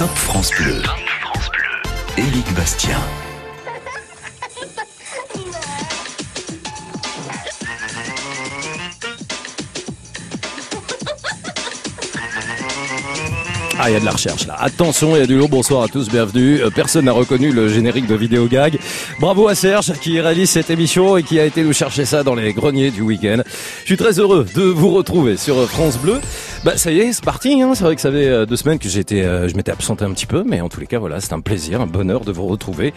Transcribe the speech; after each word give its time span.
Top 0.00 0.08
France 0.16 0.50
Bleu. 0.56 0.80
Éric 2.16 2.54
Bastien. 2.54 2.96
Ah, 13.82 13.88
il 13.88 13.94
y 13.94 13.96
a 13.96 14.00
de 14.00 14.04
la 14.04 14.10
recherche 14.10 14.46
là. 14.46 14.56
Attention, 14.58 15.16
il 15.16 15.20
y 15.20 15.22
a 15.22 15.26
du 15.26 15.38
lourd. 15.38 15.48
Bonsoir 15.48 15.82
à 15.82 15.88
tous, 15.88 16.10
bienvenue. 16.10 16.60
Euh, 16.60 16.68
Personne 16.68 17.06
n'a 17.06 17.12
reconnu 17.12 17.50
le 17.50 17.68
générique 17.68 18.06
de 18.06 18.14
vidéo 18.14 18.46
gag. 18.46 18.78
Bravo 19.20 19.48
à 19.48 19.54
Serge 19.54 19.92
qui 20.00 20.20
réalise 20.20 20.50
cette 20.50 20.68
émission 20.68 21.16
et 21.16 21.22
qui 21.22 21.40
a 21.40 21.46
été 21.46 21.62
nous 21.62 21.72
chercher 21.72 22.04
ça 22.04 22.22
dans 22.22 22.34
les 22.34 22.52
greniers 22.52 22.90
du 22.90 23.00
week-end. 23.00 23.42
Je 23.80 23.86
suis 23.86 23.96
très 23.96 24.18
heureux 24.18 24.46
de 24.54 24.62
vous 24.62 24.90
retrouver 24.90 25.38
sur 25.38 25.66
France 25.68 25.96
Bleu. 25.96 26.20
Bah 26.62 26.76
ça 26.76 26.92
y 26.92 26.98
est, 26.98 27.14
c'est 27.14 27.24
parti. 27.24 27.62
Hein. 27.62 27.74
C'est 27.74 27.84
vrai 27.84 27.96
que 27.96 28.02
ça 28.02 28.12
fait 28.12 28.28
euh, 28.28 28.44
deux 28.44 28.56
semaines 28.56 28.78
que 28.78 28.86
j'étais, 28.86 29.22
euh, 29.22 29.48
je 29.48 29.56
m'étais 29.56 29.72
absenté 29.72 30.04
un 30.04 30.12
petit 30.12 30.26
peu, 30.26 30.44
mais 30.46 30.60
en 30.60 30.68
tous 30.68 30.78
les 30.78 30.86
cas, 30.86 30.98
voilà, 30.98 31.18
c'est 31.18 31.32
un 31.32 31.40
plaisir, 31.40 31.80
un 31.80 31.86
bonheur 31.86 32.20
de 32.20 32.32
vous 32.32 32.46
retrouver 32.46 32.92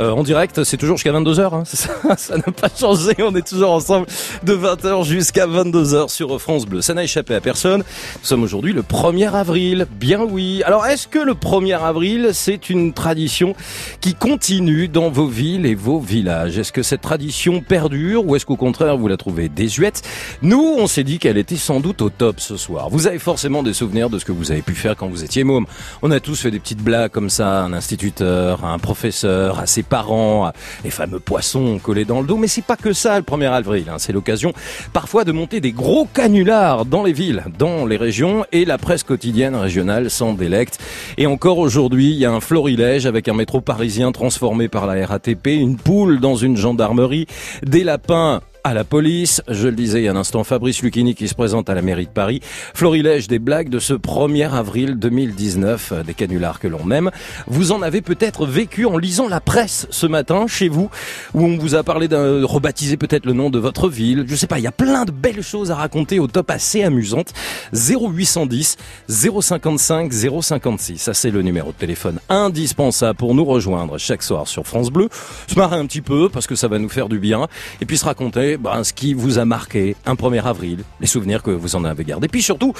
euh, 0.00 0.10
en 0.10 0.22
direct. 0.22 0.64
C'est 0.64 0.76
toujours 0.76 0.98
jusqu'à 0.98 1.12
22 1.12 1.34
h 1.36 1.54
hein. 1.54 1.62
ça, 1.64 1.88
ça 2.18 2.36
n'a 2.36 2.52
pas 2.52 2.68
changé. 2.68 3.14
On 3.20 3.34
est 3.34 3.48
toujours 3.48 3.70
ensemble 3.70 4.06
de 4.42 4.54
20h 4.54 5.06
jusqu'à 5.06 5.46
22 5.46 5.94
h 5.94 6.08
sur 6.10 6.38
France 6.38 6.66
Bleu. 6.66 6.82
Ça 6.82 6.92
n'a 6.92 7.04
échappé 7.04 7.34
à 7.34 7.40
personne. 7.40 7.78
Nous 7.78 8.24
sommes 8.26 8.42
aujourd'hui 8.42 8.74
le 8.74 8.82
1er 8.82 9.32
avril. 9.32 9.86
Bien 9.98 10.20
oui. 10.20 10.62
Alors, 10.66 10.84
est-ce 10.84 11.08
que 11.08 11.18
le 11.18 11.32
1er 11.32 11.80
avril, 11.80 12.32
c'est 12.34 12.68
une 12.68 12.92
tradition 12.92 13.54
qui 14.02 14.12
continue 14.12 14.88
dans 14.88 15.08
vos 15.08 15.26
villes 15.26 15.64
et 15.64 15.74
vos 15.74 16.00
villages? 16.00 16.58
Est-ce 16.58 16.70
que 16.70 16.82
cette 16.82 17.00
tradition 17.00 17.62
perdure 17.62 18.26
ou 18.26 18.36
est-ce 18.36 18.44
qu'au 18.44 18.56
contraire 18.56 18.98
vous 18.98 19.08
la 19.08 19.16
trouvez 19.16 19.48
désuète? 19.48 20.02
Nous, 20.42 20.74
on 20.76 20.86
s'est 20.86 21.04
dit 21.04 21.18
qu'elle 21.18 21.38
était 21.38 21.56
sans 21.56 21.80
doute 21.80 22.02
au 22.02 22.10
top 22.10 22.40
ce 22.40 22.58
soir. 22.58 22.90
Vous 22.90 23.05
avez 23.06 23.18
forcément 23.18 23.62
des 23.62 23.72
souvenirs 23.72 24.10
de 24.10 24.18
ce 24.18 24.24
que 24.24 24.32
vous 24.32 24.50
avez 24.50 24.62
pu 24.62 24.74
faire 24.74 24.96
quand 24.96 25.08
vous 25.08 25.24
étiez 25.24 25.44
môme. 25.44 25.66
On 26.02 26.10
a 26.10 26.20
tous 26.20 26.40
fait 26.40 26.50
des 26.50 26.58
petites 26.58 26.82
blagues 26.82 27.10
comme 27.10 27.30
ça, 27.30 27.60
à 27.60 27.64
un 27.64 27.72
instituteur, 27.72 28.64
à 28.64 28.72
un 28.72 28.78
professeur, 28.78 29.58
à 29.58 29.66
ses 29.66 29.82
parents, 29.82 30.46
à 30.46 30.52
les 30.84 30.90
fameux 30.90 31.20
poissons 31.20 31.78
collés 31.78 32.04
dans 32.04 32.20
le 32.20 32.26
dos. 32.26 32.36
Mais 32.36 32.48
c'est 32.48 32.64
pas 32.64 32.76
que 32.76 32.92
ça 32.92 33.18
le 33.18 33.24
1er 33.24 33.50
avril. 33.50 33.86
Hein. 33.90 33.96
C'est 33.98 34.12
l'occasion 34.12 34.52
parfois 34.92 35.24
de 35.24 35.32
monter 35.32 35.60
des 35.60 35.72
gros 35.72 36.06
canulars 36.06 36.84
dans 36.84 37.02
les 37.02 37.12
villes, 37.12 37.44
dans 37.58 37.86
les 37.86 37.96
régions 37.96 38.44
et 38.52 38.64
la 38.64 38.78
presse 38.78 39.02
quotidienne 39.02 39.54
régionale 39.54 40.10
s'en 40.10 40.32
délecte. 40.32 40.78
Et 41.18 41.26
encore 41.26 41.58
aujourd'hui, 41.58 42.10
il 42.10 42.18
y 42.18 42.24
a 42.24 42.32
un 42.32 42.40
florilège 42.40 43.06
avec 43.06 43.28
un 43.28 43.34
métro 43.34 43.60
parisien 43.60 44.12
transformé 44.12 44.68
par 44.68 44.86
la 44.86 45.06
RATP, 45.06 45.46
une 45.48 45.76
poule 45.76 46.20
dans 46.20 46.36
une 46.36 46.56
gendarmerie, 46.56 47.26
des 47.62 47.84
lapins 47.84 48.40
à 48.66 48.74
la 48.74 48.82
police. 48.82 49.42
Je 49.46 49.68
le 49.68 49.76
disais 49.76 50.00
il 50.00 50.04
y 50.06 50.08
a 50.08 50.12
un 50.12 50.16
instant, 50.16 50.42
Fabrice 50.42 50.82
Lucchini 50.82 51.14
qui 51.14 51.28
se 51.28 51.36
présente 51.36 51.70
à 51.70 51.74
la 51.74 51.82
mairie 51.82 52.06
de 52.06 52.10
Paris. 52.10 52.40
Florilège 52.74 53.28
des 53.28 53.38
blagues 53.38 53.68
de 53.68 53.78
ce 53.78 53.94
1er 53.94 54.50
avril 54.50 54.96
2019, 54.96 55.92
euh, 55.92 56.02
des 56.02 56.14
canulars 56.14 56.58
que 56.58 56.66
l'on 56.66 56.90
aime. 56.90 57.12
Vous 57.46 57.70
en 57.70 57.80
avez 57.80 58.02
peut-être 58.02 58.44
vécu 58.44 58.84
en 58.84 58.98
lisant 58.98 59.28
la 59.28 59.40
presse 59.40 59.86
ce 59.90 60.08
matin 60.08 60.46
chez 60.48 60.68
vous, 60.68 60.90
où 61.32 61.44
on 61.44 61.56
vous 61.56 61.76
a 61.76 61.84
parlé 61.84 62.08
d'un 62.08 62.44
rebaptiser 62.44 62.96
peut-être 62.96 63.24
le 63.24 63.34
nom 63.34 63.50
de 63.50 63.60
votre 63.60 63.88
ville. 63.88 64.24
Je 64.26 64.34
sais 64.34 64.48
pas, 64.48 64.58
il 64.58 64.62
y 64.64 64.66
a 64.66 64.72
plein 64.72 65.04
de 65.04 65.12
belles 65.12 65.42
choses 65.42 65.70
à 65.70 65.76
raconter 65.76 66.18
au 66.18 66.26
top 66.26 66.50
assez 66.50 66.82
amusantes. 66.82 67.34
0810 67.72 68.78
055 69.08 70.12
056. 70.12 70.98
Ça 70.98 71.14
c'est 71.14 71.30
le 71.30 71.42
numéro 71.42 71.70
de 71.70 71.76
téléphone 71.76 72.18
indispensable 72.28 73.16
pour 73.16 73.36
nous 73.36 73.44
rejoindre 73.44 73.96
chaque 73.98 74.24
soir 74.24 74.48
sur 74.48 74.66
France 74.66 74.90
Bleu. 74.90 75.08
Se 75.46 75.54
marrer 75.54 75.76
un 75.76 75.86
petit 75.86 76.02
peu 76.02 76.28
parce 76.28 76.48
que 76.48 76.56
ça 76.56 76.66
va 76.66 76.80
nous 76.80 76.88
faire 76.88 77.08
du 77.08 77.20
bien 77.20 77.46
et 77.80 77.86
puis 77.86 77.96
se 77.96 78.04
raconter 78.04 78.55
ben, 78.56 78.84
ce 78.84 78.92
qui 78.92 79.14
vous 79.14 79.38
a 79.38 79.44
marqué 79.44 79.96
un 80.06 80.14
1er 80.14 80.42
avril, 80.44 80.84
les 81.00 81.06
souvenirs 81.06 81.42
que 81.42 81.50
vous 81.50 81.76
en 81.76 81.84
avez 81.84 82.04
gardés, 82.04 82.28
puis 82.28 82.42
surtout 82.42 82.72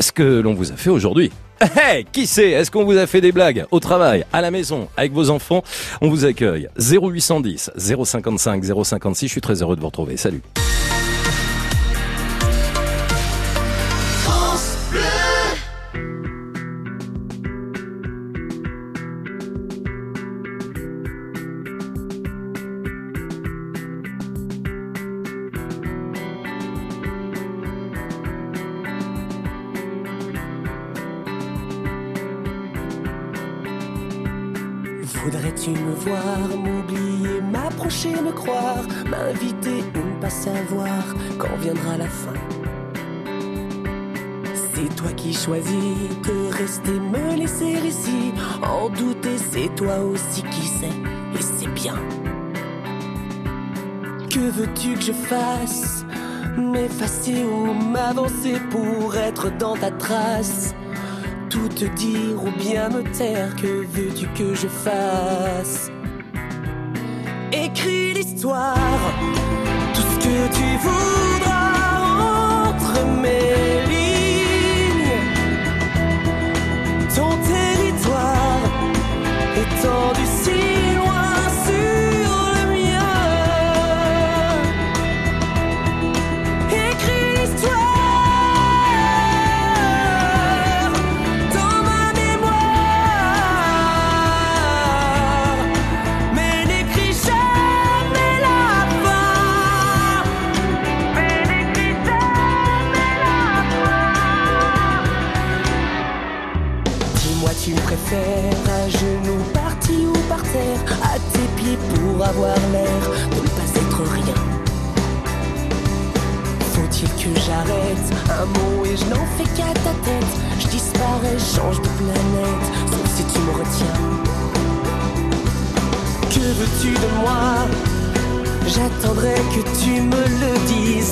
ce 0.00 0.12
que 0.12 0.40
l'on 0.40 0.54
vous 0.54 0.72
a 0.72 0.76
fait 0.76 0.90
aujourd'hui. 0.90 1.30
Hey, 1.60 2.04
qui 2.12 2.26
sait 2.26 2.50
Est-ce 2.50 2.70
qu'on 2.70 2.84
vous 2.84 2.96
a 2.96 3.06
fait 3.06 3.20
des 3.20 3.32
blagues 3.32 3.66
au 3.70 3.80
travail, 3.80 4.24
à 4.32 4.40
la 4.40 4.50
maison, 4.50 4.88
avec 4.96 5.12
vos 5.12 5.30
enfants? 5.30 5.62
On 6.00 6.08
vous 6.08 6.24
accueille 6.24 6.68
0810 6.78 7.70
055 7.76 8.64
056. 8.84 9.26
Je 9.26 9.32
suis 9.32 9.40
très 9.40 9.62
heureux 9.62 9.76
de 9.76 9.80
vous 9.80 9.86
retrouver. 9.86 10.16
Salut. 10.16 10.42
Choisis 45.48 46.10
de 46.24 46.52
rester, 46.58 47.00
me 47.00 47.36
laisser 47.36 47.78
ici, 47.86 48.34
en 48.62 48.90
douter, 48.90 49.38
c'est 49.50 49.74
toi 49.74 49.98
aussi 50.00 50.42
qui 50.42 50.66
sais, 50.66 50.96
et 51.34 51.42
c'est 51.42 51.72
bien. 51.72 51.94
Que 54.30 54.40
veux-tu 54.40 54.92
que 54.94 55.00
je 55.00 55.12
fasse? 55.12 56.04
M'effacer 56.58 57.44
ou 57.44 57.72
m'avancer 57.72 58.56
pour 58.70 59.16
être 59.16 59.50
dans 59.56 59.76
ta 59.76 59.90
trace? 59.90 60.74
Tout 61.48 61.68
te 61.68 61.86
dire 61.86 62.44
ou 62.44 62.50
bien 62.58 62.90
me 62.90 63.02
taire, 63.16 63.56
que 63.56 63.86
veux-tu 63.86 64.26
que 64.38 64.54
je 64.54 64.68
fasse? 64.68 65.90
Écris 67.52 68.12
l'histoire, 68.12 68.98
tout 69.94 70.02
ce 70.12 70.16
que 70.26 70.54
tu 70.56 70.76
voudras 70.82 71.37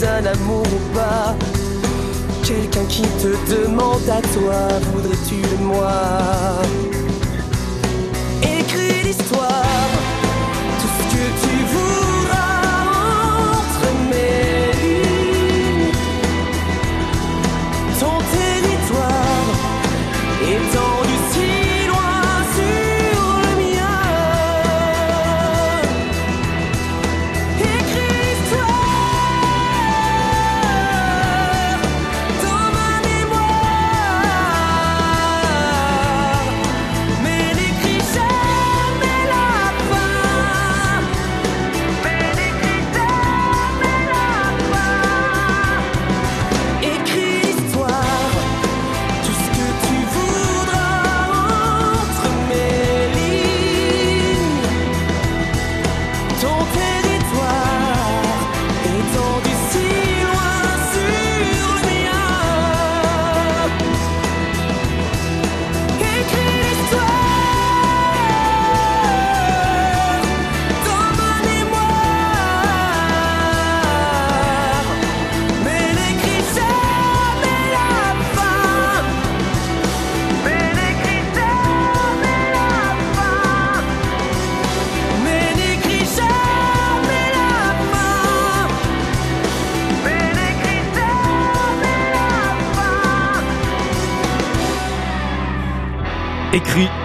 un 0.04 0.26
amour 0.26 0.62
ou 0.62 0.94
pas. 0.94 1.34
Quelqu'un 2.44 2.84
qui 2.84 3.02
te 3.02 3.28
demande 3.50 4.08
à 4.08 4.20
toi, 4.20 4.68
voudrais-tu 4.92 5.40
de 5.40 5.56
moi? 5.62 5.92
Écris 8.42 9.02
l'histoire, 9.04 9.88
tout 10.80 10.88
ce 10.98 11.02
que 11.12 11.24
tu 11.42 11.54
voudras 11.64 11.75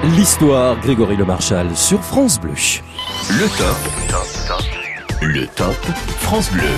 l'histoire 0.03 0.79
Grégory 0.79 1.15
Le 1.15 1.25
Marchal 1.25 1.75
sur 1.75 2.01
France 2.03 2.39
Bleu. 2.39 2.53
Le 3.29 3.47
top. 3.57 3.77
Le 5.21 5.47
top 5.47 5.75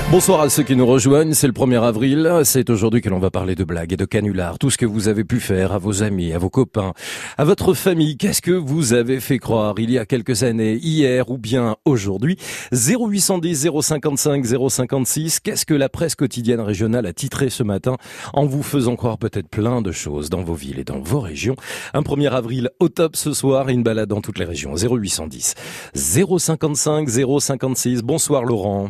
Bonsoir 0.09 0.41
à 0.41 0.49
ceux 0.49 0.63
qui 0.63 0.75
nous 0.75 0.87
rejoignent, 0.87 1.33
c'est 1.33 1.45
le 1.45 1.53
1er 1.53 1.83
avril, 1.83 2.41
c'est 2.43 2.71
aujourd'hui 2.71 3.01
que 3.01 3.09
l'on 3.11 3.19
va 3.19 3.29
parler 3.29 3.53
de 3.53 3.63
blagues 3.63 3.93
et 3.93 3.97
de 3.97 4.05
canulars, 4.05 4.57
tout 4.57 4.71
ce 4.71 4.79
que 4.79 4.85
vous 4.87 5.09
avez 5.09 5.23
pu 5.23 5.39
faire 5.39 5.73
à 5.73 5.77
vos 5.77 6.01
amis, 6.01 6.33
à 6.33 6.39
vos 6.39 6.49
copains, 6.49 6.93
à 7.37 7.43
votre 7.43 7.75
famille, 7.75 8.17
qu'est-ce 8.17 8.41
que 8.41 8.51
vous 8.51 8.93
avez 8.93 9.19
fait 9.19 9.37
croire 9.37 9.75
il 9.77 9.91
y 9.91 9.99
a 9.99 10.07
quelques 10.07 10.41
années, 10.41 10.79
hier 10.81 11.29
ou 11.29 11.37
bien 11.37 11.75
aujourd'hui. 11.85 12.39
0810 12.71 13.69
055 13.79 14.43
056, 14.69 15.39
qu'est-ce 15.39 15.67
que 15.67 15.75
la 15.75 15.87
presse 15.87 16.15
quotidienne 16.15 16.61
régionale 16.61 17.05
a 17.05 17.13
titré 17.13 17.51
ce 17.51 17.61
matin 17.61 17.97
en 18.33 18.47
vous 18.47 18.63
faisant 18.63 18.95
croire 18.95 19.19
peut-être 19.19 19.49
plein 19.49 19.83
de 19.83 19.91
choses 19.91 20.31
dans 20.31 20.41
vos 20.41 20.55
villes 20.55 20.79
et 20.79 20.83
dans 20.83 20.99
vos 20.99 21.19
régions. 21.19 21.57
Un 21.93 22.01
1er 22.01 22.31
avril 22.31 22.71
au 22.79 22.89
top 22.89 23.15
ce 23.15 23.33
soir 23.33 23.69
et 23.69 23.73
une 23.73 23.83
balade 23.83 24.09
dans 24.09 24.21
toutes 24.21 24.39
les 24.39 24.45
régions, 24.45 24.73
0810 24.73 25.53
055 25.93 27.07
056, 27.07 28.01
bonsoir 28.01 28.23
Bonsoir 28.23 28.45
Laurent. 28.45 28.89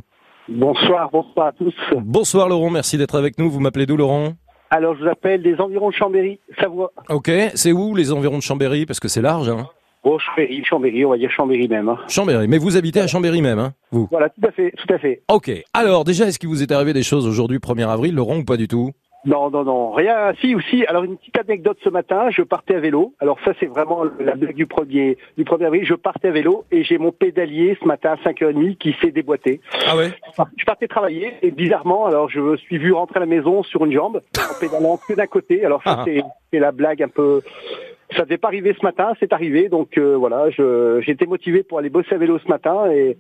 Bonsoir, 0.50 1.10
bonsoir 1.12 1.48
à 1.48 1.52
tous. 1.54 1.74
Bonsoir 2.02 2.50
Laurent, 2.50 2.70
merci 2.70 2.98
d'être 2.98 3.16
avec 3.16 3.38
nous. 3.38 3.50
Vous 3.50 3.60
m'appelez 3.60 3.86
d'où 3.86 3.96
Laurent 3.96 4.34
Alors 4.70 4.96
je 4.96 5.04
vous 5.04 5.10
appelle 5.10 5.42
des 5.42 5.56
environs 5.60 5.90
de 5.90 5.94
Chambéry, 5.96 6.40
Savoie. 6.60 6.92
Ok, 7.10 7.32
c'est 7.56 7.72
où 7.72 7.96
les 7.96 8.12
environs 8.12 8.38
de 8.38 8.44
Chambéry? 8.44 8.86
Parce 8.86 9.00
que 9.00 9.08
c'est 9.08 9.22
large. 9.22 9.50
Hein 9.50 9.68
Oh, 10.06 10.20
Chambéry, 10.20 10.62
Chambéry, 10.66 11.06
on 11.06 11.12
va 11.12 11.18
dire 11.18 11.32
Chambéry 11.32 11.70
même. 11.70 11.88
Hein. 11.88 11.98
Chambéry, 12.10 12.50
mais 12.50 12.58
vous 12.58 12.76
habitez 12.76 13.00
à 13.00 13.08
Chambéry 13.08 13.42
même, 13.42 13.58
hein, 13.58 13.72
vous? 13.92 14.10
Voilà, 14.12 14.28
tout 14.28 14.46
à 14.46 14.52
fait, 14.52 14.72
tout 14.72 14.94
à 14.94 14.98
fait. 14.98 15.22
Ok, 15.30 15.50
alors 15.74 16.04
déjà, 16.04 16.26
est-ce 16.26 16.40
qu'il 16.40 16.50
vous 16.50 16.62
est 16.62 16.74
arrivé 16.74 16.92
des 16.92 17.04
choses 17.04 17.26
aujourd'hui, 17.26 17.58
1er 17.60 17.88
avril, 17.88 18.14
Laurent, 18.14 18.36
ou 18.40 18.44
pas 18.44 18.58
du 18.58 18.68
tout? 18.68 18.92
Non, 19.26 19.50
non, 19.50 19.64
non, 19.64 19.92
rien. 19.92 20.34
Si, 20.42 20.54
aussi. 20.54 20.86
Alors 20.86 21.04
une 21.04 21.18
petite 21.18 21.38
anecdote 21.38 21.78
ce 21.84 21.90
matin, 21.90 22.30
je 22.30 22.42
partais 22.42 22.76
à 22.76 22.80
vélo. 22.80 23.14
Alors 23.20 23.38
ça, 23.46 23.52
c'est 23.60 23.68
vraiment 23.68 24.04
la 24.20 24.36
blague 24.36 24.56
du 24.56 24.66
premier 24.66 25.18
du 25.38 25.46
premier 25.46 25.66
avril. 25.66 25.86
Je 25.86 25.94
partais 25.94 26.28
à 26.28 26.32
vélo 26.32 26.66
et 26.72 26.84
j'ai 26.84 26.98
mon 26.98 27.12
pédalier 27.12 27.78
ce 27.82 27.88
matin 27.88 28.12
à 28.12 28.30
5h30 28.30 28.78
qui 28.78 28.96
s'est 29.02 29.12
déboîté. 29.12 29.62
Ah 29.88 29.96
ouais? 29.96 30.12
Je 30.58 30.66
partais 30.66 30.88
travailler 30.88 31.34
et 31.42 31.52
bizarrement, 31.52 32.06
alors 32.06 32.30
je 32.30 32.40
me 32.40 32.58
suis 32.58 32.78
vu 32.78 32.92
rentrer 32.92 33.18
à 33.18 33.20
la 33.22 33.26
maison 33.26 33.64
sur 33.64 33.86
une 33.86 33.94
jambe 33.94 34.22
en 34.38 34.60
pédalant 34.60 35.00
que 35.08 35.14
d'un 35.14 35.28
côté. 35.28 35.64
Alors 35.64 35.82
ça, 35.84 36.00
ah. 36.00 36.06
c'est 36.52 36.60
la 36.60 36.72
blague 36.72 37.02
un 37.02 37.08
peu 37.08 37.42
ça 38.16 38.24
devait 38.24 38.38
pas 38.38 38.48
arriver 38.48 38.76
ce 38.80 38.86
matin, 38.86 39.14
c'est 39.20 39.34
arrivé, 39.34 39.70
donc 39.70 39.98
euh, 39.98 40.16
voilà, 40.16 40.48
été 41.06 41.26
motivé 41.26 41.64
pour 41.64 41.80
aller 41.80 41.90
bosser 41.90 42.16
à 42.16 42.18
vélo 42.18 42.40
ce 42.40 42.48
matin 42.48 42.90
et 42.92 43.18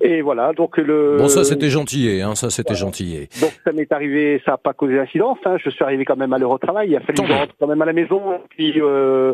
et 0.00 0.20
voilà, 0.20 0.52
donc 0.52 0.76
le. 0.76 1.16
Bon, 1.18 1.28
ça 1.28 1.42
c'était 1.44 1.70
gentil, 1.70 2.20
hein, 2.22 2.34
ça 2.34 2.50
c'était 2.50 2.74
gentil. 2.74 3.28
Donc 3.40 3.52
ça 3.64 3.72
m'est 3.72 3.90
arrivé, 3.92 4.42
ça 4.44 4.52
n'a 4.52 4.56
pas 4.58 4.74
causé 4.74 4.96
d'incidence. 4.96 5.38
Hein, 5.46 5.56
je 5.62 5.70
suis 5.70 5.82
arrivé 5.84 6.04
quand 6.04 6.16
même 6.16 6.32
à 6.32 6.38
l'heure 6.38 6.50
au 6.50 6.58
travail. 6.58 6.90
Il 6.90 6.96
a 6.96 7.00
fallu 7.00 7.18
que 7.18 7.26
je 7.26 7.32
rentre 7.32 7.54
quand 7.58 7.66
même 7.66 7.80
à 7.80 7.86
la 7.86 7.92
maison. 7.94 8.34
Et 8.34 8.48
puis 8.50 8.74
euh, 8.76 9.32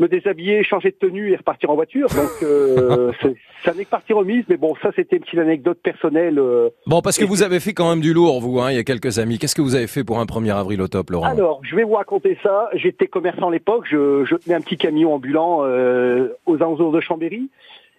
me 0.00 0.08
déshabiller, 0.08 0.64
changer 0.64 0.90
de 0.90 0.96
tenue 0.96 1.32
et 1.32 1.36
repartir 1.36 1.70
en 1.70 1.74
voiture. 1.74 2.08
Donc 2.08 2.42
euh, 2.42 3.12
ça 3.64 3.74
n'est 3.74 3.84
que 3.84 3.90
partie 3.90 4.12
remise, 4.12 4.44
mais 4.48 4.56
bon, 4.56 4.74
ça 4.82 4.90
c'était 4.96 5.16
une 5.16 5.22
petite 5.22 5.38
anecdote 5.38 5.78
personnelle. 5.82 6.38
Euh, 6.38 6.70
bon, 6.86 7.02
parce 7.02 7.18
que 7.18 7.24
vous 7.24 7.42
avez 7.42 7.60
fait 7.60 7.74
quand 7.74 7.88
même 7.88 8.00
du 8.00 8.12
lourd, 8.12 8.40
vous, 8.40 8.60
hein, 8.60 8.72
il 8.72 8.76
y 8.76 8.80
a 8.80 8.84
quelques 8.84 9.18
amis. 9.18 9.38
Qu'est-ce 9.38 9.54
que 9.54 9.62
vous 9.62 9.76
avez 9.76 9.86
fait 9.86 10.02
pour 10.02 10.18
un 10.18 10.24
1er 10.24 10.56
avril 10.56 10.80
au 10.80 10.88
top, 10.88 11.10
Laurent 11.10 11.26
Alors, 11.26 11.60
je 11.62 11.76
vais 11.76 11.84
vous 11.84 11.94
raconter 11.94 12.38
ça. 12.42 12.70
J'étais 12.74 13.06
commerçant 13.06 13.48
à 13.48 13.52
l'époque, 13.52 13.86
je, 13.90 14.24
je, 14.24 14.34
tenais 14.36 14.56
un 14.56 14.60
petit 14.60 14.78
camion 14.78 15.14
ambulant 15.14 15.60
euh, 15.62 16.28
aux 16.46 16.56
alentours 16.56 16.92
de 16.92 17.00
Chambéry, 17.00 17.50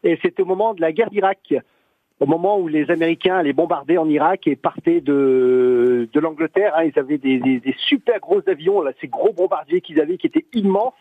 et 0.04 0.18
c'était 0.22 0.42
au 0.42 0.48
moment 0.48 0.74
de 0.74 0.82
la 0.82 0.92
guerre 0.92 1.12
d'Irak. 1.12 1.54
Au 2.20 2.28
moment 2.28 2.60
où 2.60 2.68
les 2.68 2.92
Américains 2.92 3.38
allaient 3.38 3.52
bombarder 3.52 3.98
en 3.98 4.08
Irak 4.08 4.46
et 4.46 4.56
partaient 4.56 5.02
de, 5.02 6.08
de 6.14 6.20
l'Angleterre, 6.20 6.74
hein, 6.78 6.84
ils 6.84 7.00
avaient 7.00 7.18
des, 7.18 7.40
des, 7.40 7.60
des, 7.60 7.76
super 7.90 8.20
gros 8.20 8.42
avions, 8.46 8.84
là, 8.84 8.92
ces 9.02 9.08
gros 9.08 9.34
bombardiers 9.34 9.82
qu'ils 9.82 10.00
avaient 10.00 10.18
qui 10.18 10.28
étaient 10.28 10.46
immenses, 10.54 10.94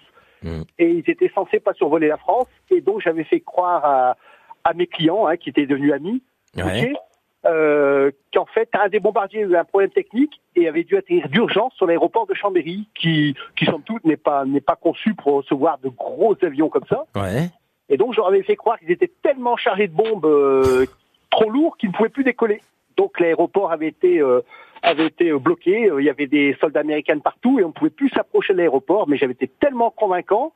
Mm. 0.43 0.63
Et 0.79 0.91
ils 0.91 1.11
étaient 1.11 1.31
censés 1.35 1.61
pas 1.61 1.75
survoler 1.75 2.09
la 2.09 2.17
France. 2.17 2.47
Et 2.71 2.81
donc 2.81 3.01
j'avais 3.03 3.25
fait 3.25 3.41
croire 3.41 3.85
à, 3.85 4.17
à 4.65 4.75
mes 4.75 4.87
clients, 4.87 5.27
hein, 5.27 5.37
qui 5.37 5.51
étaient 5.51 5.67
devenus 5.67 5.93
amis, 5.93 6.23
euh, 7.47 8.11
qu'en 8.35 8.45
fait 8.47 8.69
un 8.75 8.89
des 8.89 9.01
bombardiers 9.01 9.45
avait 9.45 9.57
un 9.57 9.65
problème 9.65 9.91
technique 9.91 10.41
et 10.57 10.69
avait 10.69 10.85
dû 10.85 10.97
atterrir 10.97 11.29
d'urgence 11.29 11.73
sur 11.75 11.87
l'aéroport 11.87 12.27
de 12.27 12.35
Chambéry, 12.35 12.89
qui, 12.95 13.35
qui 13.57 13.65
somme 13.65 13.83
toute 13.83 14.05
n'est 14.05 14.19
pas 14.19 14.45
n'est 14.45 14.61
pas 14.61 14.77
conçu 14.77 15.15
pour 15.15 15.35
recevoir 15.35 15.79
de 15.79 15.89
gros 15.89 16.37
avions 16.43 16.69
comme 16.69 16.87
ça. 16.89 17.07
Ouais. 17.15 17.49
Et 17.89 17.97
donc 17.97 18.13
j'aurais 18.15 18.35
avais 18.35 18.43
fait 18.43 18.57
croire 18.57 18.79
qu'ils 18.79 18.91
étaient 18.91 19.11
tellement 19.23 19.57
chargés 19.57 19.89
de 19.89 19.95
bombes 19.95 20.27
euh, 20.27 20.85
trop 21.31 21.49
lourds 21.49 21.77
qu'ils 21.79 21.91
ne 21.91 21.95
pouvaient 21.95 22.11
plus 22.11 22.25
décoller. 22.25 22.61
Donc 22.97 23.19
l'aéroport 23.19 23.73
avait 23.73 23.89
été 23.89 24.21
euh, 24.21 24.43
avait 24.83 25.07
été 25.07 25.33
bloqué. 25.33 25.91
Il 25.99 26.05
y 26.05 26.11
avait 26.11 26.27
des 26.27 26.57
soldats 26.61 26.81
américains 26.81 27.19
partout 27.19 27.59
et 27.59 27.65
on 27.65 27.73
pouvait 27.73 27.91
plus 27.91 28.11
s'approcher 28.11 28.53
de 28.53 28.59
l'aéroport. 28.59 29.09
Mais 29.09 29.17
j'avais 29.17 29.33
été 29.33 29.49
tellement 29.49 29.91
convaincant 29.91 30.53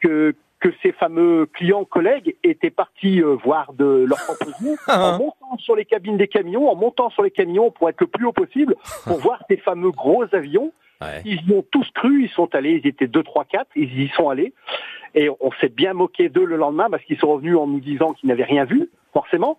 que 0.00 0.34
que 0.62 0.72
ces 0.80 0.92
fameux 0.92 1.46
clients 1.46 1.84
collègues 1.84 2.36
étaient 2.44 2.70
partis 2.70 3.20
euh, 3.20 3.34
voir 3.34 3.72
de 3.72 4.06
leur 4.08 4.18
propre 4.18 4.46
en 4.88 5.18
montant 5.18 5.58
sur 5.58 5.74
les 5.74 5.84
cabines 5.84 6.16
des 6.16 6.28
camions, 6.28 6.70
en 6.70 6.76
montant 6.76 7.10
sur 7.10 7.24
les 7.24 7.32
camions 7.32 7.72
pour 7.72 7.88
être 7.88 8.00
le 8.00 8.06
plus 8.06 8.26
haut 8.26 8.32
possible 8.32 8.76
pour 9.04 9.18
voir 9.20 9.42
ces 9.50 9.56
fameux 9.56 9.90
gros 9.90 10.24
avions. 10.32 10.72
Ils 11.24 11.42
y 11.48 11.52
ont 11.52 11.64
tous 11.72 11.90
cru, 11.96 12.22
ils 12.22 12.30
sont 12.30 12.54
allés, 12.54 12.80
ils 12.82 12.86
étaient 12.86 13.08
deux, 13.08 13.24
trois, 13.24 13.44
quatre, 13.44 13.70
ils 13.74 14.02
y 14.02 14.08
sont 14.10 14.28
allés. 14.28 14.54
Et 15.16 15.28
on 15.28 15.50
s'est 15.60 15.68
bien 15.68 15.94
moqué 15.94 16.28
d'eux 16.28 16.44
le 16.44 16.54
lendemain 16.54 16.88
parce 16.88 17.02
qu'ils 17.02 17.18
sont 17.18 17.32
revenus 17.32 17.56
en 17.56 17.66
nous 17.66 17.80
disant 17.80 18.12
qu'ils 18.12 18.28
n'avaient 18.28 18.44
rien 18.44 18.64
vu, 18.64 18.88
forcément. 19.12 19.58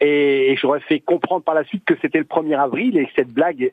Et, 0.00 0.56
j'aurais 0.60 0.80
fait 0.80 1.00
comprendre 1.00 1.42
par 1.42 1.54
la 1.54 1.64
suite 1.64 1.84
que 1.84 1.94
c'était 2.00 2.18
le 2.18 2.24
1er 2.24 2.58
avril 2.58 2.98
et 2.98 3.06
que 3.06 3.12
cette 3.16 3.32
blague, 3.32 3.72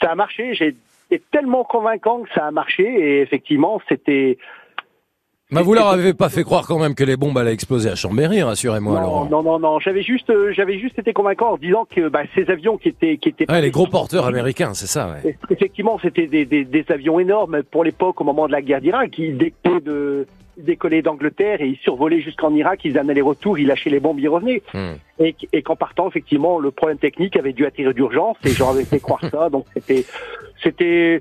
ça 0.00 0.10
a 0.10 0.14
marché. 0.14 0.54
J'ai 0.54 0.76
été 1.10 1.24
tellement 1.30 1.64
convaincant 1.64 2.22
que 2.22 2.30
ça 2.34 2.46
a 2.46 2.50
marché 2.50 2.84
et 2.84 3.20
effectivement, 3.20 3.80
c'était 3.88 4.38
bah 5.52 5.60
vous 5.60 5.74
leur 5.74 5.88
avez 5.88 6.14
pas 6.14 6.30
fait 6.30 6.44
croire 6.44 6.66
quand 6.66 6.78
même 6.78 6.94
que 6.94 7.04
les 7.04 7.18
bombes 7.18 7.36
allaient 7.36 7.52
exploser 7.52 7.90
à 7.90 7.94
Chambéry, 7.94 8.42
rassurez-moi, 8.42 8.98
Laurent. 8.98 9.26
Non, 9.26 9.42
non, 9.42 9.58
non, 9.58 9.80
j'avais 9.80 10.02
juste, 10.02 10.30
euh, 10.30 10.50
j'avais 10.52 10.78
juste 10.78 10.98
été 10.98 11.12
convaincant 11.12 11.52
en 11.52 11.56
disant 11.58 11.84
que 11.84 12.08
bah, 12.08 12.22
ces 12.34 12.48
avions 12.48 12.78
qui 12.78 12.88
étaient, 12.88 13.18
qui 13.18 13.28
étaient. 13.28 13.50
Ouais, 13.52 13.60
les 13.60 13.70
gros 13.70 13.86
porteurs 13.86 14.24
américains, 14.24 14.72
c'est 14.72 14.86
ça. 14.86 15.14
Ouais. 15.22 15.36
Effectivement, 15.50 15.98
c'était 16.00 16.26
des, 16.26 16.46
des, 16.46 16.64
des, 16.64 16.84
avions 16.88 17.20
énormes 17.20 17.62
pour 17.64 17.84
l'époque, 17.84 18.18
au 18.22 18.24
moment 18.24 18.46
de 18.46 18.52
la 18.52 18.62
guerre 18.62 18.80
d'Irak, 18.80 19.10
qui 19.10 19.32
décollaient 19.32 19.80
de 19.80 20.26
décollaient 20.56 21.02
d'Angleterre 21.02 21.60
et 21.60 21.68
ils 21.68 21.78
survolaient 21.78 22.20
jusqu'en 22.20 22.54
Irak, 22.54 22.80
ils 22.84 22.98
allaient 22.98 23.14
les 23.14 23.22
retours, 23.22 23.58
ils 23.58 23.66
lâchaient 23.66 23.90
les 23.90 24.00
bombes, 24.00 24.20
ils 24.20 24.28
revenaient. 24.28 24.62
Hmm. 24.74 24.94
Et, 25.18 25.34
et 25.52 25.62
qu'en 25.62 25.76
partant, 25.76 26.08
effectivement, 26.08 26.58
le 26.58 26.70
problème 26.70 26.98
technique 26.98 27.36
avait 27.36 27.52
dû 27.52 27.66
attirer 27.66 27.94
d'urgence 27.94 28.36
et 28.44 28.50
j'aurais 28.50 28.84
fait 28.84 29.00
croire 29.00 29.20
ça. 29.30 29.48
Donc 29.50 29.66
c'était, 29.74 30.04
c'était 30.62 31.20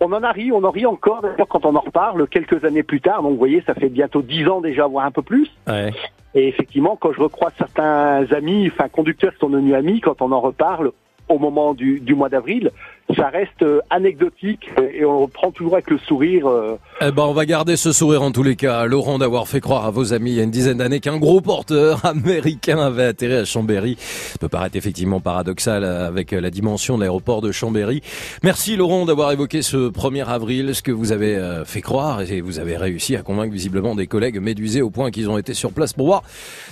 on 0.00 0.12
en 0.12 0.22
a 0.22 0.32
ri, 0.32 0.50
on 0.50 0.64
en 0.64 0.70
rit 0.70 0.86
encore 0.86 1.20
d'ailleurs 1.20 1.48
quand 1.48 1.66
on 1.66 1.76
en 1.76 1.80
reparle 1.80 2.26
quelques 2.26 2.64
années 2.64 2.82
plus 2.82 3.00
tard. 3.00 3.22
Donc 3.22 3.32
vous 3.32 3.38
voyez, 3.38 3.62
ça 3.66 3.74
fait 3.74 3.90
bientôt 3.90 4.22
dix 4.22 4.46
ans 4.48 4.60
déjà, 4.60 4.86
voire 4.86 5.04
un 5.04 5.10
peu 5.10 5.22
plus. 5.22 5.50
Ouais. 5.66 5.90
Et 6.34 6.48
effectivement, 6.48 6.96
quand 6.96 7.12
je 7.12 7.20
recroise 7.20 7.52
certains 7.58 8.24
amis, 8.32 8.70
enfin 8.72 8.88
conducteurs 8.88 9.32
qui 9.32 9.40
sont 9.40 9.50
devenus 9.50 9.74
amis, 9.74 10.00
quand 10.00 10.22
on 10.22 10.32
en 10.32 10.40
reparle 10.40 10.92
au 11.28 11.38
moment 11.38 11.74
du, 11.74 12.00
du 12.00 12.14
mois 12.14 12.28
d'avril, 12.28 12.70
ça 13.16 13.28
reste 13.28 13.62
euh, 13.62 13.80
anecdotique 13.90 14.70
et 14.92 15.04
on 15.04 15.20
reprend 15.22 15.50
toujours 15.50 15.74
avec 15.74 15.90
le 15.90 15.98
sourire. 15.98 16.48
Euh. 16.48 16.78
Eh 17.00 17.10
ben, 17.10 17.24
on 17.24 17.32
va 17.32 17.44
garder 17.44 17.76
ce 17.76 17.92
sourire 17.92 18.22
en 18.22 18.30
tous 18.30 18.42
les 18.42 18.56
cas. 18.56 18.84
Laurent, 18.86 19.18
d'avoir 19.18 19.48
fait 19.48 19.60
croire 19.60 19.84
à 19.84 19.90
vos 19.90 20.12
amis 20.12 20.32
il 20.32 20.36
y 20.36 20.40
a 20.40 20.44
une 20.44 20.50
dizaine 20.50 20.78
d'années 20.78 21.00
qu'un 21.00 21.18
gros 21.18 21.40
porteur 21.40 22.04
américain 22.04 22.78
avait 22.78 23.04
atterri 23.04 23.34
à 23.34 23.44
Chambéry. 23.44 23.96
Ça 23.98 24.38
peut 24.38 24.48
paraître 24.48 24.76
effectivement 24.76 25.20
paradoxal 25.20 25.84
avec 25.84 26.32
la 26.32 26.50
dimension 26.50 26.96
de 26.96 27.00
l'aéroport 27.00 27.40
de 27.40 27.52
Chambéry. 27.52 28.02
Merci 28.42 28.76
Laurent 28.76 29.06
d'avoir 29.06 29.32
évoqué 29.32 29.62
ce 29.62 29.90
1er 29.90 30.26
avril, 30.26 30.74
ce 30.74 30.82
que 30.82 30.92
vous 30.92 31.12
avez 31.12 31.36
euh, 31.36 31.64
fait 31.64 31.80
croire 31.80 32.20
et 32.22 32.40
vous 32.40 32.58
avez 32.58 32.76
réussi 32.76 33.16
à 33.16 33.22
convaincre 33.22 33.52
visiblement 33.52 33.94
des 33.94 34.06
collègues 34.06 34.40
médusés 34.40 34.82
au 34.82 34.90
point 34.90 35.10
qu'ils 35.10 35.28
ont 35.30 35.38
été 35.38 35.54
sur 35.54 35.72
place 35.72 35.92
pour 35.92 36.06
voir 36.06 36.22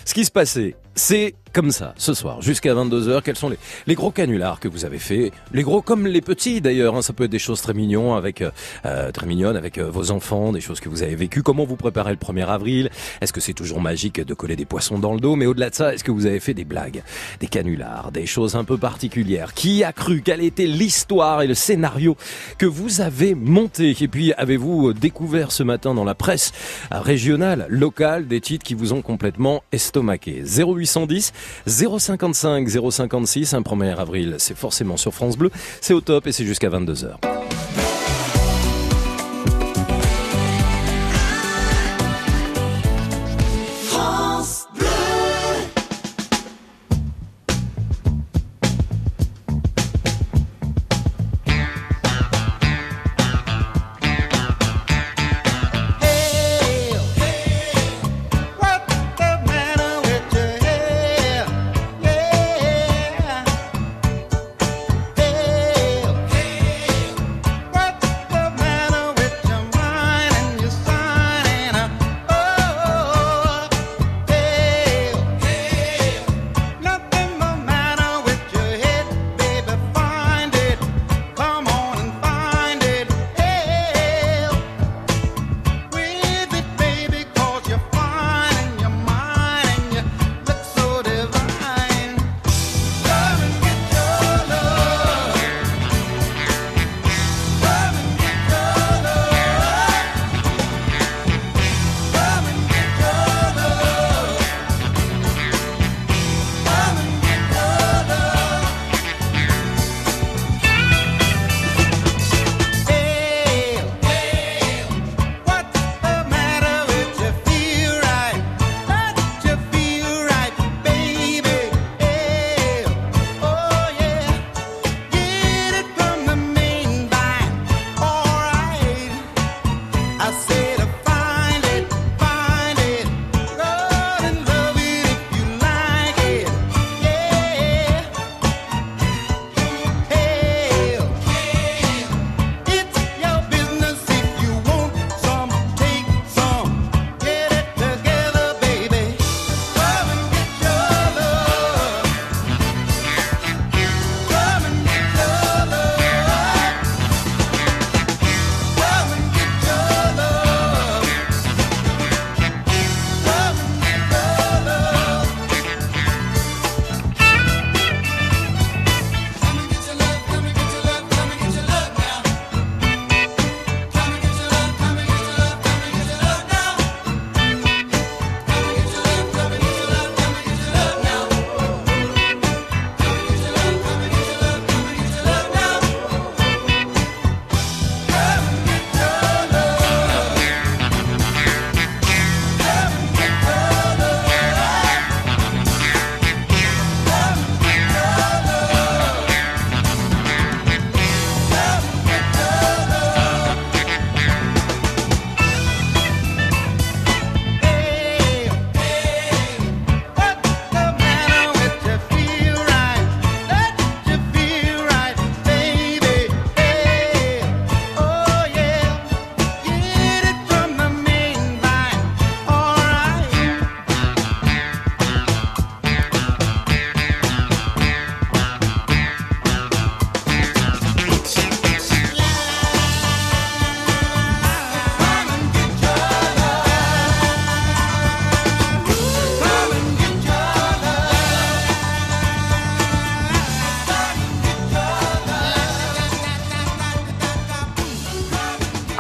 ce 0.05 0.15
qui 0.15 0.25
se 0.25 0.31
passait. 0.31 0.77
C'est 0.95 1.35
comme 1.53 1.71
ça, 1.71 1.95
ce 1.97 2.13
soir, 2.13 2.43
jusqu'à 2.43 2.75
22h, 2.75 3.23
quels 3.23 3.37
sont 3.37 3.49
les, 3.49 3.59
les 3.87 3.95
gros 3.95 4.11
canulars 4.11 4.61
que 4.61 4.69
vous 4.69 4.85
avez 4.85 4.99
fait 4.99 5.31
Les 5.53 5.63
gros 5.63 5.81
comme 5.81 6.07
les 6.07 6.18
petits 6.21 6.61
d'ailleurs, 6.61 6.97
hein, 6.97 7.03
ça 7.03 7.13
peut 7.13 7.25
être 7.25 7.31
des 7.31 7.39
choses 7.39 7.61
très 7.61 7.75
mignons 7.75 8.15
avec 8.15 8.43
euh, 8.43 8.51
euh, 8.87 9.11
très 9.11 9.27
mignonnes 9.27 9.57
avec 9.57 9.79
euh, 9.79 9.91
vos 9.91 10.11
enfants, 10.11 10.53
des 10.53 10.61
choses 10.61 10.81
que 10.81 10.89
vous 10.89 11.03
avez 11.03 11.15
vécues. 11.15 11.43
Comment 11.43 11.65
vous 11.65 11.77
préparez 11.77 12.13
le 12.13 12.17
1er 12.17 12.47
avril? 12.47 12.91
Est-ce 13.21 13.33
que 13.33 13.41
c'est 13.41 13.53
toujours 13.53 13.81
magique 13.81 14.21
de 14.21 14.35
coller 14.35 14.57
des 14.57 14.65
poissons 14.65 14.99
dans 14.99 15.15
le 15.15 15.21
dos? 15.21 15.37
Mais 15.37 15.47
au-delà 15.47 15.71
de 15.71 15.75
ça, 15.75 15.95
est-ce 15.95 16.05
que 16.05 16.11
vous 16.11 16.27
avez 16.27 16.41
fait 16.41 16.55
des 16.55 16.65
blagues, 16.65 17.03
des 17.41 17.47
canulars, 17.47 18.11
des 18.13 18.27
choses 18.27 18.57
un 18.57 18.65
peu 18.65 18.79
particulières? 18.79 19.55
Qui 19.55 19.85
a 19.85 19.93
cru? 19.93 20.23
Quelle 20.23 20.43
était 20.43 20.67
l'histoire 20.67 21.43
et 21.43 21.47
le 21.47 21.55
scénario 21.55 22.17
que 22.59 22.67
vous 22.67 23.01
avez 23.01 23.35
monté? 23.35 23.97
Et 24.01 24.09
puis 24.09 24.33
avez-vous 24.35 24.93
découvert 24.93 25.53
ce 25.53 25.63
matin 25.63 25.95
dans 25.95 26.05
la 26.05 26.15
presse 26.15 26.53
régionale, 26.91 27.67
locale, 27.69 28.27
des 28.29 28.41
titres 28.41 28.65
qui 28.65 28.75
vous 28.75 28.93
ont 28.93 29.03
complètement 29.03 29.63
estomaqué? 29.73 30.43
0810 30.45 31.33
055 31.67 32.69
056, 32.69 33.55
un 33.55 33.61
1er 33.61 33.97
avril, 33.97 34.37
c'est 34.39 34.57
forcément 34.57 34.97
sur 34.97 35.15
France 35.15 35.37
Bleu, 35.37 35.51
c'est 35.81 35.95
au 35.95 36.01
et 36.11 36.33
c'est 36.33 36.45
jusqu'à 36.45 36.71
22h. 36.71 37.17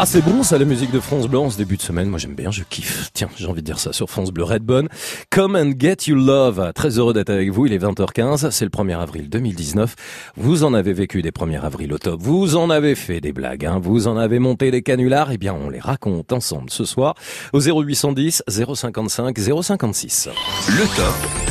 C'est 0.08 0.24
bon 0.24 0.42
ça 0.42 0.56
la 0.56 0.64
musique 0.64 0.90
de 0.90 1.00
France 1.00 1.28
Bleu 1.28 1.38
en 1.38 1.50
ce 1.50 1.58
début 1.58 1.76
de 1.76 1.82
semaine, 1.82 2.08
moi 2.08 2.18
j'aime 2.18 2.34
bien, 2.34 2.50
je 2.50 2.62
kiffe. 2.62 3.10
Tiens, 3.12 3.28
j'ai 3.36 3.44
envie 3.44 3.60
de 3.60 3.66
dire 3.66 3.78
ça 3.78 3.92
sur 3.92 4.08
France 4.08 4.30
Bleu 4.30 4.42
Redbone. 4.42 4.88
Come 5.28 5.54
and 5.54 5.72
get 5.78 6.06
you 6.06 6.16
love. 6.16 6.72
Très 6.74 6.98
heureux 6.98 7.12
d'être 7.12 7.28
avec 7.28 7.50
vous, 7.50 7.66
il 7.66 7.74
est 7.74 7.78
20h15, 7.78 8.50
c'est 8.50 8.64
le 8.64 8.70
1er 8.70 8.98
avril 8.98 9.28
2019. 9.28 9.96
Vous 10.38 10.64
en 10.64 10.72
avez 10.72 10.94
vécu 10.94 11.20
des 11.20 11.30
1er 11.30 11.60
avril 11.60 11.92
au 11.92 11.98
top, 11.98 12.22
vous 12.22 12.56
en 12.56 12.70
avez 12.70 12.94
fait 12.94 13.20
des 13.20 13.32
blagues, 13.32 13.66
hein. 13.66 13.80
vous 13.82 14.08
en 14.08 14.16
avez 14.16 14.38
monté 14.38 14.70
des 14.70 14.80
canulars, 14.80 15.30
eh 15.30 15.36
bien 15.36 15.52
on 15.52 15.68
les 15.68 15.80
raconte 15.80 16.32
ensemble 16.32 16.70
ce 16.70 16.86
soir 16.86 17.14
au 17.52 17.60
0810 17.60 18.44
055 18.48 19.38
056. 19.38 20.30
Le 20.68 20.96
top. 20.96 21.47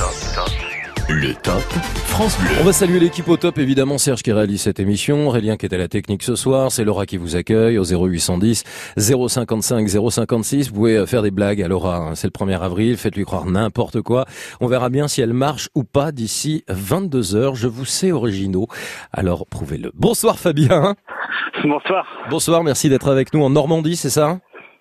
Le 1.09 1.33
top 1.41 1.61
France 2.05 2.37
Bleu. 2.37 2.49
On 2.59 2.65
va 2.65 2.73
saluer 2.73 2.99
l'équipe 2.99 3.29
au 3.29 3.37
top, 3.37 3.59
évidemment 3.59 3.97
Serge 3.97 4.23
qui 4.23 4.33
réalise 4.33 4.61
cette 4.61 4.81
émission, 4.81 5.27
Aurélien 5.27 5.55
qui 5.55 5.65
est 5.65 5.73
à 5.73 5.77
la 5.77 5.87
technique 5.87 6.21
ce 6.21 6.35
soir, 6.35 6.69
c'est 6.69 6.83
Laura 6.83 7.05
qui 7.05 7.15
vous 7.15 7.37
accueille 7.37 7.77
au 7.77 7.85
0810 7.85 8.65
055 8.97 9.87
056. 9.87 10.67
Vous 10.67 10.75
pouvez 10.75 11.07
faire 11.07 11.21
des 11.21 11.31
blagues 11.31 11.61
à 11.61 11.69
Laura, 11.69 11.95
hein. 11.95 12.15
c'est 12.15 12.27
le 12.27 12.31
1er 12.31 12.59
avril, 12.59 12.97
faites-lui 12.97 13.23
croire 13.23 13.45
n'importe 13.45 14.01
quoi. 14.01 14.25
On 14.59 14.67
verra 14.67 14.89
bien 14.89 15.07
si 15.07 15.21
elle 15.21 15.31
marche 15.31 15.69
ou 15.75 15.85
pas 15.85 16.11
d'ici 16.11 16.65
22 16.67 17.35
heures. 17.35 17.55
Je 17.55 17.69
vous 17.69 17.85
sais 17.85 18.11
originaux, 18.11 18.67
alors 19.13 19.45
prouvez-le. 19.47 19.91
Bonsoir 19.93 20.37
Fabien. 20.37 20.95
Bonsoir. 21.63 22.05
Bonsoir, 22.29 22.63
merci 22.65 22.89
d'être 22.89 23.09
avec 23.09 23.33
nous 23.33 23.43
en 23.43 23.49
Normandie, 23.49 23.95
c'est 23.95 24.09
ça 24.09 24.39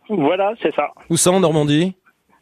Voilà, 0.09 0.55
c'est 0.61 0.75
ça. 0.75 0.89
Où 1.09 1.17
ça 1.17 1.31
en 1.31 1.39
Normandie? 1.39 1.95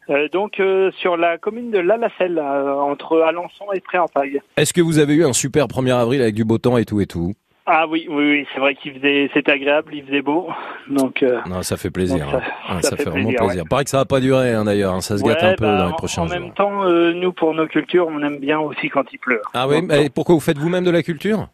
Euh, 0.09 0.27
donc 0.29 0.59
euh, 0.59 0.91
sur 0.99 1.17
la 1.17 1.37
commune 1.37 1.71
de 1.71 1.79
Lalacelle, 1.79 2.37
euh, 2.37 2.73
entre 2.75 3.21
Alençon 3.21 3.65
et 3.73 3.79
Préampaille. 3.79 4.39
Est-ce 4.57 4.73
que 4.73 4.81
vous 4.81 4.99
avez 4.99 5.15
eu 5.15 5.25
un 5.25 5.33
super 5.33 5.65
1er 5.67 5.93
avril 5.95 6.21
avec 6.21 6.35
du 6.35 6.45
beau 6.45 6.57
temps 6.59 6.77
et 6.77 6.85
tout 6.85 7.01
et 7.01 7.07
tout? 7.07 7.33
Ah 7.67 7.87
oui, 7.89 8.05
oui, 8.07 8.29
oui, 8.29 8.47
c'est 8.53 8.59
vrai 8.59 8.75
qu'il 8.75 8.93
faisait, 8.93 9.27
c'était 9.33 9.51
agréable, 9.53 9.95
il 9.95 10.05
faisait 10.05 10.21
beau, 10.21 10.47
donc. 10.89 11.25
Non, 11.49 11.63
ça 11.63 11.77
fait 11.77 11.89
plaisir. 11.89 12.29
Ça- 12.29 12.37
hein. 12.37 12.41
Ah, 12.67 12.81
ça 12.83 12.89
ça, 12.91 12.95
fait 12.97 13.03
fait 13.05 13.09
vraiment 13.09 13.29
plaisir, 13.29 13.45
plaisir. 13.47 13.63
Pareil 13.67 13.85
que 13.85 13.89
ça 13.89 13.97
va 13.97 14.05
pas 14.05 14.19
durer 14.19 14.51
hein, 14.53 14.65
d'ailleurs, 14.65 14.93
hein. 14.93 15.01
ça 15.01 15.17
se 15.17 15.23
gâte 15.23 15.41
un 15.41 15.55
peu 15.55 15.65
bah, 15.65 15.77
dans 15.79 15.85
les 15.87 15.91
en- 15.93 15.95
prochains 15.95 16.21
En 16.21 16.27
jours. 16.27 16.39
même 16.39 16.53
temps, 16.53 16.85
nous 16.87 17.33
pour 17.33 17.55
nos 17.55 17.65
cultures, 17.65 18.07
on 18.07 18.21
aime 18.21 18.37
bien 18.37 18.59
aussi 18.59 18.89
quand 18.89 19.05
il 19.11 19.17
pleut. 19.17 19.41
Ah 19.55 19.67
oui, 19.67 19.81
Donc, 19.81 19.89
mais 19.89 20.09
pourquoi 20.13 20.35
vous 20.35 20.41
faites 20.41 20.59
vous-même 20.59 20.83
de 20.83 20.91
la 20.91 21.01
culture? 21.01 21.47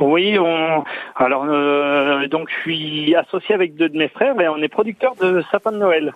Oui, 0.00 0.36
on. 0.38 0.82
Alors 1.14 1.44
euh, 1.48 2.26
donc 2.26 2.48
je 2.48 2.60
suis 2.62 3.14
associé 3.14 3.54
avec 3.54 3.76
deux 3.76 3.88
de 3.90 3.96
mes 3.98 4.08
frères 4.08 4.40
et 4.40 4.48
on 4.48 4.56
est 4.56 4.68
producteur 4.68 5.14
de 5.20 5.42
sapins 5.52 5.70
de 5.70 5.76
Noël. 5.76 6.12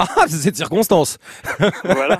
Ah, 0.00 0.06
c'est 0.28 0.50
de 0.52 0.56
circonstance. 0.56 1.18
Voilà, 1.84 2.18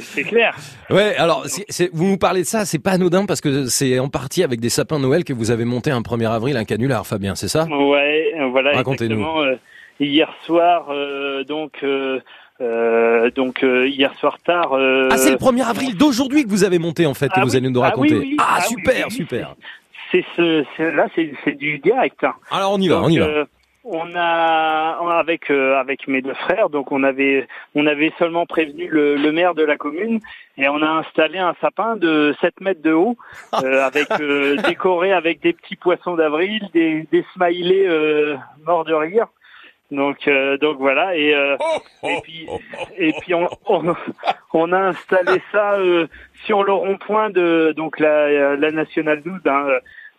c'est- 0.00 0.24
clair. 0.24 0.54
Ouais, 0.90 1.16
alors 1.16 1.46
vous 1.92 2.04
nous 2.06 2.18
parlez 2.18 2.42
de 2.42 2.46
ça, 2.46 2.64
c'est 2.64 2.78
pas 2.78 2.92
anodin 2.92 3.24
parce 3.26 3.40
que 3.40 3.66
c'est 3.66 3.98
en 3.98 4.08
partie 4.08 4.42
avec 4.42 4.60
des 4.60 4.68
sapins 4.68 4.98
Noël 4.98 5.24
que 5.24 5.32
vous 5.32 5.50
avez 5.50 5.64
monté 5.64 5.90
un 5.90 6.00
1er 6.02 6.30
avril 6.30 6.56
un 6.56 6.64
canular, 6.64 7.06
Fabien, 7.06 7.34
c'est 7.34 7.48
ça? 7.48 7.64
Ouais, 7.66 8.32
voilà. 8.50 8.72
Racontez-nous. 8.76 9.24
Euh, 9.24 9.56
hier 10.00 10.32
soir, 10.44 10.86
euh, 10.90 11.44
donc. 11.44 11.72
euh, 11.82 12.20
euh, 12.60 13.30
donc 13.32 13.64
euh, 13.64 13.88
hier 13.88 14.14
soir 14.20 14.38
tard. 14.44 14.74
euh, 14.74 15.08
Ah, 15.10 15.16
c'est 15.16 15.32
le 15.32 15.36
1er 15.38 15.64
avril 15.64 15.96
d'aujourd'hui 15.96 16.44
que 16.44 16.48
vous 16.48 16.62
avez 16.62 16.78
monté 16.78 17.04
en 17.04 17.12
fait, 17.14 17.26
que 17.28 17.32
Ah 17.36 17.40
vous 17.44 17.50
oui, 17.50 17.56
allez 17.56 17.68
nous 17.68 17.80
ah 17.82 17.86
raconter. 17.88 18.14
oui, 18.14 18.20
oui, 18.30 18.36
Ah, 18.38 18.58
ah 18.58 18.60
super, 18.62 19.10
super. 19.10 19.56
C'est 20.12 20.24
ce, 20.36 20.62
là, 20.94 21.08
c'est 21.16 21.56
du 21.56 21.78
direct. 21.80 22.22
hein. 22.22 22.34
Alors 22.52 22.72
on 22.72 22.78
y 22.78 22.86
va, 22.86 22.96
Donc, 22.96 23.06
on 23.06 23.08
y 23.08 23.18
va. 23.18 23.26
On 23.84 24.14
a 24.14 25.18
avec 25.18 25.50
euh, 25.50 25.76
avec 25.78 26.08
mes 26.08 26.22
deux 26.22 26.34
frères, 26.34 26.70
donc 26.70 26.90
on 26.90 27.02
avait 27.02 27.46
on 27.74 27.86
avait 27.86 28.12
seulement 28.18 28.46
prévenu 28.46 28.88
le, 28.88 29.16
le 29.16 29.32
maire 29.32 29.54
de 29.54 29.62
la 29.62 29.76
commune 29.76 30.20
et 30.56 30.68
on 30.68 30.82
a 30.82 30.88
installé 30.88 31.38
un 31.38 31.54
sapin 31.60 31.96
de 31.96 32.34
7 32.40 32.60
mètres 32.60 32.82
de 32.82 32.92
haut, 32.92 33.16
euh, 33.62 33.84
avec 33.84 34.10
euh, 34.20 34.56
décoré 34.62 35.12
avec 35.12 35.40
des 35.40 35.52
petits 35.52 35.76
poissons 35.76 36.14
d'avril, 36.14 36.62
des 36.72 37.06
des 37.12 37.24
smileys 37.34 37.86
euh, 37.86 38.36
morts 38.64 38.84
de 38.84 38.94
rire. 38.94 39.26
Donc 39.90 40.26
euh, 40.28 40.56
donc 40.56 40.78
voilà 40.78 41.14
et 41.14 41.34
euh, 41.34 41.56
et 42.02 42.20
puis 42.22 42.48
et 42.96 43.12
puis 43.20 43.34
on, 43.34 43.48
on, 43.66 43.94
on 44.54 44.72
a 44.72 44.78
installé 44.78 45.42
ça 45.52 45.74
euh, 45.74 46.06
sur 46.46 46.64
le 46.64 46.72
rond-point 46.72 47.28
de 47.30 47.74
donc 47.76 48.00
la 48.00 48.56
la 48.56 48.70
nationale 48.70 49.22
12 49.22 49.40
hein, 49.44 49.66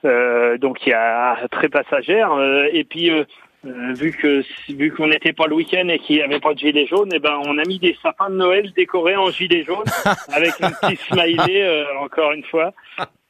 euh, 0.06 0.58
donc 0.60 0.86
il 0.86 0.90
y 0.90 0.94
a 0.94 1.48
très 1.50 1.68
passagère 1.68 2.32
euh, 2.34 2.68
et 2.72 2.84
puis 2.84 3.10
euh, 3.10 3.24
euh, 3.66 3.94
vu 3.94 4.12
que 4.12 4.44
vu 4.74 4.92
qu'on 4.92 5.08
n'était 5.08 5.34
pas 5.34 5.48
le 5.48 5.56
week-end 5.56 5.88
et 5.90 6.00
qu'il 6.00 6.18
n'y 6.18 6.22
avait 6.22 6.40
pas 6.40 6.54
de 6.54 6.60
gilet 6.60 6.86
jaune, 6.88 7.14
et 7.14 7.20
ben 7.20 7.38
on 7.46 7.58
a 7.58 7.64
mis 7.66 7.80
des 7.80 7.96
sapins 8.02 8.30
de 8.30 8.36
Noël 8.36 8.72
décorés 8.76 9.16
en 9.16 9.30
gilet 9.32 9.64
jaune 9.64 9.84
avec 10.34 10.52
un 10.62 10.72
petit 10.72 10.98
smiley 11.10 11.64
euh, 11.64 11.84
encore 12.02 12.32
une 12.32 12.44
fois. 12.44 12.74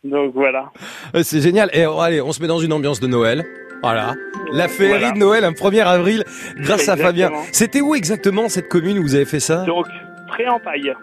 Donc 0.04 0.34
voilà. 0.34 0.72
Euh, 1.16 1.24
C'est 1.24 1.42
génial. 1.42 1.70
Et 1.74 1.86
oh, 1.86 2.00
allez, 2.00 2.22
on 2.22 2.32
se 2.32 2.42
met 2.42 2.48
dans 2.48 2.60
une 2.60 2.74
ambiance 2.74 3.00
de 3.00 3.08
Noël. 3.08 3.44
Voilà. 3.82 4.16
La 4.52 4.68
féerie 4.68 5.00
Voilà. 5.00 5.12
de 5.12 5.18
Noël, 5.18 5.44
un 5.44 5.52
1er 5.52 5.84
avril, 5.84 6.24
grâce 6.58 6.88
à 6.90 6.96
Fabien. 6.98 7.32
C'était 7.52 7.82
où 7.82 7.94
exactement 7.96 8.48
cette 8.50 8.70
commune 8.70 9.00
où 9.00 9.04
vous 9.04 9.16
avez 9.16 9.26
fait 9.26 9.40
ça? 9.40 9.64
Donc 9.66 9.86
Préampaille. 10.28 10.94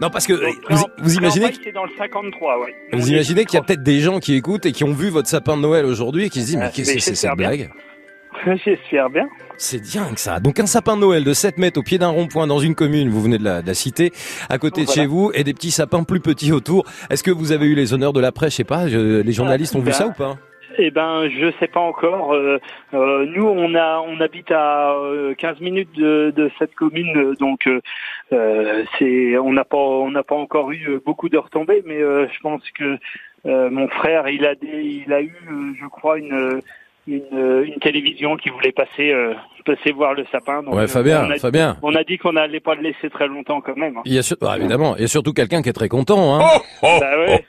Non, 0.00 0.10
parce 0.10 0.26
que 0.26 0.32
Donc, 0.32 0.54
vous, 0.70 0.84
vous 0.98 1.14
imaginez 1.14 1.46
c'est 1.62 1.72
dans 1.72 1.84
le 1.84 1.90
53, 1.96 2.60
ouais. 2.60 2.74
Vous 2.92 3.08
imaginez 3.10 3.44
qu'il 3.44 3.56
y 3.56 3.60
a 3.60 3.62
peut-être 3.62 3.82
des 3.84 4.00
gens 4.00 4.18
qui 4.18 4.34
écoutent 4.34 4.66
et 4.66 4.72
qui 4.72 4.82
ont 4.84 4.92
vu 4.92 5.10
votre 5.10 5.28
sapin 5.28 5.56
de 5.56 5.62
Noël 5.62 5.84
aujourd'hui 5.84 6.24
et 6.24 6.28
qui 6.28 6.40
se 6.40 6.46
disent 6.46 6.56
mais 6.56 6.64
Ah, 6.66 6.70
qu'est-ce 6.74 6.94
que 6.94 7.00
c'est 7.00 7.14
cette 7.14 7.36
bien. 7.36 7.50
J'espère 8.64 9.10
bien. 9.10 9.28
C'est 9.56 9.80
dingue 9.94 10.16
ça. 10.18 10.40
Donc 10.40 10.58
un 10.58 10.66
sapin 10.66 10.96
de 10.96 11.02
Noël 11.02 11.24
de 11.24 11.32
7 11.32 11.58
mètres 11.58 11.78
au 11.78 11.82
pied 11.82 11.98
d'un 11.98 12.08
rond-point 12.08 12.46
dans 12.46 12.58
une 12.58 12.74
commune, 12.74 13.08
vous 13.08 13.20
venez 13.22 13.38
de 13.38 13.44
la, 13.44 13.62
de 13.62 13.66
la 13.66 13.74
citer, 13.74 14.10
à 14.48 14.58
côté 14.58 14.80
de 14.82 14.86
Voilà. 14.86 15.02
chez 15.02 15.06
vous, 15.06 15.30
et 15.34 15.44
des 15.44 15.54
petits 15.54 15.70
sapins 15.70 16.02
plus 16.04 16.20
petits 16.20 16.52
autour. 16.52 16.84
Est-ce 17.10 17.22
que 17.22 17.30
vous 17.30 17.52
avez 17.52 17.66
eu 17.66 17.74
les 17.74 17.94
honneurs 17.94 18.12
de 18.12 18.20
la 18.20 18.32
presse? 18.32 18.52
Je 18.52 18.56
sais 18.58 18.64
pas, 18.64 18.88
je- 18.88 19.20
les 19.22 19.32
journalistes 19.32 19.76
ont 19.76 19.80
vu 19.80 19.86
bah, 19.86 19.92
ça 19.92 20.06
ou 20.08 20.12
pas? 20.12 20.36
Eh 20.78 20.90
ben, 20.90 21.28
je 21.28 21.52
sais 21.60 21.68
pas 21.68 21.80
encore. 21.80 22.32
Euh, 22.32 22.58
euh, 22.94 23.26
nous, 23.26 23.44
on 23.46 23.74
a, 23.74 24.00
on 24.00 24.18
habite 24.20 24.50
à 24.50 24.92
euh, 24.94 25.34
15 25.34 25.60
minutes 25.60 25.94
de, 25.94 26.32
de 26.34 26.50
cette 26.58 26.74
commune, 26.74 27.14
euh, 27.16 27.34
donc 27.38 27.66
euh, 27.66 27.80
euh, 28.32 28.82
c'est, 28.98 29.36
on 29.38 29.52
n'a 29.52 29.64
pas, 29.64 29.76
on 29.76 30.10
n'a 30.10 30.22
pas 30.22 30.34
encore 30.34 30.72
eu 30.72 30.88
euh, 30.88 31.02
beaucoup 31.04 31.28
de 31.28 31.36
retombées, 31.36 31.82
mais 31.84 32.00
euh, 32.00 32.26
je 32.32 32.40
pense 32.40 32.62
que 32.70 32.96
euh, 33.44 33.68
mon 33.70 33.86
frère, 33.88 34.28
il 34.28 34.46
a, 34.46 34.54
des, 34.54 35.02
il 35.06 35.12
a 35.12 35.20
eu, 35.20 35.34
euh, 35.50 35.72
je 35.78 35.86
crois, 35.88 36.18
une, 36.18 36.60
une, 37.08 37.20
euh, 37.34 37.64
une 37.64 37.74
télévision 37.80 38.36
qui 38.36 38.48
voulait 38.50 38.72
passer, 38.72 39.10
euh, 39.12 39.34
passer 39.64 39.90
voir 39.92 40.14
le 40.14 40.24
sapin. 40.30 40.62
Donc, 40.62 40.74
Ouais, 40.74 40.86
Fabien, 40.86 41.26
on 41.26 41.30
a, 41.30 41.36
Fabien. 41.36 41.76
on 41.82 41.94
a 41.94 42.04
dit 42.04 42.16
qu'on 42.18 42.32
n'allait 42.32 42.60
pas 42.60 42.74
le 42.74 42.82
laisser 42.82 43.10
très 43.10 43.26
longtemps 43.26 43.60
quand 43.60 43.76
même. 43.76 43.96
hein. 43.96 44.02
Il 44.04 44.12
y 44.14 44.18
a 44.18 44.22
sur- 44.22 44.36
ah, 44.42 44.56
évidemment, 44.56 44.94
il 44.96 45.02
y 45.02 45.04
a 45.04 45.08
surtout 45.08 45.32
quelqu'un 45.32 45.62
qui 45.62 45.68
est 45.68 45.72
très 45.72 45.88
content, 45.88 46.38
hein. 46.40 46.44
Bah 46.82 47.18
ouais. 47.18 47.44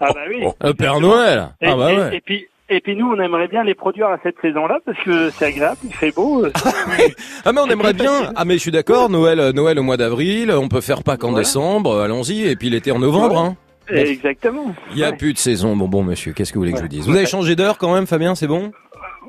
Ah 0.00 0.12
bah 0.14 0.20
oui. 0.28 0.44
Le 0.62 0.72
Père 0.74 1.00
Noël. 1.00 1.48
Et, 1.60 1.66
Ah 1.66 1.76
bah 1.76 1.86
ouais. 1.94 2.16
et 2.16 2.20
puis, 2.20 2.46
et 2.72 2.80
puis 2.80 2.94
nous, 2.96 3.10
on 3.12 3.20
aimerait 3.20 3.48
bien 3.48 3.64
les 3.64 3.74
produire 3.74 4.06
à 4.08 4.18
cette 4.22 4.40
saison-là 4.40 4.78
parce 4.86 4.98
que 5.02 5.28
c'est 5.30 5.46
agréable, 5.46 5.78
il 5.84 5.92
fait 5.94 6.14
beau. 6.14 6.44
euh, 6.44 6.52
Ah 7.44 7.52
mais 7.52 7.60
on 7.60 7.66
aimerait 7.66 7.92
bien. 7.94 8.32
Ah 8.36 8.44
mais 8.44 8.54
je 8.54 8.60
suis 8.60 8.70
d'accord. 8.70 9.10
Noël, 9.10 9.40
euh, 9.40 9.52
Noël 9.52 9.78
au 9.78 9.82
mois 9.82 9.96
d'avril. 9.96 10.50
On 10.52 10.68
peut 10.68 10.80
faire 10.80 11.02
Pâques 11.02 11.24
en 11.24 11.30
Voilà. 11.30 11.42
décembre. 11.44 11.90
euh, 11.92 12.04
Allons-y. 12.04 12.46
Et 12.48 12.56
puis 12.56 12.70
l'été 12.70 12.92
en 12.92 12.98
novembre. 13.00 13.34
Ouais. 13.42 13.48
Hein. 13.48 13.56
Exactement. 13.92 14.74
Il 14.92 14.98
y 14.98 15.04
a 15.04 15.10
Ouais. 15.10 15.16
plus 15.16 15.32
de 15.32 15.38
saison. 15.38 15.76
Bon 15.76 15.88
bon 15.88 16.02
monsieur, 16.02 16.32
qu'est-ce 16.32 16.52
que 16.52 16.58
vous 16.58 16.62
voulez 16.62 16.72
que 16.72 16.78
je 16.78 16.82
vous 16.82 16.88
dise? 16.88 17.06
Vous 17.06 17.16
avez 17.16 17.26
changé 17.26 17.56
d'heure 17.56 17.78
quand 17.78 17.92
même, 17.94 18.06
Fabien 18.06 18.34
C'est 18.34 18.46
bon? 18.46 18.72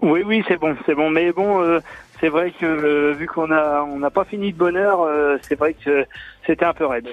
Oui, 0.01 0.23
oui, 0.25 0.43
c'est 0.47 0.57
bon, 0.57 0.75
c'est 0.85 0.95
bon. 0.95 1.09
Mais 1.11 1.31
bon, 1.31 1.61
euh, 1.61 1.79
c'est 2.19 2.29
vrai 2.29 2.51
que 2.59 2.65
euh, 2.65 3.13
vu 3.13 3.27
qu'on 3.27 3.51
a, 3.51 3.83
on 3.87 3.99
n'a 3.99 4.09
pas 4.09 4.23
fini 4.23 4.51
de 4.51 4.57
bonne 4.57 4.75
heure, 4.75 5.01
euh, 5.03 5.37
c'est 5.47 5.57
vrai 5.57 5.75
que 5.85 6.05
c'était 6.47 6.65
un 6.65 6.73
peu 6.73 6.85
raide. 6.87 7.07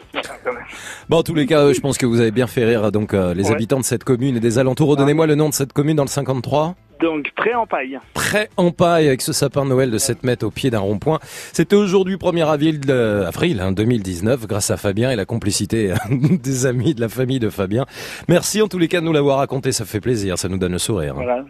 quand 0.45 0.53
même. 0.53 0.63
Bon, 1.09 1.19
en 1.19 1.23
tous 1.23 1.35
les 1.35 1.45
cas, 1.47 1.71
je 1.73 1.81
pense 1.81 1.99
que 1.99 2.07
vous 2.07 2.21
avez 2.21 2.31
bien 2.31 2.47
fait 2.47 2.65
rire 2.65 2.91
donc 2.91 3.13
euh, 3.13 3.35
les 3.35 3.49
Ouais. 3.49 3.53
habitants 3.53 3.79
de 3.79 3.85
cette 3.85 4.05
commune 4.05 4.37
et 4.37 4.41
des 4.41 4.59
alentours. 4.59 4.89
Redonnez-moi 4.89 5.27
le 5.27 5.35
nom 5.35 5.49
de 5.51 5.55
cette 5.55 5.73
commune 5.75 5.97
dans 5.97 6.05
le 6.05 6.09
53. 6.09 6.75
Donc 7.01 7.31
prêt 7.37 7.55
en 7.55 7.67
paille. 7.67 7.99
Prêt 8.15 8.49
en 8.57 8.71
paille 8.71 9.07
avec 9.07 9.23
ce 9.23 9.33
sapin 9.33 9.65
de 9.65 9.71
Noël 9.71 9.91
de 9.91 9.99
7 9.99 10.25
mètres 10.25 10.45
au 10.47 10.51
pied 10.51 10.71
d'un 10.71 10.81
rond-point. 10.81 11.19
C'était 11.23 11.77
aujourd'hui 11.77 12.17
1er 12.17 12.47
avril, 12.47 12.81
de, 12.81 13.25
avril 13.27 13.61
hein, 13.61 13.73
2019 13.73 14.47
grâce 14.47 14.71
à 14.71 14.77
Fabien 14.77 15.11
et 15.11 15.17
la 15.17 15.25
complicité 15.25 15.93
euh, 15.93 15.97
des 16.43 16.67
amis 16.67 16.95
de 16.95 17.01
la 17.01 17.09
famille 17.09 17.39
de 17.39 17.51
Fabien. 17.51 17.87
Merci 18.29 18.61
en 18.63 18.69
tous 18.69 18.79
les 18.79 18.89
cas 18.89 19.01
de 19.01 19.07
nous 19.07 19.13
l'avoir 19.13 19.39
raconté, 19.39 19.73
ça 19.73 19.85
fait 19.85 20.01
plaisir, 20.01 20.39
ça 20.39 20.49
nous 20.49 20.59
donne 20.59 20.73
le 20.73 20.79
sourire. 20.79 21.13
hein. 21.13 21.23
Voilà. 21.23 21.45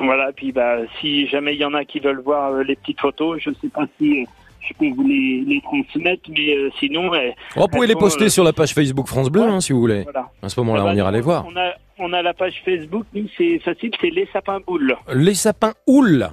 Voilà. 0.00 0.30
Puis 0.34 0.52
bah, 0.52 0.76
si 1.00 1.26
jamais 1.28 1.54
il 1.54 1.60
y 1.60 1.64
en 1.64 1.74
a 1.74 1.84
qui 1.84 2.00
veulent 2.00 2.20
voir 2.22 2.52
euh, 2.52 2.62
les 2.62 2.76
petites 2.76 3.00
photos, 3.00 3.38
je 3.40 3.50
sais 3.60 3.68
pas 3.68 3.86
si 3.98 4.22
euh, 4.22 4.24
je 4.68 4.74
peux 4.78 4.88
vous 4.94 5.06
les, 5.06 5.44
les 5.46 5.60
transmettre, 5.62 6.22
mais 6.30 6.54
euh, 6.56 6.70
sinon, 6.80 7.12
euh, 7.14 7.30
Oh, 7.56 7.60
vous 7.62 7.68
pouvez 7.68 7.86
les 7.86 7.94
poster 7.94 8.28
sur 8.28 8.44
la 8.44 8.52
page 8.52 8.72
Facebook 8.74 9.06
France 9.06 9.30
Bleu 9.30 9.42
ouais. 9.42 9.48
hein, 9.48 9.60
si 9.60 9.72
vous 9.72 9.80
voulez. 9.80 10.02
voilà. 10.02 10.28
À 10.42 10.48
ce 10.48 10.58
moment-là, 10.60 10.82
bah, 10.84 10.90
on 10.92 10.96
ira 10.96 11.10
les 11.12 11.20
voir. 11.20 11.46
On 11.46 11.56
a, 11.56 11.72
on 11.98 12.12
a 12.12 12.22
la 12.22 12.34
page 12.34 12.62
Facebook, 12.64 13.06
nous 13.14 13.28
c'est 13.36 13.58
facile, 13.60 13.90
c'est 14.00 14.10
les 14.10 14.28
sapins 14.32 14.60
boules. 14.60 14.96
Les 15.14 15.34
sapins 15.34 15.74
houles. 15.86 16.28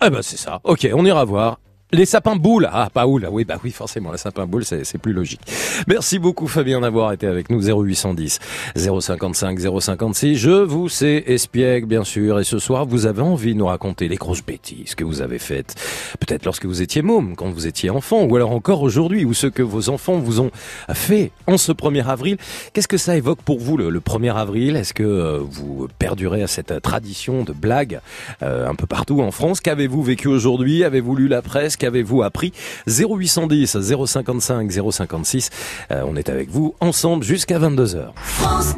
Ah 0.00 0.10
bah 0.10 0.22
c'est 0.22 0.36
ça. 0.36 0.60
Ok, 0.64 0.88
on 0.92 1.04
ira 1.04 1.24
voir 1.24 1.58
Les 1.96 2.04
sapins 2.04 2.36
boules. 2.36 2.68
Ah, 2.70 2.90
pas 2.92 3.06
oula. 3.06 3.30
Oui, 3.30 3.46
bah 3.46 3.56
oui, 3.64 3.70
forcément, 3.70 4.12
les 4.12 4.18
sapins 4.18 4.44
boules, 4.44 4.66
c'est 4.66 4.98
plus 4.98 5.14
logique. 5.14 5.40
Merci 5.88 6.18
beaucoup, 6.18 6.46
Fabien, 6.46 6.82
d'avoir 6.82 7.10
été 7.14 7.26
avec 7.26 7.48
nous. 7.48 7.62
0810 7.62 8.38
055 8.76 9.58
056. 9.80 10.36
Je 10.36 10.50
vous 10.50 10.90
sais 10.90 11.24
espiègle, 11.26 11.86
bien 11.86 12.04
sûr. 12.04 12.38
Et 12.38 12.44
ce 12.44 12.58
soir, 12.58 12.84
vous 12.84 13.06
avez 13.06 13.22
envie 13.22 13.54
de 13.54 13.60
nous 13.60 13.66
raconter 13.66 14.08
les 14.08 14.16
grosses 14.16 14.44
bêtises 14.44 14.94
que 14.94 15.04
vous 15.04 15.22
avez 15.22 15.38
faites. 15.38 15.74
Peut-être 16.20 16.44
lorsque 16.44 16.66
vous 16.66 16.82
étiez 16.82 17.00
môme, 17.00 17.34
quand 17.34 17.48
vous 17.48 17.66
étiez 17.66 17.88
enfant, 17.88 18.24
ou 18.24 18.36
alors 18.36 18.50
encore 18.50 18.82
aujourd'hui, 18.82 19.24
ou 19.24 19.32
ce 19.32 19.46
que 19.46 19.62
vos 19.62 19.88
enfants 19.88 20.18
vous 20.18 20.40
ont 20.40 20.50
fait 20.92 21.30
en 21.46 21.56
ce 21.56 21.72
1er 21.72 22.04
avril. 22.04 22.36
Qu'est-ce 22.74 22.88
que 22.88 22.98
ça 22.98 23.16
évoque 23.16 23.40
pour 23.40 23.58
vous, 23.58 23.78
le, 23.78 24.00
1er 24.00 24.34
avril? 24.34 24.76
Est-ce 24.76 24.92
que 24.92 25.02
euh, 25.02 25.38
vous 25.40 25.88
perdurez 25.98 26.42
à 26.42 26.46
cette 26.46 26.82
tradition 26.82 27.42
de 27.42 27.54
blague 27.54 28.00
euh, 28.42 28.68
un 28.68 28.74
peu 28.74 28.86
partout 28.86 29.22
en 29.22 29.30
France? 29.30 29.62
Qu'avez-vous 29.62 30.02
vécu 30.02 30.28
aujourd'hui? 30.28 30.84
Avez-vous 30.84 31.16
lu 31.16 31.28
la 31.28 31.40
presse? 31.40 31.78
Qu'avez-vous 31.86 32.24
appris 32.24 32.52
0810 32.88 33.78
055 34.06 34.72
056. 34.90 35.50
on 35.90 36.16
est 36.16 36.28
avec 36.28 36.50
vous 36.50 36.74
ensemble 36.80 37.22
jusqu'à 37.22 37.60
22h. 37.60 38.08
France 38.16 38.74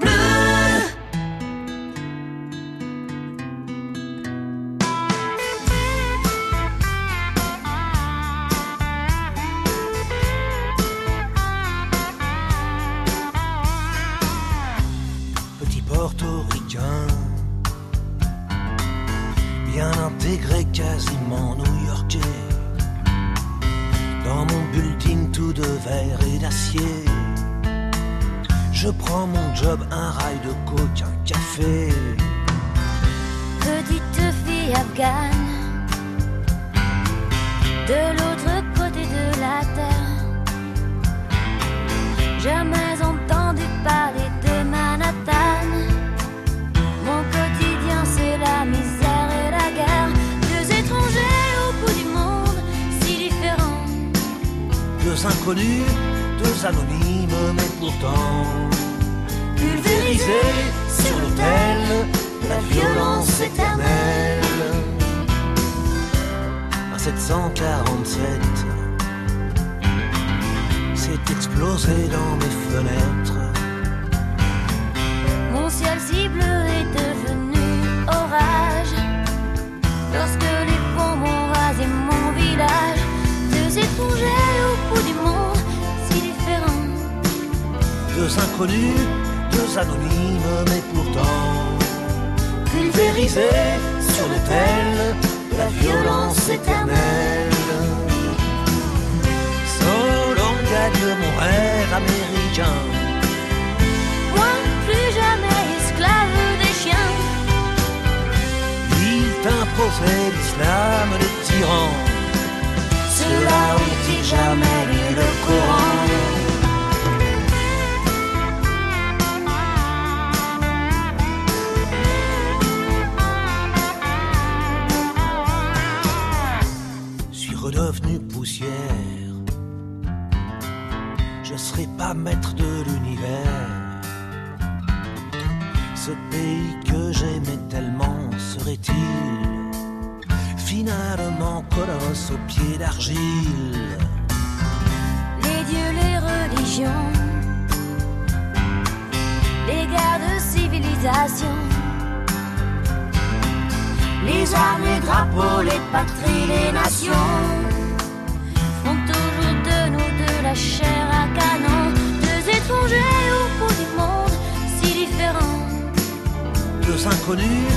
inconnus, 167.10 167.72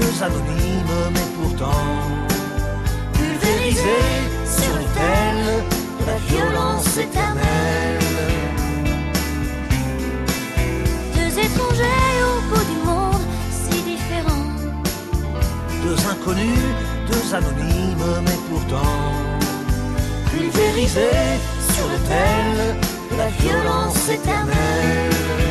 deux 0.00 0.22
anonymes, 0.22 1.00
mais 1.12 1.28
pourtant 1.38 1.84
pulvérisés 3.12 4.22
sur 4.44 4.72
l'autel 4.76 5.36
de 6.00 6.06
la 6.06 6.18
violence 6.28 6.96
éternelle. 6.96 7.98
Deux 11.14 11.38
étrangers 11.38 12.16
au 12.28 12.54
bout 12.54 12.64
du 12.64 12.86
monde 12.86 13.24
deux 15.84 16.06
inconnus, 16.08 16.58
deux 17.06 17.34
anonymes, 17.34 18.22
mais 18.24 18.38
pourtant 18.48 19.12
pulvérisés 20.30 21.38
sur 21.72 21.86
l'autel 21.88 22.76
de 23.10 23.16
la 23.16 23.28
violence 23.28 24.08
éternelle. 24.08 25.43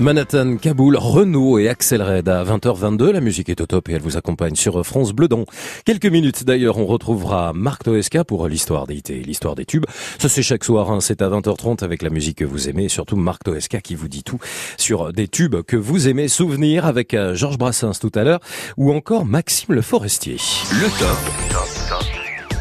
Manhattan, 0.00 0.58
Kaboul, 0.58 0.96
Renault 0.96 1.58
et 1.58 1.68
Axel 1.68 2.02
Red 2.02 2.28
à 2.28 2.44
20h22. 2.44 3.10
La 3.10 3.20
musique 3.20 3.48
est 3.48 3.60
au 3.60 3.66
top 3.66 3.88
et 3.88 3.94
elle 3.94 4.00
vous 4.00 4.16
accompagne 4.16 4.54
sur 4.54 4.86
France 4.86 5.12
Bleu. 5.12 5.26
Dans 5.26 5.44
quelques 5.84 6.06
minutes 6.06 6.44
d'ailleurs, 6.44 6.78
on 6.78 6.86
retrouvera 6.86 7.52
Marc 7.52 7.82
Toesca 7.82 8.22
pour 8.22 8.46
l'histoire 8.46 8.86
des 8.86 8.94
hits 8.94 9.22
l'histoire 9.24 9.56
des 9.56 9.64
tubes. 9.64 9.86
Ça 10.20 10.28
c'est 10.28 10.42
chaque 10.42 10.62
soir, 10.62 10.92
hein. 10.92 11.00
c'est 11.00 11.20
à 11.20 11.28
20h30 11.28 11.82
avec 11.82 12.02
la 12.02 12.10
musique 12.10 12.38
que 12.38 12.44
vous 12.44 12.68
aimez 12.68 12.84
et 12.84 12.88
surtout 12.88 13.16
Marc 13.16 13.42
Toesca 13.42 13.80
qui 13.80 13.96
vous 13.96 14.06
dit 14.06 14.22
tout 14.22 14.38
sur 14.76 15.12
des 15.12 15.26
tubes 15.26 15.62
que 15.62 15.76
vous 15.76 16.06
aimez. 16.06 16.28
Souvenir 16.28 16.86
avec 16.86 17.14
euh, 17.14 17.34
Georges 17.34 17.58
Brassens 17.58 17.98
tout 18.00 18.12
à 18.14 18.22
l'heure 18.22 18.40
ou 18.76 18.92
encore 18.92 19.24
Maxime 19.24 19.74
Le 19.74 19.82
Forestier. 19.82 20.36
Le 20.70 20.88
top 21.00 21.97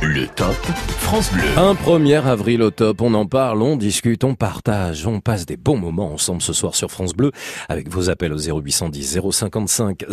Le 0.02 0.28
top 0.28 0.56
France 1.00 1.32
Bleu. 1.34 1.48
Un 1.58 1.74
1er 1.74 2.22
avril 2.24 2.62
au 2.62 2.70
top, 2.70 3.02
on 3.02 3.16
en 3.16 3.26
parle, 3.26 3.64
on 3.64 3.78
discute, 3.78 4.24
on 4.24 4.36
partage, 4.36 5.08
on 5.08 5.22
passe 5.22 5.48
des 5.48 5.58
bons 5.58 5.78
moments 5.78 6.14
ensemble 6.14 6.42
ce 6.42 6.54
soir 6.54 6.76
sur 6.76 6.92
France 6.92 7.14
Bleu 7.14 7.32
avec 7.68 7.90
vos 7.90 8.12
appels 8.12 8.32
au 8.32 8.38
0810 8.38 9.20
055 9.32 10.06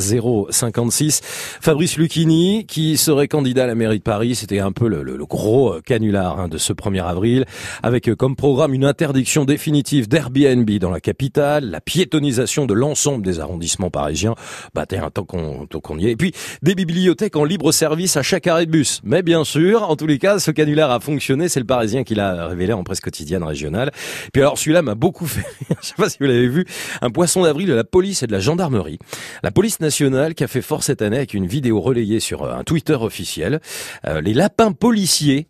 056. 0.51 1.21
Fabrice 1.61 1.99
Lucchini 1.99 2.65
qui 2.65 2.97
serait 2.97 3.29
candidat 3.29 3.65
à 3.65 3.67
la 3.67 3.75
mairie 3.75 3.99
de 3.99 4.05
Paris, 4.05 4.35
c'était 4.37 4.61
un 4.61 4.73
peu 4.73 4.89
le, 4.89 5.27
gros 5.27 5.75
euh, 5.75 5.81
canular 5.85 6.41
hein, 6.41 6.49
de 6.49 6.57
ce 6.57 6.73
1er 6.73 7.05
avril 7.05 7.45
avec 7.83 8.09
euh, 8.09 8.15
comme 8.15 8.37
programme 8.37 8.73
une 8.73 8.85
interdiction 8.87 9.45
définitive 9.45 10.09
d'Airbnb 10.09 10.71
dans 10.79 10.91
la 10.91 11.01
capitale, 11.01 11.71
la 11.71 11.83
piétonisation 11.83 12.65
de 12.65 12.73
l'ensemble 12.73 13.23
des 13.23 13.39
arrondissements 13.39 13.91
parisiens. 13.91 14.35
Bah 14.75 14.87
tiens, 14.87 15.11
tant 15.13 15.25
qu'on 15.25 15.67
qu'on 15.67 15.99
y 15.99 16.07
est. 16.07 16.13
Et 16.13 16.17
puis 16.17 16.33
des 16.63 16.75
bibliothèques 16.75 17.37
en 17.37 17.45
libre 17.45 17.71
service 17.73 18.17
à 18.17 18.23
chaque 18.23 18.47
arrêt 18.47 18.65
de 18.65 18.71
bus. 18.71 19.01
Mais 19.05 19.23
bien 19.23 19.45
sûr, 19.45 19.74
en 19.83 19.97
tous 19.97 20.07
les 20.07 20.19
cas, 20.19 20.39
ce 20.39 20.51
canular 20.51 20.91
a 20.91 21.01
fonctionné. 21.01 21.49
C'est 21.49 21.61
le 21.61 21.67
Parisien 21.67 22.05
qui 22.05 22.15
l'a 22.15 22.47
révélé 22.47 22.73
en 22.73 22.85
presse 22.85 23.01
quotidienne 23.01 23.43
régionale. 23.43 23.91
Puis 24.33 24.43
alors 24.43 24.59
celui-là 24.59 24.83
m'a 24.83 24.95
beaucoup 24.95 25.27
fait 25.27 25.41
rire. 25.41 25.79
Je 25.83 25.89
sais 25.89 25.95
pas 25.97 26.09
si 26.09 26.19
vous 26.21 26.27
l'avez 26.27 26.49
vu. 26.49 26.65
Un 27.03 27.11
poisson 27.11 27.43
d'avril 27.43 27.69
de 27.69 27.75
la 27.75 27.85
police 27.85 28.23
et 28.23 28.27
de 28.27 28.33
la 28.33 28.41
gendarmerie. 28.41 28.99
La 29.43 29.51
police 29.51 29.81
nationale 29.81 30.35
qui 30.35 30.45
a 30.45 30.49
fait 30.49 30.63
fort 30.63 30.83
cette 30.83 31.03
année 31.03 31.17
avec 31.17 31.35
une 31.35 31.47
vidéo 31.47 31.81
relayée 31.81 32.21
sur 32.21 32.45
euh, 32.45 32.55
un 32.55 32.65
Twitter 32.65 32.95
officiel. 32.95 33.61
Euh, 34.07 34.21
les 34.21 34.35
lapins 34.35 34.73
policiers 34.73 35.49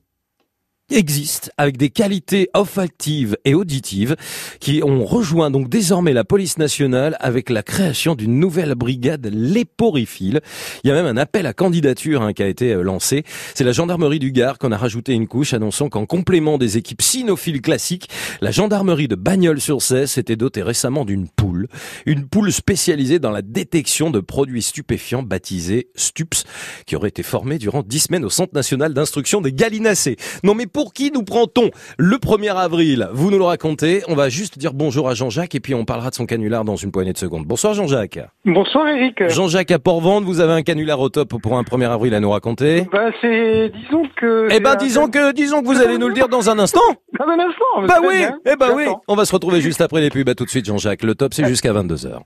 existent 0.91 1.51
avec 1.57 1.77
des 1.77 1.89
qualités 1.89 2.51
olfactives 2.53 3.37
et 3.45 3.55
auditives 3.55 4.17
qui 4.61 4.83
ont 4.83 5.05
rejoint 5.05 5.51
donc 5.51 5.69
désormais 5.69 6.13
la 6.13 6.25
police 6.25 6.59
nationale 6.59 7.17
avec 7.21 7.49
la 7.49 7.63
création 7.63 8.15
d'une 8.15 8.39
nouvelle 8.39 8.75
brigade 8.75 9.27
léporifile. 9.33 10.41
Il 10.83 10.89
y 10.89 10.91
a 10.91 10.95
même 10.95 11.07
un 11.07 11.17
appel 11.17 11.47
à 11.47 11.55
candidature 11.55 12.23
hein, 12.23 12.33
qui 12.33 12.43
a 12.43 12.49
été 12.49 12.73
euh, 12.73 12.83
lancé. 12.83 13.25
C'est 13.55 13.65
la 13.65 13.73
gendarmerie 13.73 14.19
du 14.19 14.31
Gard 14.31 14.59
qu'on 14.59 14.73
a 14.73 14.77
rajouté 14.77 15.15
une 15.15 15.27
couche 15.27 15.55
annonçant 15.55 15.89
qu'en 15.89 16.05
complément 16.05 16.59
des 16.59 16.77
équipes 16.77 17.03
cynophiles 17.03 17.63
classiques, 17.63 18.11
la 18.43 18.51
gendarmerie 18.51 19.09
de 19.09 19.15
Bagnols-sur-Cèze 19.15 20.11
s'était 20.11 20.37
dotée 20.37 20.63
récemment 20.63 21.05
d'une 21.05 21.29
poule, 21.29 21.69
une 22.05 22.27
poule 22.27 22.53
spécialisée 22.53 23.19
dans 23.19 23.31
la 23.31 23.43
détection 23.43 24.11
de 24.11 24.21
produits 24.21 24.63
stupéfiants 24.63 25.23
baptisée 25.23 25.89
STUPS, 25.97 26.45
qui 26.87 26.95
aurait 26.97 27.09
été 27.09 27.23
formée 27.23 27.59
durant 27.59 27.83
dix 27.83 28.01
semaines 28.01 28.25
au 28.25 28.31
Centre 28.31 28.55
national 28.55 28.93
d'instruction 28.93 29.41
des 29.41 29.53
gallinacés. 29.53 30.17
Non 30.43 30.55
mais 30.55 30.67
pour 30.75 30.93
qui 30.93 31.13
nous 31.13 31.23
prend-on 31.23 31.71
le 31.97 32.17
1er 32.17 32.55
avril 32.55 33.09
Vous 33.13 33.31
nous 33.31 33.39
le 33.39 33.45
racontez. 33.45 34.03
On 34.09 34.15
va 34.15 34.29
juste 34.29 34.59
dire 34.59 34.75
bonjour 34.75 35.09
à 35.09 35.15
Jean-Jacques 35.15 35.55
et 35.55 35.61
puis 35.61 35.73
on 35.73 35.85
parlera 35.85 36.11
de 36.11 36.17
son 36.17 36.27
canular 36.27 36.65
dans 36.65 36.75
une 36.75 36.91
poignée 36.91 37.13
de 37.13 37.19
secondes. 37.19 37.47
Bonsoir 37.47 37.75
Jean-Jacques. 37.75 38.19
Bonsoir 38.45 38.89
Eric. 38.89 39.29
Jean-Jacques 39.29 39.71
à 39.71 39.79
Port-Vendre, 39.79 40.27
vous 40.27 40.41
avez 40.41 40.53
un 40.53 40.63
canular 40.63 41.01
au 41.01 41.09
top 41.09 41.41
pour 41.41 41.57
un 41.57 41.63
1er 41.63 41.89
avril 41.89 42.13
à 42.13 42.21
nous 42.21 42.31
raconter 42.31 42.87
Bah 42.93 43.11
c'est 43.23 43.71
disons 43.71 44.03
que. 44.17 44.49
Eh 44.51 44.59
ben 44.59 44.75
disons 44.75 45.09
que 45.09 45.33
disons 45.33 45.63
que 45.63 45.67
vous 45.67 45.81
allez 45.81 45.97
nous 45.97 46.09
le 46.09 46.15
dire 46.15 46.29
dans 46.29 46.51
un 46.51 46.59
instant. 46.59 46.81
Dans 47.19 47.27
un 47.27 47.39
instant. 47.39 47.87
Bah 47.87 48.01
oui, 48.05 48.25
eh 48.45 48.57
ben 48.57 48.73
oui. 48.75 48.85
On 49.07 49.15
va 49.15 49.25
se 49.25 49.33
retrouver 49.33 49.61
juste 49.61 49.81
après 49.81 50.01
les 50.01 50.11
pubs. 50.11 50.29
À 50.29 50.35
tout 50.35 50.45
de 50.45 50.51
suite 50.51 50.67
Jean-Jacques. 50.67 51.05
Le 51.05 51.15
top 51.15 51.33
c'est 51.33 51.45
jusqu'à 51.47 51.73
22h. 51.73 52.19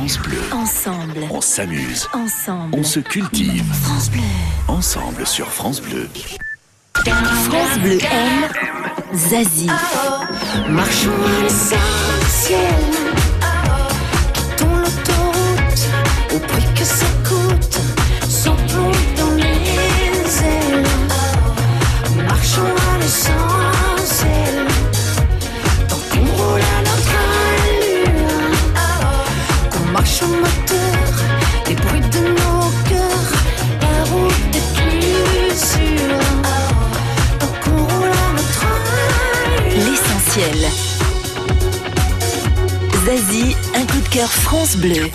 France 0.00 0.18
Bleu. 0.20 0.38
Ensemble, 0.52 1.28
On 1.30 1.40
s'amuse. 1.42 2.08
ensemble. 2.14 2.74
On 2.74 2.82
se 2.82 3.00
cultive. 3.00 3.66
France 3.82 4.10
Bleu. 4.10 4.22
Ensemble 4.66 5.26
sur 5.26 5.52
France 5.52 5.82
Bleu. 5.82 6.08
France 7.04 7.78
Bleu 7.82 7.98
aime 8.10 8.48
Zazie. 9.12 9.66
Marchons 10.70 11.10
à 11.10 11.42
l'essentiel. 11.42 12.80
Quittons 14.32 14.74
l'autoroute 14.74 15.88
au 16.34 16.38
prix 16.38 16.74
que 16.74 16.84
ça 16.84 17.06
coûte. 17.28 17.78
Sautons 18.26 18.92
dans 19.18 19.34
les 19.36 20.44
ailes. 20.46 20.84
Marchons 22.26 22.62
à 22.62 22.98
l'essentiel. 23.02 23.59
Zazie, 43.04 43.56
un 43.74 43.84
coup 43.84 44.00
de 44.00 44.08
cœur 44.14 44.28
France 44.30 44.76
Bleu. 44.76 45.10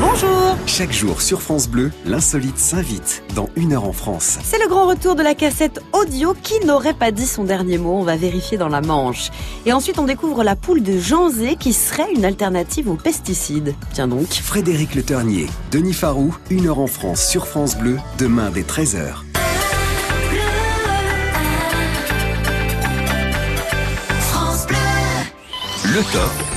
Bonjour 0.00 0.56
Chaque 0.66 0.92
jour 0.92 1.20
sur 1.20 1.42
France 1.42 1.66
Bleu, 1.66 1.90
l'insolite 2.06 2.56
s'invite 2.56 3.24
dans 3.34 3.48
Une 3.56 3.72
heure 3.72 3.84
en 3.84 3.92
France. 3.92 4.38
C'est 4.44 4.60
le 4.62 4.68
grand 4.68 4.86
retour 4.86 5.16
de 5.16 5.24
la 5.24 5.34
cassette 5.34 5.80
audio 5.92 6.36
qui 6.40 6.64
n'aurait 6.64 6.94
pas 6.94 7.10
dit 7.10 7.26
son 7.26 7.42
dernier 7.42 7.78
mot. 7.78 7.96
On 7.96 8.04
va 8.04 8.14
vérifier 8.14 8.56
dans 8.56 8.68
la 8.68 8.80
Manche. 8.80 9.30
Et 9.66 9.72
ensuite, 9.72 9.98
on 9.98 10.04
découvre 10.04 10.44
la 10.44 10.54
poule 10.54 10.84
de 10.84 11.00
Janzé 11.00 11.56
qui 11.56 11.72
serait 11.72 12.12
une 12.14 12.24
alternative 12.24 12.88
aux 12.88 12.94
pesticides. 12.94 13.74
Tiens 13.92 14.06
donc. 14.06 14.28
Frédéric 14.34 14.94
Le 14.94 15.02
Ternier, 15.02 15.48
Denis 15.72 15.94
Farou, 15.94 16.32
Une 16.48 16.68
heure 16.68 16.78
en 16.78 16.86
France 16.86 17.26
sur 17.26 17.48
France 17.48 17.76
Bleu, 17.76 17.98
demain 18.18 18.50
dès 18.50 18.62
13h. 18.62 19.33
Le 25.94 26.02
top. 26.02 26.53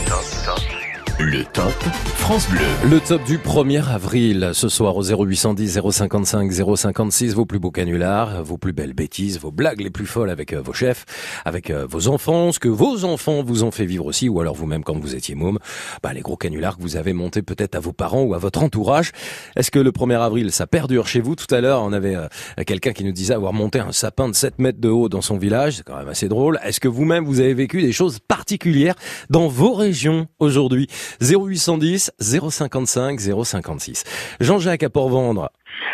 Le 1.20 1.44
top 1.46 1.74
France 2.18 2.48
Bleu. 2.48 2.60
Le 2.92 3.00
top 3.00 3.24
du 3.24 3.40
1er 3.40 3.90
avril, 3.90 4.52
ce 4.54 4.70
soir 4.70 4.96
au 4.98 5.04
0810 5.04 5.80
055 5.90 6.52
056, 6.52 7.34
vos 7.34 7.48
plus 7.48 7.58
beaux 7.58 7.72
canulars, 7.72 8.44
vos 8.44 8.60
plus 8.60 8.72
belles 8.74 8.94
bêtises, 8.94 9.40
vos 9.40 9.50
blagues 9.50 9.82
les 9.82 9.90
plus 9.90 10.06
folles 10.06 10.30
avec 10.30 10.54
euh, 10.54 10.62
vos 10.62 10.74
chefs, 10.74 11.06
avec 11.44 11.72
euh, 11.72 11.88
vos 11.90 12.08
enfants, 12.08 12.52
ce 12.52 12.60
que 12.60 12.68
vos 12.68 13.04
enfants 13.04 13.42
vous 13.42 13.64
ont 13.64 13.72
fait 13.72 13.86
vivre 13.86 14.06
aussi, 14.06 14.30
ou 14.30 14.42
alors 14.42 14.54
vous-même 14.54 14.84
quand 14.84 15.00
vous 15.00 15.16
étiez 15.16 15.34
môme, 15.34 15.58
bah, 16.04 16.14
les 16.14 16.22
gros 16.22 16.38
canulars 16.38 16.78
que 16.78 16.84
vous 16.84 16.98
avez 16.98 17.14
montés 17.14 17.42
peut-être 17.42 17.74
à 17.74 17.80
vos 17.80 17.94
parents 17.94 18.22
ou 18.22 18.36
à 18.36 18.38
votre 18.38 18.62
entourage. 18.62 19.12
Est-ce 19.56 19.72
que 19.72 19.80
le 19.80 19.92
1er 19.92 20.20
avril, 20.20 20.52
ça 20.52 20.68
perdure 20.68 21.08
chez 21.08 21.22
vous? 21.22 21.36
Tout 21.36 21.54
à 21.56 21.62
l'heure, 21.62 21.82
on 21.82 21.94
avait 21.94 22.16
euh, 22.16 22.28
quelqu'un 22.68 22.92
qui 22.92 23.04
nous 23.04 23.14
disait 23.14 23.34
avoir 23.34 23.54
monté 23.54 23.80
un 23.80 23.92
sapin 23.92 24.30
de 24.30 24.36
7 24.36 24.60
mètres 24.60 24.80
de 24.80 24.90
haut 24.90 25.10
dans 25.10 25.24
son 25.24 25.38
village, 25.38 25.78
c'est 25.78 25.84
quand 25.84 25.98
même 25.98 26.10
assez 26.10 26.28
drôle. 26.28 26.60
Est-ce 26.64 26.80
que 26.80 26.88
vous-même, 26.88 27.26
vous 27.26 27.40
avez 27.40 27.56
vécu 27.56 27.82
des 27.82 27.92
choses 27.92 28.20
particulières 28.20 28.96
dans 29.32 29.48
vos 29.48 29.74
régions 29.74 30.28
aujourd'hui? 30.38 30.88
0810 31.22 32.12
055 32.20 33.20
056. 33.20 34.04
Jean-Jacques 34.40 34.84
à 34.84 34.90
Port-Vendre. 34.90 35.52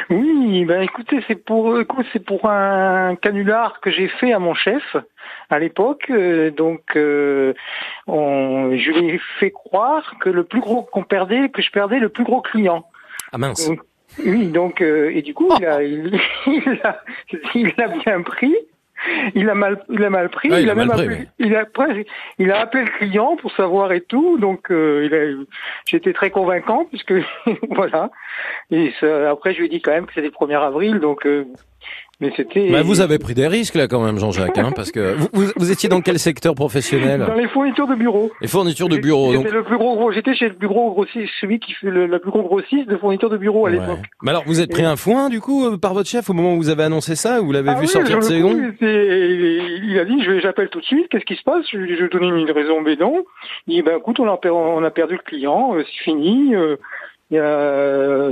Oui, 0.10 0.66
ben 0.66 0.82
écoutez, 0.82 1.24
c'est 1.28 1.44
pour 1.44 1.80
écoute, 1.80 2.06
c'est 2.14 2.24
pour 2.24 2.46
un 2.46 3.16
canular 3.16 3.80
que 3.82 3.90
j'ai 3.92 4.08
fait 4.08 4.34
à 4.34 4.40
mon 4.40 4.54
chef 4.54 4.96
à 5.50 5.60
l'époque. 5.60 6.08
euh, 6.10 6.52
donc, 6.52 6.82
euh, 6.96 7.54
on, 8.08 8.76
je 8.76 8.92
lui 8.92 9.10
ai 9.16 9.22
fait 9.40 9.52
croire 9.52 10.16
que 10.20 10.30
le 10.30 10.44
plus 10.44 10.60
gros 10.60 10.84
qu'on 10.84 11.04
perdait, 11.04 11.50
que 11.50 11.62
je 11.62 11.72
perdais 11.72 12.00
le 12.00 12.10
plus 12.10 12.24
gros 12.24 12.42
client. 12.42 12.86
Ah 13.32 13.38
mince. 13.38 13.68
Donc, 13.68 13.80
oui, 14.26 14.48
donc 14.48 14.82
euh, 14.82 15.12
et 15.14 15.22
du 15.22 15.34
coup, 15.34 15.50
il 15.60 15.66
a, 15.66 15.84
il, 15.84 16.20
il 16.48 16.80
a, 16.84 17.02
il 17.56 17.74
a 17.82 17.88
bien 17.88 18.22
pris. 18.22 18.56
Il 19.36 19.50
a 19.50 19.56
mal, 19.56 19.84
il 19.90 20.04
a 20.04 20.10
mal 20.10 20.30
pris. 20.30 20.50
Il 20.50 20.60
il, 20.60 20.70
a 20.70 20.76
même 20.76 20.90
pris, 20.90 21.02
appelé, 21.02 21.28
il 21.40 21.56
a 21.56 21.60
après, 21.62 22.06
il 22.40 22.52
a 22.52 22.60
appelé 22.62 22.84
le 22.86 22.90
client 22.98 23.36
pour 23.36 23.52
savoir 23.54 23.92
et 23.92 24.02
tout. 24.02 24.38
Donc, 24.38 24.72
euh, 24.72 25.46
j'étais 25.86 26.14
très 26.14 26.30
convaincant 26.30 26.86
puisque 26.86 27.14
voilà. 27.70 28.12
Et 28.72 28.94
ça- 29.00 29.30
après, 29.32 29.54
je 29.54 29.60
lui 29.60 29.66
ai 29.66 29.70
dit 29.70 29.82
quand 29.82 29.92
même 29.92 30.06
que 30.06 30.14
c'était 30.14 30.28
le 30.28 30.34
1er 30.34 30.62
avril, 30.62 31.00
donc. 31.00 31.26
euh, 31.26 31.46
mais 32.20 32.32
c'était. 32.38 32.70
Bah, 32.72 32.82
vous 32.84 33.02
avez 33.02 33.18
pris 33.20 33.34
des 33.34 33.48
risques 33.48 33.76
là 33.76 33.88
quand 33.88 34.04
même, 34.04 34.18
Jean-Jacques, 34.20 34.58
hein, 34.58 34.72
parce 34.76 34.92
que 34.92 35.16
vous, 35.16 35.28
vous, 35.34 35.46
vous 35.56 35.72
étiez 35.72 35.90
dans 35.90 36.02
quel 36.02 36.20
secteur 36.20 36.56
professionnel? 36.56 37.20
Dans 37.28 37.34
les 37.34 37.48
fournitures 37.48 37.88
de 37.88 37.96
bureau. 37.96 38.32
Les 38.42 38.48
fournitures 38.48 38.90
de 38.90 38.98
bureau. 38.98 39.32
J'étais 39.32 39.44
Donc, 39.44 39.54
le 39.54 39.64
plus 39.64 39.78
gros, 39.78 39.96
gros- 39.96 40.12
j'étais 40.12 40.36
chez 40.36 40.48
le 40.48 40.54
plus 40.56 40.68
gros 40.68 40.92
grossiste, 40.92 41.32
celui 41.42 41.60
qui 41.60 41.74
fait 41.74 41.90
le, 41.90 42.06
la 42.06 42.20
plus 42.20 42.32
gros 42.32 42.44
grossiste 42.44 42.88
de 42.90 42.98
fournitures 42.98 43.30
de 43.30 43.38
bureau 43.38 43.66
à 43.66 43.72
Ouais. 43.72 43.80
l'époque. 43.80 44.00
Mais 44.22 44.30
alors, 44.32 44.44
vous 44.46 44.62
êtes 44.62 44.70
pris 44.72 44.84
un 44.86 44.96
foin 44.96 45.30
du 45.30 45.42
coup 45.42 45.66
euh, 45.66 45.78
par 45.78 45.94
votre 45.94 46.10
chef 46.10 46.30
au 46.30 46.34
moment 46.34 46.54
où 46.54 46.58
vous 46.58 46.70
avez 46.70 46.84
annoncé 46.84 47.16
ça 47.16 47.42
ou 47.42 47.46
vous 47.48 47.52
l'avez 47.52 47.70
Ah 47.72 47.76
vu 47.76 47.82
oui, 47.82 47.88
sortir 47.88 48.18
de 48.18 48.24
ses 48.24 48.40
gonds 48.40 48.58
il 48.82 50.00
a 50.00 50.06
dit, 50.06 50.22
j'appelle 50.42 50.70
tout 50.70 50.80
de 50.80 50.86
suite, 50.86 51.08
qu'est-ce 51.10 51.26
qui 51.26 51.36
se 51.36 51.44
passe? 51.44 51.66
Je 51.72 51.78
lui 51.78 51.94
ai 51.94 52.08
donné 52.10 52.28
une 52.28 52.52
raison 52.52 52.82
bédon. 52.82 53.24
Il 53.68 53.76
dit, 53.76 53.82
ben 53.82 53.98
écoute, 53.98 54.20
on 54.20 54.28
a, 54.28 54.40
on 54.50 54.84
a 54.84 54.92
perdu 54.92 55.14
le 55.16 55.20
client, 55.26 55.76
euh, 55.76 55.84
c'est 55.86 56.04
fini, 56.04 56.56
euh, 56.56 56.78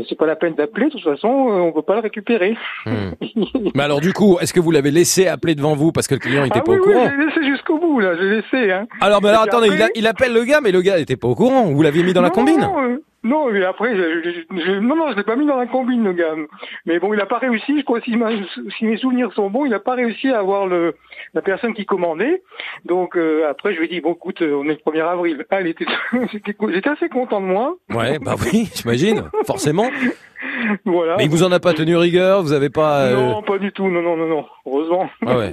c'est 0.07 0.17
pas 0.17 0.25
la 0.25 0.35
peine 0.35 0.55
d'appeler, 0.55 0.87
de 0.87 0.91
toute 0.91 1.03
façon, 1.03 1.27
euh, 1.29 1.59
on 1.61 1.71
peut 1.71 1.81
pas 1.81 1.95
le 1.95 2.01
récupérer. 2.01 2.55
Hmm. 2.85 3.11
Mais 3.75 3.83
alors 3.83 4.01
du 4.01 4.13
coup, 4.13 4.37
est-ce 4.39 4.53
que 4.53 4.59
vous 4.59 4.71
l'avez 4.71 4.91
laissé 4.91 5.27
appeler 5.27 5.55
devant 5.55 5.75
vous 5.75 5.91
parce 5.91 6.07
que 6.07 6.15
le 6.15 6.19
client 6.19 6.43
était 6.45 6.59
ah 6.59 6.61
pas 6.61 6.71
oui, 6.71 6.77
au 6.79 6.85
oui, 6.87 6.93
courant 6.93 7.09
j'ai 7.09 7.25
laissé 7.25 7.43
jusqu'au 7.51 7.77
bout, 7.79 7.99
là, 7.99 8.15
j'ai 8.17 8.29
laissé. 8.29 8.71
Hein. 8.71 8.87
Alors, 8.99 9.21
mais 9.21 9.29
alors 9.29 9.43
attendez, 9.43 9.67
il, 9.67 9.73
a- 9.81 9.85
après- 9.85 9.91
il 9.95 10.07
appelle 10.07 10.33
le 10.33 10.43
gars, 10.43 10.59
mais 10.61 10.71
le 10.71 10.81
gars 10.81 10.97
était 10.99 11.15
pas 11.17 11.27
au 11.27 11.35
courant. 11.35 11.63
Vous 11.65 11.81
l'aviez 11.81 12.03
mis 12.03 12.13
dans 12.13 12.21
la 12.21 12.29
combine 12.29 12.59
non, 12.61 12.81
euh, 12.83 12.97
Non, 13.23 13.51
mais 13.51 13.63
après, 13.63 13.95
je, 13.95 14.21
je- 14.23 14.61
je- 14.65 14.79
non, 14.79 14.95
non, 14.95 15.11
je 15.11 15.15
l'ai 15.17 15.23
pas 15.23 15.35
mis 15.35 15.45
dans 15.45 15.57
la 15.57 15.67
combine, 15.67 16.03
le 16.03 16.13
gars. 16.13 16.33
Mais 16.85 16.97
bon, 16.99 17.13
il 17.13 17.21
a 17.21 17.25
pas 17.27 17.37
réussi, 17.37 17.79
je 17.79 17.83
crois, 17.85 18.01
si, 18.01 18.15
ma- 18.17 18.31
si 18.77 18.85
mes 18.85 18.97
souvenirs 18.97 19.31
sont 19.33 19.49
bons, 19.49 19.65
il 19.65 19.73
a 19.75 19.79
pas 19.79 19.93
réussi 19.93 20.29
à 20.29 20.39
avoir 20.39 20.65
le, 20.65 20.95
la 21.35 21.41
personne 21.41 21.73
qui 21.75 21.85
commandait. 21.85 22.41
Donc, 22.85 23.15
euh, 23.15 23.47
après, 23.49 23.73
je 23.73 23.79
lui 23.79 23.85
ai 23.85 23.89
dit, 23.89 24.01
bon, 24.01 24.13
écoute, 24.13 24.41
euh, 24.41 24.55
on 24.55 24.65
est 24.65 24.79
le 24.83 24.91
1er 24.91 25.01
avril. 25.07 25.45
Ah, 25.51 25.59
j'étais 26.73 26.89
assez 26.89 27.09
content 27.09 27.41
de 27.41 27.45
moi. 27.45 27.75
Ouais, 27.93 28.17
bah 28.19 28.35
oui, 28.51 28.69
j'imagine, 28.75 29.23
forcément. 29.45 29.89
Voilà. 30.85 31.17
Mais 31.17 31.25
il 31.25 31.29
vous 31.29 31.43
en 31.43 31.51
a 31.51 31.59
pas 31.59 31.73
tenu 31.73 31.95
rigueur, 31.95 32.41
vous 32.41 32.53
avez 32.53 32.69
pas... 32.71 33.01
euh, 33.03 33.15
Non, 33.15 33.43
pas 33.43 33.59
du 33.59 33.71
tout, 33.71 33.87
non, 33.89 34.01
non, 34.01 34.17
non, 34.17 34.25
non, 34.27 34.45
heureusement. 34.65 35.09
Ah 35.25 35.37
ouais. 35.37 35.51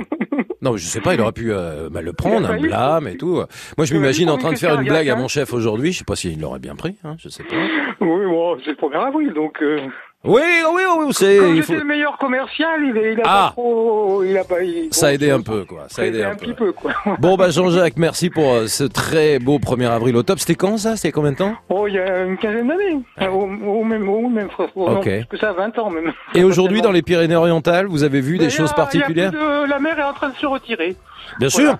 Non, 0.61 0.73
mais 0.73 0.79
je 0.79 0.87
sais 0.87 1.01
pas, 1.01 1.15
il 1.15 1.21
aurait 1.21 1.33
pu 1.33 1.53
euh, 1.53 1.89
mal 1.91 2.05
le 2.05 2.13
prendre, 2.13 2.51
un 2.51 2.59
blâme 2.59 3.07
et 3.09 3.17
tout. 3.17 3.43
Moi, 3.77 3.87
je 3.87 3.95
m'imagine 3.95 4.29
en 4.31 4.39
train 4.39 4.53
de 4.53 4.59
faire 4.59 4.81
une 4.81 4.87
blague 4.89 5.09
à 5.09 5.17
mon 5.17 5.29
chef 5.29 5.53
aujourd'hui. 5.53 5.93
Je 5.93 5.99
sais 5.99 6.05
pas 6.05 6.17
s'il 6.17 6.41
l'aurait 6.41 6.59
bien 6.59 6.75
pris, 6.75 6.97
hein, 7.05 7.15
je 7.19 7.29
sais 7.29 7.45
pas. 7.45 7.55
Oui, 8.01 8.27
bon, 8.27 8.59
c'est 8.65 8.71
le 8.71 8.77
1er 8.77 9.07
avril, 9.07 9.33
donc... 9.35 9.63
euh, 9.63 9.79
Oui, 10.25 10.43
oui, 10.43 10.65
oui, 10.75 10.83
oui, 11.07 11.13
c'est... 11.13 11.37
Il 11.55 11.63
faut- 11.63 11.75
le 11.75 11.85
meilleur 11.85 12.19
commercial, 12.19 12.81
il, 12.83 12.97
il 13.13 13.21
a 13.21 13.23
Ah. 13.25 13.45
pas 13.47 13.53
trop... 13.53 14.25
Il 14.25 14.37
a 14.37 14.43
pas, 14.43 14.61
il- 14.63 14.89
Ça 14.93 15.07
a 15.07 15.13
aidé 15.13 15.31
un 15.31 15.41
peu, 15.41 15.65
quoi. 15.65 15.85
Ça 15.89 16.03
a 16.03 16.07
aidé 16.07 16.25
un 16.25 16.35
petit 16.35 16.55
peu. 16.55 16.67
peu, 16.67 16.73
quoi. 16.73 16.93
Bon, 17.21 17.37
bah 17.37 17.51
Jean-Jacques, 17.51 17.97
merci 17.97 18.29
pour 18.29 18.53
euh, 18.53 18.67
ce 18.67 18.83
très 18.83 19.39
beau 19.39 19.59
1er 19.61 19.89
avril 19.89 20.17
au 20.17 20.25
top. 20.25 20.41
C'était 20.41 20.57
quand 20.57 20.77
ça? 20.77 20.97
C'était 20.97 21.13
combien 21.13 21.33
de 21.33 21.37
temps? 21.37 21.55
Oh, 21.69 21.87
il 21.87 21.95
y 21.95 21.99
a 22.01 22.25
une 22.25 22.37
quinzaine 22.37 22.67
d'années. 22.67 22.99
Au, 23.31 23.43
au 23.45 23.85
même, 23.85 24.09
au 24.09 24.29
même, 24.29 24.51
frère. 24.51 24.69
Oh, 24.75 24.91
non, 24.91 24.99
Ok. 24.99 25.05
plus 25.05 25.27
que 25.29 25.39
ça, 25.39 25.53
20 25.53 25.79
ans 25.79 25.91
même. 25.91 26.13
Et 26.35 26.43
aujourd'hui, 26.43 26.83
dans 26.83 26.93
les 26.93 27.03
Pyrénées-Orientales, 27.03 27.87
vous 27.87 28.03
avez 28.03 28.21
vu 28.21 28.39
des 28.39 28.47
Mais 28.47 28.53
a- 28.53 28.57
choses 28.57 28.73
particulières? 28.73 29.31
de- 29.31 29.69
La 29.71 29.79
mer 29.79 29.99
est 30.01 30.03
en 30.03 30.15
train 30.15 30.31
de 30.31 30.37
se 30.37 30.47
retirer. 30.47 30.97
Bien 31.39 31.49
sûr. 31.49 31.77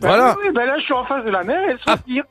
Voilà. 0.00 0.34
Oui, 0.42 0.50
ben 0.52 0.66
là, 0.66 0.76
je 0.78 0.82
suis 0.82 0.92
en 0.94 1.04
face 1.04 1.24
de 1.24 1.30
la 1.30 1.44
mer, 1.44 1.60
elle 1.68 1.78
se 1.78 1.90
retire. 1.90 2.24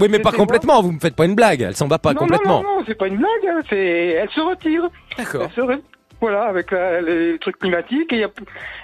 Oui, 0.00 0.08
mais 0.10 0.18
pas 0.20 0.32
complètement. 0.32 0.82
Vous 0.82 0.92
me 0.92 0.98
faites 1.00 1.16
pas 1.16 1.24
une 1.24 1.34
blague. 1.34 1.62
Elle 1.62 1.76
s'en 1.76 1.88
va 1.88 1.98
pas 1.98 2.12
non, 2.12 2.20
complètement. 2.20 2.62
Non, 2.62 2.68
non, 2.68 2.78
non, 2.78 2.84
c'est 2.86 2.94
pas 2.94 3.08
une 3.08 3.16
blague. 3.16 3.46
hein, 3.50 3.60
C'est, 3.68 3.76
elle 3.78 4.30
se 4.30 4.40
retire. 4.40 4.88
D'accord. 5.16 5.42
Elle 5.44 5.50
se 5.54 5.60
re- 5.60 5.80
Voilà, 6.20 6.44
avec 6.44 6.70
la- 6.72 7.00
les 7.00 7.38
trucs 7.38 7.58
climatiques. 7.58 8.08
Il 8.12 8.28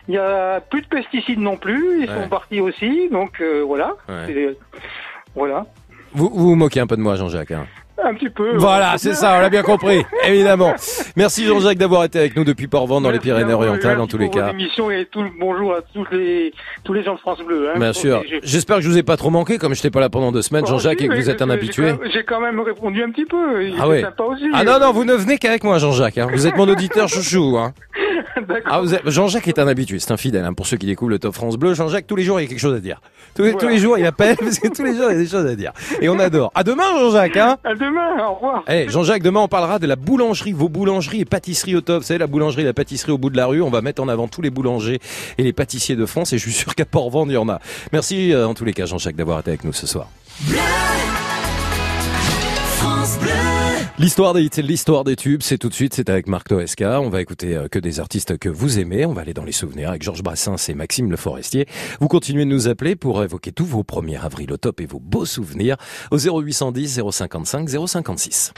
y 0.08 0.12
y 0.12 0.16
a 0.18 0.60
plus 0.60 0.82
de 0.82 0.86
pesticides 0.86 1.40
non 1.40 1.56
plus. 1.56 2.02
Ils 2.04 2.10
Ouais. 2.10 2.22
sont 2.22 2.28
partis 2.28 2.60
aussi. 2.60 3.08
Donc, 3.10 3.40
euh, 3.40 3.62
voilà. 3.66 3.94
Ouais. 4.08 4.56
Voilà. 5.34 5.66
Vous, 6.12 6.28
vous 6.32 6.48
vous 6.50 6.54
moquez 6.54 6.80
un 6.80 6.86
peu 6.86 6.96
de 6.96 7.00
moi, 7.02 7.16
Jean-Jacques. 7.16 7.50
hein. 7.50 7.66
Un 8.02 8.12
petit 8.14 8.28
peu. 8.28 8.56
Voilà, 8.56 8.94
c'est 8.98 9.14
ça, 9.14 9.36
on 9.36 9.40
l'a 9.40 9.48
bien 9.48 9.62
compris, 9.62 10.04
évidemment. 10.26 10.74
Merci 11.16 11.44
Jean-Jacques 11.46 11.78
d'avoir 11.78 12.04
été 12.04 12.18
avec 12.18 12.36
nous 12.36 12.44
depuis 12.44 12.66
Port-Vent 12.66 13.00
dans 13.00 13.10
les 13.10 13.20
Pyrénées-Orientales, 13.20 14.00
en 14.00 14.06
tous 14.06 14.18
les 14.18 14.28
cas. 14.30 14.50
émissions 14.50 14.90
et 14.90 15.06
tout 15.10 15.22
le 15.22 15.30
bonjour 15.38 15.74
à 15.74 15.80
tous 15.94 16.04
les, 16.10 16.52
tous 16.82 16.92
les 16.92 17.04
gens 17.04 17.14
de 17.14 17.20
France 17.20 17.38
Bleu. 17.46 17.68
Hein. 17.70 17.78
Bien 17.78 17.92
sûr. 17.92 18.22
J'espère 18.42 18.76
que 18.76 18.82
je 18.82 18.88
vous 18.88 18.98
ai 18.98 19.02
pas 19.04 19.16
trop 19.16 19.30
manqué, 19.30 19.58
comme 19.58 19.74
je 19.74 19.78
n'étais 19.78 19.90
pas 19.90 20.00
là 20.00 20.08
pendant 20.10 20.32
deux 20.32 20.42
semaines, 20.42 20.64
Oh, 20.66 20.70
Jean-Jacques, 20.70 21.00
et 21.02 21.08
que 21.08 21.14
vous 21.14 21.30
êtes 21.30 21.40
un 21.40 21.50
habitué. 21.50 21.94
j'ai 22.12 22.24
quand 22.24 22.40
même- 22.40 22.60
répondu 22.60 23.02
un 23.02 23.10
petit 23.10 23.24
peu. 23.26 23.64
Il 23.64 23.74
Ah 23.80 23.84
sympa 24.02 24.24
aussi. 24.24 24.44
Ah 24.52 24.64
non, 24.64 24.78
non, 24.80 24.92
vous 24.92 25.04
ne 25.04 25.14
venez 25.14 25.38
qu'avec 25.38 25.62
moi, 25.64 25.78
Jean-Jacques. 25.78 26.18
hein. 26.18 26.28
Vous 26.32 26.46
êtes 26.46 26.56
mon 26.56 26.68
auditeur 26.68 27.08
chouchou. 27.08 27.56
Hein. 27.58 27.72
Ah, 28.66 28.80
Jean-Jacques 29.06 29.48
est 29.48 29.58
un 29.58 29.68
habitué, 29.68 29.98
c'est 29.98 30.12
un 30.12 30.16
fidèle. 30.16 30.44
hein. 30.44 30.52
Pour 30.54 30.66
ceux 30.66 30.76
qui 30.76 30.86
découvrent 30.86 31.10
le 31.10 31.18
Top 31.18 31.34
France 31.34 31.56
Bleu, 31.56 31.74
Jean-Jacques, 31.74 32.06
tous 32.06 32.16
les 32.16 32.22
jours, 32.24 32.40
il 32.40 32.44
y 32.44 32.46
a 32.46 32.48
quelque 32.48 32.58
chose 32.60 32.74
à 32.74 32.80
dire. 32.80 33.00
Tous, 33.34 33.42
les- 33.42 33.54
tous 33.54 33.68
les 33.68 33.78
jours, 33.78 33.98
il 33.98 34.06
appelle, 34.06 34.36
parce 34.40 34.58
que 34.58 34.68
tous 34.68 34.82
les 34.84 34.94
jours, 34.94 35.06
il 35.10 35.14
y 35.14 35.16
a 35.16 35.22
des 35.22 35.26
choses 35.28 35.46
à 35.46 35.54
dire. 35.54 35.72
Et 36.00 36.08
on 36.08 36.18
adore. 36.18 36.50
À 36.54 36.62
demain, 36.64 36.84
Jean-Jacques. 36.98 37.36
Hein 37.36 37.56
À 37.64 37.74
demain, 37.74 38.26
au 38.28 38.34
revoir. 38.34 38.64
Eh, 38.68 38.88
Jean-Jacques, 38.88 39.22
demain, 39.22 39.40
on 39.40 39.48
parlera 39.48 39.78
de 39.78 39.86
la 39.86 39.96
boulangerie, 39.96 40.52
vos 40.52 40.68
boulangeries 40.68 41.20
et 41.20 41.24
pâtisseries 41.24 41.76
au 41.76 41.80
top. 41.80 42.02
Vous 42.02 42.06
savez, 42.06 42.18
la 42.18 42.26
boulangerie 42.26 42.62
et 42.62 42.66
la 42.66 42.72
pâtisserie 42.74 43.12
au 43.12 43.18
bout 43.18 43.30
de 43.30 43.36
la 43.36 43.46
rue. 43.46 43.62
On 43.62 43.70
va 43.70 43.80
mettre 43.82 44.02
en 44.02 44.08
avant 44.08 44.28
tous 44.28 44.42
les 44.42 44.50
boulangers 44.50 45.00
et 45.38 45.42
les 45.42 45.52
pâtissiers 45.52 45.96
de 45.96 46.06
France. 46.06 46.32
Et 46.32 46.38
je 46.38 46.42
suis 46.42 46.52
sûr 46.52 46.74
qu'à 46.74 46.84
Port-Vendre, 46.84 47.32
il 47.32 47.34
y 47.34 47.38
en 47.38 47.48
a. 47.48 47.60
Merci, 47.92 48.32
euh, 48.32 48.46
en 48.46 48.54
tous 48.54 48.64
les 48.64 48.72
cas, 48.72 48.86
Jean-Jacques, 48.86 49.16
d'avoir 49.16 49.40
été 49.40 49.50
avec 49.50 49.64
nous 49.64 49.72
ce 49.72 49.86
soir. 49.86 50.08
L'histoire 53.96 54.34
des 54.34 54.42
hits, 54.42 54.60
l'histoire 54.60 55.04
des 55.04 55.14
tubes, 55.14 55.40
c'est 55.40 55.56
tout 55.56 55.68
de 55.68 55.74
suite, 55.74 55.94
c'est 55.94 56.10
avec 56.10 56.26
Marc 56.26 56.48
Toesca. 56.48 57.00
On 57.00 57.10
va 57.10 57.20
écouter 57.20 57.54
euh, 57.54 57.68
que 57.68 57.78
des 57.78 58.00
artistes 58.00 58.38
que 58.38 58.48
vous 58.48 58.80
aimez. 58.80 59.06
On 59.06 59.12
va 59.12 59.20
aller 59.20 59.34
dans 59.34 59.44
les 59.44 59.52
souvenirs 59.52 59.90
avec 59.90 60.02
Georges 60.02 60.24
Brassens 60.24 60.68
et 60.68 60.74
Maxime 60.74 61.12
Le 61.12 61.16
Forestier. 61.16 61.68
Vous 62.00 62.08
continuez 62.08 62.44
de 62.44 62.50
nous 62.50 62.66
appeler 62.66 62.96
pour 62.96 63.22
évoquer 63.22 63.52
tous 63.52 63.64
vos 63.64 63.84
premiers 63.84 64.16
avril 64.16 64.52
au 64.52 64.56
top 64.56 64.80
et 64.80 64.86
vos 64.86 64.98
beaux 64.98 65.26
souvenirs 65.26 65.76
au 66.10 66.18
0810 66.18 67.02
055 67.08 67.68
056. 67.86 68.52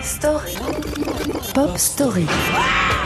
Story. 0.00 0.56
Pop 1.52 1.76
Story. 1.76 2.24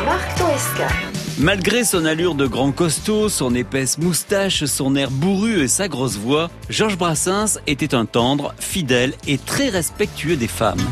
Marc 0.06 0.38
Toesca. 0.38 1.21
Malgré 1.38 1.82
son 1.84 2.04
allure 2.04 2.34
de 2.34 2.46
grand 2.46 2.72
costaud, 2.72 3.28
son 3.30 3.54
épaisse 3.54 3.96
moustache, 3.96 4.64
son 4.66 4.94
air 4.94 5.10
bourru 5.10 5.62
et 5.62 5.68
sa 5.68 5.88
grosse 5.88 6.18
voix, 6.18 6.50
Georges 6.68 6.98
Brassens 6.98 7.58
était 7.66 7.94
un 7.94 8.04
tendre, 8.04 8.54
fidèle 8.58 9.14
et 9.26 9.38
très 9.38 9.70
respectueux 9.70 10.36
des 10.36 10.48
femmes. 10.48 10.82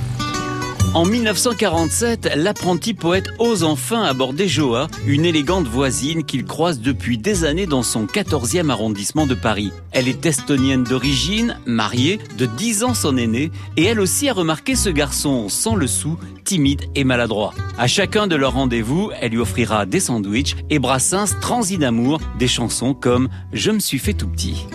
En 0.92 1.04
1947, 1.04 2.32
l'apprenti 2.34 2.94
poète 2.94 3.28
ose 3.38 3.62
enfin 3.62 4.02
aborder 4.02 4.48
Joa, 4.48 4.88
une 5.06 5.24
élégante 5.24 5.68
voisine 5.68 6.24
qu'il 6.24 6.44
croise 6.44 6.80
depuis 6.80 7.16
des 7.16 7.44
années 7.44 7.66
dans 7.66 7.84
son 7.84 8.06
14e 8.06 8.70
arrondissement 8.70 9.28
de 9.28 9.36
Paris. 9.36 9.70
Elle 9.92 10.08
est 10.08 10.26
estonienne 10.26 10.82
d'origine, 10.82 11.56
mariée, 11.64 12.18
de 12.36 12.44
10 12.44 12.82
ans 12.82 12.94
son 12.94 13.16
aînée, 13.16 13.52
et 13.76 13.84
elle 13.84 14.00
aussi 14.00 14.28
a 14.28 14.32
remarqué 14.32 14.74
ce 14.74 14.90
garçon 14.90 15.48
sans 15.48 15.76
le 15.76 15.86
sou, 15.86 16.18
timide 16.42 16.82
et 16.96 17.04
maladroit. 17.04 17.54
À 17.78 17.86
chacun 17.86 18.26
de 18.26 18.34
leurs 18.34 18.54
rendez-vous, 18.54 19.12
elle 19.20 19.30
lui 19.30 19.38
offrira 19.38 19.86
des 19.86 20.00
sandwichs 20.00 20.56
et 20.70 20.80
Brassens 20.80 21.38
transit 21.40 21.78
d'amour, 21.78 22.20
des 22.40 22.48
chansons 22.48 22.94
comme 22.94 23.28
Je 23.52 23.70
me 23.70 23.78
suis 23.78 24.00
fait 24.00 24.14
tout 24.14 24.28
petit. 24.28 24.66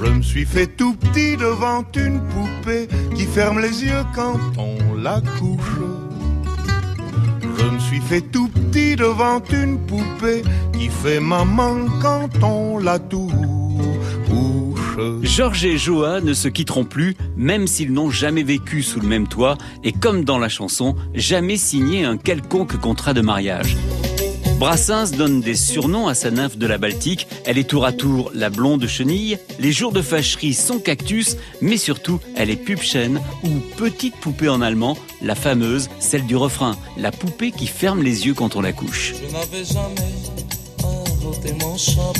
Je 0.00 0.10
me 0.10 0.22
suis 0.22 0.44
fait 0.44 0.66
tout 0.66 0.94
petit 0.94 1.36
devant 1.36 1.84
une 1.96 2.20
poupée 2.20 2.88
qui 3.16 3.24
ferme 3.24 3.60
les 3.60 3.84
yeux 3.84 4.04
quand 4.14 4.38
on 4.56 4.94
la 4.94 5.20
couche. 5.38 5.78
Je 7.58 7.64
me 7.64 7.78
suis 7.80 8.00
fait 8.00 8.20
tout 8.20 8.48
petit 8.48 8.94
devant 8.94 9.42
une 9.50 9.78
poupée 9.86 10.42
qui 10.72 10.88
fait 10.88 11.20
maman 11.20 11.86
quand 12.00 12.28
on 12.42 12.78
la 12.78 12.98
touche. 12.98 13.32
Georges 15.22 15.64
et 15.64 15.78
Joa 15.78 16.20
ne 16.20 16.32
se 16.32 16.48
quitteront 16.48 16.84
plus, 16.84 17.16
même 17.36 17.66
s'ils 17.66 17.92
n'ont 17.92 18.10
jamais 18.10 18.42
vécu 18.42 18.82
sous 18.82 19.00
le 19.00 19.06
même 19.06 19.28
toit 19.28 19.56
et 19.84 19.92
comme 19.92 20.24
dans 20.24 20.38
la 20.38 20.48
chanson, 20.48 20.96
jamais 21.14 21.56
signé 21.56 22.04
un 22.04 22.16
quelconque 22.16 22.76
contrat 22.78 23.14
de 23.14 23.20
mariage. 23.20 23.76
Brassens 24.58 25.12
donne 25.16 25.40
des 25.40 25.54
surnoms 25.54 26.08
à 26.08 26.14
sa 26.14 26.32
nymphe 26.32 26.58
de 26.58 26.66
la 26.66 26.78
Baltique. 26.78 27.28
Elle 27.44 27.58
est 27.58 27.68
tour 27.68 27.84
à 27.84 27.92
tour 27.92 28.32
la 28.34 28.50
blonde 28.50 28.88
chenille, 28.88 29.38
les 29.60 29.70
jours 29.70 29.92
de 29.92 30.02
fâcherie 30.02 30.52
sont 30.52 30.80
cactus, 30.80 31.36
mais 31.60 31.76
surtout 31.76 32.18
elle 32.34 32.50
est 32.50 32.56
pupchen 32.56 33.20
ou 33.44 33.50
petite 33.76 34.16
poupée 34.16 34.48
en 34.48 34.60
allemand, 34.60 34.98
la 35.22 35.36
fameuse, 35.36 35.88
celle 36.00 36.26
du 36.26 36.34
refrain, 36.34 36.76
la 36.96 37.12
poupée 37.12 37.52
qui 37.52 37.68
ferme 37.68 38.02
les 38.02 38.26
yeux 38.26 38.34
quand 38.34 38.56
on 38.56 38.60
la 38.60 38.72
couche. 38.72 39.14
Je 39.14 39.32
n'avais 39.32 39.64
jamais 39.64 40.08
mon 41.62 41.76
chapeau. 41.76 42.12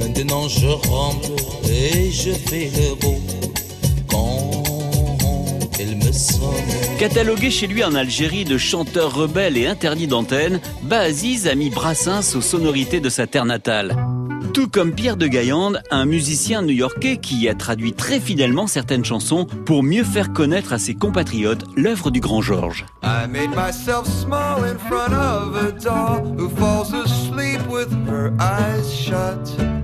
Maintenant 0.00 0.48
je 0.48 0.66
et 1.70 2.10
je 2.10 2.32
fais 2.32 2.70
le 2.74 2.94
beau 2.96 3.20
Catalogué 6.98 7.50
chez 7.50 7.66
lui 7.66 7.82
en 7.84 7.94
Algérie 7.94 8.44
de 8.44 8.58
chanteur 8.58 9.14
rebelle 9.14 9.56
et 9.56 9.66
interdit 9.66 10.06
d'antenne, 10.06 10.60
Bahaziz 10.82 11.46
a 11.46 11.54
mis 11.54 11.70
Brassens 11.70 12.36
aux 12.36 12.40
sonorités 12.40 13.00
de 13.00 13.08
sa 13.08 13.26
terre 13.26 13.44
natale. 13.44 13.96
Tout 14.52 14.68
comme 14.68 14.92
Pierre 14.92 15.16
de 15.16 15.26
Gaillande, 15.26 15.82
un 15.90 16.06
musicien 16.06 16.62
new-yorkais 16.62 17.18
qui 17.18 17.48
a 17.48 17.54
traduit 17.54 17.92
très 17.92 18.18
fidèlement 18.18 18.66
certaines 18.66 19.04
chansons 19.04 19.46
pour 19.64 19.82
mieux 19.82 20.04
faire 20.04 20.32
connaître 20.32 20.72
à 20.72 20.78
ses 20.78 20.94
compatriotes 20.94 21.64
l'œuvre 21.76 22.10
du 22.10 22.20
grand 22.20 22.42
Georges. 22.42 22.84
I 23.02 23.26
made 23.28 23.50
myself 23.50 24.06
small 24.06 24.64
in 24.64 24.76
front 24.78 25.14
of 25.14 25.56
a 25.56 25.72
doll 25.72 26.34
who 26.36 26.48
falls 26.56 26.92
asleep 26.92 27.60
with 27.68 27.90
her 28.08 28.32
eyes 28.40 28.92
shut. 28.92 29.79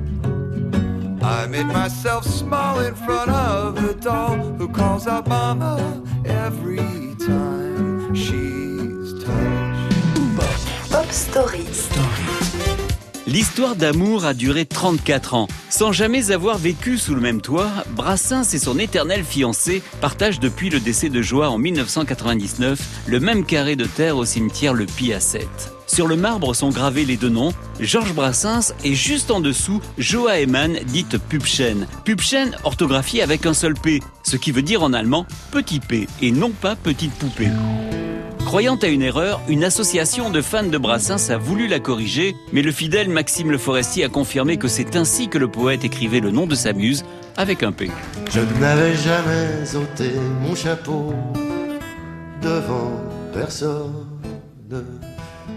I 1.26 1.44
made 1.48 1.66
myself 1.66 2.24
small 2.24 2.78
in 2.78 2.94
front 2.94 3.32
of 3.32 3.82
a 3.82 3.94
doll 3.94 4.36
who 4.36 4.68
calls 4.68 5.08
out 5.08 5.26
mama 5.26 6.00
every 6.24 7.16
time 7.16 8.14
she's 8.14 9.24
touched. 9.24 10.88
Pop 10.88 11.10
Story. 11.10 12.45
L'histoire 13.28 13.74
d'amour 13.74 14.24
a 14.24 14.34
duré 14.34 14.66
34 14.66 15.34
ans. 15.34 15.48
Sans 15.68 15.90
jamais 15.90 16.30
avoir 16.30 16.58
vécu 16.58 16.96
sous 16.96 17.12
le 17.12 17.20
même 17.20 17.40
toit, 17.40 17.70
Brassens 17.96 18.54
et 18.54 18.58
son 18.60 18.78
éternel 18.78 19.24
fiancé 19.24 19.82
partagent 20.00 20.38
depuis 20.38 20.70
le 20.70 20.78
décès 20.78 21.08
de 21.08 21.20
Joie 21.22 21.50
en 21.50 21.58
1999 21.58 22.78
le 23.06 23.18
même 23.18 23.44
carré 23.44 23.74
de 23.74 23.84
terre 23.84 24.16
au 24.16 24.24
cimetière 24.24 24.74
Le 24.74 24.86
Pi 24.86 25.12
à 25.12 25.18
7. 25.18 25.48
Sur 25.88 26.06
le 26.06 26.14
marbre 26.14 26.54
sont 26.54 26.70
gravés 26.70 27.04
les 27.04 27.16
deux 27.16 27.28
noms, 27.28 27.52
Georges 27.80 28.14
Brassens 28.14 28.72
et 28.84 28.94
juste 28.94 29.32
en 29.32 29.40
dessous, 29.40 29.80
Joa 29.98 30.38
Eman, 30.38 30.78
dite 30.86 31.18
Pupchen. 31.18 31.88
Pupchen 32.04 32.56
orthographiée 32.62 33.22
avec 33.22 33.44
un 33.44 33.54
seul 33.54 33.74
P, 33.74 34.02
ce 34.22 34.36
qui 34.36 34.52
veut 34.52 34.62
dire 34.62 34.84
en 34.84 34.92
allemand 34.92 35.26
petit 35.50 35.80
P 35.80 36.06
et 36.22 36.30
non 36.30 36.50
pas 36.50 36.76
petite 36.76 37.14
poupée. 37.14 37.50
Croyant 38.46 38.76
à 38.76 38.86
une 38.86 39.02
erreur, 39.02 39.40
une 39.48 39.64
association 39.64 40.30
de 40.30 40.40
fans 40.40 40.62
de 40.62 40.78
Brassens 40.78 41.30
a 41.30 41.36
voulu 41.36 41.66
la 41.66 41.80
corriger, 41.80 42.36
mais 42.52 42.62
le 42.62 42.70
fidèle 42.70 43.08
Maxime 43.08 43.50
Le 43.50 43.58
Forestier 43.58 44.04
a 44.04 44.08
confirmé 44.08 44.56
que 44.56 44.68
c'est 44.68 44.94
ainsi 44.94 45.28
que 45.28 45.36
le 45.36 45.48
poète 45.48 45.84
écrivait 45.84 46.20
le 46.20 46.30
nom 46.30 46.46
de 46.46 46.54
sa 46.54 46.72
muse, 46.72 47.04
avec 47.36 47.64
un 47.64 47.72
P. 47.72 47.90
Je 48.30 48.40
n'avais 48.60 48.94
jamais 48.94 49.64
ôté 49.74 50.12
mon 50.40 50.54
chapeau 50.54 51.12
devant 52.40 52.92
personne. 53.34 54.06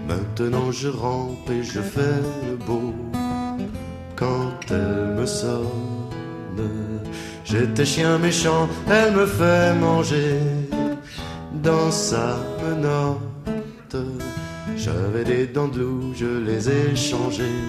Maintenant 0.08 0.72
je 0.72 0.88
rampe 0.88 1.48
et 1.52 1.62
je 1.62 1.82
fais 1.82 2.20
le 2.50 2.56
beau 2.56 2.96
quand 4.16 4.52
elle 4.72 5.14
me 5.16 5.28
sonne. 5.28 5.68
J'étais 7.46 7.86
chien 7.86 8.18
méchant, 8.18 8.68
elle 8.90 9.14
me 9.14 9.28
fait 9.28 9.76
manger 9.76 10.40
dans 11.64 11.92
sa 11.92 12.38
menotte. 12.64 13.98
J'avais 14.76 15.24
des 15.24 15.48
dents 15.48 15.68
de 15.68 15.88
je 16.16 16.40
les 16.46 16.70
ai 16.70 16.96
changées 16.96 17.60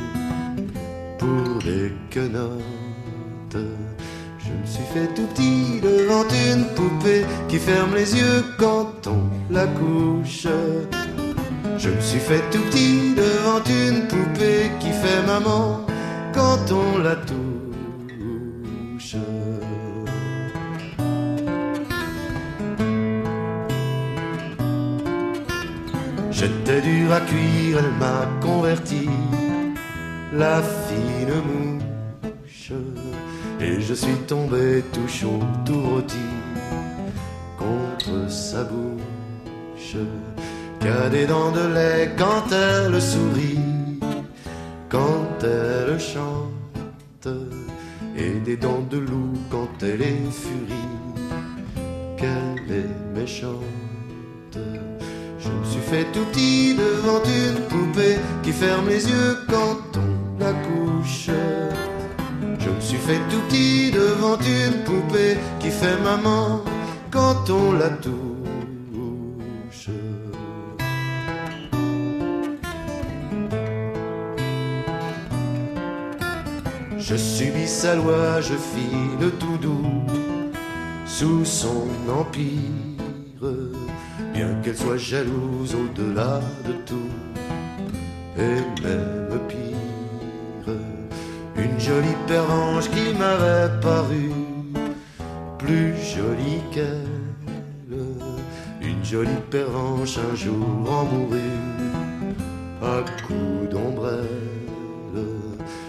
pour 1.19 1.59
des 1.65 1.93
quenottes. 2.11 3.57
Je 4.39 4.51
me 4.51 4.67
suis 4.67 4.85
fait 4.93 5.09
tout 5.15 5.27
petit 5.35 5.81
devant 5.81 6.25
une 6.53 6.65
poupée 6.75 7.25
qui 7.49 7.59
ferme 7.59 7.95
les 7.95 8.15
yeux 8.17 8.45
quand 8.59 9.07
on 9.07 9.53
la 9.53 9.67
couche. 9.67 10.47
Je 11.79 11.89
me 11.89 12.01
suis 12.01 12.21
fait 12.21 12.43
tout 12.51 12.63
petit 12.71 13.15
devant 13.15 13.63
une 13.67 14.07
poupée 14.09 14.71
qui 14.81 14.91
fait 14.91 15.23
maman 15.27 15.81
quand 16.35 16.73
on 16.73 16.99
la 16.99 17.17
touche. 17.17 17.50
J'étais 26.41 26.81
dur 26.81 27.13
à 27.13 27.21
cuire, 27.21 27.81
elle 27.81 27.93
m'a 27.99 28.27
converti, 28.41 29.11
la 30.33 30.63
fine 30.63 31.35
mouche. 31.49 32.73
Et 33.61 33.79
je 33.79 33.93
suis 33.93 34.17
tombé 34.27 34.83
tout 34.91 35.07
chaud, 35.07 35.41
tout 35.67 35.83
rôti 35.83 36.31
contre 37.59 38.31
sa 38.31 38.65
bouche. 38.65 39.97
Qu'a 40.81 41.11
des 41.11 41.27
dents 41.27 41.53
de 41.53 41.75
lait 41.75 42.11
quand 42.17 42.47
elle 42.51 42.99
sourit, 43.03 44.01
quand 44.89 45.45
elle 45.45 46.01
chante, 46.01 47.29
et 48.17 48.41
des 48.47 48.57
dents 48.57 48.87
de 48.89 48.97
loup 48.97 49.35
quand 49.51 49.83
elle 49.83 50.01
est 50.01 50.31
furie, 50.33 50.95
qu'elle 52.17 52.77
est 52.79 53.15
méchante. 53.15 53.80
Je 55.51 55.59
me 55.59 55.65
suis 55.65 55.81
fait 55.81 56.05
tout 56.13 56.25
petit 56.27 56.75
devant 56.75 57.23
une 57.25 57.61
poupée 57.69 58.19
qui 58.43 58.53
ferme 58.53 58.89
les 58.89 59.09
yeux 59.09 59.39
quand 59.49 59.99
on 59.99 60.39
la 60.43 60.53
couche. 60.53 61.31
Je 62.59 62.69
me 62.71 62.81
suis 62.81 62.99
fait 62.99 63.21
tout 63.31 63.41
petit 63.49 63.91
devant 63.91 64.39
une 64.39 64.85
poupée 64.85 65.37
qui 65.59 65.71
fait 65.71 65.99
maman 66.03 66.63
quand 67.11 67.51
on 67.51 67.73
la 67.73 67.91
touche. 67.91 68.21
Je 76.99 77.17
subis 77.17 77.67
sa 77.67 77.97
loi, 77.97 78.41
je 78.41 78.55
file 78.55 79.31
tout 79.41 79.59
doux 79.61 79.83
sous 81.07 81.45
son 81.45 81.89
empire, 82.09 83.43
bien 84.41 84.55
qu'elle 84.63 84.77
soit 84.77 84.97
jalouse 84.97 85.75
au-delà 85.75 86.41
de 86.67 86.73
tout, 86.89 87.13
et 88.39 88.61
même 88.83 89.39
pire, 89.49 90.75
une 91.57 91.79
jolie 91.79 92.21
pervenche 92.27 92.89
qui 92.89 93.07
m'avait 93.19 93.71
paru 93.83 94.31
plus 95.59 95.93
jolie 96.15 96.63
qu'elle, 96.73 97.19
une 98.81 99.05
jolie 99.05 99.43
pervenche 99.51 100.17
un 100.17 100.35
jour 100.35 100.91
en 100.99 101.05
mourut 101.05 101.61
à 102.83 102.97
coups 103.27 103.69
d'ombrelle. 103.71 105.27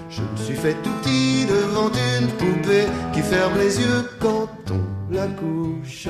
Je 0.10 0.22
me 0.30 0.38
suis 0.46 0.56
fait 0.64 0.76
tout 0.84 0.96
petit 1.02 1.46
devant 1.46 1.90
une 2.18 2.28
poupée 2.40 2.88
qui 3.14 3.22
ferme 3.22 3.58
les 3.58 3.80
yeux 3.80 4.04
quand 4.20 4.50
on 4.72 5.14
la 5.14 5.28
couche. 5.28 6.10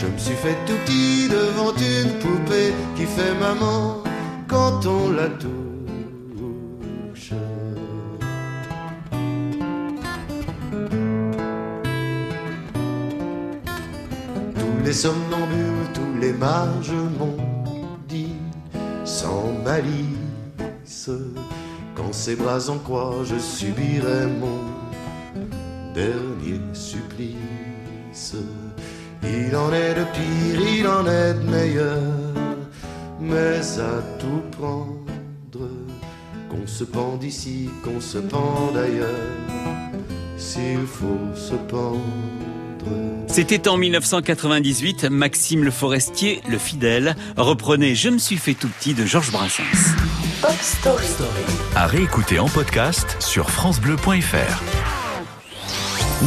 Je 0.00 0.06
me 0.06 0.16
suis 0.16 0.34
fait 0.34 0.56
tout 0.64 0.72
petit 0.86 1.28
devant 1.28 1.74
une 1.74 2.18
poupée 2.20 2.72
qui 2.96 3.04
fait 3.04 3.34
maman 3.38 4.02
quand 4.48 4.86
on 4.86 5.10
la 5.10 5.28
touche. 5.28 7.34
Tous 14.54 14.86
les 14.86 14.92
somnambules, 14.94 15.92
tous 15.92 16.18
les 16.18 16.32
mages 16.32 16.94
m'ont 17.18 17.36
dit 18.08 18.36
sans 19.04 19.52
malice 19.62 21.10
quand 21.94 22.14
ses 22.14 22.36
bras 22.36 22.70
en 22.70 22.78
croix, 22.78 23.16
je 23.24 23.36
subirai 23.36 24.28
mon 24.40 24.60
dernier 25.92 26.58
supplice. 26.72 28.34
Il 29.22 29.54
en 29.56 29.72
est 29.72 29.94
de 29.94 30.04
pire, 30.04 30.60
il 30.78 30.86
en 30.86 31.06
est 31.06 31.34
de 31.34 31.50
meilleur, 31.50 32.02
mais 33.20 33.60
à 33.78 34.02
tout 34.18 34.42
prendre, 34.50 35.68
qu'on 36.50 36.66
se 36.66 36.84
pende 36.84 37.22
ici, 37.22 37.68
qu'on 37.84 38.00
se 38.00 38.18
pende 38.18 38.76
ailleurs, 38.76 39.08
s'il 40.36 40.86
faut 40.86 41.18
se 41.34 41.54
pendre. 41.54 42.00
C'était 43.28 43.68
en 43.68 43.76
1998, 43.76 45.04
Maxime 45.04 45.64
Le 45.64 45.70
Forestier, 45.70 46.42
le 46.48 46.58
fidèle, 46.58 47.14
reprenait 47.36 47.94
Je 47.94 48.08
me 48.08 48.18
suis 48.18 48.38
fait 48.38 48.54
tout 48.54 48.68
petit 48.68 48.94
de 48.94 49.06
Georges 49.06 49.30
Brassens. 49.30 49.94
Pop 50.40 50.52
Story. 50.60 51.06
À 51.76 51.86
réécouter 51.86 52.38
en 52.38 52.48
podcast 52.48 53.16
sur 53.20 53.50
FranceBleu.fr. 53.50 54.79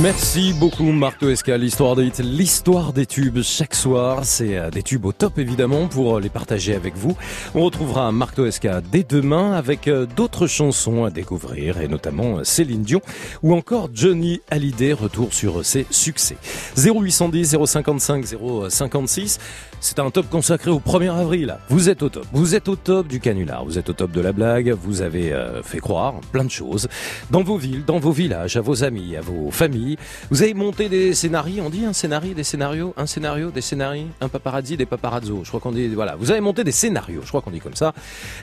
Merci 0.01 0.53
beaucoup 0.53 0.91
Marc 0.91 1.19
Toesca, 1.19 1.55
l'histoire 1.55 1.95
des 1.95 2.11
l'histoire 2.23 2.93
des 2.93 3.05
tubes 3.05 3.43
chaque 3.43 3.75
soir. 3.75 4.25
C'est 4.25 4.57
euh, 4.57 4.71
des 4.71 4.81
tubes 4.81 5.05
au 5.05 5.11
top 5.11 5.37
évidemment 5.37 5.87
pour 5.87 6.17
euh, 6.17 6.19
les 6.19 6.29
partager 6.29 6.73
avec 6.73 6.97
vous. 6.97 7.15
On 7.53 7.63
retrouvera 7.63 8.11
Marc 8.11 8.33
Toesca 8.33 8.81
dès 8.81 9.03
demain 9.03 9.53
avec 9.53 9.87
euh, 9.87 10.07
d'autres 10.07 10.47
chansons 10.47 11.03
à 11.03 11.11
découvrir 11.11 11.79
et 11.79 11.87
notamment 11.87 12.43
Céline 12.43 12.81
Dion 12.81 13.01
ou 13.43 13.53
encore 13.53 13.89
Johnny 13.93 14.41
Hallyday, 14.49 14.93
retour 14.93 15.31
sur 15.31 15.63
ses 15.63 15.85
succès. 15.91 16.37
0810 16.75 17.55
055 17.63 18.25
056. 18.69 19.39
C'est 19.79 19.99
un 19.99 20.09
top 20.09 20.27
consacré 20.29 20.71
au 20.71 20.79
1er 20.79 21.11
avril. 21.11 21.57
Vous 21.69 21.89
êtes 21.89 22.01
au 22.01 22.09
top. 22.09 22.25
Vous 22.31 22.55
êtes 22.55 22.67
au 22.67 22.75
top 22.75 23.07
du 23.07 23.19
canular. 23.19 23.63
Vous 23.63 23.77
êtes 23.77 23.89
au 23.89 23.93
top 23.93 24.11
de 24.11 24.21
la 24.21 24.31
blague. 24.31 24.71
Vous 24.71 25.01
avez 25.01 25.35
fait 25.61 25.79
croire 25.79 26.15
plein 26.31 26.45
de 26.45 26.49
choses. 26.49 26.87
Dans 27.31 27.43
vos 27.43 27.57
villes, 27.57 27.83
dans 27.85 27.99
vos 27.99 28.13
villages, 28.13 28.55
à 28.55 28.61
vos 28.61 28.85
amis, 28.85 29.17
à 29.17 29.21
vos 29.21 29.51
familles. 29.51 29.82
Vous 30.29 30.43
avez 30.43 30.53
monté 30.53 30.89
des 30.89 31.13
scénarios. 31.13 31.63
On 31.65 31.69
dit 31.69 31.86
un 31.86 31.93
scénario, 31.93 32.34
des 32.34 32.43
scénarios, 32.43 32.93
un 32.97 33.05
scénario, 33.05 33.51
des 33.51 33.61
scénarios, 33.61 34.07
un 34.21 34.29
paparazzi, 34.29 34.77
des 34.77 34.86
paparazzos. 34.86 35.41
Je 35.43 35.49
crois 35.49 35.59
qu'on 35.59 35.71
dit, 35.71 35.88
voilà. 35.89 36.15
Vous 36.15 36.31
avez 36.31 36.41
monté 36.41 36.63
des 36.63 36.71
scénarios. 36.71 37.21
Je 37.23 37.29
crois 37.29 37.41
qu'on 37.41 37.51
dit 37.51 37.59
comme 37.59 37.75
ça. 37.75 37.93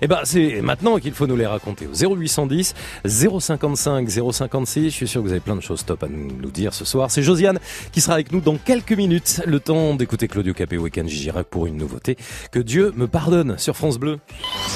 Et 0.03 0.07
ben, 0.07 0.21
c'est 0.25 0.61
maintenant 0.63 0.99
qu'il 0.99 1.13
faut 1.13 1.27
nous 1.27 1.37
les 1.37 1.47
raconter. 1.47 1.87
Au 1.87 1.95
0810 1.95 2.75
055 3.05 4.09
056. 4.09 4.85
Je 4.85 4.89
suis 4.91 5.09
sûr 5.09 5.23
que 5.23 5.27
vous 5.27 5.33
avez 5.33 5.41
plein 5.41 5.57
de 5.57 5.61
choses 5.61 5.85
top 5.85 6.03
à 6.05 6.09
nous, 6.09 6.51
dire 6.51 6.75
ce 6.75 6.85
soir. 6.85 7.11
C'est 7.11 7.23
Josiane 7.23 7.59
qui 7.93 8.01
sera 8.01 8.15
avec 8.15 8.33
nous 8.33 8.41
dans 8.41 8.57
quelques 8.57 8.93
minutes. 8.93 9.43
Le 9.47 9.61
temps 9.61 9.95
d'écouter 9.95 10.29
Claudio 10.29 10.55
Capé 10.55 10.79
Weekend 10.79 11.09
Girac 11.09 11.47
pour 11.47 11.67
une 11.67 11.77
nouveauté. 11.77 12.17
Que 12.53 12.59
Dieu 12.59 12.93
me 12.97 13.07
pardonne 13.07 13.59
sur 13.59 13.77
France 13.77 13.99
Bleu. 13.99 14.19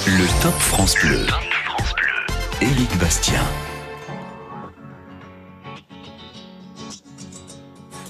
Le 0.07 0.43
Top 0.43 0.55
France 0.55 0.95
Bleu. 1.03 1.27
Éric 2.61 2.99
Bastien. 2.99 3.43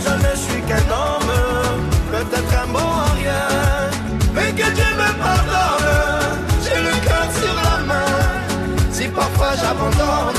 Je 0.00 0.08
ne 0.08 0.34
suis 0.36 0.62
qu'un 0.62 0.86
homme, 0.90 1.32
peut-être 2.10 2.54
un 2.62 2.66
bon 2.72 2.78
à 2.78 3.12
rien. 3.14 3.46
Mais 4.34 4.50
que 4.50 4.68
Dieu 4.74 4.90
me 4.96 5.10
pardonne, 5.22 6.38
j'ai 6.62 6.80
le 6.82 6.94
cœur 7.06 7.26
sur 7.40 7.54
la 7.54 7.78
main. 7.84 8.16
Si 8.90 9.06
parfois 9.08 9.52
j'abandonne, 9.60 10.33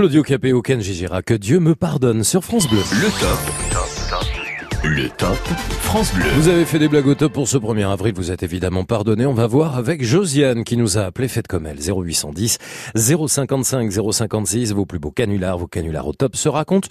Claudio 0.00 0.22
Capéo, 0.22 0.62
Ken 0.62 0.80
Gigira, 0.80 1.20
que 1.20 1.34
Dieu 1.34 1.60
me 1.60 1.74
pardonne 1.74 2.24
sur 2.24 2.42
France 2.42 2.66
Bleu. 2.66 2.78
Le 2.78 3.10
top. 3.20 4.82
Le 4.82 5.10
top 5.10 5.36
France 5.82 6.14
Bleu. 6.14 6.24
Vous 6.36 6.48
avez 6.48 6.64
fait 6.64 6.78
des 6.78 6.88
blagues 6.88 7.06
au 7.06 7.14
top 7.14 7.34
pour 7.34 7.46
ce 7.46 7.58
1er 7.58 7.86
avril, 7.86 8.14
vous 8.16 8.32
êtes 8.32 8.42
évidemment 8.42 8.84
pardonné. 8.84 9.26
On 9.26 9.34
va 9.34 9.46
voir 9.46 9.76
avec 9.76 10.02
Josiane 10.02 10.64
qui 10.64 10.78
nous 10.78 10.96
a 10.96 11.02
appelé, 11.02 11.28
faites 11.28 11.48
comme 11.48 11.66
elle, 11.66 11.76
0810 11.76 12.56
055 12.94 13.92
056, 13.92 14.72
vos 14.72 14.86
plus 14.86 14.98
beaux 14.98 15.10
canulars, 15.10 15.58
vos 15.58 15.66
canulars 15.66 16.08
au 16.08 16.14
top 16.14 16.34
se 16.34 16.48
racontent. 16.48 16.88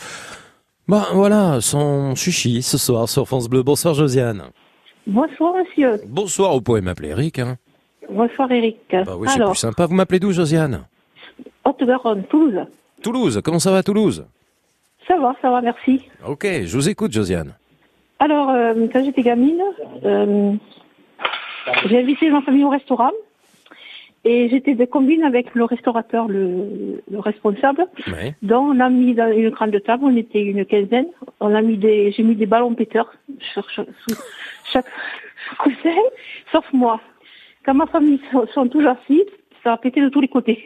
Bah 0.87 1.07
voilà, 1.11 1.61
son 1.61 2.13
chichi 2.13 2.61
ce 2.61 2.77
soir 2.77 3.09
sur 3.09 3.25
France 3.25 3.49
Bleu. 3.49 3.63
Bonsoir 3.63 3.95
Josiane. 3.95 4.43
Bonsoir, 5.07 5.55
monsieur. 5.55 5.99
Bonsoir, 6.07 6.53
vous 6.53 6.61
pouvez 6.61 6.81
m'appeler 6.81 7.09
Eric. 7.09 7.39
Hein. 7.39 7.57
Bonsoir, 8.07 8.51
Eric. 8.51 8.77
Bah 8.91 9.15
oui, 9.17 9.27
c'est 9.33 9.43
plus 9.43 9.55
sympa. 9.55 9.87
Vous 9.87 9.95
m'appelez 9.95 10.19
d'où 10.19 10.31
Josiane? 10.31 10.85
Haute-Garonne, 11.65 12.21
Toulouse. 12.29 12.67
Toulouse, 13.01 13.41
comment 13.43 13.59
ça 13.59 13.71
va 13.71 13.83
Toulouse? 13.83 14.25
Ça 15.07 15.17
va, 15.17 15.35
ça 15.41 15.49
va, 15.49 15.61
merci. 15.61 16.07
Ok, 16.27 16.45
je 16.45 16.75
vous 16.75 16.89
écoute 16.89 17.11
Josiane. 17.11 17.55
Alors, 18.19 18.49
euh, 18.49 18.87
quand 18.91 19.03
j'étais 19.03 19.21
gamine, 19.21 19.61
euh, 20.03 20.53
j'ai 21.87 21.99
invité 21.99 22.29
ma 22.29 22.41
famille 22.41 22.63
au 22.63 22.69
restaurant. 22.69 23.11
Et 24.25 24.49
j'étais 24.49 24.75
de 24.75 24.83
combine 24.83 25.23
avec 25.23 25.55
le 25.55 25.63
restaurateur, 25.63 26.27
le, 26.27 27.01
le 27.09 27.19
responsable. 27.19 27.87
Ouais. 28.07 28.35
Donc, 28.41 28.75
on 28.75 28.79
a 28.81 28.89
mis 28.89 29.13
dans 29.13 29.31
une 29.31 29.49
grande 29.49 29.81
table, 29.81 30.03
on 30.03 30.15
était 30.17 30.41
une 30.41 30.65
quinzaine. 30.65 31.07
On 31.39 31.55
a 31.55 31.61
mis 31.61 31.77
des, 31.77 32.11
j'ai 32.11 32.23
mis 32.23 32.35
des 32.35 32.45
ballons 32.45 32.73
péteurs 32.75 33.13
sur, 33.53 33.65
chaque 33.69 34.85
coussin, 35.59 35.95
sauf 36.51 36.65
moi. 36.73 36.99
Quand 37.65 37.73
ma 37.73 37.87
famille 37.87 38.19
sont, 38.29 38.45
sont 38.47 38.67
tous 38.67 38.85
assis, 38.85 39.23
ça 39.63 39.73
a 39.73 39.77
pété 39.77 40.01
de 40.01 40.09
tous 40.09 40.19
les 40.19 40.27
côtés. 40.27 40.65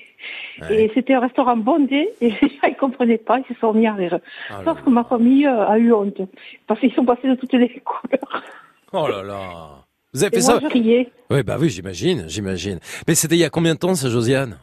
Et 0.70 0.92
c'était 0.94 1.14
un 1.14 1.20
restaurant 1.20 1.58
bondé, 1.58 2.10
et 2.22 2.30
les 2.30 2.50
gens 2.50 2.68
ils 2.68 2.76
comprenaient 2.76 3.18
pas, 3.18 3.40
ils 3.40 3.54
se 3.54 3.60
sont 3.60 3.74
mis 3.74 3.88
à 3.88 3.94
rire. 3.94 4.20
Sauf 4.66 4.82
que 4.82 4.90
ma 4.90 5.04
famille 5.04 5.48
euh, 5.48 5.68
a 5.68 5.78
eu 5.78 5.92
honte. 5.94 6.22
Parce 6.68 6.80
qu'ils 6.80 6.94
sont 6.94 7.06
passés 7.06 7.28
de 7.28 7.36
toutes 7.36 7.54
les 7.54 7.70
couleurs. 7.86 8.44
Oh 8.92 9.08
là 9.08 9.24
là. 9.24 9.40
Vous 10.14 10.24
avez 10.24 10.38
Et 10.38 10.40
fait 10.42 10.46
moi, 10.46 10.60
ça 10.62 10.68
je 10.68 10.72
riais. 10.72 11.10
Oui, 11.32 11.42
bah 11.44 11.58
oui, 11.60 11.70
j'imagine, 11.70 12.26
j'imagine. 12.28 12.80
Mais 13.08 13.16
c'était 13.16 13.36
il 13.36 13.40
y 13.40 13.44
a 13.44 13.50
combien 13.50 13.74
de 13.74 13.80
temps, 13.80 13.96
ça, 13.96 14.10
Josiane? 14.10 14.58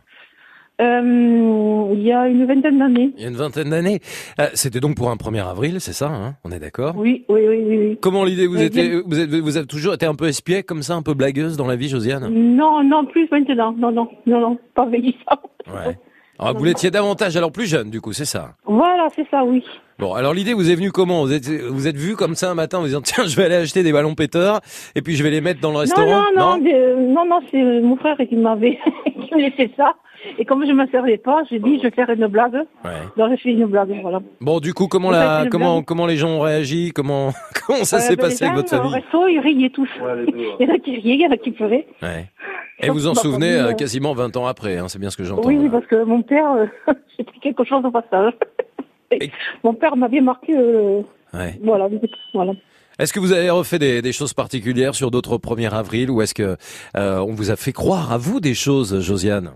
Euh, 0.80 1.90
il 1.94 2.02
y 2.02 2.12
a 2.12 2.26
une 2.28 2.46
vingtaine 2.46 2.78
d'années. 2.78 3.10
Il 3.16 3.22
y 3.22 3.26
a 3.26 3.28
une 3.28 3.36
vingtaine 3.36 3.70
d'années. 3.70 4.00
Euh, 4.40 4.46
c'était 4.54 4.80
donc 4.80 4.96
pour 4.96 5.10
un 5.10 5.16
1er 5.16 5.46
avril, 5.46 5.76
c'est 5.80 5.92
ça, 5.92 6.08
hein 6.08 6.34
On 6.44 6.50
est 6.50 6.58
d'accord? 6.58 6.94
Oui, 6.96 7.24
oui, 7.28 7.40
oui, 7.46 7.58
oui. 7.68 7.78
oui. 7.78 7.98
Comment 8.00 8.24
l'idée 8.24 8.46
vous 8.46 8.56
Oui, 8.56 8.64
étiez, 8.64 9.00
vous, 9.04 9.20
êtes, 9.20 9.30
vous 9.30 9.56
avez 9.56 9.66
toujours 9.66 9.94
été 9.94 10.06
un 10.06 10.14
peu 10.14 10.26
espiègle 10.28 10.64
comme 10.64 10.82
ça, 10.82 10.94
un 10.94 11.02
peu 11.02 11.14
blagueuse 11.14 11.56
dans 11.56 11.66
la 11.66 11.76
vie, 11.76 11.88
Josiane? 11.88 12.28
Non, 12.32 12.82
non, 12.82 13.04
plus 13.04 13.28
maintenant. 13.30 13.72
Non, 13.76 13.92
non, 13.92 14.08
non, 14.26 14.40
non, 14.40 14.58
pas 14.74 14.86
vieillissant. 14.86 15.40
Ouais. 15.68 15.98
Alors, 16.38 16.56
vous 16.56 16.64
l'étiez 16.64 16.90
davantage 16.90 17.36
alors 17.36 17.52
plus 17.52 17.66
jeune, 17.66 17.90
du 17.90 18.00
coup, 18.00 18.14
c'est 18.14 18.24
ça? 18.24 18.54
Voilà, 18.64 19.08
c'est 19.14 19.26
ça, 19.30 19.44
oui. 19.44 19.62
Bon, 19.98 20.14
alors 20.14 20.32
l'idée 20.32 20.54
vous 20.54 20.70
est 20.70 20.74
venue 20.74 20.90
comment? 20.90 21.20
Vous 21.26 21.34
êtes 21.34 21.46
vous 21.50 21.86
êtes 21.86 21.96
vu 21.98 22.16
comme 22.16 22.34
ça 22.34 22.50
un 22.50 22.54
matin 22.54 22.78
en 22.78 22.80
vous 22.80 22.86
disant 22.86 23.02
tiens, 23.02 23.24
je 23.26 23.36
vais 23.36 23.44
aller 23.44 23.56
acheter 23.56 23.82
des 23.82 23.92
ballons 23.92 24.14
péteurs 24.14 24.60
et 24.94 25.02
puis 25.02 25.14
je 25.14 25.22
vais 25.22 25.28
les 25.30 25.42
mettre 25.42 25.60
dans 25.60 25.72
le 25.72 25.76
restaurant? 25.76 26.06
Non, 26.06 26.24
non, 26.34 26.56
non, 26.56 26.64
des- 26.64 26.94
non, 27.12 27.26
non, 27.26 27.40
c'est 27.50 27.62
mon 27.82 27.96
frère 27.96 28.16
qui 28.26 28.34
m'avait 28.36 28.78
qui 29.04 29.34
me 29.34 29.40
laissait 29.42 29.70
ça. 29.76 29.92
Et 30.38 30.44
comme 30.44 30.64
je 30.66 30.70
ne 30.72 30.74
me 30.82 30.86
servais 30.88 31.16
pas, 31.18 31.42
j'ai 31.50 31.58
dit 31.58 31.78
je 31.78 31.84
vais 31.84 31.90
faire 31.90 32.10
une 32.10 32.26
blague. 32.26 32.54
Ouais. 32.84 32.90
Donc 33.16 33.30
j'ai 33.30 33.36
fait 33.38 33.50
une 33.52 33.66
blague, 33.66 33.94
voilà. 34.02 34.20
Bon, 34.40 34.60
du 34.60 34.74
coup, 34.74 34.86
comment 34.86 35.10
la 35.10 35.46
comment 35.50 35.82
comment 35.82 36.06
les 36.06 36.16
gens 36.16 36.28
ont 36.30 36.40
réagi? 36.40 36.92
Comment 36.94 37.32
comment 37.66 37.84
ça 37.84 37.96
Euh, 37.96 38.00
s'est 38.00 38.16
ben, 38.16 38.24
passé 38.24 38.44
avec 38.44 38.56
votre 38.56 38.68
famille? 38.70 38.86
Au 38.90 38.94
resto, 38.94 39.28
ils 39.28 39.38
riaient 39.40 39.70
tous. 39.70 39.88
Il 40.60 40.66
y 40.66 40.70
en 40.70 40.74
a 40.74 40.78
qui 40.78 40.96
riaient, 40.96 41.14
il 41.14 41.20
y 41.22 41.26
en 41.26 41.30
a 41.30 41.36
qui 41.36 41.50
pleuraient. 41.52 41.86
Ouais. 42.02 42.26
Et 42.82 42.88
vous 42.90 43.06
en 43.06 43.14
souvenez 43.14 43.52
euh, 43.54 43.68
euh, 43.68 43.72
quasiment 43.74 44.14
20 44.14 44.36
ans 44.38 44.46
après, 44.46 44.78
hein, 44.78 44.88
c'est 44.88 44.98
bien 44.98 45.10
ce 45.10 45.16
que 45.16 45.24
j'entends. 45.24 45.46
Oui, 45.46 45.56
oui, 45.60 45.68
parce 45.68 45.84
que 45.86 46.02
mon 46.04 46.22
père, 46.22 46.50
euh, 46.52 46.66
j'ai 47.18 47.24
pris 47.24 47.38
quelque 47.40 47.64
chose 47.64 47.84
au 47.84 47.90
passage. 47.90 48.32
mon 49.64 49.74
père 49.74 49.96
m'a 49.96 50.08
bien 50.08 50.22
marqué. 50.22 50.54
euh, 50.56 51.02
Ouais. 51.32 51.58
Voilà, 51.62 51.88
voilà. 52.34 52.52
Est-ce 52.98 53.12
que 53.12 53.20
vous 53.20 53.32
avez 53.32 53.50
refait 53.50 53.78
des, 53.78 54.02
des 54.02 54.12
choses 54.12 54.34
particulières 54.34 54.94
sur 54.96 55.10
d'autres 55.12 55.38
1er 55.38 55.70
avril 55.72 56.10
ou 56.10 56.20
est-ce 56.22 56.34
que 56.34 56.56
euh, 56.96 57.18
on 57.20 57.32
vous 57.34 57.50
a 57.52 57.56
fait 57.56 57.72
croire 57.72 58.12
à 58.12 58.18
vous 58.18 58.40
des 58.40 58.52
choses, 58.54 59.00
Josiane? 59.00 59.52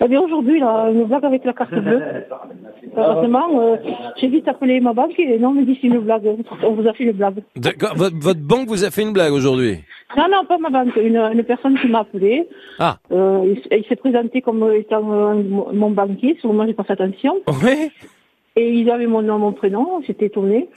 Eh 0.00 0.08
bien, 0.08 0.20
aujourd'hui, 0.20 0.60
là, 0.60 0.90
une 0.90 1.04
blague 1.04 1.24
avec 1.24 1.44
la 1.44 1.52
carte 1.52 1.74
bleue. 1.74 2.02
Heureusement, 2.96 3.60
euh, 3.60 3.76
j'ai 4.16 4.28
vite 4.28 4.48
appelé 4.48 4.80
ma 4.80 4.92
banque 4.92 5.18
et 5.18 5.38
non, 5.38 5.48
on 5.48 5.52
me 5.52 5.64
dit 5.64 5.78
c'est 5.80 5.88
une 5.88 5.98
blague. 5.98 6.24
On 6.62 6.72
vous 6.72 6.86
a 6.88 6.92
fait 6.92 7.04
une 7.04 7.12
blague. 7.12 7.42
D'accord. 7.54 7.94
Votre, 7.94 8.16
votre 8.16 8.40
banque 8.40 8.68
vous 8.68 8.84
a 8.84 8.90
fait 8.90 9.02
une 9.02 9.12
blague 9.12 9.32
aujourd'hui? 9.32 9.78
Non, 10.16 10.26
non, 10.30 10.44
pas 10.46 10.58
ma 10.58 10.70
banque. 10.70 10.96
Une, 10.96 11.16
une 11.16 11.44
personne 11.44 11.78
qui 11.78 11.88
m'a 11.88 12.00
appelé. 12.00 12.48
Ah. 12.78 12.98
Euh, 13.12 13.54
il, 13.70 13.84
s'est 13.84 13.96
présenté 13.96 14.40
comme 14.40 14.70
étant 14.72 15.12
euh, 15.12 15.34
mon 15.34 15.72
mon 15.72 15.90
banquier. 15.90 16.36
Sur 16.40 16.48
le 16.48 16.54
moment, 16.54 16.66
j'ai 16.66 16.74
pas 16.74 16.84
fait 16.84 16.94
attention. 16.94 17.40
Oui. 17.62 17.90
Et 18.56 18.72
il 18.72 18.90
avait 18.90 19.06
mon 19.06 19.22
nom, 19.22 19.38
mon 19.38 19.52
prénom. 19.52 20.00
J'étais 20.06 20.26
étonnée. 20.26 20.68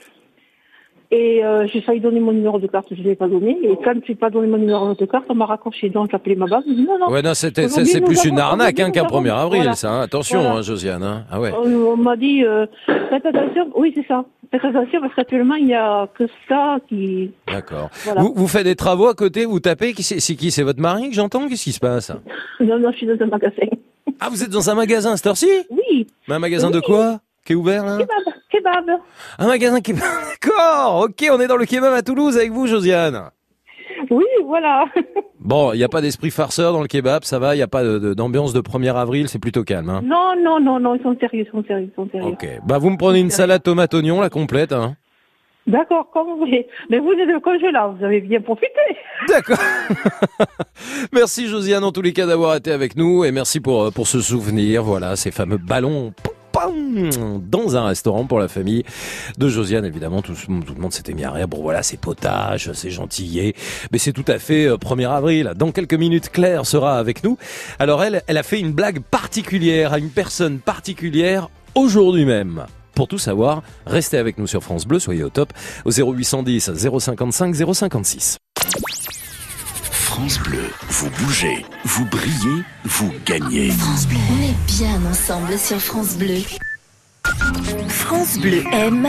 Et 1.11 1.43
euh, 1.43 1.65
j'ai 1.65 1.81
failli 1.81 1.99
donner 1.99 2.19
mon 2.19 2.31
numéro 2.31 2.59
de 2.59 2.67
carte, 2.67 2.87
je 2.91 3.01
ne 3.01 3.07
l'ai 3.07 3.15
pas 3.15 3.27
donné. 3.27 3.57
Et 3.63 3.75
quand 3.83 3.93
je 4.05 4.11
n'ai 4.11 4.15
pas 4.15 4.29
donné 4.29 4.47
mon 4.47 4.57
numéro 4.59 4.93
de 4.93 5.05
carte, 5.05 5.25
on 5.29 5.33
m'a 5.33 5.47
raccroché. 5.47 5.89
Donc, 5.89 6.09
j'ai 6.11 6.15
appelé 6.15 6.35
ma 6.35 6.45
banque. 6.45 6.65
Non, 6.67 6.99
non. 6.99 7.09
Ouais, 7.11 7.23
non, 7.23 7.33
c'était, 7.33 7.67
c'est, 7.67 8.01
plus 8.01 8.25
une 8.25 8.37
arnaque 8.37 8.79
hein, 8.79 8.91
qu'un 8.91 9.01
nous 9.01 9.07
avons- 9.07 9.23
1er 9.23 9.31
avril, 9.33 9.59
voilà. 9.61 9.73
ça. 9.75 9.91
hein. 9.91 10.01
Attention, 10.01 10.39
Voilà. 10.41 10.57
hein, 10.57 10.61
Josiane. 10.61 11.01
Hein. 11.01 11.23
Ah 11.31 11.39
ouais. 11.39 11.51
On, 11.57 11.67
on 11.67 11.97
m'a 11.97 12.15
dit, 12.15 12.43
euh, 12.45 12.67
faites 12.85 13.25
attention. 13.25 13.69
Oui, 13.75 13.91
c'est 13.95 14.05
ça. 14.07 14.23
Faites 14.51 14.63
attention 14.65 15.01
parce 15.01 15.15
qu'actuellement, 15.15 15.55
il 15.55 15.65
n'y 15.65 15.73
a 15.73 16.07
que 16.13 16.25
ça 16.47 16.77
qui... 16.87 17.31
D'accord. 17.47 17.89
Voilà. 18.03 18.21
Vous, 18.21 18.33
vous 18.35 18.47
faites 18.47 18.65
des 18.65 18.75
travaux 18.75 19.07
à 19.07 19.15
côté, 19.15 19.45
vous 19.45 19.59
tapez. 19.59 19.93
Qui 19.93 20.03
c'est, 20.03 20.19
c'est 20.19 20.35
qui? 20.35 20.51
C'est 20.51 20.63
votre 20.63 20.79
mari 20.81 21.09
que 21.09 21.15
j'entends? 21.15 21.47
Qu'est-ce 21.47 21.63
qui 21.63 21.71
se 21.71 21.79
passe? 21.79 22.11
Non, 22.59 22.77
non, 22.77 22.91
je 22.91 22.97
suis 22.97 23.07
dans 23.07 23.13
un 23.19 23.27
magasin. 23.27 23.55
Ah, 24.19 24.27
vous 24.29 24.43
êtes 24.43 24.49
dans 24.51 24.69
un 24.69 24.75
magasin 24.75 25.13
à 25.13 25.17
cette 25.17 25.25
heure-ci? 25.27 25.49
Oui. 25.71 26.05
Mais 26.27 26.35
un 26.35 26.39
magasin 26.39 26.69
de 26.69 26.79
quoi? 26.79 27.19
Qui 27.49 27.53
est 27.53 27.55
ouvert 27.55 27.83
là 27.83 27.97
Kebab, 27.97 28.33
kebab. 28.51 28.99
Un 29.39 29.47
magasin 29.47 29.81
qui... 29.81 29.93
D'accord 29.93 31.05
Ok, 31.05 31.25
on 31.31 31.39
est 31.39 31.47
dans 31.47 31.57
le 31.57 31.65
kebab 31.65 31.91
à 31.95 32.03
Toulouse 32.03 32.37
avec 32.37 32.51
vous, 32.51 32.67
Josiane. 32.67 33.31
Oui, 34.11 34.25
voilà. 34.45 34.85
Bon, 35.39 35.73
il 35.73 35.77
n'y 35.77 35.83
a 35.83 35.89
pas 35.89 36.01
d'esprit 36.01 36.29
farceur 36.29 36.73
dans 36.73 36.81
le 36.83 36.87
kebab, 36.87 37.23
ça 37.23 37.39
va, 37.39 37.55
il 37.55 37.57
n'y 37.57 37.63
a 37.63 37.67
pas 37.67 37.83
de- 37.83 37.97
de- 37.97 38.13
d'ambiance 38.13 38.53
de 38.53 38.59
1er 38.61 38.93
avril, 38.95 39.29
c'est 39.29 39.39
plutôt 39.39 39.63
calme. 39.63 39.89
Hein. 39.89 40.01
Non, 40.03 40.33
non, 40.39 40.59
non, 40.59 40.79
non, 40.79 40.93
ils 40.93 41.01
sont 41.01 41.17
sérieux, 41.19 41.43
ils 41.47 41.49
sont 41.51 41.63
sérieux, 41.67 41.89
ils 41.91 41.95
sont 41.95 42.07
sérieux. 42.11 42.33
Ok. 42.33 42.47
Bah, 42.67 42.77
vous 42.77 42.91
me 42.91 42.97
prenez 42.97 43.19
une 43.19 43.31
salade 43.31 43.63
tomate 43.63 43.91
oignon, 43.95 44.21
la 44.21 44.29
complète. 44.29 44.73
Hein. 44.73 44.95
D'accord, 45.65 46.11
comme 46.11 46.27
vous 46.27 46.37
voulez. 46.37 46.67
Mais 46.91 46.99
vous 46.99 47.13
êtes 47.13 47.27
le 47.29 47.39
congélat, 47.39 47.87
vous 47.97 48.05
avez 48.05 48.21
bien 48.21 48.41
profité. 48.41 48.67
D'accord. 49.27 49.57
Merci 51.13 51.47
Josiane 51.47 51.83
en 51.83 51.91
tous 51.91 52.03
les 52.03 52.13
cas 52.13 52.27
d'avoir 52.27 52.55
été 52.57 52.71
avec 52.71 52.95
nous 52.95 53.23
et 53.23 53.31
merci 53.31 53.59
pour, 53.59 53.83
euh, 53.85 53.91
pour 53.91 54.07
ce 54.07 54.21
souvenir. 54.21 54.83
Voilà, 54.83 55.15
ces 55.15 55.31
fameux 55.31 55.57
ballons 55.57 56.13
dans 56.53 57.77
un 57.77 57.85
restaurant 57.85 58.25
pour 58.25 58.39
la 58.39 58.47
famille 58.47 58.83
de 59.37 59.49
Josiane. 59.49 59.85
Évidemment, 59.85 60.21
tout, 60.21 60.33
le 60.47 60.81
monde 60.81 60.93
s'était 60.93 61.13
mis 61.13 61.23
à 61.23 61.31
rire. 61.31 61.47
Bon 61.47 61.61
voilà, 61.61 61.83
c'est 61.83 61.97
potage, 61.97 62.71
c'est 62.73 62.89
gentillet. 62.89 63.53
Mais 63.91 63.97
c'est 63.97 64.13
tout 64.13 64.25
à 64.27 64.39
fait 64.39 64.65
euh, 64.65 64.77
1er 64.77 65.09
avril. 65.09 65.53
Dans 65.55 65.71
quelques 65.71 65.93
minutes, 65.93 66.29
Claire 66.29 66.65
sera 66.65 66.97
avec 66.97 67.23
nous. 67.23 67.37
Alors 67.79 68.03
elle, 68.03 68.23
elle 68.27 68.37
a 68.37 68.43
fait 68.43 68.59
une 68.59 68.71
blague 68.71 68.99
particulière 68.99 69.93
à 69.93 69.99
une 69.99 70.09
personne 70.09 70.59
particulière 70.59 71.49
aujourd'hui 71.75 72.25
même. 72.25 72.65
Pour 72.95 73.07
tout 73.07 73.17
savoir, 73.17 73.63
restez 73.85 74.17
avec 74.17 74.37
nous 74.37 74.47
sur 74.47 74.61
France 74.61 74.85
Bleu, 74.85 74.99
soyez 74.99 75.23
au 75.23 75.29
top 75.29 75.53
au 75.85 75.91
0810 75.91 76.71
055 76.75 77.55
056. 77.73 78.37
France 80.19 80.39
Bleu, 80.39 80.69
vous 80.89 81.09
bougez, 81.11 81.65
vous 81.85 82.05
brillez, 82.07 82.63
vous 82.83 83.09
gagnez. 83.25 83.71
On 83.71 84.43
est 84.43 84.65
bien 84.67 84.99
ensemble 85.09 85.57
sur 85.57 85.79
France 85.79 86.17
Bleu. 86.17 86.41
France 87.87 88.37
Bleu 88.37 88.61
aime 88.73 89.07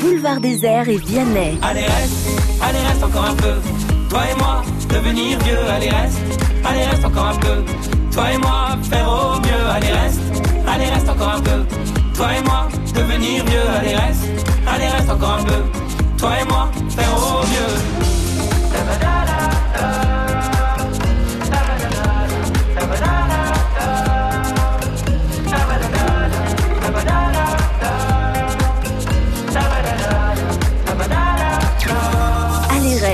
Boulevard 0.00 0.40
Désert 0.40 0.88
et 0.88 0.98
Vianney. 0.98 1.58
Allez 1.62 1.80
reste, 1.80 2.28
allez 2.62 2.78
reste 2.78 3.02
encore 3.02 3.24
un 3.24 3.34
peu. 3.34 3.54
Toi 4.08 4.20
et 4.30 4.38
moi, 4.38 4.62
devenir 4.88 5.36
vieux. 5.40 5.68
Allez 5.68 5.90
reste, 5.90 6.18
allez 6.64 6.84
reste 6.84 7.04
encore 7.06 7.26
un 7.26 7.38
peu. 7.38 7.64
Toi 8.12 8.32
et 8.32 8.38
moi, 8.38 8.78
faire 8.88 9.08
au 9.08 9.40
mieux. 9.40 9.68
Allez 9.68 9.90
reste, 9.90 10.20
allez 10.68 10.90
reste 10.90 11.08
encore 11.08 11.34
un 11.34 11.40
peu. 11.40 11.64
Toi 12.14 12.28
et 12.38 12.42
moi, 12.44 12.68
devenir 12.94 13.44
vieux. 13.46 13.68
Allez 13.80 13.96
reste, 13.96 14.28
allez 14.68 14.86
reste 14.86 15.10
encore 15.10 15.40
un 15.40 15.42
peu. 15.42 15.62
Toi 16.18 16.30
et 16.40 16.44
moi, 16.44 16.70
faire 16.88 17.16
au 17.16 17.40
mieux. 17.48 18.02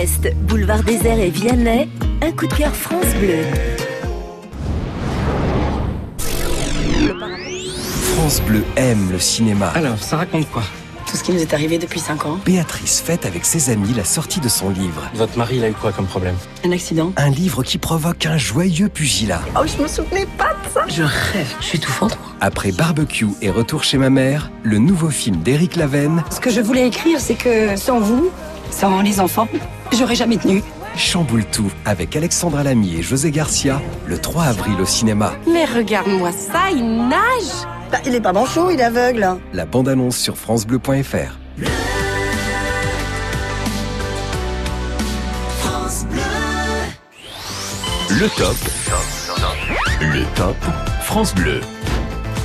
Reste 0.08 0.34
Boulevard 0.36 0.82
Désert 0.84 1.18
et 1.18 1.28
Vianney. 1.28 1.86
Un 2.22 2.32
coup 2.32 2.46
de 2.46 2.54
cœur 2.54 2.74
France 2.74 3.14
Bleu. 3.20 3.44
France 8.14 8.40
Bleu 8.40 8.64
aime 8.76 9.12
le 9.12 9.18
cinéma. 9.18 9.68
Alors, 9.74 9.98
ça 9.98 10.16
raconte 10.16 10.50
quoi? 10.50 10.62
Tout 11.06 11.16
ce 11.16 11.22
qui 11.22 11.32
nous 11.32 11.40
est 11.40 11.52
arrivé 11.52 11.78
depuis 11.78 12.00
5 12.00 12.24
ans. 12.26 12.38
Béatrice 12.44 13.00
fête 13.00 13.26
avec 13.26 13.44
ses 13.44 13.70
amis 13.70 13.92
la 13.94 14.04
sortie 14.04 14.40
de 14.40 14.48
son 14.48 14.70
livre. 14.70 15.02
Votre 15.14 15.36
mari, 15.36 15.56
il 15.56 15.64
a 15.64 15.68
eu 15.68 15.74
quoi 15.74 15.92
comme 15.92 16.06
problème? 16.06 16.36
Un 16.64 16.72
accident 16.72 17.12
Un 17.16 17.28
livre 17.28 17.62
qui 17.62 17.76
provoque 17.76 18.24
un 18.24 18.38
joyeux 18.38 18.88
pugilat. 18.88 19.42
Oh, 19.56 19.64
je 19.66 19.82
me 19.82 19.88
souvenais 19.88 20.26
pas 20.38 20.54
de 20.64 20.72
ça 20.72 20.84
Je 20.88 21.02
rêve, 21.02 21.54
je 21.60 21.64
suis 21.66 21.78
étouffante. 21.78 22.18
Après 22.40 22.72
Barbecue 22.72 23.26
et 23.42 23.50
Retour 23.50 23.84
chez 23.84 23.98
ma 23.98 24.10
mère, 24.10 24.50
le 24.62 24.78
nouveau 24.78 25.10
film 25.10 25.36
d'Éric 25.42 25.76
Lavenne 25.76 26.24
Ce 26.30 26.40
que 26.40 26.50
je 26.50 26.60
voulais 26.62 26.86
écrire, 26.86 27.20
c'est 27.20 27.34
que 27.34 27.76
sans 27.76 28.00
vous, 28.00 28.30
sans 28.70 29.00
les 29.02 29.20
enfants, 29.20 29.48
j'aurais 29.92 30.14
jamais 30.14 30.36
tenu. 30.36 30.62
chamboule 30.96 31.44
tout 31.44 31.70
avec 31.84 32.16
Alexandra 32.16 32.62
Lamy 32.64 32.96
et 32.96 33.02
José 33.02 33.30
Garcia 33.30 33.80
le 34.06 34.18
3 34.18 34.44
avril 34.44 34.80
au 34.80 34.86
cinéma. 34.86 35.32
Mais 35.50 35.64
regarde-moi 35.64 36.32
ça, 36.32 36.70
il 36.70 37.08
nage 37.08 37.66
Bah, 37.90 37.98
il 38.06 38.14
est 38.14 38.20
pas 38.20 38.32
manchot, 38.32 38.70
il 38.70 38.80
est 38.80 38.84
aveugle. 38.84 39.26
La 39.52 39.64
bande-annonce 39.66 40.16
sur 40.16 40.36
francebleu.fr. 40.36 41.38
Le 48.10 48.28
top. 48.36 48.56
Le 50.00 50.24
top. 50.34 50.56
France 51.02 51.34
Bleu. 51.34 51.60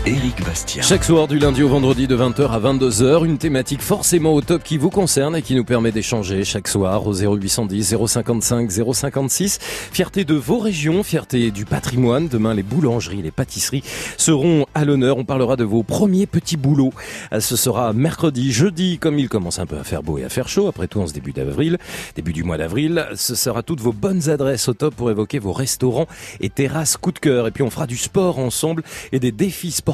Éric 0.05 0.43
Bastien. 0.43 0.81
Chaque 0.81 1.05
soir 1.05 1.29
du 1.29 1.39
lundi 1.39 1.63
au 1.63 1.69
vendredi 1.69 2.07
de 2.07 2.17
20h 2.17 2.49
à 2.49 2.59
22h, 2.59 3.23
une 3.23 3.37
thématique 3.37 3.81
forcément 3.81 4.33
au 4.33 4.41
top 4.41 4.61
qui 4.61 4.77
vous 4.77 4.89
concerne 4.89 5.33
et 5.33 5.41
qui 5.41 5.55
nous 5.55 5.63
permet 5.63 5.93
d'échanger 5.93 6.43
chaque 6.43 6.67
soir 6.67 7.07
au 7.07 7.13
0810 7.13 7.95
055 8.05 8.69
056. 8.69 9.59
Fierté 9.61 10.25
de 10.25 10.33
vos 10.33 10.59
régions, 10.59 11.03
fierté 11.03 11.51
du 11.51 11.63
patrimoine. 11.63 12.27
Demain, 12.27 12.53
les 12.53 12.63
boulangeries, 12.63 13.21
les 13.21 13.31
pâtisseries 13.31 13.81
seront 14.17 14.65
à 14.75 14.83
l'honneur. 14.83 15.15
On 15.15 15.23
parlera 15.23 15.55
de 15.55 15.63
vos 15.63 15.83
premiers 15.83 16.25
petits 16.25 16.57
boulots. 16.57 16.91
Euh, 17.31 17.39
Ce 17.39 17.55
sera 17.55 17.93
mercredi, 17.93 18.51
jeudi, 18.51 18.97
comme 18.97 19.17
il 19.17 19.29
commence 19.29 19.59
un 19.59 19.65
peu 19.65 19.77
à 19.77 19.85
faire 19.85 20.03
beau 20.03 20.17
et 20.17 20.25
à 20.25 20.29
faire 20.29 20.49
chaud, 20.49 20.67
après 20.67 20.87
tout 20.87 20.99
en 20.99 21.07
ce 21.07 21.13
début 21.13 21.31
d'avril, 21.31 21.77
début 22.17 22.33
du 22.33 22.43
mois 22.43 22.57
d'avril. 22.57 23.07
Ce 23.15 23.35
sera 23.35 23.63
toutes 23.63 23.79
vos 23.79 23.93
bonnes 23.93 24.29
adresses 24.29 24.67
au 24.67 24.73
top 24.73 24.95
pour 24.95 25.11
évoquer 25.11 25.39
vos 25.39 25.53
restaurants 25.53 26.07
et 26.41 26.49
terrasses 26.49 26.97
coup 26.97 27.13
de 27.13 27.19
cœur. 27.19 27.47
Et 27.47 27.51
puis 27.51 27.63
on 27.63 27.69
fera 27.69 27.87
du 27.87 27.95
sport 27.95 28.37
ensemble 28.37 28.83
et 29.13 29.21
des 29.21 29.31
défis 29.31 29.71
sportifs. 29.71 29.92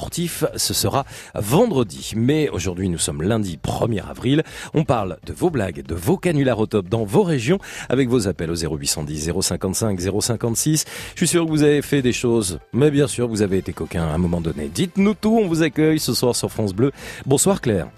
Ce 0.56 0.74
sera 0.74 1.06
vendredi. 1.36 2.14
Mais 2.16 2.50
aujourd'hui, 2.50 2.90
nous 2.90 2.98
sommes 2.98 3.22
lundi 3.22 3.60
1er 3.64 4.04
avril. 4.10 4.44
On 4.74 4.84
parle 4.84 5.18
de 5.26 5.34
vos 5.34 5.50
blagues, 5.50 5.84
de 5.84 5.96
vos 5.96 6.18
canulars 6.18 6.60
au 6.60 6.66
top 6.66 6.88
dans 6.88 7.04
vos 7.04 7.24
régions 7.24 7.60
avec 7.90 8.10
vos 8.10 8.28
appels 8.28 8.52
au 8.52 8.56
0810 8.56 9.32
055 9.42 10.00
056. 10.00 10.86
Je 11.14 11.18
suis 11.18 11.28
sûr 11.28 11.46
que 11.46 11.50
vous 11.50 11.64
avez 11.64 11.82
fait 11.82 12.02
des 12.02 12.14
choses, 12.14 12.60
mais 12.74 12.92
bien 12.92 13.08
sûr, 13.08 13.28
vous 13.28 13.42
avez 13.42 13.58
été 13.58 13.74
coquin 13.74 14.04
à 14.04 14.14
un 14.14 14.18
moment 14.18 14.42
donné. 14.42 14.70
Dites-nous 14.70 15.14
tout, 15.14 15.38
on 15.42 15.48
vous 15.48 15.64
accueille 15.64 16.00
ce 16.00 16.14
soir 16.14 16.36
sur 16.36 16.52
France 16.52 16.74
Bleu. 16.74 16.92
Bonsoir 17.26 17.62
Claire. 17.62 17.90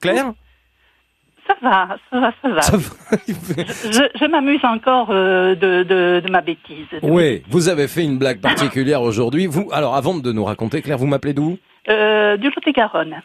Claire? 0.00 0.32
Ça 1.48 1.54
va, 1.62 1.96
ça 2.10 2.20
va, 2.20 2.32
ça 2.42 2.48
va. 2.48 2.62
Ça 2.62 2.76
va. 2.76 3.16
Je, 3.26 4.08
je 4.20 4.24
m'amuse 4.30 4.64
encore 4.64 5.08
euh, 5.10 5.54
de, 5.54 5.82
de, 5.82 6.20
de 6.24 6.30
ma 6.30 6.40
bêtise. 6.42 6.86
Oui, 7.02 7.42
vous 7.48 7.68
avez 7.68 7.88
fait 7.88 8.04
une 8.04 8.18
blague 8.18 8.40
particulière 8.40 9.02
aujourd'hui. 9.02 9.46
Vous, 9.46 9.68
alors 9.72 9.96
avant 9.96 10.16
de 10.18 10.30
nous 10.32 10.44
raconter, 10.44 10.82
Claire, 10.82 10.98
vous 10.98 11.06
m'appelez 11.06 11.32
d'où? 11.32 11.58
Euh, 11.88 12.36
du 12.36 12.48
Lot-et-Garonne. 12.48 13.22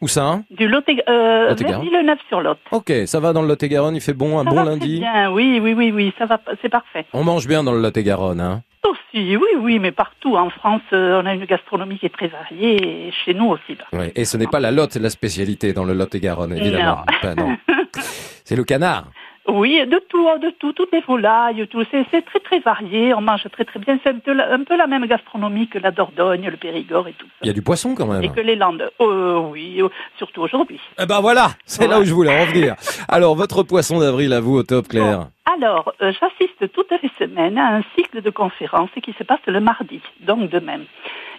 Où 0.00 0.08
ça 0.08 0.24
hein? 0.24 0.44
Du 0.50 0.66
Lot 0.66 0.82
euh, 0.88 1.50
Lot-et-Garonne. 1.50 1.66
vers 1.66 1.80
Villeneuve-sur-Lot. 1.82 2.56
Ok, 2.72 2.90
ça 3.04 3.20
va 3.20 3.34
dans 3.34 3.42
le 3.42 3.48
Lot-et-Garonne, 3.48 3.94
il 3.94 4.00
fait 4.00 4.14
bon, 4.14 4.38
un 4.38 4.44
Ça 4.44 4.50
bon 4.50 4.56
va 4.56 4.64
lundi. 4.64 4.98
bien, 5.00 5.30
oui, 5.30 5.60
oui, 5.62 5.74
oui, 5.74 5.92
oui, 5.94 6.14
ça 6.18 6.24
va, 6.24 6.40
c'est 6.62 6.70
parfait. 6.70 7.04
On 7.12 7.22
mange 7.22 7.46
bien 7.46 7.62
dans 7.62 7.72
le 7.72 7.80
Lot-et-Garonne, 7.82 8.40
hein 8.40 8.62
Aussi, 8.88 9.36
oui, 9.36 9.48
oui, 9.58 9.78
mais 9.78 9.92
partout 9.92 10.36
en 10.36 10.48
France, 10.48 10.80
euh, 10.94 11.20
on 11.22 11.26
a 11.26 11.34
une 11.34 11.44
gastronomie 11.44 11.98
qui 11.98 12.06
est 12.06 12.14
très 12.14 12.28
variée, 12.28 13.08
et 13.08 13.12
chez 13.12 13.34
nous 13.34 13.48
aussi. 13.48 13.76
Oui, 13.92 14.06
et 14.14 14.24
ce 14.24 14.38
n'est 14.38 14.46
pas 14.46 14.58
la 14.60 14.70
lotte, 14.70 14.96
la 14.96 15.10
spécialité 15.10 15.74
dans 15.74 15.84
le 15.84 15.92
Lot-et-Garonne, 15.92 16.56
évidemment. 16.56 17.04
Non. 17.06 17.18
Ben 17.22 17.34
non. 17.34 17.56
C'est 18.44 18.56
le 18.56 18.64
canard. 18.64 19.04
Oui, 19.48 19.80
de 19.86 19.98
tout, 20.08 20.28
de 20.38 20.50
tout, 20.58 20.72
toutes 20.74 20.92
les 20.92 21.00
volailles, 21.00 21.66
tout. 21.68 21.82
C'est 21.90 22.22
très 22.24 22.40
très 22.40 22.58
varié. 22.60 23.14
On 23.14 23.20
mange 23.22 23.46
très 23.50 23.64
très 23.64 23.80
bien. 23.80 23.98
C'est 24.04 24.10
un 24.10 24.18
peu, 24.18 24.32
la- 24.32 24.52
un 24.52 24.62
peu 24.64 24.76
la 24.76 24.86
même 24.86 25.06
gastronomie 25.06 25.66
que 25.66 25.78
la 25.78 25.90
Dordogne, 25.90 26.48
le 26.50 26.56
Périgord 26.56 27.08
et 27.08 27.14
tout. 27.14 27.26
Il 27.42 27.46
y 27.48 27.50
a 27.50 27.54
du 27.54 27.62
poisson 27.62 27.94
quand 27.94 28.06
même. 28.06 28.22
Et 28.22 28.28
que 28.28 28.40
les 28.40 28.54
Landes. 28.54 28.90
Euh, 29.00 29.38
oui, 29.38 29.80
euh, 29.82 29.88
surtout 30.18 30.42
aujourd'hui. 30.42 30.78
Eh 31.02 31.06
ben 31.06 31.20
voilà, 31.20 31.48
c'est 31.64 31.88
là 31.88 31.98
où 32.00 32.04
je 32.04 32.12
voulais 32.12 32.38
en 32.38 32.44
venir. 32.44 32.76
Alors, 33.08 33.34
votre 33.34 33.62
poisson 33.62 33.98
d'avril 33.98 34.32
à 34.34 34.40
vous 34.40 34.56
au 34.58 34.62
top, 34.62 34.88
Claire. 34.88 35.28
Alors, 35.56 35.94
euh, 36.02 36.12
j'assiste 36.20 36.70
toutes 36.72 36.92
les 37.02 37.10
semaines 37.18 37.58
à 37.58 37.76
un 37.76 37.82
cycle 37.96 38.20
de 38.22 38.30
conférences 38.30 38.90
qui 39.02 39.12
se 39.18 39.24
passe 39.24 39.40
le 39.46 39.58
mardi, 39.60 40.00
donc 40.20 40.48
demain. 40.50 40.80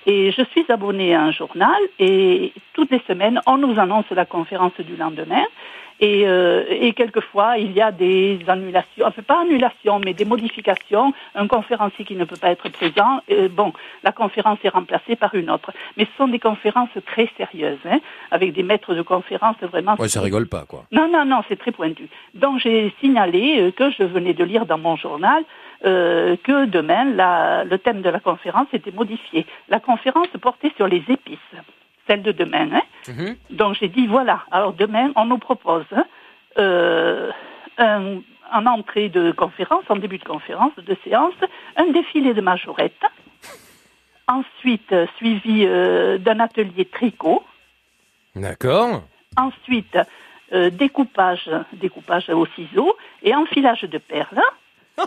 Et 0.07 0.31
je 0.31 0.41
suis 0.51 0.65
abonnée 0.69 1.13
à 1.13 1.21
un 1.21 1.31
journal 1.31 1.79
et 1.99 2.51
toutes 2.73 2.89
les 2.91 3.01
semaines, 3.07 3.39
on 3.45 3.57
nous 3.57 3.79
annonce 3.79 4.09
la 4.09 4.25
conférence 4.25 4.73
du 4.79 4.95
lendemain. 4.97 5.43
Et, 6.03 6.23
euh, 6.27 6.63
et 6.69 6.93
quelquefois, 6.93 7.59
il 7.59 7.71
y 7.73 7.81
a 7.81 7.91
des 7.91 8.39
annulations, 8.47 9.05
enfin 9.05 9.21
pas 9.21 9.41
annulations, 9.41 9.99
mais 10.03 10.13
des 10.15 10.25
modifications. 10.25 11.13
Un 11.35 11.47
conférencier 11.47 12.05
qui 12.05 12.15
ne 12.15 12.25
peut 12.25 12.37
pas 12.37 12.49
être 12.49 12.67
présent, 12.69 13.21
euh, 13.29 13.47
bon, 13.49 13.71
la 14.03 14.11
conférence 14.11 14.57
est 14.63 14.69
remplacée 14.69 15.15
par 15.15 15.35
une 15.35 15.51
autre. 15.51 15.71
Mais 15.97 16.05
ce 16.05 16.11
sont 16.17 16.27
des 16.27 16.39
conférences 16.39 16.89
très 17.05 17.29
sérieuses, 17.37 17.77
hein, 17.85 17.99
avec 18.31 18.53
des 18.53 18.63
maîtres 18.63 18.95
de 18.95 19.03
conférences 19.03 19.57
vraiment 19.61 19.95
Ouais, 19.99 20.07
ça 20.09 20.21
rigole 20.21 20.47
pas, 20.47 20.65
quoi. 20.67 20.85
non, 20.91 21.07
non, 21.07 21.23
non, 21.23 21.41
c'est 21.47 21.57
très 21.59 21.71
pointu. 21.71 22.07
Donc 22.33 22.59
j'ai 22.59 22.91
signalé 22.99 23.61
euh, 23.61 23.71
que 23.71 23.91
je 23.91 24.03
venais 24.03 24.33
de 24.33 24.43
lire 24.43 24.65
dans 24.65 24.79
mon 24.79 24.95
journal 24.95 25.43
euh, 25.85 26.35
que 26.43 26.65
demain, 26.65 27.05
la- 27.05 27.63
le 27.63 27.77
thème 27.77 28.01
de 28.01 28.09
la 28.09 28.19
conférence 28.19 28.67
était 28.73 28.91
modifié. 28.91 29.45
La 29.69 29.79
conférence 29.79 30.27
portait 30.41 30.71
sur 30.77 30.87
les 30.87 31.03
épices, 31.09 31.37
celle 32.11 32.23
de 32.23 32.31
demain. 32.33 32.69
Hein 33.07 33.35
Donc 33.49 33.75
j'ai 33.79 33.87
dit, 33.87 34.05
voilà, 34.07 34.43
alors 34.51 34.73
demain, 34.73 35.11
on 35.15 35.25
nous 35.25 35.37
propose 35.37 35.85
hein, 35.95 36.05
euh, 36.57 37.31
un, 37.77 38.19
en 38.51 38.65
entrée 38.65 39.07
de 39.07 39.31
conférence, 39.31 39.85
en 39.87 39.95
début 39.95 40.17
de 40.17 40.25
conférence, 40.25 40.75
de 40.75 40.97
séance, 41.05 41.33
un 41.77 41.87
défilé 41.87 42.33
de 42.33 42.41
majorette, 42.41 43.03
ensuite 44.27 44.91
euh, 44.91 45.07
suivi 45.17 45.65
euh, 45.65 46.17
d'un 46.17 46.39
atelier 46.39 46.85
tricot, 46.85 47.43
D'accord. 48.33 49.03
Ensuite, 49.35 49.97
euh, 50.53 50.69
découpage, 50.69 51.49
découpage 51.73 52.29
au 52.29 52.45
ciseau 52.55 52.95
et 53.23 53.35
enfilage 53.35 53.81
de 53.81 53.97
perles. 53.97 54.41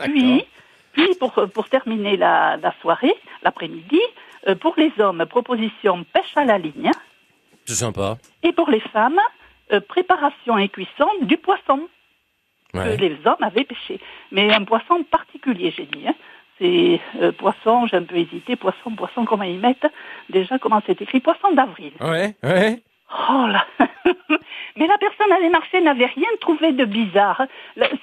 puis, 0.00 0.44
puis 0.92 1.14
pour, 1.20 1.32
pour 1.54 1.68
terminer 1.68 2.16
la, 2.16 2.56
la 2.56 2.74
soirée, 2.80 3.14
l'après-midi, 3.44 4.00
pour 4.60 4.74
les 4.76 4.92
hommes, 4.98 5.24
proposition 5.26 6.04
pêche 6.12 6.36
à 6.36 6.44
la 6.44 6.58
ligne. 6.58 6.90
C'est 7.64 7.74
sympa. 7.74 8.16
Et 8.42 8.52
pour 8.52 8.70
les 8.70 8.80
femmes, 8.80 9.18
euh, 9.72 9.80
préparation 9.80 10.56
et 10.58 10.68
cuisson 10.68 11.08
du 11.22 11.36
poisson 11.36 11.88
Ouais. 12.74 12.96
que 12.96 13.00
les 13.00 13.16
hommes 13.24 13.42
avaient 13.42 13.64
pêché. 13.64 14.00
Mais 14.32 14.52
un 14.52 14.64
poisson 14.64 15.02
particulier, 15.04 15.72
j'ai 15.74 15.86
dit. 15.86 16.06
hein. 16.06 16.14
C'est 16.58 17.00
euh, 17.20 17.32
poisson, 17.32 17.86
j'ai 17.86 17.96
un 17.96 18.02
peu 18.02 18.16
hésité, 18.16 18.56
poisson, 18.56 18.90
poisson, 18.94 19.24
comment 19.24 19.44
ils 19.44 19.58
mettent 19.58 19.86
Déjà, 20.30 20.58
comment 20.58 20.80
c'est 20.86 21.00
écrit 21.00 21.20
Poisson 21.20 21.52
d'avril. 21.52 21.92
Ouais, 22.00 22.34
ouais. 22.42 22.82
Oh 23.08 23.46
là 23.46 23.64
Mais 24.78 24.86
la 24.86 24.98
personne 24.98 25.32
à 25.32 25.38
les 25.40 25.48
marchés 25.48 25.80
n'avait 25.80 26.06
rien 26.06 26.26
trouvé 26.40 26.72
de 26.72 26.84
bizarre. 26.84 27.42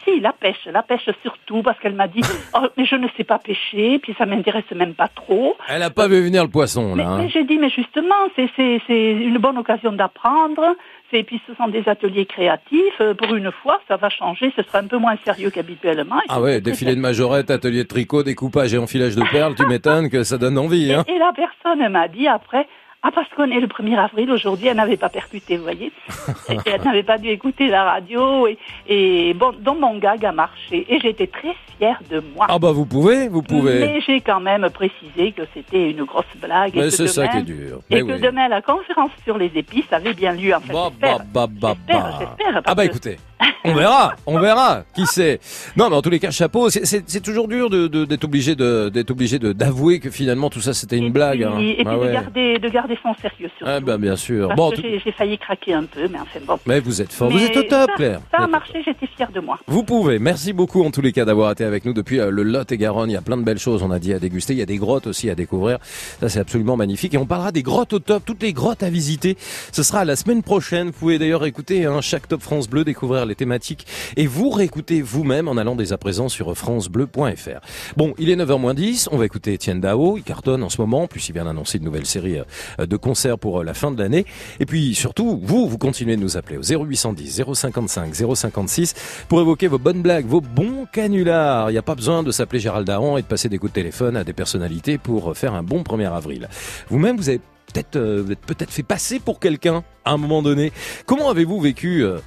Si, 0.04 0.20
la 0.20 0.32
pêche, 0.34 0.66
la 0.66 0.82
pêche 0.82 1.08
surtout, 1.22 1.62
parce 1.62 1.78
qu'elle 1.80 1.94
m'a 1.94 2.08
dit 2.08 2.22
Oh, 2.56 2.66
mais 2.78 2.86
je 2.86 2.96
ne 2.96 3.08
sais 3.16 3.24
pas 3.24 3.38
pêcher, 3.38 4.00
puis 4.00 4.16
ça 4.18 4.26
m'intéresse 4.26 4.70
même 4.74 4.94
pas 4.96 5.08
trop. 5.10 5.56
Elle 5.70 5.84
a 5.84 5.90
pas 5.92 6.08
vu 6.08 6.22
venir 6.24 6.44
le 6.44 6.50
poisson, 6.50 6.96
là. 6.96 7.04
hein. 7.08 7.18
Mais 7.20 7.30
j'ai 7.30 7.44
dit 7.44 7.58
Mais 7.60 7.70
justement, 7.70 8.16
c'est 8.36 8.50
c'est- 8.56 8.82
c'est 8.88 9.12
une 9.12 9.38
bonne 9.38 9.58
occasion 9.58 9.92
d'apprendre. 9.92 10.76
C'est- 11.12 11.20
Et 11.20 11.24
puis 11.24 11.40
ce 11.48 11.54
sont 11.56 11.68
des 11.68 11.88
ateliers 11.88 12.26
créatifs. 12.26 13.00
Euh, 13.02 13.14
Pour 13.14 13.36
une 13.36 13.52
fois, 13.52 13.80
ça 13.88 13.98
va 13.98 14.10
changer, 14.10 14.52
ce 14.56 14.64
sera 14.64 14.80
un 14.80 14.88
peu 14.88 14.98
moins 14.98 15.16
sérieux 15.24 15.52
qu'habituellement. 15.52 16.20
Ah 16.30 16.42
ouais, 16.42 16.60
défilé 16.60 16.96
de 16.96 17.02
majorette, 17.02 17.52
atelier 17.52 17.84
de 17.84 17.88
tricot, 17.88 18.24
découpage 18.24 18.74
et 18.74 18.78
enfilage 18.80 19.16
de 19.16 19.24
perles, 19.32 19.54
tu 19.56 19.66
m'étonnes 19.68 20.10
que 20.10 20.24
ça 20.24 20.38
donne 20.40 20.58
envie, 20.58 20.92
hein. 20.92 21.04
Et 21.08 21.20
la 21.20 21.32
personne 21.34 21.88
m'a 21.90 22.08
dit 22.08 22.28
après, 22.28 22.68
ah 23.06 23.10
parce 23.14 23.28
qu'on 23.36 23.52
est 23.52 23.60
le 23.60 23.68
1er 23.68 23.98
avril 23.98 24.32
aujourd'hui, 24.32 24.68
elle 24.68 24.78
n'avait 24.78 24.96
pas 24.98 25.10
percuté, 25.10 25.58
vous 25.58 25.64
voyez. 25.64 25.92
Et 26.50 26.58
elle 26.66 26.82
n'avait 26.84 27.04
pas 27.04 27.18
dû 27.18 27.28
écouter 27.30 27.68
la 27.68 27.84
radio 27.84 28.48
et, 28.48 28.58
et 28.88 29.34
bon, 29.34 29.52
donc 29.60 29.80
mon 29.80 29.98
gag 29.98 30.24
a 30.26 30.32
marché 30.32 30.86
et 30.88 31.00
j'étais 31.02 31.28
très 31.28 31.54
fière 31.78 32.00
de 32.10 32.24
moi. 32.36 32.46
Ah 32.50 32.60
bah 32.60 32.72
vous 32.72 32.86
pouvez, 32.86 33.28
vous 33.28 33.42
pouvez. 33.42 33.80
Mais 33.80 34.02
j'ai 34.08 34.22
quand 34.22 34.40
même 34.40 34.70
précisé 34.70 35.32
que 35.34 35.42
c'était 35.54 35.92
une 35.92 36.04
grosse 36.06 36.26
blague. 36.42 36.76
et 36.78 36.80
Mais 36.80 36.86
que 36.86 36.90
c'est 36.92 37.08
ça 37.08 37.24
demain- 37.24 37.32
qui 37.32 37.38
est 37.40 37.56
dur. 37.56 37.80
Et 37.90 38.00
que 38.02 38.22
demain, 38.22 38.48
la 38.48 38.62
conférence 38.62 39.12
sur 39.26 39.38
les 39.38 39.52
épices 39.56 39.92
avait 39.92 40.14
bien 40.14 40.32
lieu. 40.34 40.54
En 40.56 40.62
fait, 40.62 40.74
j'espère. 40.74 41.18
Bah, 41.34 41.48
bah, 41.50 41.76
bah. 41.88 42.10
j'espère, 42.20 42.54
parce 42.54 42.66
Ah 42.66 42.76
bah 42.76 42.86
écoutez, 42.86 43.18
on 43.66 43.74
verra, 43.74 44.16
on 44.26 44.40
verra, 44.40 44.84
qui 44.96 45.06
sait. 45.06 45.40
Non 45.76 45.90
mais 45.90 45.96
en 45.96 46.02
tous 46.02 46.10
les 46.10 46.20
cas, 46.20 46.32
chapeau, 46.32 46.70
c'est- 46.70 47.22
toujours 47.24 47.48
dur 47.48 47.70
de- 47.70 47.88
de- 47.88 48.06
d'être 48.06 48.24
obligé 48.26 48.56
de 48.56 48.90
d'être 48.90 49.12
obligé 49.12 49.40
d'avouer 49.40 50.00
que 50.00 50.10
finalement 50.10 50.50
tout 50.50 50.60
ça 50.62 50.74
c'était 50.74 50.98
une 50.98 51.12
blague. 51.12 51.44
hein. 51.44 51.58
Et, 51.60 51.72
et 51.82 51.84
puis 51.84 51.86
Ah 51.88 51.98
de, 52.08 52.12
garder, 52.12 52.60
de 52.60 52.70
garder 52.70 52.98
son 53.02 53.14
sérieux 53.22 53.50
surtout. 53.58 53.66
Ah 53.66 53.80
bah 53.80 53.98
bien 53.98 54.16
sûr. 54.16 54.48
Parce 54.50 54.58
Bon, 54.58 54.72
tout- 54.72 54.82
j'ai 54.84 55.12
failli 55.12 55.38
craquer 55.38 55.74
un 55.74 55.84
peu, 55.84 56.08
mais 56.12 56.20
enfin 56.20 56.40
bon. 56.46 56.60
mais 56.66 56.80
vous 56.80 57.02
êtes 57.02 57.14
fort, 57.14 57.30
vous 57.30 57.42
êtes 57.42 57.56
au 57.56 57.64
top, 57.64 57.90
ça, 57.92 57.96
Claire. 57.96 58.20
Ça 58.32 58.44
a 58.44 58.48
marché, 58.48 58.82
j'étais 58.86 59.08
fière 59.16 59.32
de 59.32 59.40
moi. 59.40 59.58
Vous 59.68 59.84
pouvez. 59.84 60.20
Merci 60.20 60.54
beaucoup 60.54 60.84
en 60.84 60.92
tous 60.92 61.02
les 61.02 61.12
cas 61.12 61.26
d'avoir 61.26 61.52
été 61.52 61.64
avec 61.64 61.86
nous 61.86 61.94
depuis 61.94 62.20
euh, 62.20 62.30
le 62.32 62.44
Lot 62.44 62.72
et 62.72 62.78
Garonne. 62.78 63.10
Il 63.10 63.14
y 63.14 63.18
a 63.18 63.22
plein 63.22 63.38
de 63.38 63.44
belles 63.44 63.60
choses, 63.60 63.82
on 63.84 63.92
a 63.92 64.00
dit 64.00 64.14
à 64.14 64.20
déguster. 64.20 64.54
Il 64.54 64.60
y 64.60 64.64
a 64.64 64.66
des 64.66 64.78
grottes 64.78 65.08
aussi 65.08 65.30
à 65.30 65.36
découvrir. 65.36 65.78
Ça 66.20 66.30
c'est 66.30 66.40
absolument 66.40 66.76
magnifique. 66.78 67.14
Et 67.14 67.18
on 67.18 67.26
parlera 67.26 67.52
des 67.52 67.64
grottes 67.64 67.94
au 67.94 68.00
top, 68.00 68.24
toutes 68.26 68.42
les 68.44 68.54
grottes 68.54 68.84
à 68.84 68.90
visiter. 68.90 69.38
Ce 69.72 69.84
sera 69.84 70.04
la 70.06 70.16
semaine 70.16 70.44
prochaine. 70.44 70.88
Vous 70.88 70.94
pouvez 70.94 71.18
d'ailleurs 71.20 71.46
écouter 71.46 71.86
hein, 71.86 72.02
chaque 72.02 72.28
Top 72.28 72.42
France 72.42 72.70
Bleu, 72.70 72.84
découvrir 72.84 73.26
les 73.26 73.33
thématiques 73.36 73.86
et 74.18 74.28
vous 74.28 74.50
réécouter 74.50 75.02
vous-même 75.02 75.48
en 75.48 75.58
allant 75.58 75.76
dès 75.76 75.94
à 75.94 75.98
présent 75.98 76.30
sur 76.30 76.56
francebleu.fr. 76.56 77.60
Bon, 77.98 78.14
il 78.18 78.30
est 78.30 78.36
9h 78.36 78.76
10. 78.76 79.10
On 79.12 79.18
va 79.18 79.26
écouter 79.26 79.54
Étienne 79.54 79.82
Dao. 79.82 80.18
Il 80.18 80.24
cartonne 80.24 80.64
en 80.64 80.70
ce 80.70 80.80
moment. 80.80 81.04
En 81.04 81.08
Plus 81.08 81.28
il 81.30 81.34
vient 81.34 81.46
d'annoncer 81.46 81.78
une 81.78 81.86
nouvelle 81.86 82.06
série 82.06 82.40
euh, 82.40 82.86
de 82.86 82.98
concerts 82.98 83.40
pour 83.40 83.62
euh, 83.62 83.64
la 83.64 83.74
fin 83.74 83.92
de 83.92 84.02
l'année. 84.02 84.26
Et 84.60 84.66
puis 84.66 84.96
surtout, 84.96 85.40
vous, 85.44 85.68
vous 85.68 85.78
continuez 85.78 86.16
de 86.16 86.22
nous 86.22 86.38
appeler 86.38 86.58
au 86.58 86.86
0810 86.86 87.44
055 87.54 88.16
056 88.16 88.94
pour 89.28 89.42
évoquer 89.42 89.68
vos 89.68 89.80
bonnes 89.80 90.02
blagues, 90.02 90.26
vos 90.26 90.42
bons 90.42 90.86
canulars. 90.92 91.70
Il 91.70 91.74
n'y 91.74 91.80
a 91.80 91.84
pas 91.84 91.96
besoin 91.96 92.24
de 92.24 92.32
s'appeler 92.32 92.60
Gérald 92.60 92.88
Daron 92.88 93.18
et 93.18 93.22
de 93.22 93.28
passer 93.28 93.50
des 93.50 93.58
coups 93.58 93.72
de 93.72 93.76
téléphone 93.76 94.18
à 94.18 94.24
des 94.24 94.34
personnalités 94.34 94.98
pour 94.98 95.36
faire 95.36 95.54
un 95.54 95.64
bon 95.64 95.82
1er 95.82 96.12
avril. 96.12 96.48
Vous-même, 96.90 97.18
vous 97.18 97.30
avez 97.30 97.42
peut-être 97.74 97.96
euh, 97.96 98.24
peut-être 98.46 98.72
fait 98.72 98.84
passer 98.84 99.20
pour 99.20 99.40
quelqu'un 99.40 99.84
à 100.06 100.12
un 100.12 100.18
moment 100.18 100.42
donné. 100.42 100.72
Comment 101.06 101.30
avez-vous 101.30 101.60
vécu 101.60 102.04
euh, 102.04 102.20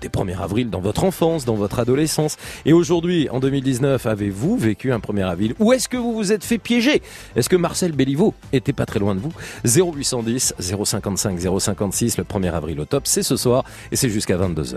des 0.00 0.08
1er 0.08 0.38
avril 0.40 0.70
dans 0.70 0.80
votre 0.80 1.04
enfance, 1.04 1.44
dans 1.44 1.54
votre 1.54 1.78
adolescence 1.78 2.36
Et 2.64 2.72
aujourd'hui, 2.72 3.28
en 3.30 3.40
2019, 3.40 4.06
avez-vous 4.06 4.56
vécu 4.56 4.92
un 4.92 4.98
1er 4.98 5.28
avril 5.28 5.54
Ou 5.58 5.72
est-ce 5.72 5.88
que 5.88 5.96
vous 5.96 6.14
vous 6.14 6.32
êtes 6.32 6.44
fait 6.44 6.58
piéger? 6.58 7.02
Est-ce 7.36 7.48
que 7.48 7.56
Marcel 7.56 7.92
Béliveau 7.92 8.34
était 8.52 8.72
pas 8.72 8.86
très 8.86 8.98
loin 8.98 9.14
de 9.14 9.20
vous? 9.20 9.32
0810 9.64 10.54
055 10.58 11.40
056, 11.60 12.18
le 12.18 12.24
1er 12.24 12.52
avril 12.52 12.80
au 12.80 12.84
top, 12.84 13.06
c'est 13.06 13.22
ce 13.22 13.36
soir 13.36 13.64
et 13.92 13.96
c'est 13.96 14.10
jusqu'à 14.10 14.36
22h. 14.36 14.76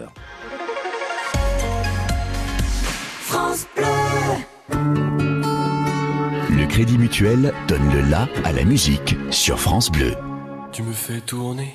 France 3.22 3.66
Bleu. 3.76 3.86
Le 6.58 6.66
Crédit 6.68 6.98
Mutuel 6.98 7.54
donne 7.68 7.94
le 7.94 8.02
la 8.10 8.28
à 8.44 8.52
la 8.52 8.64
musique 8.64 9.16
sur 9.30 9.60
France 9.60 9.92
Bleu. 9.92 10.14
Tu 10.72 10.84
me 10.84 10.94
fais 10.94 11.22
tourner 11.22 11.74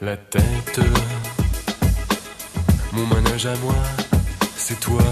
la 0.00 0.16
tête. 0.16 0.80
À 3.42 3.56
moi, 3.62 3.74
c'est 4.54 4.78
toi. 4.80 5.02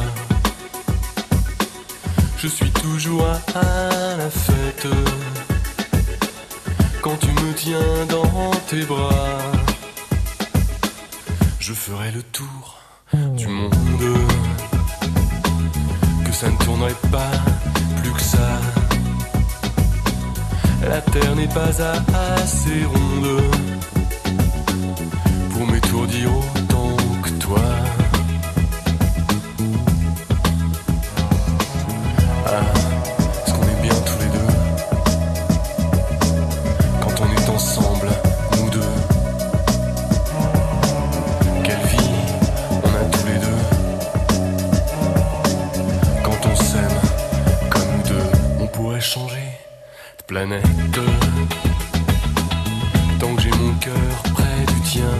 Je 2.37 2.47
suis 2.47 2.70
toujours 2.72 3.24
à 3.24 4.16
la 4.18 4.29
fête. 4.29 4.87
Quand 7.01 7.16
tu 7.16 7.29
me 7.29 7.55
tiens 7.55 8.07
dans 8.11 8.51
tes 8.68 8.85
bras, 8.85 9.39
je 11.59 11.72
ferai 11.72 12.11
le 12.11 12.22
tour 12.22 12.76
du 13.14 13.47
monde. 13.47 13.70
Que 16.26 16.33
ça 16.33 16.51
ne 16.51 16.57
tournerait 16.59 17.01
pas 17.11 17.31
plus 18.03 18.12
que 18.12 18.22
ça. 18.22 18.61
La 20.87 21.01
terre 21.01 21.35
n'est 21.35 21.49
pas 21.49 21.70
assez 21.81 22.85
ronde 22.85 23.43
pour 25.51 25.66
m'étourdir 25.66 26.31
planète. 50.29 50.62
Tant 53.18 53.35
que 53.35 53.43
j'ai 53.43 53.51
mon 53.51 53.72
cœur 53.81 54.22
près 54.35 54.74
du 54.74 54.81
tien, 54.83 55.14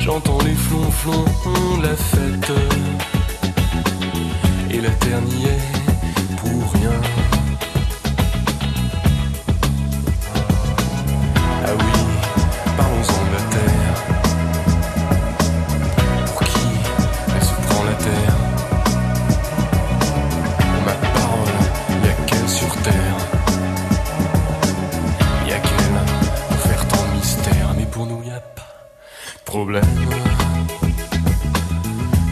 j'entends 0.00 0.38
les 0.44 0.54
flonflons, 0.54 1.24
on 1.46 1.80
la 1.82 1.96
fête, 1.96 2.52
et 4.70 4.80
la 4.80 4.90
terre 4.90 5.20
n'y 5.22 5.44
est 5.46 6.36
pour 6.38 6.72
rien. 6.74 7.23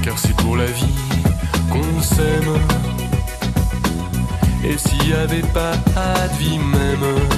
Car 0.02 0.18
c'est 0.18 0.36
pour 0.36 0.56
la 0.56 0.66
vie 0.66 0.98
qu'on 1.70 2.00
s'aime. 2.02 2.54
Et 4.64 4.76
s'il 4.76 5.08
y 5.08 5.14
avait 5.14 5.48
pas 5.54 5.72
de 5.72 6.38
vie 6.38 6.58
même, 6.58 7.31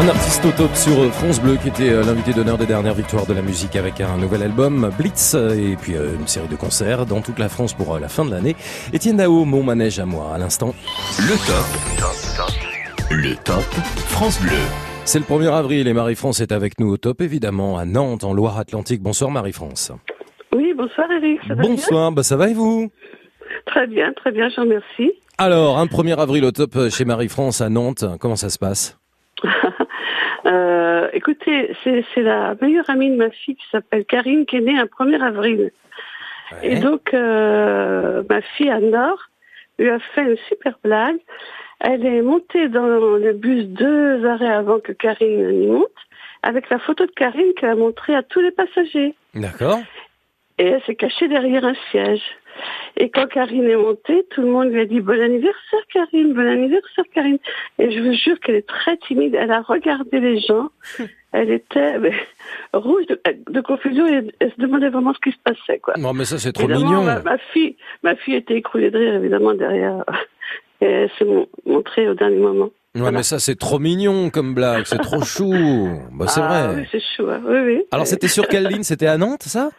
Un 0.00 0.08
artiste 0.08 0.42
au 0.46 0.50
top 0.52 0.74
sur 0.74 0.98
euh, 0.98 1.10
France 1.10 1.42
Bleu 1.42 1.58
qui 1.60 1.68
était 1.68 1.90
euh, 1.90 2.02
l'invité 2.02 2.32
d'honneur 2.32 2.56
des 2.56 2.64
dernières 2.64 2.94
victoires 2.94 3.26
de 3.26 3.34
la 3.34 3.42
musique 3.42 3.76
avec 3.76 4.00
un 4.00 4.16
nouvel 4.16 4.42
album 4.42 4.90
Blitz 4.96 5.34
euh, 5.34 5.50
et 5.50 5.76
puis 5.76 5.92
une 5.92 6.26
série 6.26 6.48
de 6.48 6.56
concerts 6.56 7.04
dans 7.04 7.20
toute 7.20 7.38
la 7.38 7.50
France 7.50 7.74
pour 7.74 7.98
la 7.98 8.08
fin 8.08 8.24
de 8.24 8.30
l'année. 8.30 8.56
Étienne 8.94 9.18
Dao, 9.18 9.44
mon 9.44 9.62
manège 9.62 9.98
à 9.98 10.06
moi 10.06 10.32
à 10.34 10.38
l'instant. 10.38 10.74
Le 11.18 11.36
top. 11.46 13.10
Le 13.10 13.34
top 13.44 13.62
France 14.08 14.40
Bleu. 14.40 14.56
C'est 15.04 15.18
le 15.18 15.26
1er 15.26 15.52
avril 15.52 15.86
et 15.86 15.92
Marie-France 15.92 16.40
est 16.40 16.52
avec 16.52 16.80
nous 16.80 16.88
au 16.88 16.96
top 16.96 17.20
évidemment 17.20 17.76
à 17.76 17.84
Nantes 17.84 18.24
en 18.24 18.32
Loire-Atlantique. 18.32 19.02
Bonsoir 19.02 19.30
Marie-France. 19.30 19.92
Oui, 20.56 20.72
bonsoir 20.74 21.08
Eric. 21.12 21.40
Ça 21.46 21.54
va 21.54 21.60
bien? 21.60 21.70
Bonsoir, 21.72 22.12
bah 22.12 22.22
ça 22.22 22.38
va 22.38 22.48
et 22.48 22.54
vous? 22.54 22.90
Très 23.66 23.86
bien, 23.86 24.14
très 24.14 24.32
bien, 24.32 24.48
je 24.48 24.56
vous 24.56 24.62
remercie. 24.62 25.12
Alors, 25.36 25.76
un 25.76 25.84
1er 25.84 26.18
avril 26.18 26.46
au 26.46 26.52
top 26.52 26.88
chez 26.88 27.04
Marie-France 27.04 27.60
à 27.60 27.68
Nantes, 27.68 28.06
comment 28.18 28.36
ça 28.36 28.48
se 28.48 28.58
passe? 28.58 28.99
Euh, 30.50 31.08
écoutez, 31.12 31.74
c'est 31.84 32.22
la 32.22 32.54
meilleure 32.60 32.88
amie 32.90 33.10
de 33.10 33.16
ma 33.16 33.30
fille 33.30 33.56
qui 33.56 33.66
s'appelle 33.70 34.04
Karine 34.04 34.46
qui 34.46 34.56
est 34.56 34.60
née 34.60 34.78
un 34.78 34.86
1er 34.86 35.22
avril. 35.22 35.70
Et 36.62 36.76
donc, 36.76 37.14
euh, 37.14 38.24
ma 38.28 38.40
fille 38.40 38.70
Anne-Laure 38.70 39.30
lui 39.78 39.88
a 39.88 39.98
fait 40.00 40.22
une 40.22 40.36
super 40.48 40.78
blague. 40.82 41.18
Elle 41.78 42.04
est 42.04 42.22
montée 42.22 42.68
dans 42.68 42.86
le 42.86 43.32
bus 43.32 43.66
deux 43.66 44.26
arrêts 44.26 44.52
avant 44.52 44.80
que 44.80 44.92
Karine 44.92 45.48
n'y 45.48 45.66
monte, 45.68 45.88
avec 46.42 46.68
la 46.68 46.78
photo 46.78 47.06
de 47.06 47.12
Karine 47.12 47.54
qu'elle 47.56 47.70
a 47.70 47.74
montrée 47.76 48.14
à 48.14 48.22
tous 48.22 48.40
les 48.40 48.50
passagers. 48.50 49.14
D'accord. 49.34 49.78
Et 50.58 50.66
elle 50.66 50.82
s'est 50.82 50.96
cachée 50.96 51.28
derrière 51.28 51.64
un 51.64 51.76
siège. 51.90 52.22
Et 52.96 53.08
quand 53.10 53.26
Karine 53.28 53.64
est 53.68 53.76
montée, 53.76 54.26
tout 54.30 54.42
le 54.42 54.48
monde 54.48 54.68
lui 54.72 54.80
a 54.80 54.84
dit 54.86 55.00
bon 55.00 55.20
anniversaire 55.20 55.80
Karine, 55.92 56.34
bon 56.34 56.46
anniversaire 56.46 57.04
Karine. 57.14 57.38
Et 57.78 57.90
je 57.90 58.00
vous 58.02 58.12
jure 58.14 58.38
qu'elle 58.40 58.56
est 58.56 58.66
très 58.66 58.96
timide. 58.98 59.34
Elle 59.34 59.52
a 59.52 59.62
regardé 59.62 60.20
les 60.20 60.40
gens. 60.40 60.68
Elle 61.32 61.52
était 61.52 61.96
mais, 62.00 62.12
rouge 62.74 63.06
de, 63.06 63.20
de 63.48 63.60
confusion 63.60 64.04
et 64.04 64.26
elle 64.40 64.50
se 64.50 64.60
demandait 64.60 64.88
vraiment 64.88 65.14
ce 65.14 65.20
qui 65.20 65.30
se 65.30 65.38
passait. 65.44 65.78
Quoi. 65.78 65.94
Non 65.96 66.12
mais 66.12 66.24
ça 66.24 66.38
c'est 66.38 66.50
trop 66.52 66.64
Évidemment, 66.68 66.90
mignon. 66.90 67.04
Ma, 67.04 67.20
ma 67.22 67.38
fille, 67.52 67.76
ma 68.02 68.16
fille 68.16 68.34
était 68.34 68.56
écroulée 68.56 68.90
de 68.90 68.98
rire 68.98 69.14
évidemment 69.14 69.54
derrière. 69.54 70.02
Et 70.80 70.86
elle 70.86 71.10
s'est 71.16 71.24
mon- 71.24 71.46
montrée 71.64 72.08
au 72.08 72.14
dernier 72.14 72.38
moment. 72.38 72.70
Ouais 72.96 73.12
mais 73.12 73.22
ça 73.22 73.38
c'est 73.38 73.54
trop 73.56 73.78
mignon 73.78 74.30
comme 74.30 74.54
blague, 74.54 74.86
c'est 74.86 74.98
trop 74.98 75.22
chou. 75.22 75.52
Bah 76.12 76.26
c'est 76.26 76.40
Ah, 76.42 76.66
vrai. 76.72 76.80
Oui, 76.80 76.88
c'est 76.90 77.00
chou. 77.16 77.30
hein. 77.30 77.40
Oui, 77.46 77.58
oui. 77.64 77.82
Alors 77.92 78.08
c'était 78.08 78.26
sur 78.26 78.48
quelle 78.48 78.66
ligne? 78.66 78.82
C'était 78.82 79.06
à 79.06 79.16
Nantes 79.16 79.44
ça? 79.44 79.70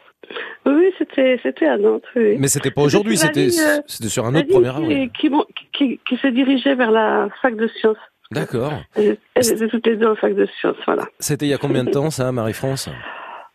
Oui, 0.65 0.93
c'était, 0.97 1.39
c'était 1.41 1.65
à 1.65 1.78
Nantes. 1.78 2.03
Oui. 2.15 2.38
Mais 2.39 2.47
c'était 2.47 2.72
pas 2.72 2.82
aujourd'hui, 2.82 3.17
c'était 3.17 3.47
euh, 3.47 3.82
c'était 3.88 4.09
sur 4.09 4.26
un 4.26 4.32
la 4.32 4.39
autre 4.39 4.49
1er 4.49 4.69
avril. 4.69 5.09
Qui, 5.19 5.32
qui, 5.74 5.99
qui, 6.07 6.17
se 6.17 6.28
dirigeait 6.28 6.76
vers 6.76 6.91
la 6.91 7.30
fac 7.41 7.55
de 7.55 7.67
sciences. 7.67 7.97
D'accord. 8.32 8.74
Elles 8.95 9.17
étaient 9.36 9.67
toutes 9.67 9.86
les 9.88 9.97
deux 9.97 10.07
en 10.07 10.15
fac 10.15 10.34
de 10.36 10.47
sciences, 10.59 10.78
voilà. 10.86 11.03
C'était 11.19 11.47
il 11.47 11.49
y 11.49 11.53
a 11.53 11.57
combien 11.57 11.84
de 11.84 11.89
temps 11.89 12.11
ça, 12.11 12.32
Marie-France? 12.32 12.89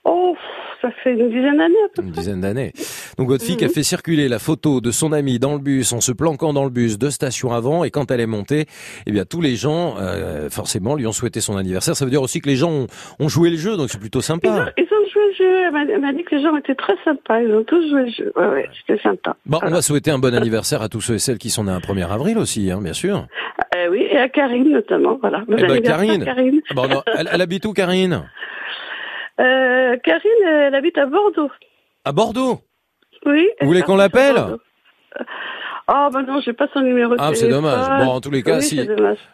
Oh, 0.05 0.37
ça 0.83 0.91
fait 1.03 1.13
une 1.13 1.29
dizaine 1.31 1.57
d'années 1.57 1.75
à 1.85 1.89
peu 1.95 2.03
Une 2.03 2.11
dizaine 2.11 2.41
d'années. 2.41 2.73
Donc 3.19 3.29
votre 3.29 3.45
fille 3.45 3.57
qui 3.57 3.65
a 3.65 3.69
fait 3.69 3.83
circuler 3.83 4.29
la 4.29 4.39
photo 4.39 4.81
de 4.81 4.91
son 4.91 5.13
amie 5.13 5.39
dans 5.39 5.55
le 5.55 5.61
bus 5.61 5.93
en 5.93 6.01
se 6.01 6.13
planquant 6.13 6.53
dans 6.53 6.65
le 6.65 6.71
bus 6.71 6.99
deux 6.99 7.11
stations 7.11 7.53
avant 7.53 7.85
et 7.85 7.91
quand 7.91 8.11
elle 8.11 8.21
est 8.21 8.27
montée, 8.27 8.67
eh 9.07 9.13
bien 9.13 9.25
tous 9.25 9.41
les 9.41 9.57
gens 9.57 9.97
euh, 9.99 10.51
forcément 10.51 10.95
lui 10.95 11.07
ont 11.07 11.13
souhaité 11.13 11.41
son 11.41 11.57
anniversaire. 11.57 11.97
Ça 11.97 12.05
veut 12.05 12.11
dire 12.11 12.23
aussi 12.23 12.41
que 12.41 12.49
les 12.49 12.57
gens 12.57 12.71
ont, 12.71 12.87
ont 13.19 13.29
joué 13.29 13.51
le 13.51 13.57
jeu 13.57 13.77
donc 13.77 13.91
c'est 13.91 14.01
plutôt 14.01 14.21
sympa. 14.21 14.73
Ils 14.77 14.85
ont 14.85 15.06
joué 15.17 15.27
le 15.29 15.35
jeu. 15.35 15.63
Elle 15.67 15.73
m'a- 15.73 15.83
elle 15.95 16.01
m'a 16.01 16.13
dit 16.13 16.25
que 16.25 16.35
les 16.35 16.43
gens 16.43 16.57
étaient 16.57 16.75
très 16.75 16.95
sympas. 17.05 17.41
Ils 17.41 17.53
ont 17.55 17.65
tous 17.65 17.89
joué 17.91 18.03
le 18.03 18.11
jeu. 18.11 18.33
Ouais, 18.37 18.47
ouais, 18.49 18.69
c'était 18.87 19.03
sympa. 19.03 19.37
Bon, 19.47 19.59
on 19.63 19.71
va 19.71 19.83
souhaiter 19.83 20.11
un 20.11 20.19
bon 20.19 20.35
anniversaire 20.35 20.83
à 20.83 20.89
tous 20.89 21.01
ceux 21.01 21.15
et 21.15 21.19
celles 21.19 21.39
qui 21.39 21.51
sont 21.51 21.65
nés 21.65 21.73
un 21.73 21.81
1er 21.81 22.05
avril 22.13 22.39
aussi, 22.39 22.71
hein, 22.71 22.81
bien 22.83 22.93
sûr. 22.93 23.27
Euh, 23.75 23.89
oui, 23.91 24.07
et 24.11 24.19
à 24.19 24.29
Karine 24.29 24.71
notamment, 24.73 25.19
voilà. 25.21 25.39
Bon 25.49 25.57
Eh 25.59 25.67
ben, 25.67 25.81
Karine. 25.83 26.25
Karine. 26.25 26.61
Ah 26.71 26.75
bon, 26.75 26.89
non, 26.89 27.03
elle, 27.19 27.29
elle 27.33 27.41
habite 27.41 27.65
où, 27.67 27.73
Karine? 27.73 28.23
Euh, 29.41 29.97
Karine, 30.03 30.47
elle 30.47 30.75
habite 30.75 30.97
à 30.99 31.07
Bordeaux. 31.07 31.51
À 32.05 32.13
Bordeaux? 32.13 32.61
Oui. 33.27 33.49
Vous 33.61 33.67
voulez 33.67 33.83
qu'on 33.83 33.97
l'appelle? 33.97 34.37
Ah, 35.89 36.09
bah 36.13 36.21
non, 36.27 36.41
j'ai 36.45 36.53
pas 36.53 36.67
son 36.75 36.81
numéro 36.81 37.13
de 37.13 37.17
Ah, 37.21 37.31
c'est 37.33 37.49
dommage. 37.49 38.05
Bon, 38.05 38.11
en 38.11 38.21
tous 38.21 38.31
les 38.33 38.43
cas, 38.43 38.57
Oui, 38.59 38.63
si. 38.65 38.81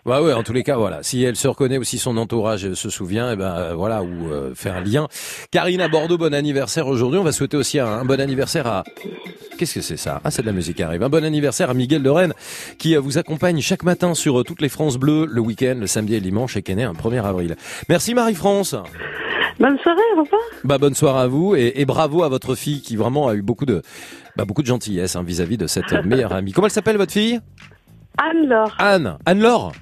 Bah 0.05 0.20
ouais, 0.22 0.34
en 0.34 0.42
tous 0.42 0.53
les 0.53 0.62
cas, 0.62 0.76
voilà. 0.76 1.03
Si 1.03 1.22
elle 1.24 1.36
se 1.36 1.48
reconnaît 1.48 1.78
ou 1.78 1.84
si 1.84 1.96
son 1.98 2.16
entourage 2.18 2.74
se 2.74 2.90
souvient, 2.90 3.32
eh 3.32 3.36
ben 3.36 3.55
euh, 3.57 3.74
voilà, 3.74 4.03
ou 4.03 4.30
euh, 4.30 4.55
faire 4.55 4.76
un 4.76 4.82
lien. 4.82 5.09
Karine 5.50 5.80
à 5.80 5.88
Bordeaux, 5.88 6.18
bon 6.18 6.34
anniversaire 6.34 6.86
aujourd'hui. 6.88 7.18
On 7.18 7.22
va 7.24 7.32
souhaiter 7.32 7.57
aussi 7.57 7.78
un, 7.78 7.86
un 7.86 8.05
bon 8.05 8.20
anniversaire 8.20 8.66
à. 8.66 8.84
Qu'est-ce 9.57 9.76
que 9.76 9.80
c'est 9.80 9.96
ça? 9.96 10.20
Ah, 10.24 10.30
c'est 10.30 10.42
de 10.42 10.46
la 10.46 10.53
musique 10.53 10.76
qui 10.76 10.82
arrive. 10.82 11.03
Un 11.03 11.09
bon 11.09 11.24
anniversaire 11.24 11.70
à 11.70 11.74
Miguel 11.74 12.03
de 12.03 12.11
Rennes, 12.11 12.34
qui 12.78 12.96
euh, 12.96 13.00
vous 13.00 13.16
accompagne 13.16 13.61
chaque 13.62 13.82
matin 13.82 14.14
sur 14.14 14.40
euh, 14.40 14.44
toutes 14.44 14.61
les 14.61 14.68
France 14.68 14.98
Bleues 14.98 15.26
le 15.30 15.40
week-end, 15.40 15.76
le 15.80 15.86
samedi 15.86 16.14
et 16.14 16.18
le 16.20 16.24
dimanche, 16.24 16.57
et 16.59 16.62
qui 16.62 16.72
est 16.72 16.74
né 16.74 16.84
un 16.84 16.92
1er 16.92 17.24
avril. 17.24 17.57
Merci 17.88 18.12
Marie-France. 18.12 18.74
Bonne 19.59 19.78
soirée, 19.78 20.00
au 20.16 20.20
revoir. 20.22 20.40
Bah 20.64 20.78
bonne 20.78 20.94
soirée 20.94 21.22
à 21.22 21.26
vous 21.28 21.55
et, 21.55 21.72
et 21.76 21.84
bravo 21.84 22.24
à 22.24 22.28
votre 22.28 22.55
fille 22.55 22.80
qui 22.80 22.96
vraiment 22.96 23.28
a 23.28 23.34
eu 23.34 23.42
beaucoup 23.42 23.66
de 23.66 23.82
bah, 24.36 24.44
beaucoup 24.44 24.62
de 24.62 24.66
gentillesse 24.66 25.16
hein, 25.16 25.22
vis-à-vis 25.22 25.58
de 25.58 25.66
cette 25.66 25.92
meilleure 26.04 26.32
amie. 26.32 26.52
Comment 26.52 26.66
elle 26.66 26.72
s'appelle 26.72 26.96
votre 26.96 27.12
fille? 27.12 27.40
Anne-Laure. 28.18 28.74
Anne. 28.78 29.18
Anne-Laure? 29.26 29.72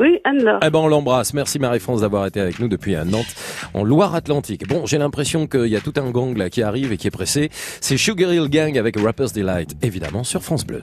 Oui, 0.00 0.18
Anne-Laure. 0.24 0.60
Eh 0.64 0.70
ben 0.70 0.78
on 0.78 0.88
l'embrasse. 0.88 1.34
Merci 1.34 1.58
Marie-France 1.58 2.00
d'avoir 2.00 2.24
été 2.24 2.40
avec 2.40 2.58
nous 2.58 2.68
depuis 2.68 2.96
à 2.96 3.04
Nantes, 3.04 3.34
en 3.74 3.84
Loire-Atlantique. 3.84 4.66
Bon, 4.66 4.86
j'ai 4.86 4.96
l'impression 4.96 5.46
qu'il 5.46 5.66
y 5.66 5.76
a 5.76 5.80
tout 5.80 5.92
un 5.96 6.10
gang 6.10 6.34
là 6.38 6.48
qui 6.48 6.62
arrive 6.62 6.90
et 6.90 6.96
qui 6.96 7.06
est 7.06 7.10
pressé. 7.10 7.50
C'est 7.82 7.98
Sugar 7.98 8.32
Hill 8.32 8.48
Gang 8.48 8.78
avec 8.78 8.98
Rapper's 8.98 9.34
Delight, 9.34 9.76
évidemment 9.82 10.24
sur 10.24 10.42
France 10.42 10.64
Bleu. 10.66 10.82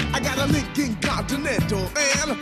I 0.13 0.19
got 0.19 0.37
a 0.37 0.45
Lincoln 0.51 0.95
Continental 1.01 1.89
and 1.97 2.31
a 2.31 2.35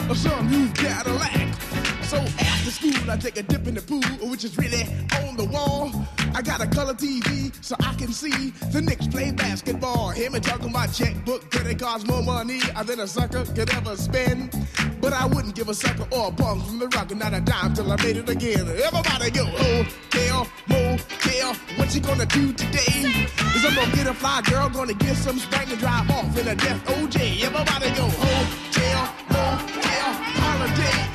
new 0.43 0.69
Cadillac. 0.73 1.98
So 2.09 2.17
after 2.17 2.71
school, 2.71 3.11
I 3.11 3.17
take 3.17 3.37
a 3.37 3.43
dip 3.43 3.67
in 3.67 3.75
the 3.75 3.83
pool, 3.83 4.01
which 4.31 4.43
is 4.43 4.57
really 4.57 4.81
on 5.21 5.37
the 5.37 5.45
wall. 5.45 5.91
I 6.33 6.41
got 6.41 6.59
a 6.59 6.65
color 6.65 6.95
TV 6.95 7.53
so 7.63 7.75
I 7.81 7.93
can 7.93 8.11
see 8.11 8.49
the 8.71 8.81
Knicks 8.81 9.05
play 9.05 9.29
basketball. 9.29 10.09
Hear 10.09 10.31
me 10.31 10.39
talking 10.39 10.71
about 10.71 10.91
checkbook, 10.91 11.51
cause 11.51 11.67
it 11.67 11.77
costs 11.77 12.07
more 12.07 12.23
money 12.23 12.61
than 12.83 13.01
a 13.01 13.05
sucker 13.05 13.45
could 13.53 13.69
ever 13.75 13.95
spend. 13.95 14.57
But 14.99 15.13
I 15.13 15.27
wouldn't 15.27 15.53
give 15.53 15.69
a 15.69 15.73
sucker 15.75 16.07
or 16.11 16.29
a 16.29 16.31
bum 16.31 16.63
from 16.63 16.79
the 16.79 16.87
rock 16.87 17.11
and 17.11 17.19
not 17.19 17.35
a 17.35 17.41
dime 17.41 17.75
till 17.75 17.91
I 17.91 17.95
made 17.97 18.17
it 18.17 18.27
again. 18.27 18.67
Everybody 18.67 19.29
go, 19.29 19.45
oh, 19.45 19.83
hotel, 20.09 20.47
motel, 20.67 21.53
what 21.75 21.93
you 21.93 22.01
gonna 22.01 22.25
do 22.25 22.53
today? 22.53 23.05
Is 23.53 23.63
I'm 23.63 23.75
gonna 23.75 23.95
get 23.95 24.07
a 24.07 24.15
fly 24.15 24.41
girl, 24.49 24.67
gonna 24.67 24.95
get 24.95 25.15
some 25.15 25.37
spank 25.37 25.69
and 25.69 25.77
drive 25.77 26.09
off 26.09 26.35
in 26.39 26.47
a 26.47 26.55
death 26.55 26.83
OJ. 26.87 27.43
Everybody 27.43 27.89
go, 27.93 28.09
oh, 28.09 28.45
hotel, 28.65 29.13
motel, 29.29 30.13
holiday 30.41 31.08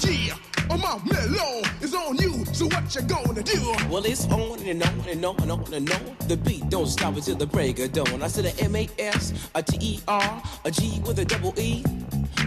G. 0.00 0.32
Oh, 0.72 0.76
my 0.76 0.98
mellow 1.04 1.62
is 1.80 1.94
on 1.94 2.16
you, 2.18 2.44
so 2.52 2.66
what 2.66 2.94
you 2.94 3.02
gonna 3.02 3.42
do? 3.42 3.60
Well, 3.90 4.04
it's 4.04 4.26
on 4.26 4.58
and 4.60 4.82
on 4.82 5.04
and 5.08 5.24
on 5.24 5.36
and 5.42 5.50
on 5.50 5.74
and 5.74 5.90
on. 5.90 6.16
The 6.28 6.36
beat 6.36 6.68
don't 6.70 6.86
stop 6.86 7.16
until 7.16 7.36
the 7.36 7.46
break 7.46 7.78
of 7.80 7.92
dawn. 7.92 8.22
I 8.22 8.28
said 8.28 8.46
a 8.46 8.64
M 8.64 8.76
A 8.76 8.88
S, 8.98 9.50
a 9.54 9.62
T 9.62 9.76
E 9.80 10.00
R, 10.06 10.42
a 10.64 10.70
G 10.70 11.00
with 11.04 11.18
a 11.18 11.24
double 11.24 11.52
E. 11.58 11.82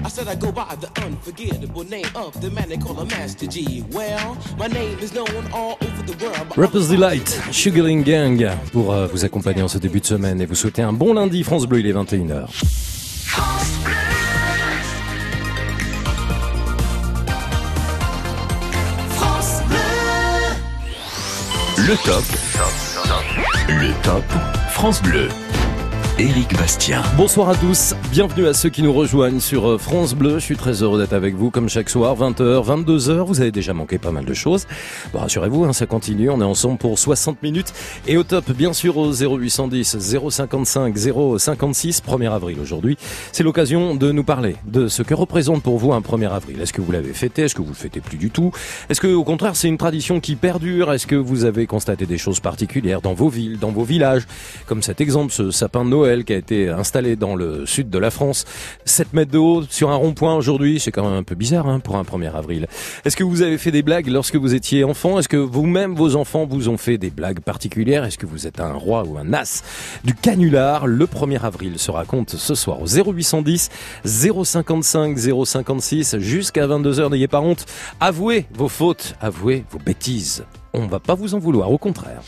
I 0.03 0.09
said 0.09 0.27
I 0.27 0.35
go 0.35 0.51
by 0.51 0.75
the 0.79 0.89
unforgettable 1.03 1.83
name 1.83 2.07
of 2.15 2.39
the 2.41 2.49
man 2.49 2.69
they 2.69 2.77
call 2.77 2.97
a 2.99 3.05
Master 3.05 3.45
G. 3.45 3.83
Well, 3.91 4.37
my 4.57 4.67
name 4.67 4.97
is 4.99 5.13
known 5.13 5.51
all 5.53 5.77
over 5.81 6.03
the 6.03 6.25
world. 6.25 6.57
Rapper's 6.57 6.89
Delight, 6.89 7.27
Sugaring 7.51 8.03
Gang, 8.03 8.49
pour 8.71 8.93
euh, 8.93 9.07
vous 9.07 9.25
accompagner 9.25 9.61
en 9.61 9.67
ce 9.67 9.77
début 9.77 9.99
de 9.99 10.05
semaine 10.05 10.41
et 10.41 10.45
vous 10.45 10.55
souhaiter 10.55 10.81
un 10.81 10.93
bon 10.93 11.13
lundi. 11.13 11.43
France 11.43 11.67
Bleu, 11.67 11.81
il 11.81 11.87
est 11.87 11.93
21h. 11.93 12.47
France 12.49 14.12
Le 21.85 21.97
top. 21.97 22.23
Le 23.67 23.91
top. 24.03 24.23
France 24.71 25.01
Bleu. 25.01 25.27
Éric 26.19 26.55
Bastien. 26.57 27.01
Bonsoir 27.17 27.49
à 27.49 27.55
tous, 27.55 27.95
bienvenue 28.11 28.45
à 28.45 28.53
ceux 28.53 28.69
qui 28.69 28.83
nous 28.83 28.93
rejoignent 28.93 29.39
sur 29.39 29.67
euh, 29.67 29.77
France 29.79 30.13
Bleu. 30.13 30.37
Je 30.37 30.45
suis 30.45 30.55
très 30.55 30.83
heureux 30.83 31.01
d'être 31.01 31.13
avec 31.13 31.33
vous 31.33 31.49
comme 31.49 31.69
chaque 31.69 31.89
soir, 31.89 32.15
20h, 32.15 32.63
22h. 32.63 33.25
Vous 33.25 33.41
avez 33.41 33.51
déjà 33.51 33.73
manqué 33.73 33.97
pas 33.97 34.11
mal 34.11 34.23
de 34.23 34.33
choses. 34.35 34.67
Bon, 35.11 35.19
rassurez-vous, 35.19 35.65
hein, 35.65 35.73
ça 35.73 35.87
continue. 35.87 36.29
On 36.29 36.39
est 36.39 36.43
ensemble 36.43 36.77
pour 36.77 36.99
60 36.99 37.41
minutes. 37.41 37.73
Et 38.05 38.15
au 38.17 38.23
top, 38.23 38.51
bien 38.51 38.73
sûr, 38.73 38.97
au 38.97 39.11
0810 39.11 39.97
055 40.29 40.95
056, 41.39 42.03
1er 42.07 42.31
avril 42.31 42.59
aujourd'hui. 42.59 42.95
C'est 43.31 43.43
l'occasion 43.43 43.95
de 43.95 44.11
nous 44.11 44.23
parler 44.23 44.55
de 44.67 44.87
ce 44.89 45.01
que 45.01 45.15
représente 45.15 45.63
pour 45.63 45.79
vous 45.79 45.93
un 45.93 46.01
1er 46.01 46.29
avril. 46.29 46.61
Est-ce 46.61 46.73
que 46.73 46.81
vous 46.81 46.91
l'avez 46.91 47.13
fêté? 47.13 47.41
Est-ce 47.41 47.55
que 47.55 47.63
vous 47.63 47.69
le 47.69 47.73
fêtez 47.73 48.01
plus 48.01 48.17
du 48.17 48.29
tout? 48.29 48.51
Est-ce 48.87 49.01
que, 49.01 49.07
au 49.07 49.23
contraire, 49.23 49.55
c'est 49.55 49.67
une 49.67 49.79
tradition 49.79 50.19
qui 50.19 50.35
perdure? 50.35 50.93
Est-ce 50.93 51.07
que 51.07 51.15
vous 51.15 51.43
avez 51.43 51.65
constaté 51.65 52.05
des 52.05 52.19
choses 52.19 52.39
particulières 52.39 53.01
dans 53.01 53.15
vos 53.15 53.29
villes, 53.29 53.57
dans 53.57 53.71
vos 53.71 53.83
villages? 53.83 54.27
Comme 54.67 54.83
cet 54.83 55.01
exemple, 55.01 55.33
ce 55.33 55.49
sapin 55.49 55.83
de 55.83 55.89
Noël 55.89 56.02
qui 56.03 56.33
a 56.33 56.37
été 56.37 56.69
installé 56.69 57.15
dans 57.15 57.35
le 57.35 57.65
sud 57.65 57.89
de 57.89 57.97
la 57.97 58.11
France. 58.11 58.45
7 58.85 59.13
mètres 59.13 59.31
de 59.31 59.37
haut 59.37 59.63
sur 59.69 59.89
un 59.89 59.95
rond-point 59.95 60.35
aujourd'hui, 60.35 60.79
c'est 60.79 60.91
quand 60.91 61.03
même 61.03 61.17
un 61.17 61.23
peu 61.23 61.35
bizarre 61.35 61.67
hein, 61.67 61.79
pour 61.79 61.95
un 61.95 62.03
1er 62.03 62.33
avril. 62.33 62.67
Est-ce 63.05 63.15
que 63.15 63.23
vous 63.23 63.41
avez 63.41 63.57
fait 63.57 63.71
des 63.71 63.83
blagues 63.83 64.07
lorsque 64.07 64.35
vous 64.35 64.53
étiez 64.53 64.83
enfant? 64.83 65.17
Est-ce 65.17 65.29
que 65.29 65.37
vous-même, 65.37 65.95
vos 65.95 66.15
enfants, 66.15 66.45
vous 66.45 66.67
ont 66.67 66.77
fait 66.77 66.97
des 66.97 67.09
blagues 67.09 67.39
particulières? 67.39 68.03
Est-ce 68.03 68.17
que 68.17 68.25
vous 68.25 68.47
êtes 68.47 68.59
un 68.59 68.73
roi 68.73 69.05
ou 69.07 69.17
un 69.17 69.33
as 69.33 69.63
du 70.03 70.13
canular? 70.13 70.87
Le 70.87 71.05
1er 71.05 71.41
avril 71.41 71.79
se 71.79 71.91
raconte 71.91 72.31
ce 72.31 72.55
soir 72.55 72.81
au 72.81 72.85
0810 72.85 73.69
055 74.03 75.17
056 75.45 76.17
jusqu'à 76.19 76.67
22h. 76.67 77.11
N'ayez 77.11 77.29
pas 77.29 77.39
honte. 77.39 77.65
Avouez 77.99 78.45
vos 78.53 78.67
fautes, 78.67 79.15
avouez 79.21 79.63
vos 79.71 79.79
bêtises. 79.79 80.43
On 80.73 80.87
va 80.87 80.99
pas 80.99 81.15
vous 81.15 81.35
en 81.35 81.39
vouloir, 81.39 81.71
au 81.71 81.77
contraire. 81.77 82.21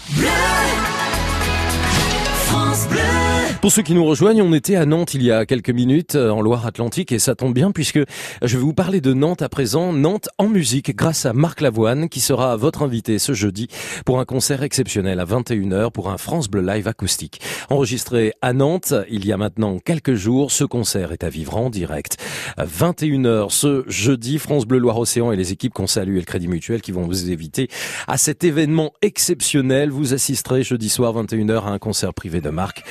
France 2.47 2.87
Bleu. 2.87 3.34
Pour 3.65 3.71
ceux 3.71 3.81
qui 3.81 3.95
nous 3.95 4.05
rejoignent, 4.05 4.43
on 4.43 4.53
était 4.53 4.75
à 4.75 4.85
Nantes 4.85 5.15
il 5.15 5.23
y 5.23 5.31
a 5.31 5.47
quelques 5.47 5.71
minutes 5.71 6.13
euh, 6.13 6.29
en 6.29 6.43
Loire-Atlantique 6.43 7.11
et 7.11 7.17
ça 7.17 7.33
tombe 7.33 7.55
bien 7.55 7.71
puisque 7.71 7.99
je 8.43 8.57
vais 8.57 8.63
vous 8.63 8.75
parler 8.75 9.01
de 9.01 9.11
Nantes 9.11 9.41
à 9.41 9.49
présent. 9.49 9.91
Nantes 9.91 10.29
en 10.37 10.47
musique 10.47 10.95
grâce 10.95 11.25
à 11.25 11.33
Marc 11.33 11.61
Lavoine 11.61 12.07
qui 12.07 12.19
sera 12.19 12.57
votre 12.57 12.83
invité 12.83 13.17
ce 13.17 13.33
jeudi 13.33 13.67
pour 14.05 14.19
un 14.19 14.25
concert 14.25 14.61
exceptionnel 14.61 15.19
à 15.19 15.25
21h 15.25 15.89
pour 15.89 16.11
un 16.11 16.19
France 16.19 16.47
Bleu 16.47 16.61
Live 16.61 16.87
acoustique. 16.87 17.41
Enregistré 17.71 18.33
à 18.43 18.53
Nantes 18.53 18.93
il 19.09 19.25
y 19.25 19.31
a 19.31 19.37
maintenant 19.37 19.79
quelques 19.79 20.13
jours, 20.13 20.51
ce 20.51 20.63
concert 20.63 21.11
est 21.11 21.23
à 21.23 21.29
vivre 21.29 21.57
en 21.57 21.71
direct. 21.71 22.17
À 22.57 22.67
21h 22.67 23.49
ce 23.49 23.83
jeudi, 23.87 24.37
France 24.37 24.67
Bleu 24.67 24.77
Loire-Océan 24.77 25.31
et 25.31 25.35
les 25.35 25.53
équipes 25.53 25.73
qu'on 25.73 25.87
salue 25.87 26.17
et 26.17 26.19
le 26.19 26.25
Crédit 26.25 26.49
Mutuel 26.49 26.83
qui 26.83 26.91
vont 26.91 27.07
vous 27.07 27.31
inviter 27.31 27.67
à 28.07 28.19
cet 28.19 28.43
événement 28.43 28.93
exceptionnel. 29.01 29.89
Vous 29.89 30.13
assisterez 30.13 30.61
jeudi 30.61 30.87
soir 30.89 31.15
21h 31.15 31.63
à 31.63 31.69
un 31.69 31.79
concert 31.79 32.13
privé 32.13 32.41
de 32.41 32.51
Marc 32.51 32.83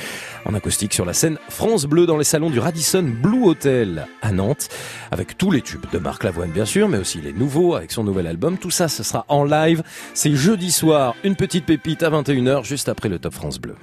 en 0.45 0.53
sur 0.69 1.05
la 1.05 1.13
scène 1.13 1.37
France 1.49 1.85
Bleu 1.85 2.07
dans 2.07 2.17
les 2.17 2.23
salons 2.23 2.49
du 2.49 2.57
Radisson 2.59 3.03
Blue 3.03 3.43
Hotel 3.45 4.07
à 4.23 4.31
Nantes, 4.31 4.67
avec 5.11 5.37
tous 5.37 5.51
les 5.51 5.61
tubes 5.61 5.85
de 5.93 5.99
Marc 5.99 6.23
Lavoine 6.23 6.49
bien 6.49 6.65
sûr, 6.65 6.89
mais 6.89 6.97
aussi 6.97 7.21
les 7.21 7.33
nouveaux 7.33 7.75
avec 7.75 7.91
son 7.91 8.03
nouvel 8.03 8.25
album. 8.25 8.57
Tout 8.57 8.71
ça, 8.71 8.87
ce 8.87 9.03
sera 9.03 9.25
en 9.27 9.43
live. 9.43 9.83
C'est 10.15 10.35
jeudi 10.35 10.71
soir, 10.71 11.15
une 11.23 11.35
petite 11.35 11.65
pépite 11.65 12.01
à 12.01 12.09
21h 12.09 12.63
juste 12.63 12.89
après 12.89 13.09
le 13.09 13.19
Top 13.19 13.33
France 13.33 13.59
Bleu. 13.59 13.75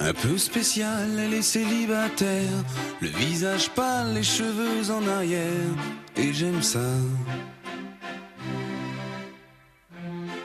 Un 0.00 0.14
peu 0.14 0.38
spécial, 0.38 1.10
elle 1.18 1.34
est 1.34 1.54
le 3.00 3.08
visage 3.08 3.68
pâle, 3.70 4.14
les 4.14 4.22
cheveux 4.22 4.90
en 4.90 5.06
arrière, 5.06 5.38
et 6.16 6.32
j'aime 6.32 6.62
ça. 6.62 6.80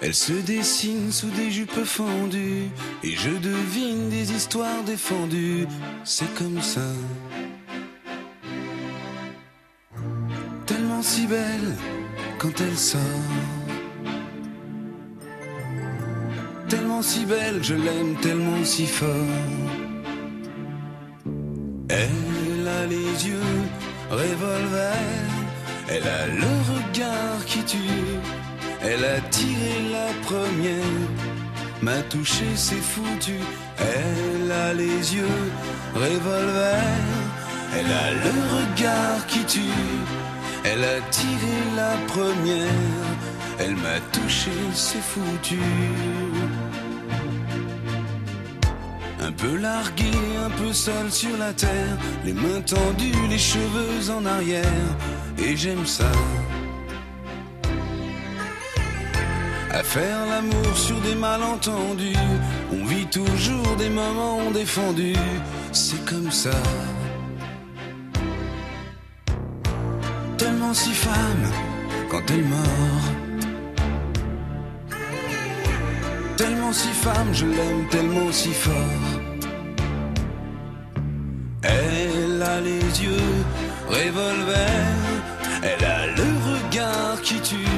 Elle 0.01 0.13
se 0.13 0.33
dessine 0.33 1.11
sous 1.11 1.29
des 1.31 1.49
jupes 1.49 1.83
fendues, 1.83 2.69
et 3.03 3.15
je 3.15 3.31
devine 3.31 4.09
des 4.09 4.31
histoires 4.31 4.83
défendues, 4.85 5.67
c'est 6.03 6.31
comme 6.35 6.61
ça. 6.61 6.81
Tellement 10.65 11.01
si 11.01 11.25
belle 11.25 11.75
quand 12.37 12.61
elle 12.61 12.77
sort. 12.77 13.01
Tellement 16.69 17.01
si 17.01 17.25
belle, 17.25 17.63
je 17.63 17.73
l'aime 17.73 18.15
tellement 18.21 18.63
si 18.63 18.85
fort. 18.85 19.09
Elle 21.89 22.67
a 22.67 22.85
les 22.85 23.27
yeux 23.27 23.55
revolver, 24.11 24.93
elle 25.89 26.07
a 26.07 26.27
le 26.27 26.53
regard 26.73 27.45
qui 27.45 27.63
tue, 27.63 27.77
elle 28.89 29.03
a 29.03 29.19
tiré 29.29 29.75
la 29.91 30.07
première, 30.23 31.07
m'a 31.81 32.01
touché, 32.09 32.45
c'est 32.55 32.85
foutu. 32.93 33.39
Elle 33.79 34.51
a 34.51 34.73
les 34.73 35.15
yeux 35.15 35.39
revolver, 35.93 36.83
elle 37.75 37.91
a 38.05 38.11
le 38.25 38.35
regard 38.57 39.25
qui 39.27 39.43
tue, 39.43 39.61
elle 40.63 40.83
a 40.83 40.99
tiré 41.11 41.55
la 41.75 41.93
première, 42.13 43.07
elle 43.59 43.75
m'a 43.75 43.99
touché, 44.13 44.51
c'est 44.73 45.05
foutu. 45.11 45.59
Un 49.21 49.31
peu 49.33 49.57
largué, 49.57 50.11
un 50.45 50.49
peu 50.61 50.71
seul 50.71 51.11
sur 51.11 51.35
la 51.37 51.51
terre, 51.51 51.97
les 52.23 52.33
mains 52.33 52.61
tendues, 52.65 53.27
les 53.29 53.37
cheveux 53.37 54.11
en 54.17 54.25
arrière, 54.25 54.87
et 55.37 55.57
j'aime 55.57 55.85
ça. 55.85 56.11
À 59.77 59.83
faire 59.83 60.25
l'amour 60.25 60.75
sur 60.75 60.99
des 61.01 61.13
malentendus, 61.13 62.17
on 62.73 62.83
vit 62.85 63.05
toujours 63.05 63.75
des 63.77 63.89
moments 63.89 64.49
défendus, 64.51 65.13
c'est 65.71 66.03
comme 66.03 66.31
ça. 66.31 66.57
Tellement 70.35 70.73
si 70.73 70.91
femme 70.93 71.51
quand 72.09 72.23
elle 72.31 72.45
mord. 72.45 73.05
Tellement 76.37 76.73
si 76.73 76.89
femme, 76.89 77.31
je 77.33 77.45
l'aime 77.45 77.87
tellement 77.91 78.31
si 78.31 78.53
fort. 78.53 79.03
Elle 81.61 82.41
a 82.41 82.61
les 82.61 83.03
yeux 83.03 83.35
revolver, 83.87 84.87
elle 85.61 85.85
a 85.85 86.07
le 86.07 86.29
regard 86.49 87.21
qui 87.21 87.39
tue, 87.41 87.77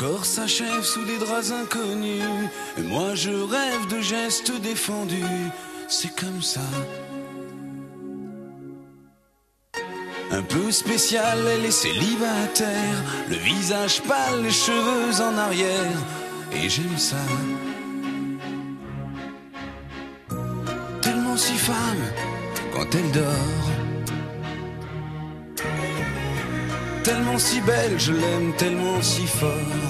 Corps 0.00 0.24
s'achève 0.24 0.82
sous 0.82 1.04
des 1.04 1.18
draps 1.18 1.52
inconnus. 1.52 2.48
Et 2.78 2.82
moi 2.82 3.14
je 3.14 3.30
rêve 3.30 3.86
de 3.90 4.00
gestes 4.00 4.58
défendus. 4.62 5.46
C'est 5.88 6.14
comme 6.18 6.40
ça. 6.40 6.68
Un 10.30 10.42
peu 10.42 10.70
spécial, 10.70 11.38
elle 11.52 11.66
est 11.66 11.78
célibataire. 11.84 12.98
Le 13.28 13.36
visage 13.36 14.00
pâle, 14.02 14.42
les 14.42 14.50
cheveux 14.50 15.22
en 15.22 15.36
arrière. 15.36 15.98
Et 16.52 16.70
j'aime 16.70 16.96
ça. 16.96 17.24
Tellement 21.02 21.36
si 21.36 21.56
femme 21.68 22.04
quand 22.72 22.88
elle 22.94 23.10
dort. 23.12 23.66
Tellement 27.04 27.38
si 27.38 27.60
belle, 27.60 27.98
je 27.98 28.12
l'aime 28.12 28.54
tellement 28.56 29.02
si 29.02 29.26
fort. 29.26 29.89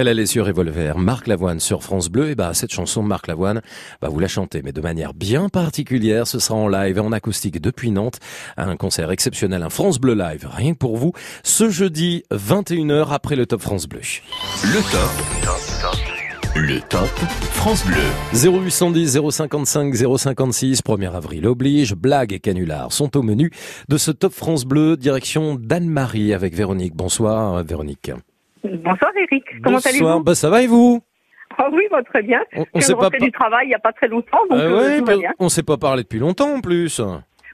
Elle 0.00 0.06
a 0.06 0.14
les 0.14 0.36
yeux 0.36 0.42
revolver. 0.42 0.96
Marc 0.96 1.26
Lavoine 1.26 1.58
sur 1.58 1.82
France 1.82 2.08
Bleu. 2.08 2.30
Et 2.30 2.34
bah, 2.36 2.54
cette 2.54 2.72
chanson, 2.72 3.02
Marc 3.02 3.26
Lavoine, 3.26 3.62
bah, 4.00 4.08
vous 4.08 4.20
la 4.20 4.28
chantez, 4.28 4.62
mais 4.62 4.70
de 4.70 4.80
manière 4.80 5.12
bien 5.12 5.48
particulière. 5.48 6.28
Ce 6.28 6.38
sera 6.38 6.54
en 6.54 6.68
live 6.68 6.98
et 6.98 7.00
en 7.00 7.10
acoustique 7.10 7.60
depuis 7.60 7.90
Nantes. 7.90 8.20
Un 8.56 8.76
concert 8.76 9.10
exceptionnel, 9.10 9.64
un 9.64 9.70
France 9.70 9.98
Bleu 9.98 10.14
live, 10.14 10.48
rien 10.52 10.74
que 10.74 10.78
pour 10.78 10.96
vous. 10.98 11.14
Ce 11.42 11.68
jeudi, 11.68 12.22
21h 12.30 13.08
après 13.10 13.34
le 13.34 13.46
Top 13.46 13.60
France 13.60 13.88
Bleu. 13.88 13.98
Le 14.62 14.80
top. 14.92 15.10
Le 16.54 16.80
top 16.88 17.08
France 17.50 17.84
Bleu. 17.84 18.52
0810 18.52 19.18
055 19.32 19.92
056, 20.16 20.80
1er 20.80 21.12
avril 21.12 21.44
oblige, 21.48 21.96
blagues 21.96 22.32
et 22.32 22.38
canulars 22.38 22.92
sont 22.92 23.16
au 23.16 23.22
menu 23.22 23.50
de 23.88 23.98
ce 23.98 24.12
Top 24.12 24.32
France 24.32 24.64
Bleu, 24.64 24.96
direction 24.96 25.56
d'Anne-Marie 25.56 26.34
avec 26.34 26.54
Véronique. 26.54 26.94
Bonsoir 26.94 27.64
Véronique. 27.64 28.12
Bonsoir 28.64 29.12
Eric, 29.16 29.44
comment 29.62 29.76
Bonsoir, 29.76 29.94
allez-vous 29.94 30.24
bah, 30.24 30.34
ça 30.34 30.50
va 30.50 30.62
et 30.62 30.66
vous 30.66 31.00
Ah 31.58 31.68
oui, 31.72 31.82
bah, 31.90 32.02
très 32.02 32.22
bien. 32.22 32.40
On- 32.74 32.80
s'est 32.80 32.94
pas 32.94 33.10
du 33.10 33.30
travail 33.32 33.66
il 33.66 33.68
n'y 33.68 33.74
a 33.74 33.78
pas 33.78 33.92
très 33.92 34.08
longtemps, 34.08 34.38
donc 34.50 34.58
Ah 34.60 34.64
euh, 34.64 35.00
ouais, 35.00 35.16
bien. 35.18 35.30
on 35.38 35.48
s'est 35.48 35.62
pas 35.62 35.76
parlé 35.76 36.02
depuis 36.02 36.18
longtemps 36.18 36.54
en 36.54 36.60
plus. 36.60 37.00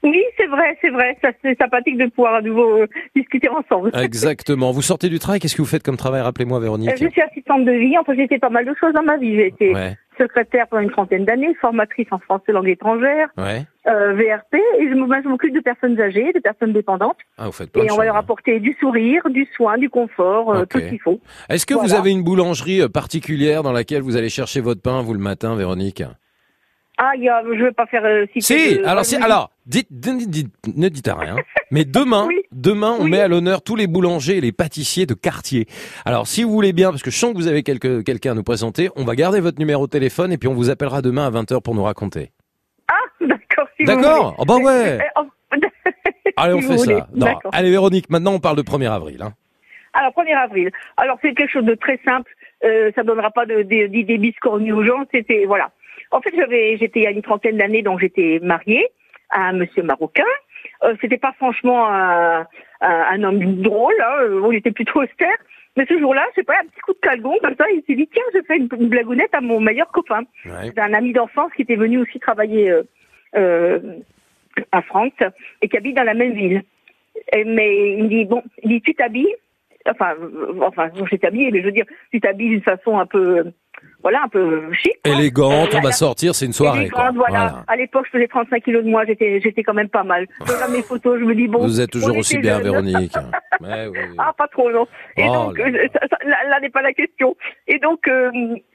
Oui, 0.03 0.21
c'est 0.37 0.45
vrai, 0.45 0.77
c'est 0.81 0.89
vrai. 0.91 1.17
Ça, 1.23 1.29
c'est 1.41 1.57
sympathique 1.59 1.97
de 1.97 2.05
pouvoir 2.07 2.35
à 2.35 2.41
nouveau 2.41 2.81
euh, 2.83 2.87
discuter 3.15 3.49
ensemble. 3.49 3.89
Exactement. 3.99 4.71
Vous 4.71 4.83
sortez 4.83 5.09
du 5.09 5.17
travail, 5.17 5.39
qu'est-ce 5.39 5.55
que 5.55 5.63
vous 5.63 5.67
faites 5.67 5.81
comme 5.81 5.97
travail? 5.97 6.21
Rappelez-moi 6.21 6.59
Véronique. 6.59 6.89
Euh, 6.91 6.95
Je 6.99 7.07
suis 7.09 7.21
assistante 7.21 7.65
de 7.65 7.71
vie. 7.71 7.97
Enfin, 7.97 8.13
j'ai 8.15 8.27
fait 8.27 8.37
pas 8.37 8.49
mal 8.51 8.65
de 8.65 8.73
choses 8.79 8.93
dans 8.93 9.01
ma 9.01 9.17
vie. 9.17 9.35
J'ai 9.35 9.47
été 9.47 9.73
Ouais. 9.73 9.95
Secrétaire 10.17 10.67
pendant 10.67 10.81
une 10.83 10.91
trentaine 10.91 11.25
d'années, 11.25 11.53
formatrice 11.61 12.07
en 12.11 12.19
français 12.19 12.51
langue 12.51 12.67
étrangère, 12.69 13.27
Ouais. 13.37 13.63
euh, 13.87 14.13
VRP, 14.13 14.55
et 14.79 14.87
je 14.89 15.27
m'occupe 15.27 15.53
de 15.53 15.59
personnes 15.59 15.99
âgées, 15.99 16.31
de 16.33 16.39
personnes 16.39 16.73
dépendantes. 16.73 17.17
Ah, 17.37 17.45
vous 17.47 17.51
faites 17.51 17.71
plein 17.71 17.83
Et 17.83 17.87
de 17.87 17.91
on 17.91 17.97
va 17.97 18.05
leur 18.05 18.15
apporter 18.15 18.59
du 18.59 18.73
sourire, 18.79 19.21
du 19.29 19.45
soin, 19.55 19.77
du 19.77 19.89
confort, 19.89 20.53
euh, 20.53 20.65
tout 20.65 20.79
ce 20.79 20.85
qu'il 20.89 20.99
faut. 20.99 21.19
Est-ce 21.49 21.65
que 21.65 21.73
vous 21.73 21.93
avez 21.93 22.11
une 22.11 22.23
boulangerie 22.23 22.81
euh, 22.81 22.89
particulière 22.89 23.63
dans 23.63 23.71
laquelle 23.73 24.01
vous 24.01 24.17
allez 24.17 24.29
chercher 24.29 24.61
votre 24.61 24.81
pain, 24.81 25.01
vous, 25.01 25.13
le 25.13 25.19
matin, 25.19 25.55
Véronique? 25.55 26.03
Ah, 26.97 27.11
y 27.17 27.27
a, 27.27 27.43
je 27.43 27.61
vais 27.63 27.71
pas 27.73 27.85
faire 27.87 28.05
euh, 28.05 28.25
citer 28.27 28.41
Si, 28.41 28.77
de- 28.79 28.85
alors, 28.85 29.03
si, 29.03 29.15
alors 29.17 29.51
dites, 29.65 29.87
dites- 29.91 30.29
dites- 30.29 30.53
ne 30.75 30.89
dites 30.89 31.07
rien. 31.15 31.35
Mais 31.71 31.85
demain, 31.85 32.27
demain, 32.51 32.95
on 32.99 33.05
met 33.05 33.19
à 33.19 33.27
l'honneur 33.27 33.61
tous 33.61 33.75
les 33.75 33.87
boulangers 33.87 34.37
et 34.37 34.41
les 34.41 34.51
pâtissiers 34.51 35.05
de 35.05 35.13
quartier. 35.13 35.65
Alors, 36.05 36.27
si 36.27 36.43
vous 36.43 36.51
voulez 36.51 36.73
bien, 36.73 36.91
parce 36.91 37.03
que 37.03 37.11
je 37.11 37.17
sens 37.17 37.31
que 37.33 37.37
vous 37.37 37.47
avez 37.47 37.63
quelqu'un 37.63 38.31
à 38.31 38.33
nous 38.33 38.43
présenter, 38.43 38.89
on 38.95 39.03
va 39.03 39.15
garder 39.15 39.39
votre 39.39 39.59
numéro 39.59 39.85
de 39.87 39.91
téléphone 39.91 40.31
et 40.31 40.37
puis 40.37 40.47
on 40.47 40.53
vous 40.53 40.69
appellera 40.69 41.01
demain 41.01 41.25
à 41.27 41.31
20h 41.31 41.61
pour 41.61 41.75
nous 41.75 41.83
raconter. 41.83 42.31
Ah, 42.87 42.93
d'accord. 43.21 43.67
si 43.79 43.85
D'accord. 43.85 44.35
Ah 44.39 44.43
bah 44.47 44.57
ouais. 44.57 44.99
Euh, 45.53 45.57
euh, 45.57 45.67
Allez, 46.37 46.53
on 46.55 46.61
Si 46.61 46.67
fait 46.67 46.77
ça. 46.77 47.07
Non. 47.15 47.27
Allez, 47.53 47.69
Véronique, 47.71 48.09
maintenant 48.09 48.33
on 48.33 48.39
parle 48.39 48.57
de 48.57 48.61
1er 48.63 48.89
avril. 48.91 49.21
Hein. 49.21 49.33
Alors, 49.93 50.11
1er 50.11 50.35
avril. 50.35 50.71
Alors, 50.97 51.17
c'est 51.21 51.33
quelque 51.33 51.51
chose 51.51 51.63
de 51.65 51.75
très 51.75 51.99
simple. 52.05 52.29
Euh, 52.65 52.91
ça 52.95 53.03
donnera 53.03 53.31
pas 53.31 53.45
de- 53.45 53.61
de- 53.61 53.87
d'idées 53.87 54.17
biscornues 54.17 54.73
aux 54.73 54.83
gens. 54.83 55.05
C'était, 55.13 55.45
voilà. 55.45 55.71
En 56.11 56.19
fait, 56.21 56.33
j'avais, 56.35 56.77
j'étais 56.77 57.01
il 57.01 57.03
y 57.03 57.07
a 57.07 57.11
une 57.11 57.21
trentaine 57.21 57.57
d'années, 57.57 57.83
donc 57.83 57.99
j'étais 58.01 58.39
mariée 58.43 58.87
à 59.29 59.47
un 59.49 59.53
monsieur 59.53 59.83
marocain. 59.83 60.23
Euh, 60.83 60.95
c'était 61.01 61.17
pas 61.17 61.33
franchement 61.33 61.87
un, 61.87 62.39
un, 62.41 62.45
un 63.11 63.23
homme 63.23 63.61
drôle, 63.61 63.93
hein, 64.01 64.15
euh, 64.21 64.47
il 64.51 64.57
était 64.57 64.71
plutôt 64.71 65.01
austère. 65.01 65.35
Mais 65.77 65.85
ce 65.87 65.99
jour-là, 65.99 66.25
je 66.31 66.35
sais 66.41 66.43
pas, 66.43 66.53
un 66.61 66.65
petit 66.67 66.79
coup 66.81 66.93
de 66.93 66.99
calgon 66.99 67.37
comme 67.43 67.55
ça, 67.57 67.65
il 67.69 67.83
s'est 67.85 67.95
dit, 67.95 68.07
tiens, 68.13 68.23
je 68.33 68.39
fais 68.47 68.57
une, 68.57 68.69
une 68.79 68.87
blagounette 68.89 69.33
à 69.35 69.41
mon 69.41 69.59
meilleur 69.59 69.89
copain. 69.91 70.23
C'est 70.73 70.79
un 70.79 70.93
ami 70.93 71.11
d'enfance 71.13 71.51
qui 71.53 71.63
était 71.63 71.75
venu 71.75 71.97
aussi 71.99 72.19
travailler 72.19 72.71
euh, 72.71 72.83
euh, 73.35 73.79
à 74.71 74.81
France 74.81 75.11
et 75.61 75.67
qui 75.67 75.75
habite 75.77 75.97
dans 75.97 76.03
la 76.03 76.13
même 76.13 76.33
ville. 76.33 76.63
Et- 77.33 77.43
mais 77.43 77.93
il 77.97 78.03
me 78.05 78.09
dit, 78.09 78.25
bon, 78.25 78.41
il 78.63 78.69
dit, 78.69 78.81
tu 78.81 78.95
t'habilles? 78.95 79.35
Enfin, 79.87 80.15
euh, 80.19 80.59
enfin, 80.61 80.89
je 80.95 81.05
suis 81.05 81.19
habillée, 81.23 81.51
mais 81.51 81.59
je 81.59 81.65
veux 81.65 81.71
dire, 81.71 81.85
tu 82.11 82.19
t'habilles 82.21 82.49
d'une 82.49 82.61
façon 82.63 82.97
un 82.97 83.05
peu, 83.05 83.39
euh, 83.39 83.43
voilà, 84.05 84.21
un 84.23 84.27
peu 84.27 84.71
chic. 84.73 84.93
quoi. 85.03 85.13
Élégante, 85.15 85.73
on 85.73 85.81
va 85.81 85.91
sortir, 85.91 86.35
c'est 86.35 86.45
une 86.45 86.53
soirée. 86.53 86.89
quoi. 86.89 87.05
Élégante, 87.05 87.15
voilà. 87.15 87.39
Voilà. 87.47 87.63
À 87.67 87.75
l'époque, 87.75 88.05
je 88.05 88.11
faisais 88.11 88.27
35 88.27 88.63
kilos 88.63 88.83
de 88.83 88.89
moi, 88.89 89.03
j'étais, 89.05 89.41
j'étais 89.41 89.63
quand 89.63 89.73
même 89.73 89.89
pas 89.89 90.03
mal. 90.03 90.27
Je 90.45 90.51
regarde 90.53 90.71
mes 90.71 90.83
photos, 90.83 91.19
je 91.19 91.25
me 91.25 91.33
dis 91.33 91.47
bon. 91.47 91.57
Vous 91.59 91.81
êtes 91.81 91.89
toujours 91.89 92.15
aussi 92.17 92.37
bien. 92.37 92.59
Véronique. 92.59 93.13
Oui. 93.61 93.97
Ah, 94.17 94.31
pas 94.37 94.47
trop, 94.49 94.69
non. 94.69 94.85
Et 95.17 95.23
Oh 95.27 95.45
donc, 95.47 95.57
là 95.57 95.65
euh, 95.67 95.87
ça- 95.93 96.07
ça- 96.11 96.17
là, 96.27 96.37
là 96.49 96.59
n'est 96.59 96.69
pas 96.69 96.81
la 96.81 96.91
question. 96.93 97.35
Et 97.67 97.79
donc, 97.79 98.05
euh, 98.07 98.29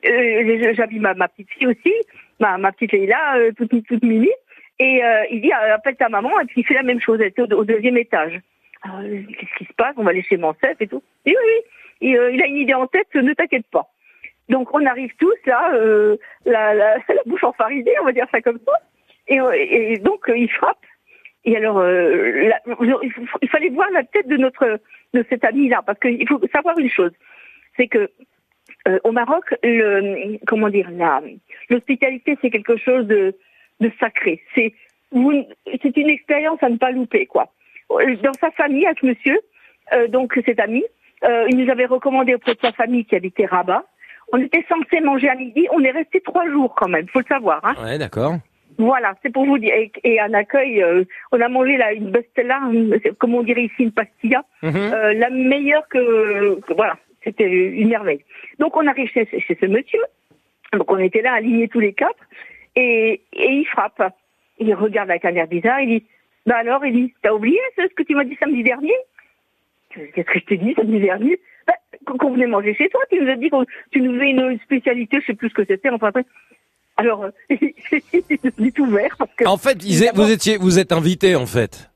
euh, 0.07 0.73
j'avais 0.75 0.99
ma, 0.99 1.13
ma 1.15 1.29
petite 1.29 1.51
fille 1.51 1.67
aussi, 1.67 1.93
ma, 2.41 2.57
ma 2.59 2.73
petite 2.73 2.93
Leïla, 2.93 3.37
euh, 3.37 3.53
toute, 3.57 3.71
toute 3.87 4.03
mimi. 4.03 4.31
Et 4.79 5.05
euh, 5.05 5.23
il 5.31 5.43
dit, 5.43 5.53
appelle 5.53 5.97
ta 5.97 6.09
maman, 6.09 6.31
et 6.41 6.47
puis 6.47 6.63
il 6.63 6.67
fait 6.67 6.75
la 6.75 6.83
même 6.83 7.01
chose. 7.01 7.19
Elle 7.21 7.29
était 7.29 7.43
au, 7.43 7.59
au 7.59 7.65
deuxième 7.65 7.99
étage. 7.99 8.41
Qu'est-ce 8.83 9.59
qui 9.59 9.65
se 9.67 9.73
passe? 9.77 9.95
On 9.99 10.03
va 10.03 10.11
aller 10.11 10.23
chez 10.23 10.39
Mancef 10.39 10.77
et 10.81 10.87
tout. 10.87 11.03
Et 11.27 11.31
oui, 11.33 11.37
oui. 12.01 12.09
Et, 12.09 12.17
il 12.33 12.43
a 12.43 12.47
une 12.47 12.57
idée 12.57 12.75
en 12.75 12.87
tête, 12.87 13.15
ne 13.15 13.35
t'inquiète 13.35 13.67
pas. 13.71 13.87
Donc, 14.51 14.75
on 14.75 14.85
arrive 14.85 15.13
tous 15.19 15.37
là, 15.47 15.73
euh, 15.75 16.17
la, 16.45 16.75
la, 16.75 16.97
la 17.09 17.23
bouche 17.25 17.45
enfarinée, 17.45 17.95
on 18.01 18.05
va 18.05 18.13
dire 18.13 18.27
ça 18.33 18.43
comme 18.43 18.59
ça. 18.67 18.73
Et, 19.29 19.41
euh, 19.41 19.53
et 19.55 19.97
donc, 19.99 20.29
euh, 20.29 20.37
il 20.37 20.51
frappe. 20.51 20.85
Et 21.45 21.57
alors, 21.57 21.79
euh, 21.79 22.51
il, 23.43 23.49
fallait 23.49 23.71
voir 23.71 23.89
la 23.93 24.03
tête 24.03 24.29
de 24.29 24.37
notre 24.37 24.81
de 25.15 25.25
cet 25.31 25.45
ami-là, 25.45 25.83
parce 25.87 25.99
qu'il 25.99 26.29
faut 26.29 26.41
savoir 26.53 26.79
une 26.79 26.91
chose, 26.91 27.13
c'est 27.77 27.89
que 27.89 28.11
euh, 28.87 28.99
au 29.05 29.13
Maroc, 29.13 29.45
le, 29.63 30.37
comment 30.47 30.69
dire, 30.69 30.91
l'hospitalité, 31.71 32.37
c'est 32.41 32.51
quelque 32.51 32.77
chose 32.77 33.07
de, 33.07 33.35
de 33.81 33.91
sacré. 33.99 34.43
C'est 34.55 34.75
c'est 35.13 35.97
une 35.97 36.11
expérience 36.11 36.63
à 36.63 36.69
ne 36.69 36.77
pas 36.77 36.93
louper, 36.93 37.27
quoi. 37.27 37.53
Dans 37.89 38.35
sa 38.35 38.53
famille, 38.53 38.87
avec 38.87 39.03
monsieur, 39.03 39.41
donc 40.09 40.39
cet 40.45 40.61
ami, 40.61 40.85
il 41.49 41.57
nous 41.57 41.69
avait 41.69 41.87
recommandé 41.87 42.35
auprès 42.35 42.55
de 42.55 42.61
sa 42.61 42.71
famille 42.71 43.05
qui 43.05 43.17
habitait 43.17 43.47
Rabat. 43.47 43.85
On 44.33 44.39
était 44.39 44.65
censé 44.69 45.01
manger 45.01 45.29
à 45.29 45.35
midi, 45.35 45.67
on 45.73 45.81
est 45.83 45.91
resté 45.91 46.21
trois 46.21 46.49
jours 46.49 46.75
quand 46.77 46.89
même, 46.89 47.07
faut 47.09 47.19
le 47.21 47.25
savoir. 47.27 47.61
Hein. 47.65 47.75
Ouais, 47.85 47.99
d'accord. 47.99 48.35
Voilà, 48.79 49.15
c'est 49.23 49.33
pour 49.33 49.45
vous 49.45 49.59
dire. 49.59 49.75
Et, 49.75 49.91
et 50.05 50.21
un 50.21 50.33
accueil, 50.33 50.83
euh, 50.83 51.05
on 51.33 51.41
a 51.41 51.49
mangé 51.49 51.77
là 51.77 51.93
une 51.93 52.11
bestella, 52.11 52.61
comme 53.19 53.35
on 53.35 53.43
dirait 53.43 53.65
ici 53.65 53.83
une 53.85 53.93
pastilla, 53.93 54.45
euh, 54.95 55.13
la 55.15 55.29
meilleure 55.31 55.87
que, 55.89 56.61
que- 56.61 56.73
voilà, 56.75 56.97
c'était 57.25 57.49
une 57.51 57.89
merveille. 57.89 58.25
Donc 58.59 58.77
on 58.77 58.87
arrive 58.87 59.11
chez, 59.11 59.27
chez 59.27 59.59
ce 59.61 59.67
monsieur, 59.67 60.01
donc 60.73 60.91
on 60.91 60.99
était 60.99 61.21
là 61.23 61.33
alignés 61.35 61.69
tous 61.69 61.81
les 61.81 61.93
quatre, 61.93 62.25
et, 62.77 63.21
et 63.33 63.51
il 63.53 63.67
frappe. 63.67 64.03
Il 64.59 64.73
regarde 64.75 65.11
avec 65.11 65.25
un 65.25 65.35
air 65.35 65.47
bizarre, 65.49 65.81
il 65.81 66.01
dit, 66.01 66.07
bah 66.47 66.57
alors, 66.59 66.85
il 66.87 66.93
dit, 66.93 67.15
t'as 67.23 67.33
oublié 67.33 67.59
ce 67.77 67.83
que 67.95 68.03
tu 68.03 68.15
m'as 68.15 68.25
dit 68.25 68.37
samedi 68.41 68.63
dernier? 68.63 68.95
Qu'est-ce 69.95 70.27
que 70.27 70.39
je 70.39 70.45
t'ai 70.45 70.57
dit 70.57 70.75
samedi 70.77 71.01
dernier? 71.01 71.39
Bah, 71.67 71.75
qu'on- 72.19 72.33
venait 72.33 72.47
manger 72.47 72.75
chez 72.75 72.89
toi, 72.89 73.01
tu 73.11 73.21
nous 73.21 73.29
as 73.31 73.37
dit 73.37 73.51
que 73.51 73.57
tu 73.91 74.01
nous 74.01 74.15
faisais 74.15 74.31
une 74.31 74.59
spécialité, 74.65 75.19
je 75.21 75.27
sais 75.27 75.35
plus 75.35 75.49
ce 75.51 75.55
que 75.55 75.65
c'était, 75.67 75.91
enfin 75.91 76.09
après. 76.09 76.25
Alors, 76.97 77.25
euh, 77.25 77.31
il 77.51 78.67
est 78.67 78.79
ouvert 78.79 79.17
parce 79.19 79.31
que. 79.35 79.45
En 79.47 79.57
fait, 79.57 79.79
vous 80.15 80.31
étiez, 80.31 80.57
vous 80.59 80.79
êtes 80.79 80.93
invité 80.93 81.35
en 81.37 81.47
fait. 81.47 81.91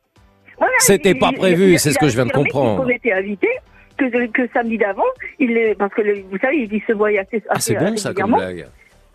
Voilà, 0.58 0.72
C'était 0.78 1.14
pas 1.14 1.32
prévu, 1.32 1.78
c'est 1.78 1.92
ce 1.92 1.98
que 1.98 2.08
je 2.08 2.14
viens 2.14 2.26
de 2.26 2.32
comprendre. 2.32 2.82
Qu'on 2.84 2.88
était 2.88 3.12
invité, 3.12 3.48
que, 3.96 4.26
que 4.28 4.48
samedi 4.52 4.78
d'avant, 4.78 5.02
il 5.38 5.56
est, 5.56 5.74
parce 5.74 5.92
que 5.94 6.02
le- 6.02 6.22
vous 6.30 6.38
savez, 6.38 6.68
il 6.70 6.82
se 6.86 6.92
voyait 6.92 7.18
assez. 7.18 7.42
Ah, 7.48 7.58
c'est 7.60 7.76
assez 7.76 7.84
bon 7.90 7.96
ça 7.96 8.14
comme 8.14 8.34
blague. 8.34 8.66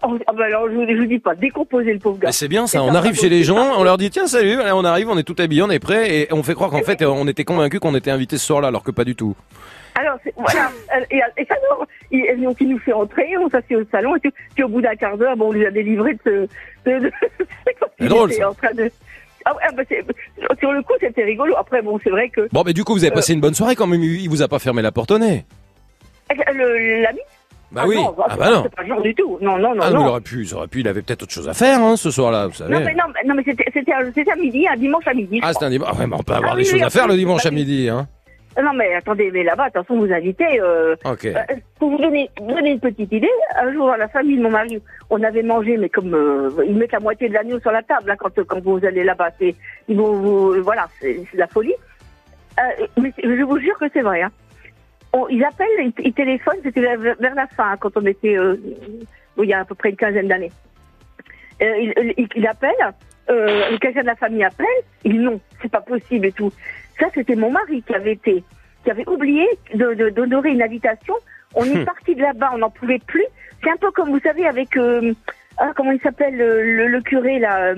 Oh, 0.02 0.18
ah 0.28 0.32
bah 0.34 0.46
alors, 0.46 0.70
je 0.70 0.76
vous, 0.76 0.86
je 0.90 0.96
vous 0.96 1.06
dis 1.06 1.20
pas, 1.20 1.36
décomposer 1.36 1.92
le 1.94 2.00
pauvre 2.00 2.20
gars. 2.20 2.32
C'est 2.32 2.48
bien 2.48 2.68
ça, 2.68 2.82
on 2.84 2.96
arrive 2.96 3.16
chez 3.20 3.28
les 3.30 3.44
gens, 3.44 3.74
on 3.78 3.84
leur 3.84 3.98
dit 3.98 4.10
tiens 4.10 4.28
salut, 4.28 4.60
allez, 4.62 4.72
on 4.74 4.86
arrive, 4.86 5.10
on 5.10 5.18
est 5.18 5.24
tout 5.24 5.36
habillé, 5.40 5.62
on 5.62 5.70
est 5.70 5.80
prêt 5.80 6.16
et 6.16 6.34
on 6.34 6.42
fait 6.42 6.54
croire 6.54 6.70
qu'en 6.72 6.84
fait 6.84 7.04
on 7.04 7.28
était 7.28 7.44
convaincus 7.44 7.80
qu'on 7.82 7.96
était 7.96 8.12
invité 8.12 8.38
ce 8.38 8.46
soir-là 8.46 8.70
alors 8.70 8.84
que 8.84 8.92
pas 8.92 9.04
du 9.04 9.16
tout. 9.16 9.36
Alors, 9.96 10.18
voilà. 10.38 10.72
Euh, 10.96 11.04
Et, 11.12 11.18
et 11.42 11.46
ça, 11.46 11.56
non, 11.70 11.86
il, 12.12 12.42
donc, 12.42 12.56
il 12.62 12.70
nous 12.70 12.80
fait 12.80 12.94
entrer, 12.94 13.26
on 13.38 13.50
s'assied 13.50 13.76
au 13.76 13.84
salon, 13.92 14.16
et 14.16 14.20
tout. 14.22 14.32
puis 14.56 14.64
au 14.64 14.70
bout 14.70 14.82
d'un 14.82 14.96
quart 14.96 15.18
d'heure, 15.18 15.36
bon, 15.36 15.50
on 15.50 15.52
lui 15.52 15.66
a 15.66 15.72
délivré 15.72 16.14
de 16.14 16.20
ce. 16.24 16.30
De, 16.90 17.00
de, 17.00 17.12
C'est 18.00 18.08
drôle, 18.08 18.32
était 18.32 18.42
ça. 18.42 18.50
En 18.50 18.54
train 18.54 18.72
de... 18.74 18.90
ah 19.44 19.54
ouais, 19.54 19.62
ah 19.68 19.72
bah, 19.76 19.84
c'est- 19.90 20.06
sur 20.60 20.72
le 20.72 20.82
coup, 20.84 20.94
c'était 21.02 21.26
rigolo. 21.26 21.54
Après, 21.58 21.82
bon, 21.82 22.00
c'est 22.02 22.12
vrai 22.12 22.30
que. 22.30 22.48
Bon 22.54 22.64
mais 22.66 22.72
du 22.72 22.86
coup 22.86 22.94
vous 22.94 23.04
avez 23.04 23.14
passé 23.14 23.34
une 23.34 23.42
bonne 23.42 23.56
soirée 23.56 23.76
quand 23.76 23.88
même, 23.88 24.02
il 24.02 24.30
vous 24.30 24.42
a 24.42 24.48
pas 24.48 24.60
fermé 24.60 24.82
la 24.82 24.94
porte 24.94 25.12
au 25.12 25.18
nez. 25.20 25.44
Euh, 26.32 26.36
le- 26.54 27.02
L'ami 27.02 27.20
Bah 27.72 27.84
oui, 27.88 27.96
non, 27.96 28.16
ah 28.28 28.36
bah 28.36 28.50
non. 28.50 28.64
C'est 28.64 28.76
pas 28.76 28.82
le 28.82 28.88
genre 28.88 29.02
du 29.02 29.14
tout. 29.14 29.38
Non, 29.42 29.58
non, 29.60 29.76
non. 29.76 29.82
Ah, 29.84 29.92
non. 29.92 30.02
il 30.02 30.08
aurait 30.08 30.22
pu, 30.22 30.44
il 30.44 30.56
aurait 30.56 30.68
pu, 30.68 30.80
il 30.80 30.88
avait 30.88 31.02
peut-être 31.04 31.24
autre 31.24 31.32
chose 31.32 31.48
à 31.48 31.54
faire 31.54 31.80
hein, 31.80 31.96
ce 31.96 32.10
soir-là, 32.10 32.48
vous 32.48 32.54
savez. 32.56 32.74
Non, 32.74 32.80
mais, 32.80 32.94
non, 32.96 33.04
mais- 33.14 33.28
non, 33.30 33.36
mais 33.36 33.44
c'était 33.46 33.92
à, 33.92 34.36
midi, 34.36 34.68
un 34.68 34.76
dimanche 34.76 35.08
à 35.08 35.14
midi. 35.14 35.40
Ah, 35.44 35.54
c'est 35.54 35.66
un 35.66 35.70
dimanche. 35.70 35.90
Ah, 35.94 36.00
ouais, 36.00 36.08
mais 36.08 36.16
on 36.16 36.24
peut 36.24 36.34
avoir 36.34 36.54
Ah 36.54 36.56
des 36.56 36.62
oui, 36.64 36.66
choses 36.66 36.80
oui, 36.80 36.84
à 36.84 36.90
faire 36.90 37.08
le 37.08 37.16
dimanche 37.16 37.46
à 37.46 37.50
Bah 37.50 37.56
midi, 37.56 37.88
hein. 37.90 38.08
Non, 38.62 38.74
mais 38.74 38.94
attendez, 38.96 39.30
mais 39.32 39.44
là-bas, 39.44 39.66
attention, 39.66 40.00
vous 40.00 40.12
invitez. 40.12 40.60
Euh, 40.60 40.96
Ok. 41.06 41.26
euh, 41.26 41.34
pour 41.78 41.92
vous 41.92 41.98
donner, 41.98 42.30
donner 42.42 42.72
une 42.72 42.80
petite 42.80 43.12
idée, 43.14 43.30
un 43.62 43.72
jour, 43.72 43.94
la 43.98 44.08
famille 44.10 44.38
de 44.38 44.42
mon 44.44 44.50
mari, 44.50 44.82
on 45.12 45.22
avait 45.24 45.44
mangé, 45.44 45.78
mais 45.78 45.88
comme 45.90 46.14
euh, 46.14 46.50
ils 46.68 46.76
mettent 46.76 46.92
la 46.92 47.00
moitié 47.00 47.30
de 47.30 47.36
l'agneau 47.36 47.60
sur 47.60 47.72
la 47.72 47.84
table 47.84 48.10
hein, 48.12 48.16
quand, 48.18 48.34
quand 48.46 48.60
vous 48.62 48.84
allez 48.84 49.04
là-bas, 49.04 49.30
c'est 49.40 49.56
ils 49.88 49.96
vont 49.96 50.12
vous, 50.14 50.64
voilà, 50.64 50.88
c'est 51.00 51.22
la 51.36 51.48
folie. 51.48 51.76
Euh, 52.60 52.86
mais 53.00 53.14
je 53.24 53.44
vous 53.44 53.60
jure 53.60 53.78
que 53.80 53.86
c'est 53.94 54.02
vrai. 54.02 54.24
Hein. 54.24 54.32
On- 55.14 55.28
ils 55.28 55.44
appellent, 55.44 55.68
ils, 55.80 55.94
ils 56.06 56.14
téléphonent, 56.14 56.60
c'était 56.64 56.82
vers, 56.82 56.98
vers 57.20 57.36
la 57.36 57.48
fin, 57.48 57.76
quand 57.78 57.96
on 57.98 58.06
était, 58.06 58.38
euh, 58.38 58.56
il 59.38 59.46
y 59.46 59.54
a 59.54 59.62
à 59.62 59.66
peu 59.66 59.76
près 59.76 59.90
une 59.90 59.96
quinzaine 59.96 60.28
d'années. 60.28 60.52
Euh, 61.62 61.78
il, 61.78 62.14
il, 62.18 62.28
il 62.36 62.48
appelle, 62.48 62.72
euh, 63.30 63.78
quelqu'un 63.82 64.02
de 64.02 64.06
la 64.08 64.16
famille 64.16 64.44
appelle, 64.44 64.68
il 65.04 65.14
dit 65.14 65.18
non, 65.20 65.40
c'est 65.62 65.72
pas 65.72 65.82
possible 65.82 66.28
et 66.28 66.32
tout. 66.32 66.52
Ça, 67.00 67.08
c'était 67.14 67.36
mon 67.36 67.52
mari 67.52 67.82
qui 67.84 67.94
avait 67.96 68.14
été, 68.14 68.44
qui 68.84 68.92
avait 68.92 69.08
oublié 69.10 69.48
de- 69.74 69.94
de- 69.94 70.10
d'honorer 70.10 70.52
une 70.52 70.62
invitation. 70.62 71.16
On 71.56 71.66
est 71.66 71.82
Hmm. 71.82 71.86
parti 71.86 72.16
de 72.16 72.22
là-bas, 72.22 72.52
on 72.54 72.60
n'en 72.60 72.70
pouvait 72.70 73.00
plus. 73.00 73.26
C'est 73.64 73.70
un 73.72 73.78
peu 73.78 73.90
comme 73.92 74.10
vous 74.12 74.20
savez 74.20 74.46
avec, 74.46 74.78
euh, 74.78 75.14
ah, 75.58 75.72
comment 75.76 75.92
il 75.92 76.00
s'appelle 76.02 76.38
le, 76.38 76.88
le- 76.88 77.02
curé 77.02 77.40
là, 77.40 77.74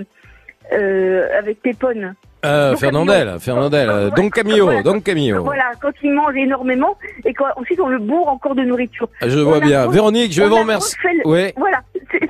euh, 0.74 1.38
avec 1.38 1.62
Pépone. 1.62 2.14
Euh, 2.46 2.72
Donc, 2.72 2.80
Fernandel. 2.80 3.36
Fernandel, 3.40 3.90
euh, 3.90 4.10
Don 4.16 4.30
Camillo, 4.30 4.66
Voilà, 4.66 4.84
Don 4.84 5.00
Camillo. 5.00 5.44
Voilà, 5.44 5.72
quand 5.82 5.92
il 6.04 6.12
mange 6.14 6.36
énormément 6.36 6.96
et 7.26 7.34
qu'ensuite 7.34 7.80
on 7.80 7.88
le 7.88 8.00
bourre 8.00 8.28
encore 8.30 8.56
de 8.56 8.64
nourriture. 8.64 9.08
Je 9.26 9.40
On 9.40 9.44
vois 9.44 9.60
bien. 9.60 9.88
Véronique, 9.88 10.34
je 10.34 10.42
vais 10.42 10.48
vous 10.50 10.58
remercier. 10.58 10.98
Ouais. 11.26 11.54
Voilà, 11.58 11.82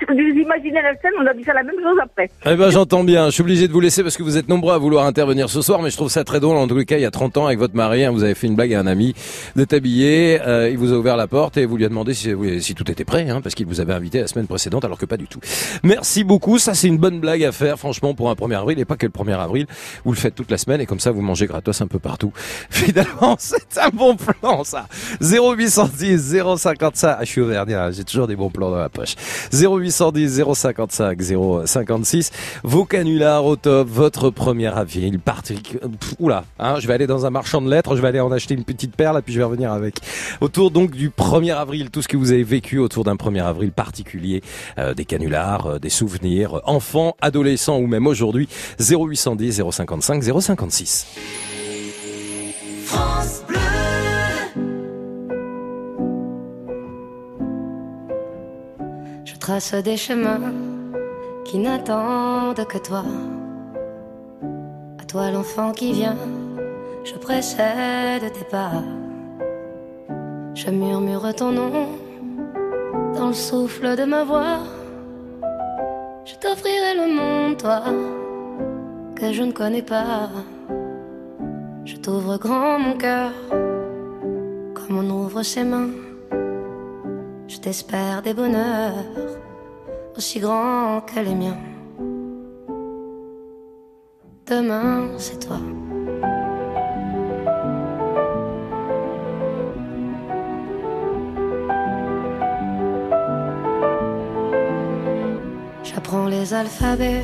vous 0.09 0.15
imaginez 0.15 0.81
la 0.81 0.93
scène, 1.01 1.11
on 1.21 1.25
a 1.25 1.33
dit 1.33 1.43
ça 1.43 1.53
la 1.53 1.63
même 1.63 1.75
chose 1.81 1.97
après. 2.01 2.29
Eh 2.45 2.55
ben, 2.55 2.69
j'entends 2.69 3.03
bien. 3.03 3.27
Je 3.27 3.31
suis 3.31 3.41
obligé 3.41 3.67
de 3.67 3.73
vous 3.73 3.79
laisser 3.79 4.03
parce 4.03 4.17
que 4.17 4.23
vous 4.23 4.37
êtes 4.37 4.49
nombreux 4.49 4.73
à 4.73 4.77
vouloir 4.77 5.05
intervenir 5.05 5.49
ce 5.49 5.61
soir, 5.61 5.81
mais 5.81 5.89
je 5.89 5.97
trouve 5.97 6.09
ça 6.09 6.23
très 6.23 6.39
drôle. 6.39 6.57
En 6.57 6.67
les 6.67 6.85
cas, 6.85 6.97
il 6.97 7.01
y 7.01 7.05
a 7.05 7.11
30 7.11 7.37
ans, 7.37 7.45
avec 7.47 7.59
votre 7.59 7.75
mari, 7.75 8.03
hein, 8.03 8.11
vous 8.11 8.23
avez 8.23 8.35
fait 8.35 8.47
une 8.47 8.55
blague 8.55 8.73
à 8.73 8.79
un 8.79 8.87
ami 8.87 9.13
d'être 9.55 9.73
habillé. 9.73 10.39
euh, 10.45 10.69
il 10.69 10.77
vous 10.77 10.93
a 10.93 10.97
ouvert 10.97 11.17
la 11.17 11.27
porte 11.27 11.57
et 11.57 11.65
vous 11.65 11.77
lui 11.77 11.85
a 11.85 11.89
demandé 11.89 12.13
si, 12.13 12.33
oui, 12.33 12.61
si 12.61 12.75
tout 12.75 12.89
était 12.91 13.05
prêt, 13.05 13.29
hein, 13.29 13.41
parce 13.41 13.55
qu'il 13.55 13.65
vous 13.65 13.79
avait 13.81 13.93
invité 13.93 14.19
la 14.21 14.27
semaine 14.27 14.47
précédente, 14.47 14.85
alors 14.85 14.97
que 14.97 15.05
pas 15.05 15.17
du 15.17 15.27
tout. 15.27 15.39
Merci 15.83 16.23
beaucoup. 16.23 16.57
Ça, 16.59 16.73
c'est 16.73 16.87
une 16.87 16.97
bonne 16.97 17.19
blague 17.19 17.43
à 17.43 17.51
faire, 17.51 17.77
franchement, 17.77 18.13
pour 18.13 18.29
un 18.29 18.33
1er 18.33 18.57
avril 18.57 18.79
et 18.79 18.85
pas 18.85 18.95
que 18.95 19.05
le 19.05 19.11
1er 19.11 19.39
avril. 19.39 19.67
Vous 20.05 20.11
le 20.11 20.17
faites 20.17 20.35
toute 20.35 20.51
la 20.51 20.57
semaine 20.57 20.81
et 20.81 20.85
comme 20.85 20.99
ça, 20.99 21.11
vous 21.11 21.21
mangez 21.21 21.47
gratos 21.47 21.81
un 21.81 21.87
peu 21.87 21.99
partout. 21.99 22.31
Finalement, 22.69 23.35
c'est 23.39 23.77
un 23.77 23.89
bon 23.89 24.15
plan, 24.15 24.63
ça. 24.63 24.87
0810 25.21 26.35
055. 26.57 26.81
Ah, 27.03 27.17
je 27.21 27.25
suis 27.25 27.41
auvergnat, 27.41 27.91
j'ai 27.91 28.03
toujours 28.03 28.27
des 28.27 28.35
bons 28.35 28.49
plans 28.49 28.71
dans 28.71 28.77
la 28.77 28.89
poche. 28.89 29.15
0810 29.53 30.43
055 30.53 31.19
056. 31.65 32.31
Vos 32.63 32.85
canulars 32.85 33.45
au 33.45 33.55
top, 33.55 33.87
votre 33.87 34.31
avril, 34.75 35.19
parti. 35.19 35.55
Pff, 35.55 36.15
Oula, 36.19 36.43
hein, 36.59 36.79
je 36.79 36.87
vais 36.87 36.93
aller 36.93 37.07
dans 37.07 37.25
un 37.25 37.29
marchand 37.29 37.61
de 37.61 37.69
lettres, 37.69 37.95
je 37.95 38.01
vais 38.01 38.07
aller 38.07 38.19
en 38.19 38.31
acheter 38.31 38.53
une 38.53 38.63
petite 38.63 38.95
perle 38.95 39.19
et 39.19 39.21
puis 39.21 39.33
je 39.33 39.39
vais 39.39 39.45
revenir 39.45 39.71
avec. 39.71 39.99
Autour 40.39 40.71
donc 40.71 40.91
du 40.91 41.09
1er 41.09 41.55
avril, 41.55 41.89
tout 41.89 42.01
ce 42.01 42.07
que 42.07 42.17
vous 42.17 42.31
avez 42.31 42.43
vécu 42.43 42.77
autour 42.77 43.03
d'un 43.03 43.15
1er 43.15 43.43
avril 43.43 43.71
particulier, 43.71 44.41
euh, 44.77 44.93
des 44.93 45.05
canulars, 45.05 45.67
euh, 45.67 45.79
des 45.79 45.89
souvenirs, 45.89 46.61
enfants, 46.65 47.15
adolescents 47.21 47.77
ou 47.77 47.87
même 47.87 48.07
aujourd'hui, 48.07 48.47
0810 48.79 49.61
055 49.71 49.90
056. 49.99 51.05
France 52.85 53.43
Bleu. 53.47 53.57
Je 59.25 59.35
trace 59.35 59.73
des 59.73 59.97
chemins 59.97 60.53
qui 61.45 61.57
n'attendent 61.57 62.65
que 62.65 62.77
toi. 62.77 63.03
À 64.99 65.03
toi 65.05 65.31
l'enfant 65.31 65.71
qui 65.71 65.91
vient, 65.91 66.17
je 67.03 67.13
précède 67.15 68.31
tes 68.31 68.45
pas. 68.45 68.83
Je 70.53 70.69
murmure 70.69 71.33
ton 71.35 71.51
nom 71.51 71.87
dans 73.15 73.27
le 73.27 73.33
souffle 73.33 73.95
de 73.95 74.05
ma 74.05 74.23
voix. 74.23 74.59
Je 76.25 76.35
t'offrirai 76.35 76.93
le 76.95 77.07
monde, 77.13 77.57
toi, 77.57 77.83
que 79.15 79.33
je 79.33 79.43
ne 79.43 79.51
connais 79.51 79.81
pas. 79.81 80.29
Je 81.85 81.95
t'ouvre 81.97 82.37
grand 82.37 82.79
mon 82.79 82.97
cœur, 82.97 83.31
comme 83.49 84.97
on 84.97 85.09
ouvre 85.09 85.43
ses 85.43 85.63
mains. 85.63 85.89
Je 87.47 87.57
t'espère 87.57 88.21
des 88.21 88.33
bonheurs 88.33 88.93
aussi 90.15 90.39
grands 90.39 91.01
que 91.01 91.19
les 91.19 91.35
miens. 91.35 91.57
Demain, 94.47 95.07
c'est 95.17 95.39
toi. 95.45 95.59
J'apprends 105.83 106.27
les 106.27 106.53
alphabets 106.53 107.23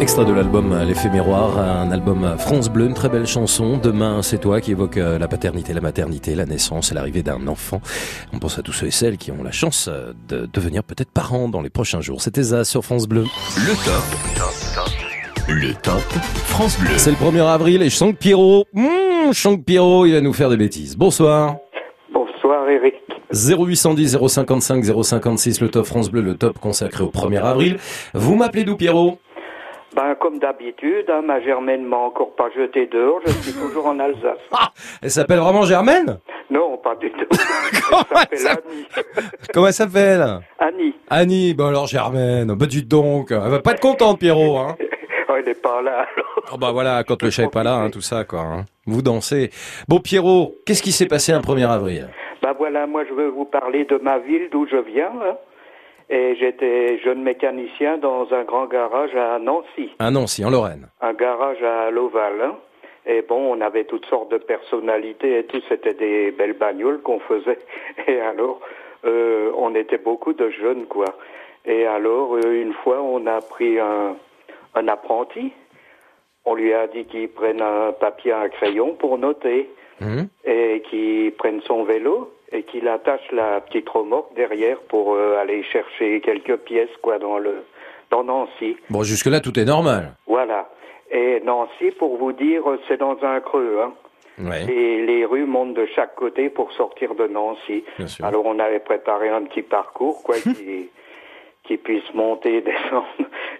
Extrait 0.00 0.24
de 0.24 0.32
l'album 0.32 0.78
L'effet 0.86 1.08
miroir, 1.10 1.58
un 1.58 1.90
album 1.90 2.36
France 2.38 2.68
Bleu, 2.68 2.86
une 2.86 2.94
très 2.94 3.08
belle 3.08 3.26
chanson. 3.26 3.78
Demain, 3.78 4.22
c'est 4.22 4.38
toi 4.38 4.60
qui 4.60 4.70
évoque 4.70 4.96
euh, 4.96 5.18
la 5.18 5.26
paternité, 5.26 5.72
la 5.72 5.80
maternité, 5.80 6.36
la 6.36 6.46
naissance 6.46 6.92
et 6.92 6.94
l'arrivée 6.94 7.24
d'un 7.24 7.48
enfant. 7.48 7.80
On 8.32 8.38
pense 8.38 8.60
à 8.60 8.62
tous 8.62 8.72
ceux 8.72 8.86
et 8.86 8.90
celles 8.92 9.16
qui 9.18 9.32
ont 9.32 9.42
la 9.42 9.50
chance 9.50 9.88
euh, 9.92 10.12
de 10.28 10.46
devenir 10.46 10.84
peut-être 10.84 11.10
parents 11.10 11.48
dans 11.48 11.60
les 11.60 11.68
prochains 11.68 12.00
jours. 12.00 12.22
C'était 12.22 12.44
ça 12.44 12.64
sur 12.64 12.84
France 12.84 13.08
Bleu. 13.08 13.24
Le 13.56 13.74
top. 13.84 15.48
Le 15.48 15.74
top 15.74 16.02
France 16.46 16.78
Bleu. 16.78 16.96
C'est 16.96 17.10
le 17.10 17.16
1er 17.16 17.46
avril 17.46 17.82
et 17.82 17.90
je 17.90 17.96
sens 17.96 18.12
que 18.12 18.18
Pierrot, 18.18 18.66
mmh, 18.74 19.32
je 19.32 19.38
sens 19.38 19.56
que 19.56 19.62
Pierrot, 19.62 20.06
il 20.06 20.12
va 20.12 20.20
nous 20.20 20.32
faire 20.32 20.48
des 20.48 20.56
bêtises. 20.56 20.96
Bonsoir. 20.96 21.56
Bonsoir 22.14 22.68
Eric. 22.70 22.94
0810 23.32 24.16
055 24.28 24.84
056, 25.02 25.60
le 25.60 25.68
top 25.68 25.86
France 25.86 26.08
Bleu, 26.10 26.22
le 26.22 26.34
top 26.34 26.58
consacré 26.60 27.02
au 27.02 27.10
1er 27.10 27.42
avril. 27.42 27.78
Vous 28.14 28.36
m'appelez 28.36 28.64
d'où 28.64 28.76
Pierrot? 28.76 29.18
Ben, 29.96 30.14
comme 30.20 30.38
d'habitude, 30.38 31.06
hein, 31.08 31.22
ma 31.24 31.40
Germaine 31.40 31.84
m'a 31.84 31.96
encore 31.96 32.34
pas 32.36 32.50
jeté 32.54 32.86
dehors, 32.86 33.20
je 33.24 33.32
suis 33.32 33.52
toujours 33.54 33.86
en 33.86 33.98
Alsace. 33.98 34.38
Elle 35.02 35.10
s'appelle 35.10 35.38
vraiment 35.38 35.62
Germaine? 35.62 36.18
Non, 36.50 36.76
pas 36.78 36.94
du 36.96 37.10
tout. 37.10 37.26
Elle 38.30 38.38
s'appelle 38.38 38.64
Annie. 38.68 38.86
Comment 39.52 39.66
elle 39.66 39.72
s'appelle? 39.72 40.40
Annie. 40.58 40.94
Annie, 41.10 41.54
bah 41.54 41.68
alors 41.68 41.86
Germaine, 41.86 42.54
bah 42.54 42.66
dites 42.66 42.88
donc, 42.88 43.30
elle 43.30 43.38
va 43.50 43.60
pas 43.60 43.72
être 43.72 43.80
contente 43.80 44.18
Pierrot, 44.18 44.58
hein 44.58 44.76
Oh, 45.30 45.34
elle 45.38 45.44
n'est 45.44 45.54
pas 45.54 45.82
là. 45.82 46.06
Oh 46.52 46.56
bah 46.58 46.70
voilà, 46.72 47.04
quand 47.04 47.22
le 47.22 47.28
chat 47.30 47.44
est 47.44 47.52
pas 47.52 47.62
là, 47.62 47.74
hein, 47.74 47.90
tout 47.90 48.00
ça 48.00 48.24
quoi. 48.24 48.40
hein. 48.40 48.64
Vous 48.86 49.02
dansez. 49.02 49.50
Bon 49.88 50.00
Pierrot, 50.00 50.54
qu'est-ce 50.64 50.82
qui 50.82 50.92
s'est 50.92 51.06
passé 51.06 51.32
un 51.32 51.40
1er 51.40 51.68
avril? 51.68 52.08
Ben 52.42 52.54
voilà, 52.56 52.86
moi 52.86 53.04
je 53.08 53.12
veux 53.14 53.28
vous 53.28 53.44
parler 53.44 53.84
de 53.84 53.96
ma 54.02 54.18
ville 54.18 54.48
d'où 54.50 54.66
je 54.70 54.76
viens. 54.76 55.12
hein. 55.22 55.36
Et 56.10 56.36
j'étais 56.36 56.98
jeune 57.00 57.22
mécanicien 57.22 57.98
dans 57.98 58.32
un 58.32 58.44
grand 58.44 58.66
garage 58.66 59.14
à 59.14 59.38
Nancy. 59.38 59.90
À 59.98 60.10
Nancy, 60.10 60.44
en 60.44 60.50
Lorraine. 60.50 60.88
Un 61.02 61.12
garage 61.12 61.62
à 61.62 61.90
l'Oval. 61.90 62.40
hein. 62.40 62.56
Et 63.06 63.22
bon, 63.22 63.54
on 63.54 63.60
avait 63.60 63.84
toutes 63.84 64.06
sortes 64.06 64.30
de 64.30 64.38
personnalités 64.38 65.38
et 65.38 65.44
tout, 65.44 65.60
c'était 65.68 65.94
des 65.94 66.30
belles 66.30 66.52
bagnoles 66.58 67.00
qu'on 67.00 67.20
faisait. 67.20 67.58
Et 68.06 68.20
alors, 68.20 68.60
euh, 69.04 69.50
on 69.56 69.74
était 69.74 69.98
beaucoup 69.98 70.32
de 70.34 70.50
jeunes, 70.50 70.86
quoi. 70.86 71.06
Et 71.64 71.86
alors, 71.86 72.34
euh, 72.36 72.60
une 72.62 72.72
fois, 72.72 73.00
on 73.02 73.26
a 73.26 73.40
pris 73.40 73.78
un, 73.78 74.16
un 74.74 74.88
apprenti. 74.88 75.52
On 76.44 76.54
lui 76.54 76.72
a 76.74 76.86
dit 76.86 77.04
qu'il 77.04 77.28
prenne 77.28 77.60
un 77.62 77.92
papier, 77.92 78.32
un 78.32 78.48
crayon 78.48 78.94
pour 78.94 79.18
noter. 79.18 79.70
Et 80.44 80.82
qu'il 80.88 81.32
prenne 81.32 81.60
son 81.62 81.82
vélo 81.84 82.30
et 82.52 82.62
qu'il 82.62 82.88
attache 82.88 83.30
la 83.32 83.60
petite 83.60 83.88
remorque 83.88 84.34
derrière 84.34 84.78
pour 84.88 85.14
euh, 85.14 85.38
aller 85.38 85.62
chercher 85.64 86.20
quelques 86.20 86.56
pièces, 86.58 86.94
quoi, 87.02 87.18
dans 87.18 87.38
le, 87.38 87.64
dans 88.10 88.24
Nancy. 88.24 88.76
Bon, 88.90 89.02
jusque-là, 89.02 89.40
tout 89.40 89.58
est 89.58 89.64
normal. 89.64 90.14
Voilà. 90.26 90.68
Et 91.10 91.40
Nancy, 91.40 91.90
pour 91.98 92.16
vous 92.16 92.32
dire, 92.32 92.62
c'est 92.86 92.98
dans 92.98 93.18
un 93.22 93.40
creux. 93.40 93.80
Hein. 93.82 93.92
Ouais. 94.40 94.64
Et 94.72 95.04
les 95.04 95.24
rues 95.24 95.46
montent 95.46 95.74
de 95.74 95.86
chaque 95.94 96.14
côté 96.14 96.48
pour 96.48 96.72
sortir 96.72 97.14
de 97.14 97.26
Nancy. 97.26 97.84
Bien 97.98 98.06
sûr. 98.06 98.24
Alors 98.24 98.46
on 98.46 98.58
avait 98.58 98.78
préparé 98.78 99.28
un 99.28 99.42
petit 99.42 99.62
parcours, 99.62 100.22
quoi, 100.22 100.36
qui, 100.40 100.90
qui 101.64 101.76
puisse 101.76 102.14
monter 102.14 102.60
descendre. 102.62 103.06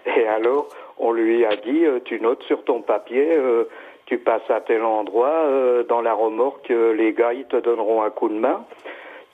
Et 0.05 0.25
alors, 0.27 0.69
on 0.97 1.11
lui 1.11 1.45
a 1.45 1.55
dit, 1.55 1.85
euh, 1.85 1.99
tu 2.03 2.19
notes 2.21 2.43
sur 2.43 2.63
ton 2.63 2.81
papier, 2.81 3.27
euh, 3.31 3.65
tu 4.09 4.17
passes 4.17 4.49
à 4.49 4.59
tel 4.61 4.83
endroit, 4.83 5.29
euh, 5.45 5.83
dans 5.83 6.01
la 6.01 6.13
remorque, 6.13 6.71
euh, 6.71 6.93
les 6.93 7.13
gars, 7.13 7.31
ils 7.31 7.45
te 7.45 7.57
donneront 7.57 8.01
un 8.01 8.09
coup 8.09 8.27
de 8.27 8.33
main. 8.33 8.65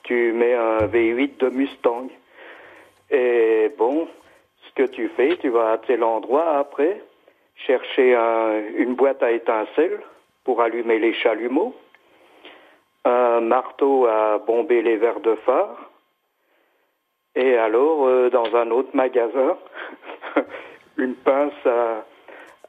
Tu 0.02 0.32
mets 0.32 0.52
un 0.52 0.86
V8 0.86 1.38
de 1.38 1.48
Mustang. 1.48 2.08
Et 3.10 3.72
bon, 3.78 4.06
ce 4.66 4.74
que 4.74 4.86
tu 4.90 5.08
fais, 5.16 5.38
tu 5.38 5.48
vas 5.48 5.72
à 5.72 5.78
tel 5.78 6.04
endroit 6.04 6.58
après, 6.58 7.00
chercher 7.66 8.14
un- 8.14 8.60
une 8.76 8.94
boîte 8.94 9.22
à 9.22 9.30
étincelles 9.32 10.00
pour 10.44 10.60
allumer 10.60 10.98
les 10.98 11.14
chalumeaux, 11.14 11.74
un 13.06 13.40
marteau 13.40 14.06
à 14.06 14.36
bomber 14.46 14.82
les 14.82 14.96
verres 14.96 15.20
de 15.20 15.36
phare, 15.46 15.90
et 17.34 17.56
alors, 17.56 18.06
euh, 18.06 18.28
dans 18.28 18.54
un 18.54 18.70
autre 18.70 18.90
magasin, 18.94 19.56
une 20.98 21.14
pince 21.14 21.64
à, 21.64 22.04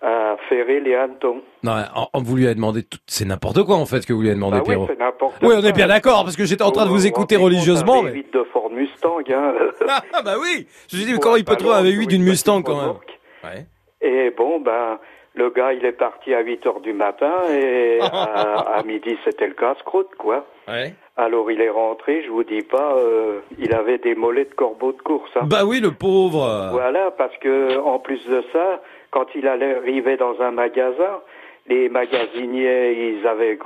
à 0.02 0.36
ferrer 0.50 0.80
les 0.80 0.96
hannetons. 0.96 1.42
Non, 1.64 1.74
on, 1.96 2.08
on 2.14 2.22
vous 2.22 2.36
lui 2.36 2.48
a 2.48 2.54
demandé 2.54 2.84
tout, 2.84 3.00
c'est 3.08 3.26
n'importe 3.26 3.64
quoi 3.64 3.76
en 3.78 3.86
fait 3.86 4.06
que 4.06 4.14
vous 4.14 4.22
lui 4.22 4.28
avez 4.30 4.36
demandé 4.36 4.58
Bah 4.58 4.64
oui, 4.68 4.76
Pierrot. 4.76 4.88
c'est 4.90 5.46
Oui, 5.46 5.56
on 5.58 5.64
est 5.64 5.72
bien 5.74 5.88
d'accord 5.88 6.24
parce 6.24 6.36
que 6.36 6.46
j'étais 6.46 6.64
en 6.64 6.72
train 6.72 6.86
de 6.86 6.90
vous 6.92 7.08
écouter 7.08 7.36
religieusement. 7.36 8.04
Mais... 8.04 8.12
V8 8.12 8.34
de 8.34 8.44
Ford 8.54 8.70
Mustang, 8.72 9.20
hein. 9.30 9.54
Ah 10.14 10.22
bah 10.24 10.36
oui. 10.40 10.68
Je 10.90 10.98
me 10.98 11.02
suis 11.02 11.14
dit 11.14 11.20
comment 11.20 11.36
il 11.36 11.46
peut 11.46 11.56
trouver 11.56 11.76
un 11.76 11.84
V8 11.84 12.08
d'une 12.08 12.24
Mustang 12.24 12.62
quand 12.62 12.76
même. 12.82 12.96
Ouais. 13.44 13.66
Et 14.02 14.30
bon, 14.38 14.60
ben, 14.60 15.00
le 15.34 15.50
gars, 15.50 15.74
il 15.74 15.84
est 15.86 15.92
parti 15.92 16.34
à 16.34 16.42
8 16.42 16.66
heures 16.68 16.80
du 16.82 16.94
matin 16.94 17.32
et 17.52 18.00
à, 18.02 18.06
à 18.78 18.84
midi, 18.84 19.18
c'était 19.26 19.48
le 19.48 19.54
casse-croûte, 19.54 20.10
quoi. 20.18 20.46
Ouais. 20.68 20.94
Alors, 21.16 21.50
il 21.50 21.60
est 21.62 21.70
rentré, 21.72 22.24
je 22.24 22.30
vous 22.30 22.44
dis 22.44 22.62
pas, 22.62 22.94
euh, 22.98 23.40
il 23.58 23.74
avait 23.74 23.98
des 23.98 24.14
mollets 24.14 24.46
de 24.46 24.54
corbeau 24.54 24.92
de 24.92 25.02
course. 25.02 25.32
hein. 25.36 25.46
Bah 25.46 25.66
oui, 25.66 25.80
le 25.80 25.92
pauvre. 25.92 26.70
Voilà, 26.72 27.10
parce 27.18 27.36
que 27.38 27.80
en 27.80 27.98
plus 27.98 28.24
de 28.28 28.44
ça, 28.54 28.82
quand 29.18 29.26
il 29.34 29.48
allait 29.48 29.78
arriver 29.78 30.16
dans 30.16 30.36
un 30.42 30.52
magasin, 30.52 31.22
les 31.68 31.90
magasiniers, 31.90 33.16
ils 33.18 33.26
avaient 33.26 33.58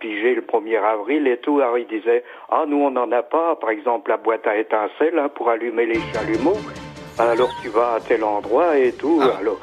pigé 0.00 0.34
le 0.34 0.42
1er 0.42 0.82
avril 0.82 1.26
et 1.26 1.38
tout, 1.38 1.60
alors 1.60 1.78
ils 1.78 1.86
disaient, 1.86 2.22
ah, 2.50 2.64
nous, 2.68 2.76
on 2.76 2.90
n'en 2.90 3.10
a 3.12 3.22
pas, 3.22 3.56
par 3.56 3.70
exemple, 3.70 4.10
la 4.10 4.18
boîte 4.18 4.46
à 4.46 4.58
étincelles 4.58 5.18
hein, 5.18 5.30
pour 5.34 5.48
allumer 5.48 5.86
les 5.86 5.98
chalumeaux. 6.12 6.58
Alors, 7.18 7.48
tu 7.62 7.70
vas 7.70 7.94
à 7.94 8.00
tel 8.00 8.22
endroit 8.22 8.76
et 8.76 8.92
tout. 8.92 9.22
Alors, 9.40 9.58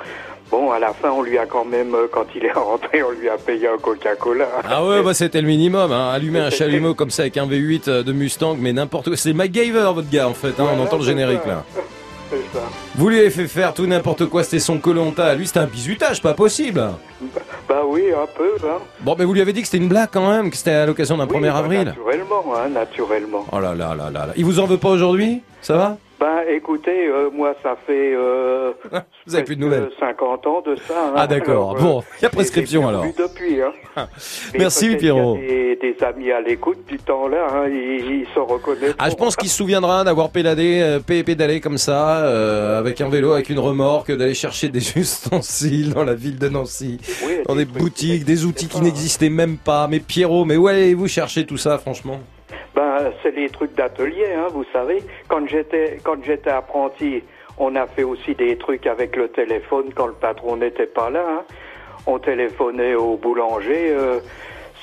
bon, 0.49 0.71
à 0.71 0.79
la 0.79 0.93
fin, 0.93 1.11
on 1.11 1.21
lui 1.21 1.37
a 1.37 1.45
quand 1.45 1.63
même, 1.63 1.93
euh, 1.93 2.07
quand 2.11 2.25
il 2.35 2.43
est 2.43 2.51
rentré, 2.69 3.03
on 3.03 3.11
lui 3.11 3.29
a 3.29 3.37
payé 3.37 3.67
un 3.67 3.77
Coca-Cola. 3.77 4.47
Ah 4.67 4.83
ouais, 4.83 5.03
bah 5.03 5.13
c'était 5.13 5.41
le 5.41 5.47
minimum. 5.47 5.91
Hein. 5.91 6.09
Allumer 6.09 6.39
un 6.39 6.49
chalumeau 6.59 6.95
comme 6.95 7.11
ça 7.11 7.21
avec 7.21 7.37
un 7.37 7.45
V8 7.45 7.87
euh, 7.87 8.03
de 8.03 8.13
Mustang, 8.13 8.57
mais 8.59 8.73
n'importe 8.73 9.09
quoi. 9.09 9.15
C'est 9.15 9.33
MacGyver 9.33 9.91
votre 9.93 10.09
gars 10.09 10.27
en 10.27 10.33
fait. 10.33 10.59
Hein. 10.59 10.65
On 10.75 10.81
entend 10.81 10.97
le 10.97 11.03
générique 11.03 11.45
là. 11.45 11.63
C'est 12.31 12.57
ça. 12.57 12.63
Vous 12.97 13.09
lui 13.09 13.19
avez 13.19 13.29
fait 13.29 13.47
faire 13.47 13.73
tout 13.73 13.85
n'importe 13.85 14.25
quoi. 14.27 14.43
C'était 14.43 14.59
son 14.59 14.77
colonta. 14.77 15.35
Lui, 15.35 15.45
c'était 15.47 15.59
un 15.59 15.65
bizutage, 15.65 16.21
pas 16.21 16.33
possible. 16.33 16.81
Bah 17.67 17.81
oui, 17.85 18.03
un 18.13 18.25
peu. 18.37 18.51
Hein. 18.65 18.77
Bon, 19.01 19.15
mais 19.19 19.25
vous 19.25 19.33
lui 19.33 19.41
avez 19.41 19.51
dit 19.51 19.61
que 19.61 19.67
c'était 19.67 19.83
une 19.83 19.89
blague 19.89 20.09
quand 20.11 20.29
même, 20.29 20.49
que 20.49 20.55
c'était 20.55 20.71
à 20.71 20.85
l'occasion 20.85 21.17
d'un 21.17 21.27
Oui, 21.27 21.35
1er 21.37 21.51
bah, 21.51 21.57
avril. 21.57 21.83
Naturellement, 21.85 22.43
hein, 22.55 22.69
naturellement. 22.69 23.45
Oh 23.51 23.59
là 23.59 23.75
là 23.75 23.95
là 23.95 24.09
là 24.09 24.27
là. 24.27 24.33
Il 24.37 24.45
vous 24.45 24.59
en 24.59 24.65
veut 24.65 24.77
pas 24.77 24.89
aujourd'hui? 24.89 25.41
Ça 25.65 25.75
va 25.77 25.97
Ben 26.19 26.43
écoutez, 26.55 27.07
euh, 27.07 27.31
moi 27.33 27.55
ça 27.63 27.75
fait 27.87 28.13
euh, 28.15 28.71
Vous 29.25 29.33
avez 29.33 29.43
plus 29.43 29.55
de 29.55 29.61
nouvelles 29.61 29.87
presque 29.87 29.99
50 29.99 30.45
ans 30.45 30.61
de 30.61 30.75
ça. 30.75 30.93
hein. 31.07 31.13
Ah 31.15 31.25
d'accord. 31.25 31.75
Bon, 31.75 31.99
euh, 31.99 32.01
il 32.19 32.23
y 32.23 32.25
a 32.27 32.29
prescription 32.29 32.87
alors. 32.87 33.03
depuis. 33.17 33.61
Hein. 33.63 33.73
Merci, 34.59 34.95
Pierrot. 34.95 35.37
Des, 35.37 35.75
des 35.81 35.95
amis 36.03 36.31
à 36.31 36.39
l'écoute 36.41 36.85
du 36.87 36.99
temps-là, 36.99 37.47
hein, 37.51 37.63
ils, 37.67 38.21
ils 38.21 38.27
s'en 38.35 38.45
reconnaîtront. 38.45 38.95
Ah, 38.99 39.09
je 39.09 39.15
pense 39.15 39.35
qu'il 39.35 39.49
se 39.49 39.57
souviendra 39.57 40.03
d'avoir 40.03 40.29
pédalé, 40.29 40.81
euh, 40.83 40.99
pé- 40.99 41.23
pédalé 41.23 41.59
comme 41.61 41.79
ça, 41.79 42.19
euh, 42.25 42.77
avec 42.77 43.01
un 43.01 43.09
vélo, 43.09 43.31
avec 43.33 43.49
une 43.49 43.57
remorque, 43.59 44.11
d'aller 44.11 44.35
chercher 44.35 44.69
des 44.69 44.79
ustensiles 44.99 45.95
dans 45.95 46.03
la 46.03 46.13
ville 46.13 46.37
de 46.37 46.47
Nancy, 46.47 46.99
dans 47.47 47.55
des 47.55 47.65
boutiques, 47.65 48.23
des 48.23 48.45
outils 48.45 48.67
qui 48.67 48.81
n'existaient 48.81 49.29
même 49.29 49.57
pas. 49.57 49.87
Mais 49.87 49.99
Pierrot, 49.99 50.45
mais 50.45 50.57
où 50.57 50.67
allez-vous 50.67 51.07
chercher 51.07 51.47
tout 51.47 51.57
ça, 51.57 51.79
franchement 51.79 52.19
Ben, 52.75 53.11
c'est 53.23 53.31
les 53.35 53.49
trucs 53.49 53.73
d'atelier, 53.73 54.27
hein, 54.37 54.47
vous 54.51 54.65
savez. 54.73 55.01
Quand 55.29 55.47
j'étais 55.47 55.99
quand 56.03 56.21
j'étais 56.23 56.49
apprenti, 56.49 57.23
on 57.57 57.75
a 57.75 57.87
fait 57.87 58.03
aussi 58.03 58.35
des 58.35 58.57
trucs 58.57 58.85
avec 58.85 59.15
le 59.15 59.29
téléphone 59.29 59.91
quand 59.95 60.07
le 60.07 60.13
patron 60.13 60.57
n'était 60.57 60.85
pas 60.85 61.09
là. 61.09 61.23
hein. 61.25 61.43
On 62.05 62.19
téléphonait 62.19 62.93
au 62.95 63.15
boulanger 63.17 63.89
euh, 63.91 64.19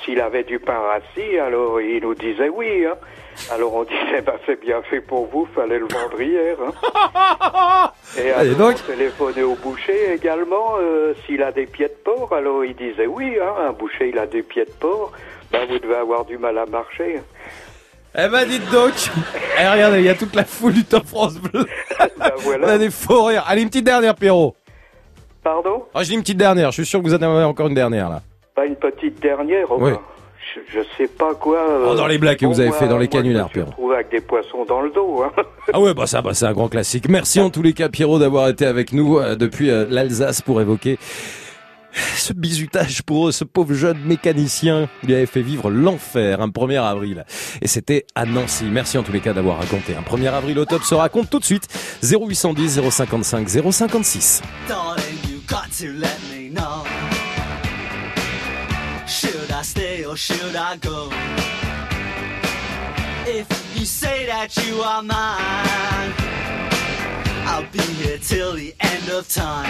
s'il 0.03 0.19
avait 0.19 0.43
du 0.43 0.59
pain 0.59 0.79
rassis, 0.79 1.37
alors 1.37 1.79
il 1.79 2.01
nous 2.01 2.15
disait 2.15 2.49
oui. 2.49 2.85
Hein. 2.85 2.95
Alors 3.51 3.75
on 3.75 3.83
disait 3.95 4.21
bah 4.25 4.37
c'est 4.47 4.59
bien 4.59 4.81
fait 4.81 4.99
pour 5.01 5.27
vous, 5.27 5.47
fallait 5.53 5.77
le 5.79 5.85
vendre 5.87 6.19
hier. 6.19 6.57
Hein. 6.65 7.91
Et 8.17 8.31
Allez, 8.31 8.49
alors, 8.55 8.69
donc. 8.71 8.75
on 8.87 8.91
téléphonait 8.91 9.43
au 9.43 9.55
boucher 9.55 10.13
également 10.13 10.77
euh, 10.79 11.13
s'il 11.25 11.41
a 11.43 11.51
des 11.51 11.65
pieds 11.67 11.87
de 11.87 11.93
porc. 12.03 12.33
Alors 12.33 12.65
il 12.65 12.75
disait 12.75 13.07
oui, 13.07 13.37
hein, 13.41 13.53
un 13.69 13.71
boucher 13.71 14.09
il 14.09 14.17
a 14.17 14.25
des 14.25 14.41
pieds 14.41 14.65
de 14.65 14.71
porc. 14.71 15.11
Ben 15.51 15.67
vous 15.69 15.77
devez 15.77 15.95
avoir 15.95 16.25
du 16.25 16.37
mal 16.39 16.57
à 16.57 16.65
marcher. 16.65 17.19
Eh 18.15 18.27
ben, 18.27 18.45
dites 18.47 18.69
donc 18.71 18.93
Eh, 19.61 19.67
regardez, 19.67 19.99
il 19.99 20.05
y 20.05 20.09
a 20.09 20.15
toute 20.15 20.35
la 20.35 20.43
foule 20.45 20.73
du 20.73 20.83
Top 20.83 21.05
France 21.05 21.35
Bleu. 21.35 21.65
On 22.59 22.63
a 22.67 22.77
des 22.77 22.89
faux 22.89 23.25
rires. 23.25 23.43
Allez, 23.47 23.61
une 23.61 23.69
petite 23.69 23.85
dernière, 23.85 24.15
Pierrot. 24.15 24.55
Pardon? 25.43 25.83
Ah, 25.93 26.01
je 26.03 26.09
dis 26.09 26.15
une 26.15 26.21
petite 26.21 26.37
dernière. 26.37 26.71
Je 26.71 26.81
suis 26.81 26.85
sûr 26.85 26.99
que 27.01 27.05
vous 27.07 27.13
en 27.13 27.21
avez 27.21 27.43
encore 27.43 27.67
une 27.67 27.75
dernière, 27.75 28.09
là. 28.09 28.21
Pas 28.55 28.65
une 28.65 28.75
petite 28.75 29.19
dernière 29.21 29.67
oh 29.69 29.77
Oui. 29.79 29.91
ben, 29.91 29.99
je, 30.55 30.79
je 30.79 30.85
sais 30.97 31.07
pas 31.07 31.33
quoi. 31.35 31.57
euh, 31.57 31.87
Oh, 31.91 31.95
dans 31.95 32.07
les 32.07 32.17
blagues 32.17 32.37
que 32.37 32.45
vous 32.45 32.59
avez 32.59 32.71
fait, 32.71 32.87
dans 32.87 32.97
les 32.97 33.07
canulars, 33.07 33.47
Je 33.49 33.53
Pierrot. 33.53 33.71
me 33.87 33.93
avec 33.93 34.09
des 34.09 34.21
poissons 34.21 34.65
dans 34.65 34.81
le 34.81 34.89
dos. 34.89 35.23
Hein. 35.23 35.31
Ah 35.73 35.79
ouais, 35.79 35.93
bah 35.93 36.05
ça, 36.07 36.21
bah 36.21 36.33
c'est 36.33 36.45
un 36.45 36.51
grand 36.53 36.67
classique. 36.67 37.07
Merci 37.09 37.39
en 37.39 37.49
tous 37.49 37.61
les 37.61 37.73
cas, 37.73 37.89
Pierrot, 37.89 38.19
d'avoir 38.19 38.49
été 38.49 38.65
avec 38.65 38.91
nous 38.91 39.17
euh, 39.19 39.35
depuis 39.35 39.69
euh, 39.71 39.85
l'Alsace 39.89 40.41
pour 40.41 40.59
évoquer 40.61 40.97
ce 42.17 42.33
bizutage 42.33 43.03
pour 43.03 43.33
ce 43.33 43.43
pauvre 43.43 43.73
jeune 43.73 43.99
mécanicien. 44.03 44.89
Il 45.03 45.13
avait 45.13 45.25
fait 45.25 45.41
vivre 45.41 45.69
l'enfer 45.69 46.41
un 46.41 46.49
1er 46.49 46.81
avril. 46.81 47.25
Et 47.61 47.67
c'était 47.67 48.05
à 48.15 48.25
Nancy. 48.25 48.65
Merci 48.65 48.97
en 48.97 49.03
tous 49.03 49.11
les 49.11 49.21
cas 49.21 49.33
d'avoir 49.33 49.59
raconté. 49.59 49.95
Un 49.95 50.01
1er 50.01 50.29
avril 50.29 50.59
au 50.59 50.65
top 50.65 50.83
se 50.83 50.95
raconte 50.95 51.29
tout 51.29 51.39
de 51.39 51.45
suite. 51.45 51.67
0810 52.03 52.81
055 52.89 53.49
056. 53.71 54.41
Darling, 54.67 55.03
you 55.29 55.41
got 55.47 55.71
to 55.77 55.87
let 55.93 56.17
me 56.31 56.49
know. 56.49 56.83
Should 59.07 59.51
I 59.51 59.63
stay 59.63 60.05
or 60.05 60.17
should 60.17 60.55
I 60.55 60.77
go? 60.77 61.09
If 63.25 63.47
you 63.75 63.85
say 63.85 64.25
that 64.25 64.57
you 64.57 64.81
are 64.81 65.01
mine, 65.01 66.13
I'll 67.45 67.65
be 67.71 67.79
here 67.79 68.17
till 68.17 68.53
the 68.53 68.73
end 68.81 69.09
of 69.09 69.27
time. 69.29 69.69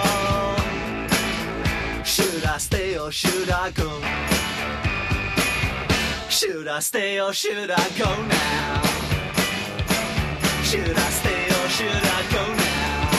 Should 3.11 3.49
I 3.49 3.71
go? 3.71 4.01
Should 6.29 6.67
I 6.67 6.79
stay 6.79 7.19
or 7.19 7.33
should 7.33 7.69
I 7.69 7.89
go 7.97 8.05
now? 8.05 8.81
Should 10.63 10.97
I 10.97 11.09
stay 11.19 11.45
or 11.45 11.69
should 11.69 11.89
I 11.89 12.23
go 12.31 12.55
now? 12.55 13.09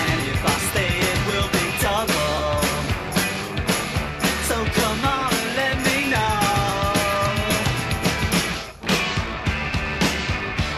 And 0.01 0.19
if 0.33 0.41
I 0.45 0.57
stay, 0.69 0.93
it 1.11 1.19
will 1.29 1.49
be 1.57 1.65
double. 1.81 2.61
So 4.49 4.57
come 4.79 5.01
on 5.05 5.31
and 5.33 5.49
let 5.61 5.77
me 5.87 5.97
know. 6.13 6.41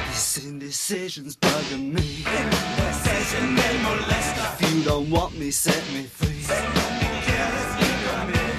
This 0.08 0.38
indecision's 0.46 1.36
bugging 1.36 1.94
me. 1.94 2.79
If 3.32 4.74
you 4.74 4.84
don't 4.84 5.08
want 5.12 5.38
me, 5.38 5.52
set 5.52 5.84
me 5.94 6.04
free. 6.04 6.30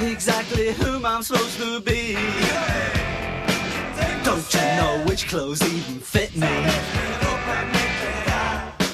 Exactly 0.08 0.72
whom 0.72 1.04
I'm 1.04 1.22
supposed 1.24 1.58
to 1.58 1.80
be. 1.80 2.14
Don't 4.22 4.54
you 4.54 4.60
know 4.60 5.02
which 5.08 5.28
clothes 5.28 5.60
even 5.62 5.98
fit 5.98 6.36
me? 6.36 6.46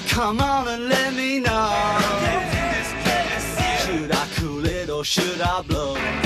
Come 0.08 0.40
on 0.40 0.66
and 0.68 0.88
let 0.88 1.12
me 1.12 1.40
know. 1.40 1.72
Should 3.84 4.12
I 4.12 4.26
cool 4.36 4.64
it 4.64 4.88
or 4.88 5.04
should 5.04 5.42
I 5.42 5.60
blow? 5.60 6.25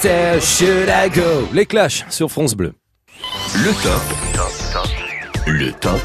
Should 0.00 0.08
I 0.08 0.12
stay 0.12 0.36
or 0.36 0.40
should 0.40 0.88
I 0.88 1.08
go? 1.10 1.48
Les 1.52 1.66
Clash 1.66 2.06
sur 2.08 2.30
France 2.30 2.54
Bleu. 2.54 2.72
Le 3.54 3.72
top. 3.82 4.00
Le 5.46 5.72
top 5.72 6.00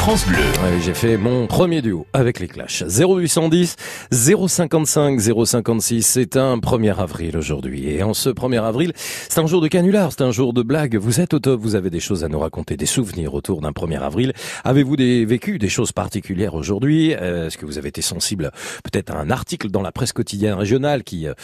France 0.00 0.26
Bleu. 0.26 0.38
Ouais, 0.38 0.80
j'ai 0.82 0.94
fait 0.94 1.18
mon 1.18 1.46
premier 1.46 1.82
duo 1.82 2.06
avec 2.14 2.40
les 2.40 2.48
Clash. 2.48 2.82
0810 2.82 3.76
055 4.10 5.20
056. 5.20 6.02
C'est 6.02 6.38
un 6.38 6.56
1er 6.56 6.98
avril 6.98 7.36
aujourd'hui. 7.36 7.90
Et 7.90 8.02
en 8.02 8.14
ce 8.14 8.30
1er 8.30 8.62
avril, 8.62 8.92
c'est 8.96 9.38
un 9.40 9.46
jour 9.46 9.60
de 9.60 9.68
canular, 9.68 10.10
c'est 10.10 10.22
un 10.22 10.30
jour 10.30 10.54
de 10.54 10.62
blague. 10.62 10.96
Vous 10.96 11.20
êtes 11.20 11.34
au 11.34 11.38
top, 11.38 11.60
vous 11.60 11.74
avez 11.74 11.90
des 11.90 12.00
choses 12.00 12.24
à 12.24 12.28
nous 12.28 12.38
raconter, 12.38 12.78
des 12.78 12.86
souvenirs 12.86 13.34
autour 13.34 13.60
d'un 13.60 13.72
1er 13.72 14.00
avril. 14.00 14.32
Avez-vous 14.64 14.96
des, 14.96 15.26
vécu 15.26 15.58
des 15.58 15.68
choses 15.68 15.92
particulières 15.92 16.54
aujourd'hui? 16.54 17.14
Euh, 17.14 17.48
Est-ce 17.48 17.58
que 17.58 17.66
vous 17.66 17.76
avez 17.76 17.90
été 17.90 18.00
sensible 18.00 18.52
peut-être 18.82 19.12
à 19.12 19.18
un 19.18 19.30
article 19.30 19.68
dans 19.68 19.82
la 19.82 19.92
presse 19.92 20.14
quotidienne 20.14 20.54
régionale 20.54 21.04
qui 21.04 21.28
euh, 21.28 21.34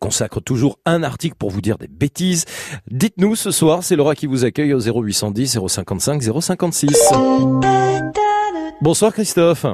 consacre 0.00 0.40
toujours 0.40 0.78
un 0.86 1.02
article 1.02 1.36
pour 1.38 1.50
vous 1.50 1.60
dire 1.60 1.76
des 1.76 1.88
bêtises? 1.88 2.46
Dites-nous 2.90 3.36
ce 3.36 3.50
soir, 3.50 3.84
c'est 3.84 3.94
Laura 3.94 4.14
qui 4.14 4.26
vous 4.26 4.46
accueille 4.46 4.72
au 4.72 4.80
0810 4.80 5.58
055 5.68 6.22
056. 6.40 7.12
Bonsoir 8.80 9.12
Christophe. 9.12 9.66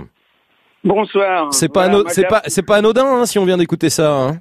Bonsoir. 0.85 1.53
C'est 1.53 1.73
pas, 1.73 1.89
Voilà, 1.89 2.09
c'est 2.11 2.27
pas, 2.27 2.43
c'est 2.47 2.65
pas 2.67 2.77
anodin 2.77 3.07
hein, 3.07 3.27
si 3.27 3.39
on 3.39 3.45
vient 3.45 3.57
d'écouter 3.57 3.91
ça. 3.91 4.13
Hein. 4.15 4.41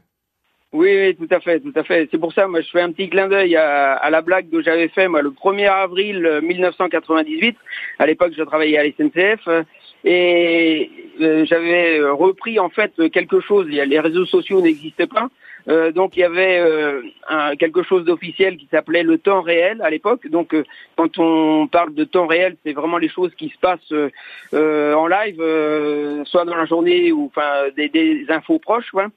Oui, 0.74 0.90
oui, 0.96 1.16
tout 1.16 1.28
à 1.36 1.40
fait, 1.42 1.60
tout 1.60 1.74
à 1.76 1.84
fait. 1.84 2.08
C'est 2.12 2.18
pour 2.18 2.32
ça, 2.34 2.48
moi, 2.48 2.62
je 2.62 2.70
fais 2.70 2.82
un 2.82 2.92
petit 2.92 3.10
clin 3.10 3.28
d'œil 3.28 3.56
à, 3.58 3.94
à 3.96 4.10
la 4.10 4.22
blague 4.22 4.50
que 4.50 4.62
j'avais 4.62 4.88
fait, 4.88 5.08
moi, 5.10 5.22
le 5.22 5.32
1er 5.32 5.68
avril 5.70 6.26
euh, 6.26 6.42
1998. 6.42 7.58
À 8.00 8.06
l'époque, 8.06 8.32
je 8.38 8.44
travaillais 8.44 8.78
à 8.78 8.84
la 8.84 8.90
SNCF. 8.92 9.48
euh, 9.50 9.64
Et 10.06 10.90
euh, 11.20 11.46
j'avais 11.46 12.00
euh, 12.00 12.14
repris, 12.14 12.58
en 12.58 12.70
fait, 12.70 12.94
euh, 13.00 13.10
quelque 13.10 13.42
chose. 13.42 13.68
Les 13.68 14.00
réseaux 14.00 14.26
sociaux 14.26 14.62
n'existaient 14.62 15.08
pas. 15.08 15.28
Euh, 15.68 15.92
donc, 15.92 16.18
il 16.18 16.22
y 16.22 16.24
avait 16.24 16.60
euh, 16.60 17.02
un- 17.30 17.56
quelque 17.56 17.84
chose 17.84 18.04
d'officiel 18.06 18.58
qui 18.58 18.68
s'appelait 18.72 19.04
le 19.04 19.18
temps 19.18 19.42
réel 19.42 19.82
à 19.84 19.90
l'époque. 19.90 20.28
Donc, 20.30 20.54
euh, 20.54 20.64
quand 20.96 21.18
on 21.20 21.68
parle 21.68 21.94
de 21.94 22.04
temps 22.04 22.28
réel, 22.28 22.56
c'est 22.66 22.74
vraiment 22.74 22.98
les 22.98 23.10
choses 23.10 23.34
qui 23.36 23.50
se 23.50 23.58
passent 23.60 23.92
euh, 23.92 24.10
euh, 24.54 24.94
en 24.96 25.08
live, 25.08 25.38
euh, 25.40 26.24
soit 26.26 26.46
dans 26.46 26.56
la 26.56 26.66
journée 26.66 27.12
ou 27.12 27.26
enfin 27.34 27.70
des, 27.76 27.90
des 27.90 28.26
infos 28.30 28.60
proches. 28.60 28.90
Quoi. 28.92 29.08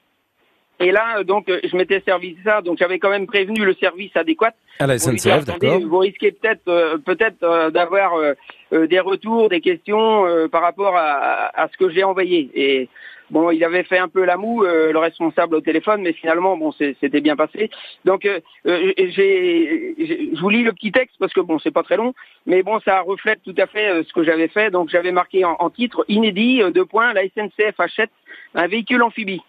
Et 0.81 0.91
là, 0.91 1.23
donc, 1.23 1.49
je 1.49 1.77
m'étais 1.77 2.01
servi 2.01 2.33
de 2.35 2.39
ça, 2.45 2.61
donc 2.61 2.79
j'avais 2.79 2.99
quand 2.99 3.09
même 3.11 3.27
prévenu 3.27 3.65
le 3.65 3.75
service 3.75 4.11
adéquat. 4.17 4.53
À 4.81 4.89
la 4.89 4.99
SNCF, 4.99 5.45
d'accord. 5.45 5.81
Vous 5.81 5.99
risquez 5.99 6.33
peut-être, 6.33 6.67
euh, 6.67 6.99
peut-être 6.99 7.45
euh, 7.45 7.71
d'avoir 7.71 8.17
euh, 8.17 8.87
des 8.89 8.99
retours, 8.99 9.49
des 9.49 9.61
questions 9.61 10.27
euh, 10.27 10.49
par 10.49 10.63
rapport 10.63 10.97
à, 10.97 11.53
à 11.59 11.69
ce 11.69 11.77
que 11.77 11.91
j'ai 11.91 12.03
envoyé. 12.03 12.51
Et 12.57 12.89
bon, 13.35 13.51
il 13.51 13.63
avait 13.65 13.83
fait 13.83 13.99
un 13.99 14.09
peu 14.09 14.25
la 14.25 14.37
moue, 14.37 14.65
euh, 14.65 14.93
le 14.93 14.99
responsable 14.99 15.57
au 15.57 15.61
téléphone, 15.61 16.03
mais 16.03 16.13
finalement, 16.13 16.57
bon, 16.57 16.71
c'était 16.73 17.21
bien 17.21 17.35
passé. 17.35 17.69
Donc, 18.05 18.25
euh, 18.25 18.39
euh, 18.67 18.93
je 18.97 20.41
vous 20.41 20.49
lis 20.49 20.63
le 20.63 20.73
petit 20.73 20.93
texte 20.93 21.17
parce 21.19 21.33
que 21.33 21.41
bon, 21.41 21.59
c'est 21.59 21.73
pas 21.73 21.83
très 21.83 21.97
long, 21.97 22.15
mais 22.47 22.63
bon, 22.63 22.79
ça 22.85 23.01
reflète 23.01 23.41
tout 23.45 23.55
à 23.59 23.67
fait 23.67 23.89
euh, 23.89 24.05
ce 24.07 24.13
que 24.13 24.23
j'avais 24.23 24.47
fait. 24.47 24.71
Donc, 24.71 24.89
j'avais 24.89 25.11
marqué 25.11 25.45
en, 25.45 25.71
titre 25.71 26.05
inédit, 26.09 26.63
deux 26.73 26.85
points, 26.85 27.13
la 27.13 27.23
SNCF 27.25 27.79
achète 27.79 28.13
un 28.55 28.69
véhicule 28.69 29.03
amphibie. 29.03 29.43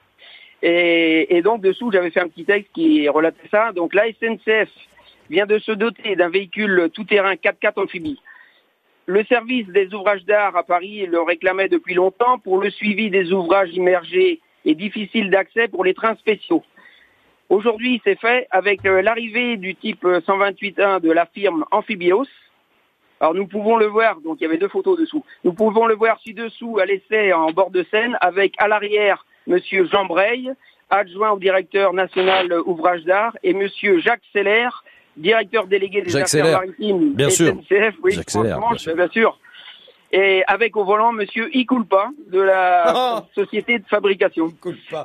Et, 0.63 1.37
et 1.37 1.41
donc 1.43 1.61
dessous, 1.61 1.91
j'avais 1.91 2.09
fait 2.09 2.21
un 2.21 2.27
petit 2.27 2.45
texte 2.45 2.71
qui 2.73 3.07
relatait 3.07 3.49
ça. 3.51 3.71
Donc 3.71 3.93
la 3.93 4.05
SNCF 4.07 4.69
vient 5.29 5.45
de 5.45 5.59
se 5.59 5.71
doter 5.71 6.15
d'un 6.15 6.29
véhicule 6.29 6.89
tout-terrain 6.91 7.35
4x4 7.35 7.83
amphibie. 7.83 8.19
Le 9.07 9.23
service 9.25 9.67
des 9.67 9.93
ouvrages 9.93 10.25
d'art 10.25 10.57
à 10.57 10.63
Paris 10.63 11.05
le 11.05 11.21
réclamait 11.21 11.69
depuis 11.69 11.93
longtemps 11.93 12.39
pour 12.39 12.59
le 12.59 12.71
suivi 12.71 13.11
des 13.11 13.31
ouvrages 13.31 13.71
immergés 13.71 14.41
et 14.65 14.73
difficiles 14.73 15.29
d'accès 15.29 15.67
pour 15.67 15.83
les 15.83 15.93
trains 15.93 16.15
spéciaux. 16.15 16.63
Aujourd'hui, 17.49 18.01
c'est 18.03 18.19
fait 18.19 18.47
avec 18.49 18.83
euh, 18.87 19.03
l'arrivée 19.03 19.57
du 19.57 19.75
type 19.75 20.03
euh, 20.05 20.21
128.1 20.21 21.01
de 21.01 21.11
la 21.11 21.27
firme 21.27 21.65
Amphibios. 21.69 22.25
Alors 23.19 23.35
nous 23.35 23.45
pouvons 23.45 23.77
le 23.77 23.85
voir, 23.85 24.19
donc 24.21 24.37
il 24.39 24.43
y 24.43 24.47
avait 24.47 24.57
deux 24.57 24.67
photos 24.67 24.99
dessous. 24.99 25.23
Nous 25.43 25.53
pouvons 25.53 25.85
le 25.85 25.93
voir 25.93 26.19
ci-dessous 26.21 26.79
à 26.79 26.85
l'essai 26.85 27.31
en 27.31 27.51
bord 27.51 27.69
de 27.69 27.85
Seine 27.91 28.17
avec 28.21 28.55
à 28.57 28.67
l'arrière 28.67 29.23
Monsieur 29.45 29.85
Jean 29.85 30.05
Breil, 30.05 30.51
adjoint 30.89 31.29
au 31.29 31.37
directeur 31.37 31.93
national 31.93 32.51
ouvrage 32.65 33.03
d'art, 33.03 33.37
et 33.43 33.53
Monsieur 33.53 33.99
Jacques 33.99 34.25
Seller, 34.33 34.69
directeur 35.17 35.67
délégué 35.67 36.01
des 36.01 36.15
affaires 36.15 36.51
maritimes 36.51 37.13
bien 37.13 37.29
sûr. 37.29 37.53
SNCF, 37.69 37.95
oui, 38.03 38.13
franchement, 38.27 38.69
bien 38.69 38.77
sûr. 38.77 38.95
bien 38.95 39.07
sûr. 39.09 39.39
Et 40.11 40.43
avec 40.47 40.77
au 40.77 40.85
volant 40.85 41.11
Monsieur 41.11 41.49
Iculpa 41.53 42.09
de 42.31 42.39
la 42.39 43.23
société 43.35 43.79
de 43.79 43.85
fabrication. 43.85 44.53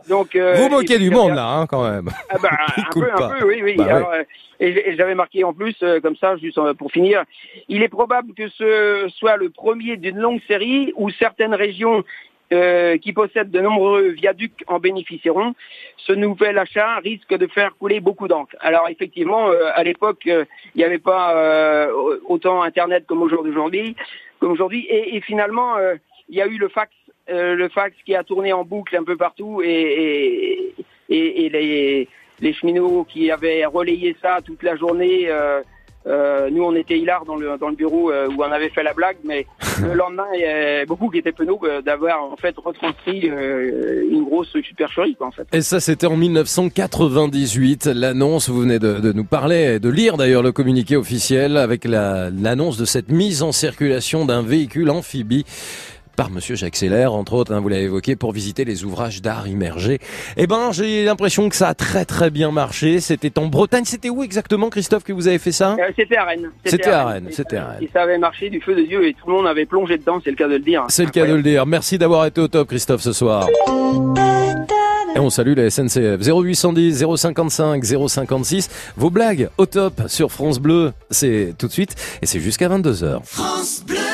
Donc 0.08 0.36
euh, 0.36 0.54
Vous 0.54 0.68
moquez 0.68 0.98
du 0.98 1.10
monde 1.10 1.34
là, 1.34 1.48
hein, 1.48 1.66
quand 1.66 1.82
même. 1.82 2.08
ah 2.28 2.36
bah, 2.40 2.50
un 2.76 2.82
peu, 2.92 3.10
un 3.12 3.28
peu, 3.30 3.46
oui, 3.46 3.60
oui. 3.62 3.74
Bah 3.76 4.12
euh, 4.12 4.24
et 4.60 4.94
j'avais 4.94 5.14
marqué 5.14 5.42
en 5.42 5.54
plus, 5.54 5.74
euh, 5.82 6.00
comme 6.00 6.16
ça, 6.16 6.36
juste 6.36 6.58
euh, 6.58 6.74
pour 6.74 6.92
finir, 6.92 7.24
il 7.68 7.82
est 7.82 7.88
probable 7.88 8.34
que 8.34 8.48
ce 8.50 9.08
soit 9.16 9.36
le 9.38 9.48
premier 9.48 9.96
d'une 9.96 10.18
longue 10.18 10.40
série 10.46 10.92
où 10.96 11.08
certaines 11.10 11.54
régions 11.54 12.04
euh, 12.52 12.98
qui 12.98 13.12
possèdent 13.12 13.52
de 13.52 13.60
nombreux 13.60 14.08
viaducs 14.08 14.64
en 14.66 14.80
bénéficieront. 14.80 15.54
Ce 15.98 16.12
nouvel 16.12 16.58
achat 16.58 16.96
risque 16.98 17.32
de 17.32 17.46
faire 17.46 17.76
couler 17.76 18.00
beaucoup 18.00 18.26
d'encre. 18.26 18.56
Alors 18.58 18.88
effectivement, 18.88 19.50
euh, 19.50 19.70
à 19.72 19.84
l'époque, 19.84 20.26
euh, 20.26 20.44
il 20.74 20.78
n'y 20.78 20.84
avait 20.84 20.98
pas 20.98 21.88
autant 22.26 22.62
Internet 22.62 23.04
comme 23.06 23.22
aujourd'hui, 23.22 23.94
et, 24.88 25.20
finalement, 25.20 25.76
il 26.28 26.34
y 26.34 26.42
a 26.42 26.46
eu 26.48 26.58
le 26.58 26.68
fax, 26.68 26.90
le 27.28 27.68
fax 27.68 27.94
qui 28.04 28.16
a 28.16 28.24
tourné 28.24 28.52
en 28.52 28.64
boucle 28.64 28.96
un 28.96 29.04
peu 29.04 29.16
partout, 29.16 29.62
et 29.62 30.74
les, 31.08 32.08
les 32.40 32.52
cheminots 32.52 33.04
qui 33.04 33.30
avaient 33.30 33.64
relayé 33.64 34.16
ça 34.20 34.40
toute 34.44 34.64
la 34.64 34.74
journée. 34.74 35.28
Euh, 36.06 36.48
nous, 36.50 36.62
on 36.64 36.74
était 36.74 36.98
hilar 36.98 37.24
dans 37.26 37.36
le, 37.36 37.58
dans 37.58 37.68
le 37.68 37.76
bureau 37.76 38.10
euh, 38.10 38.26
où 38.28 38.42
on 38.42 38.50
avait 38.50 38.70
fait 38.70 38.82
la 38.82 38.94
blague, 38.94 39.16
mais 39.24 39.46
le 39.82 39.92
lendemain, 39.94 40.24
il 40.34 40.40
y 40.40 40.44
a 40.44 40.86
beaucoup 40.86 41.10
qui 41.10 41.18
étaient 41.18 41.32
penauds 41.32 41.60
euh, 41.64 41.82
d'avoir 41.82 42.22
en 42.24 42.36
fait 42.36 42.54
retranscrit 42.56 43.28
euh, 43.30 44.04
une 44.10 44.24
grosse 44.24 44.48
supercherie, 44.62 45.14
quoi, 45.16 45.26
en 45.26 45.30
fait. 45.30 45.46
Et 45.52 45.60
ça, 45.60 45.78
c'était 45.80 46.06
en 46.06 46.16
1998. 46.16 47.86
L'annonce, 47.86 48.48
vous 48.48 48.60
venez 48.60 48.78
de, 48.78 48.94
de 49.00 49.12
nous 49.12 49.24
parler, 49.24 49.78
de 49.78 49.88
lire 49.90 50.16
d'ailleurs 50.16 50.42
le 50.42 50.52
communiqué 50.52 50.96
officiel 50.96 51.56
avec 51.56 51.84
la- 51.84 52.30
l'annonce 52.30 52.78
de 52.78 52.84
cette 52.84 53.10
mise 53.10 53.42
en 53.42 53.52
circulation 53.52 54.24
d'un 54.24 54.42
véhicule 54.42 54.90
amphibie 54.90 55.44
par 56.20 56.30
Monsieur 56.30 56.54
Jacques 56.54 56.76
Seller, 56.76 57.06
entre 57.06 57.32
autres, 57.32 57.54
hein, 57.54 57.60
vous 57.60 57.70
l'avez 57.70 57.84
évoqué, 57.84 58.14
pour 58.14 58.32
visiter 58.32 58.66
les 58.66 58.84
ouvrages 58.84 59.22
d'art 59.22 59.48
immergés. 59.48 60.00
Eh 60.36 60.46
ben, 60.46 60.70
j'ai 60.70 61.02
l'impression 61.02 61.48
que 61.48 61.56
ça 61.56 61.68
a 61.68 61.74
très 61.74 62.04
très 62.04 62.28
bien 62.28 62.50
marché. 62.50 63.00
C'était 63.00 63.38
en 63.38 63.46
Bretagne. 63.46 63.84
C'était 63.86 64.10
où 64.10 64.22
exactement, 64.22 64.68
Christophe, 64.68 65.02
que 65.02 65.14
vous 65.14 65.28
avez 65.28 65.38
fait 65.38 65.50
ça 65.50 65.76
Euh, 65.80 65.90
C'était 65.96 66.18
à 66.18 66.24
Rennes. 66.26 66.50
C'était 66.66 66.90
à 66.90 67.06
Rennes, 67.06 67.28
c'était 67.30 67.56
à 67.56 67.68
Rennes. 67.68 67.78
Et 67.80 67.88
ça 67.90 68.02
avait 68.02 68.18
marché 68.18 68.50
du 68.50 68.60
feu 68.60 68.74
de 68.74 68.82
Dieu 68.82 69.06
et 69.08 69.14
tout 69.14 69.30
le 69.30 69.32
monde 69.32 69.46
avait 69.46 69.64
plongé 69.64 69.96
dedans, 69.96 70.20
c'est 70.22 70.28
le 70.28 70.36
cas 70.36 70.46
de 70.46 70.52
le 70.52 70.58
dire. 70.58 70.84
C'est 70.88 71.06
le 71.06 71.10
cas 71.10 71.24
de 71.24 71.32
le 71.32 71.42
dire. 71.42 71.64
Merci 71.64 71.96
d'avoir 71.96 72.26
été 72.26 72.38
au 72.42 72.48
top, 72.48 72.68
Christophe, 72.68 73.00
ce 73.00 73.14
soir. 73.14 73.46
Et 75.16 75.18
on 75.20 75.30
salue 75.30 75.56
la 75.56 75.70
SNCF. 75.70 76.20
0810 76.20 77.02
055 77.16 77.82
056. 78.08 78.68
Vos 78.98 79.08
blagues 79.08 79.48
au 79.56 79.64
top 79.64 80.02
sur 80.08 80.30
France 80.30 80.58
Bleu. 80.58 80.92
C'est 81.08 81.54
tout 81.56 81.66
de 81.66 81.72
suite 81.72 81.94
et 82.20 82.26
c'est 82.26 82.40
jusqu'à 82.40 82.68
22h. 82.68 83.20
France 83.24 83.82
Bleu. 83.86 84.09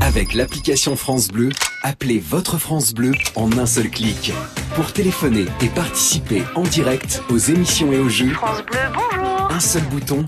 Avec 0.00 0.34
l'application 0.34 0.96
France 0.96 1.28
Bleu, 1.28 1.50
appelez 1.82 2.18
votre 2.18 2.58
France 2.58 2.92
Bleu 2.92 3.12
en 3.34 3.50
un 3.58 3.66
seul 3.66 3.90
clic. 3.90 4.32
Pour 4.74 4.92
téléphoner 4.92 5.46
et 5.60 5.68
participer 5.68 6.42
en 6.54 6.62
direct 6.62 7.22
aux 7.30 7.38
émissions 7.38 7.92
et 7.92 7.98
aux 7.98 8.08
jeux, 8.08 8.30
France 8.30 8.62
Bleu, 8.62 8.78
bonjour. 8.92 9.50
un 9.50 9.60
seul 9.60 9.82
bouton 9.84 10.24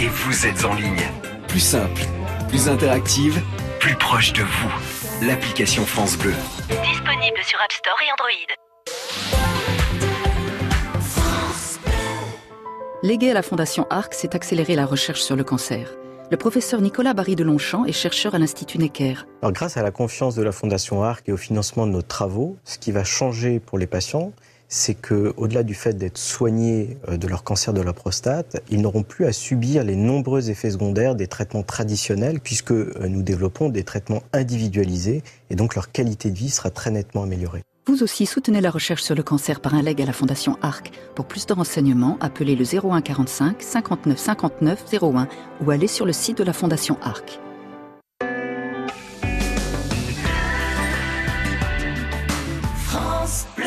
et 0.00 0.06
vous 0.06 0.46
êtes 0.46 0.64
en 0.64 0.74
ligne. 0.74 1.08
Plus 1.48 1.60
simple, 1.60 2.02
plus 2.48 2.68
interactive, 2.68 3.40
plus 3.80 3.96
proche 3.96 4.32
de 4.32 4.42
vous. 4.42 5.26
L'application 5.26 5.84
France 5.86 6.16
Bleu. 6.16 6.34
Disponible 6.68 7.38
sur 7.44 7.60
App 7.60 7.72
Store 7.72 7.98
et 8.02 8.12
Android. 8.12 8.30
Légué 13.02 13.30
à 13.30 13.34
la 13.34 13.42
Fondation 13.42 13.86
ARC, 13.90 14.14
c'est 14.14 14.34
accélérer 14.34 14.76
la 14.76 14.86
recherche 14.86 15.20
sur 15.20 15.36
le 15.36 15.44
cancer. 15.44 15.88
Le 16.30 16.38
professeur 16.38 16.80
Nicolas 16.80 17.12
Barry 17.12 17.36
de 17.36 17.44
Longchamp 17.44 17.84
est 17.84 17.92
chercheur 17.92 18.34
à 18.34 18.38
l'Institut 18.38 18.78
Necker. 18.78 19.26
Grâce 19.42 19.76
à 19.76 19.82
la 19.82 19.90
confiance 19.90 20.34
de 20.34 20.42
la 20.42 20.52
Fondation 20.52 21.02
ARC 21.02 21.28
et 21.28 21.32
au 21.32 21.36
financement 21.36 21.86
de 21.86 21.92
nos 21.92 22.00
travaux, 22.00 22.56
ce 22.64 22.78
qui 22.78 22.92
va 22.92 23.04
changer 23.04 23.60
pour 23.60 23.76
les 23.76 23.86
patients, 23.86 24.32
c'est 24.68 24.94
que, 24.94 25.34
au-delà 25.36 25.62
du 25.62 25.74
fait 25.74 25.92
d'être 25.92 26.16
soignés 26.16 26.96
euh, 27.08 27.18
de 27.18 27.28
leur 27.28 27.44
cancer 27.44 27.74
de 27.74 27.82
la 27.82 27.92
prostate, 27.92 28.62
ils 28.70 28.80
n'auront 28.80 29.02
plus 29.02 29.26
à 29.26 29.32
subir 29.32 29.84
les 29.84 29.96
nombreux 29.96 30.48
effets 30.50 30.70
secondaires 30.70 31.14
des 31.14 31.26
traitements 31.26 31.62
traditionnels, 31.62 32.40
puisque 32.40 32.72
euh, 32.72 32.94
nous 33.06 33.22
développons 33.22 33.68
des 33.68 33.84
traitements 33.84 34.22
individualisés, 34.32 35.22
et 35.50 35.56
donc 35.56 35.74
leur 35.74 35.92
qualité 35.92 36.30
de 36.30 36.36
vie 36.36 36.50
sera 36.50 36.70
très 36.70 36.90
nettement 36.90 37.24
améliorée. 37.24 37.62
Vous 37.86 38.02
aussi 38.02 38.24
soutenez 38.24 38.62
la 38.62 38.70
recherche 38.70 39.02
sur 39.02 39.14
le 39.14 39.22
cancer 39.22 39.60
par 39.60 39.74
un 39.74 39.82
leg 39.82 40.00
à 40.00 40.06
la 40.06 40.14
Fondation 40.14 40.56
ARC. 40.62 40.90
Pour 41.14 41.26
plus 41.26 41.44
de 41.44 41.52
renseignements, 41.52 42.16
appelez 42.20 42.56
le 42.56 42.64
01 42.64 43.02
45 43.02 43.60
59 43.60 44.18
59 44.18 44.84
01 45.02 45.28
ou 45.60 45.70
allez 45.70 45.86
sur 45.86 46.06
le 46.06 46.14
site 46.14 46.38
de 46.38 46.44
la 46.44 46.54
Fondation 46.54 46.96
ARC. 47.02 47.40
France 52.86 53.46
Bleu. 53.54 53.66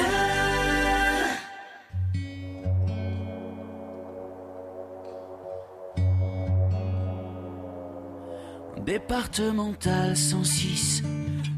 Départemental 8.83 10.17
106, 10.17 11.03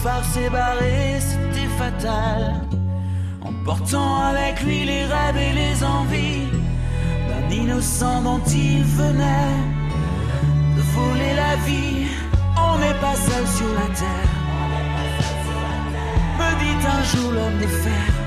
chauffard 0.00 0.24
s'est 0.24 0.50
barré, 0.50 1.18
c'était 1.20 1.68
fatal. 1.78 2.54
Emportant 3.42 4.20
avec 4.20 4.62
lui 4.62 4.84
les 4.84 5.04
rêves 5.04 5.36
et 5.36 5.52
les 5.52 5.84
envies 5.84 6.48
d'un 7.28 7.54
innocent 7.54 8.22
dont 8.22 8.40
il 8.46 8.82
venait 8.82 9.56
de 10.76 10.82
voler 10.94 11.34
la 11.34 11.56
vie. 11.66 12.06
On 12.56 12.78
n'est 12.78 13.00
pas 13.00 13.14
seul 13.14 13.46
sur 13.46 13.72
la 13.74 13.94
terre. 13.94 14.32
Me 16.38 16.50
dit 16.60 16.86
un 16.86 17.02
jour 17.04 17.32
l'homme 17.32 17.58
de 17.58 17.66
fer. 17.66 18.19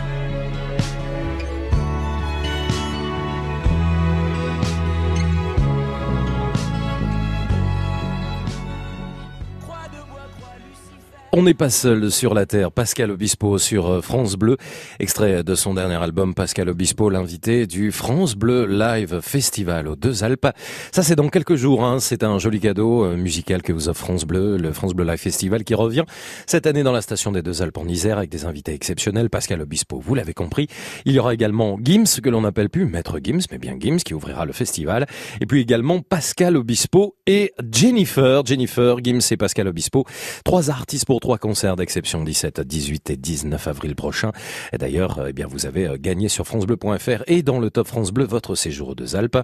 On 11.35 11.41
n'est 11.41 11.55
pas 11.55 11.71
seul 11.71 12.11
sur 12.11 12.35
la 12.35 12.45
terre. 12.45 12.71
Pascal 12.71 13.09
Obispo 13.09 13.57
sur 13.57 13.89
euh, 13.89 14.01
France 14.01 14.35
Bleu, 14.35 14.55
extrait 14.99 15.43
de 15.43 15.55
son 15.55 15.73
dernier 15.73 15.95
album. 15.95 16.35
Pascal 16.35 16.69
Obispo, 16.69 17.09
l'invité 17.09 17.65
du 17.65 17.91
France 17.91 18.35
Bleu 18.35 18.67
Live 18.67 19.19
Festival 19.19 19.87
aux 19.87 19.95
Deux 19.95 20.23
Alpes. 20.23 20.49
Ça, 20.91 21.01
c'est 21.01 21.15
dans 21.15 21.29
quelques 21.29 21.55
jours. 21.55 21.83
Hein. 21.83 21.99
C'est 21.99 22.21
un 22.21 22.37
joli 22.37 22.59
cadeau 22.59 23.03
euh, 23.03 23.17
musical 23.17 23.63
que 23.63 23.73
vous 23.73 23.89
offre 23.89 24.01
France 24.01 24.25
Bleu, 24.25 24.57
le 24.57 24.71
France 24.73 24.93
Bleu 24.93 25.05
Live 25.05 25.17
Festival, 25.17 25.63
qui 25.63 25.73
revient 25.73 26.03
cette 26.45 26.67
année 26.67 26.83
dans 26.83 26.91
la 26.91 27.01
station 27.01 27.31
des 27.31 27.41
Deux 27.41 27.63
Alpes 27.63 27.79
en 27.79 27.87
Isère 27.87 28.19
avec 28.19 28.29
des 28.29 28.45
invités 28.45 28.75
exceptionnels. 28.75 29.31
Pascal 29.31 29.59
Obispo, 29.59 29.99
vous 29.99 30.13
l'avez 30.13 30.35
compris. 30.35 30.67
Il 31.05 31.13
y 31.13 31.19
aura 31.19 31.33
également 31.33 31.79
Gims, 31.83 32.21
que 32.21 32.29
l'on 32.29 32.41
n'appelle 32.41 32.69
plus 32.69 32.85
Maître 32.85 33.17
Gims, 33.23 33.47
mais 33.49 33.57
bien 33.57 33.75
Gims, 33.79 34.03
qui 34.05 34.13
ouvrira 34.13 34.45
le 34.45 34.53
festival. 34.53 35.07
Et 35.41 35.47
puis 35.47 35.61
également 35.61 35.99
Pascal 35.99 36.57
Obispo 36.57 37.15
et 37.25 37.53
Jennifer. 37.71 38.45
Jennifer, 38.45 39.03
Gims 39.03 39.31
et 39.31 39.37
Pascal 39.37 39.67
Obispo. 39.67 40.05
Trois 40.45 40.69
artistes 40.69 41.07
pour 41.07 41.22
trois 41.23 41.37
concerts 41.37 41.77
d'exception 41.77 42.21
17, 42.21 42.59
18 42.59 43.09
et 43.11 43.15
19 43.15 43.69
avril 43.69 43.95
prochain. 43.95 44.33
Et 44.73 44.77
d'ailleurs, 44.77 45.23
eh 45.29 45.31
bien, 45.31 45.47
vous 45.47 45.65
avez 45.65 45.87
euh, 45.87 45.95
gagné 45.97 46.27
sur 46.27 46.45
francebleu.fr 46.45 47.23
et 47.27 47.43
dans 47.43 47.59
le 47.59 47.69
top 47.69 47.87
France 47.87 48.11
Bleu 48.11 48.25
votre 48.25 48.55
séjour 48.55 48.89
aux 48.89 48.95
deux 48.95 49.15
Alpes. 49.15 49.37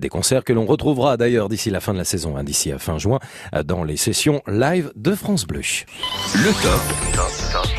Des 0.00 0.08
concerts 0.08 0.44
que 0.44 0.52
l'on 0.52 0.64
retrouvera 0.64 1.16
d'ailleurs 1.16 1.48
d'ici 1.48 1.70
la 1.70 1.80
fin 1.80 1.92
de 1.92 1.98
la 1.98 2.04
saison, 2.04 2.36
hein, 2.36 2.44
d'ici 2.44 2.70
à 2.70 2.78
fin 2.78 2.98
juin, 2.98 3.18
euh, 3.52 3.64
dans 3.64 3.82
les 3.82 3.96
sessions 3.96 4.42
live 4.46 4.92
de 4.94 5.12
France 5.16 5.44
Bleu. 5.44 5.62
Le 6.34 6.52
top. 6.62 7.73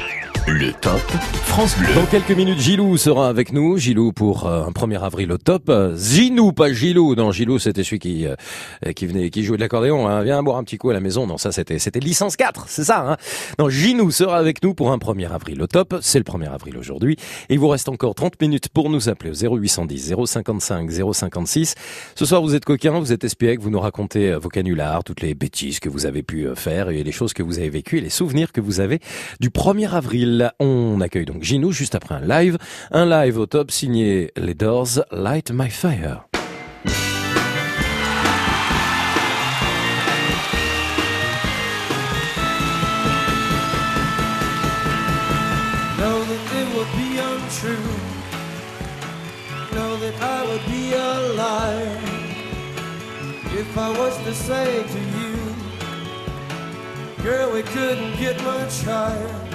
Le 0.47 0.71
top 0.73 1.01
France 1.45 1.75
Bleu. 1.79 1.95
Dans 1.95 2.05
quelques 2.05 2.29
minutes, 2.29 2.59
Gilou 2.59 2.97
sera 2.97 3.29
avec 3.29 3.51
nous. 3.51 3.77
Gilou 3.77 4.11
pour 4.11 4.45
euh, 4.45 4.65
un 4.65 4.69
1er 4.69 5.01
avril 5.01 5.31
au 5.31 5.39
top. 5.39 5.69
Euh, 5.69 5.95
Zinou, 5.95 6.53
pas 6.53 6.71
Gilou. 6.71 7.15
Non, 7.15 7.31
Gilou, 7.31 7.57
c'était 7.57 7.83
celui 7.83 7.97
qui 7.97 8.27
euh, 8.27 8.35
qui 8.95 9.07
venait, 9.07 9.31
qui 9.31 9.43
jouait 9.43 9.57
de 9.57 9.61
l'accordéon. 9.61 10.07
Hein. 10.07 10.21
Viens 10.21 10.43
boire 10.43 10.57
un 10.57 10.63
petit 10.63 10.77
coup 10.77 10.91
à 10.91 10.93
la 10.93 10.99
maison. 10.99 11.25
Non, 11.25 11.39
ça 11.39 11.51
c'était 11.51 11.79
c'était 11.79 11.99
licence 11.99 12.35
4, 12.35 12.65
c'est 12.67 12.83
ça. 12.83 13.13
Hein 13.13 13.17
non, 13.57 13.69
sera 14.11 14.37
avec 14.37 14.61
nous 14.61 14.75
pour 14.75 14.91
un 14.91 14.97
1er 14.97 15.31
avril 15.31 15.63
au 15.63 15.67
top. 15.67 15.95
C'est 16.01 16.19
le 16.19 16.25
1er 16.25 16.51
avril 16.51 16.77
aujourd'hui. 16.77 17.15
Il 17.49 17.57
vous 17.57 17.69
reste 17.69 17.89
encore 17.89 18.13
30 18.13 18.39
minutes 18.39 18.69
pour 18.69 18.91
nous 18.91 19.09
appeler 19.09 19.31
au 19.31 19.57
0810 19.57 20.13
055 20.25 20.91
056. 20.91 21.73
Ce 22.13 22.25
soir, 22.25 22.43
vous 22.43 22.53
êtes 22.53 22.65
coquin, 22.65 22.99
vous 22.99 23.11
êtes 23.11 23.23
espiègle, 23.23 23.63
vous 23.63 23.71
nous 23.71 23.79
racontez 23.79 24.35
vos 24.35 24.49
canulars, 24.49 25.03
toutes 25.03 25.21
les 25.21 25.33
bêtises 25.33 25.79
que 25.79 25.89
vous 25.89 26.05
avez 26.05 26.21
pu 26.21 26.47
faire 26.53 26.89
et 26.89 27.03
les 27.03 27.11
choses 27.11 27.33
que 27.33 27.41
vous 27.41 27.57
avez 27.57 27.69
vécues 27.69 27.97
et 27.97 28.01
les 28.01 28.09
souvenirs 28.11 28.51
que 28.51 28.61
vous 28.61 28.79
avez 28.79 28.99
du 29.39 29.49
1er 29.49 29.89
avril. 29.89 30.34
Noël. 30.37 30.51
On 30.59 31.01
accueille 31.01 31.25
donc 31.25 31.43
Ginou 31.43 31.71
juste 31.71 31.95
après 31.95 32.15
un 32.15 32.21
live. 32.21 32.57
Un 32.91 33.05
live 33.05 33.37
au 33.39 33.45
top 33.45 33.71
signé 33.71 34.31
Les 34.35 34.53
Doors 34.53 35.01
Light 35.11 35.51
My 35.51 35.69
Fire. 35.69 36.25
if 53.57 53.77
I 53.77 53.89
was 53.89 54.17
to 54.23 54.33
say 54.33 54.83
to 54.83 54.99
you, 54.99 55.35
girl, 57.23 57.51
we 57.53 57.61
couldn't 57.63 58.17
get 58.17 58.41
much 58.43 58.81
higher. 58.83 59.54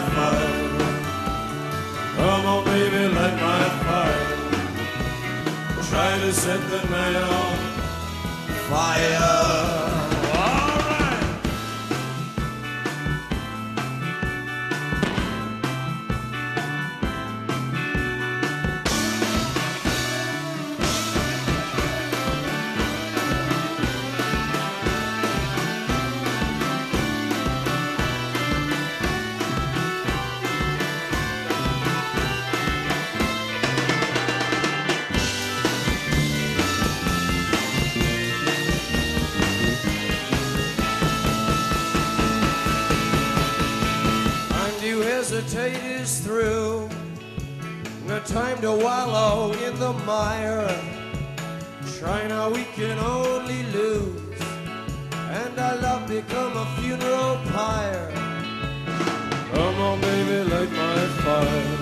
On, 2.51 2.65
baby, 2.65 3.07
light 3.15 3.37
my 3.47 3.63
fire. 3.85 4.27
Try 5.89 6.11
to 6.19 6.33
set 6.33 6.59
the 6.69 6.81
night 6.89 7.15
on 7.15 7.55
fire. 8.69 10.00
Time 48.61 48.77
to 48.77 48.85
wallow 48.85 49.53
in 49.53 49.79
the 49.79 49.93
mire. 50.05 50.67
Now, 52.01 52.49
we 52.49 52.63
can 52.75 52.97
only 52.99 53.63
lose. 53.73 54.41
And 55.29 55.59
our 55.59 55.75
love 55.77 56.07
become 56.07 56.57
a 56.57 56.65
funeral 56.77 57.37
pyre. 57.53 58.11
Come 59.53 59.81
on, 59.81 60.01
baby, 60.01 60.49
light 60.49 60.71
my 60.71 61.07
fire. 61.23 61.77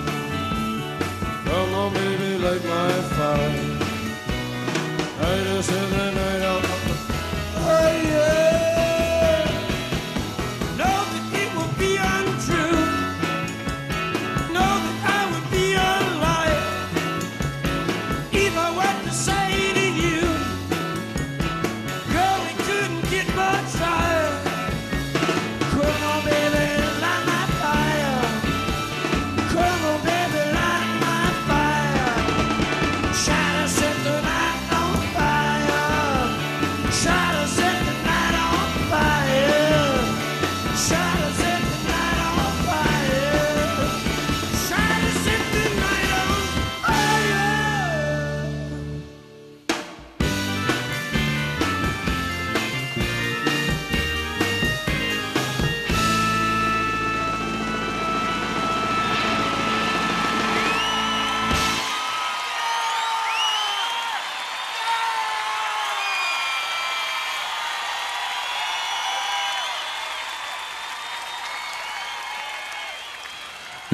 Come 1.45 1.73
on, 1.73 1.93
baby, 1.93 2.37
light 2.37 2.65
my 2.65 2.91
fire. 3.15 3.77
I 5.21 5.43
just 5.43 5.69
set 5.69 5.89
the 5.89 6.11
night 6.11 6.43
on 6.43 6.61
fire. 7.63 8.48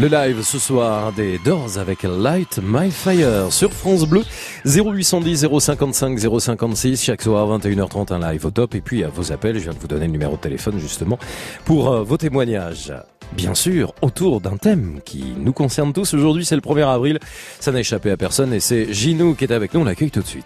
Le 0.05 0.11
live 0.11 0.43
ce 0.43 0.59
soir 0.59 1.11
des 1.13 1.39
Doors 1.39 1.79
avec 1.79 2.03
Light 2.03 2.59
My 2.61 2.91
Fire 2.91 3.51
sur 3.51 3.73
France 3.73 4.05
Bleu 4.05 4.21
0810 4.63 5.47
055 5.59 6.19
056 6.39 7.03
chaque 7.03 7.23
soir 7.23 7.59
21h30 7.59 8.13
un 8.13 8.31
live 8.31 8.45
au 8.45 8.51
top 8.51 8.75
et 8.75 8.81
puis 8.81 9.03
à 9.03 9.07
vos 9.07 9.31
appels 9.31 9.57
je 9.57 9.63
viens 9.63 9.73
de 9.73 9.79
vous 9.79 9.87
donner 9.87 10.05
le 10.05 10.11
numéro 10.11 10.35
de 10.35 10.41
téléphone 10.41 10.77
justement 10.77 11.17
pour 11.63 11.91
euh, 11.91 12.03
vos 12.03 12.17
témoignages. 12.17 12.93
Bien 13.31 13.55
sûr, 13.55 13.95
autour 14.03 14.41
d'un 14.41 14.57
thème 14.57 14.99
qui 15.03 15.33
nous 15.39 15.53
concerne 15.53 15.91
tous 15.91 16.13
aujourd'hui, 16.13 16.45
c'est 16.45 16.55
le 16.55 16.61
1er 16.61 16.87
avril. 16.87 17.17
Ça 17.59 17.71
n'a 17.71 17.79
échappé 17.79 18.11
à 18.11 18.17
personne 18.17 18.53
et 18.53 18.59
c'est 18.59 18.93
Ginou 18.93 19.33
qui 19.33 19.45
est 19.45 19.51
avec 19.51 19.73
nous, 19.73 19.79
on 19.79 19.85
l'accueille 19.85 20.11
tout 20.11 20.21
de 20.21 20.27
suite. 20.27 20.45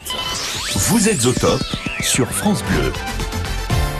Vous 0.88 1.10
êtes 1.10 1.26
au 1.26 1.34
top 1.34 1.62
sur 2.00 2.32
France 2.32 2.64
Bleu. 2.64 2.94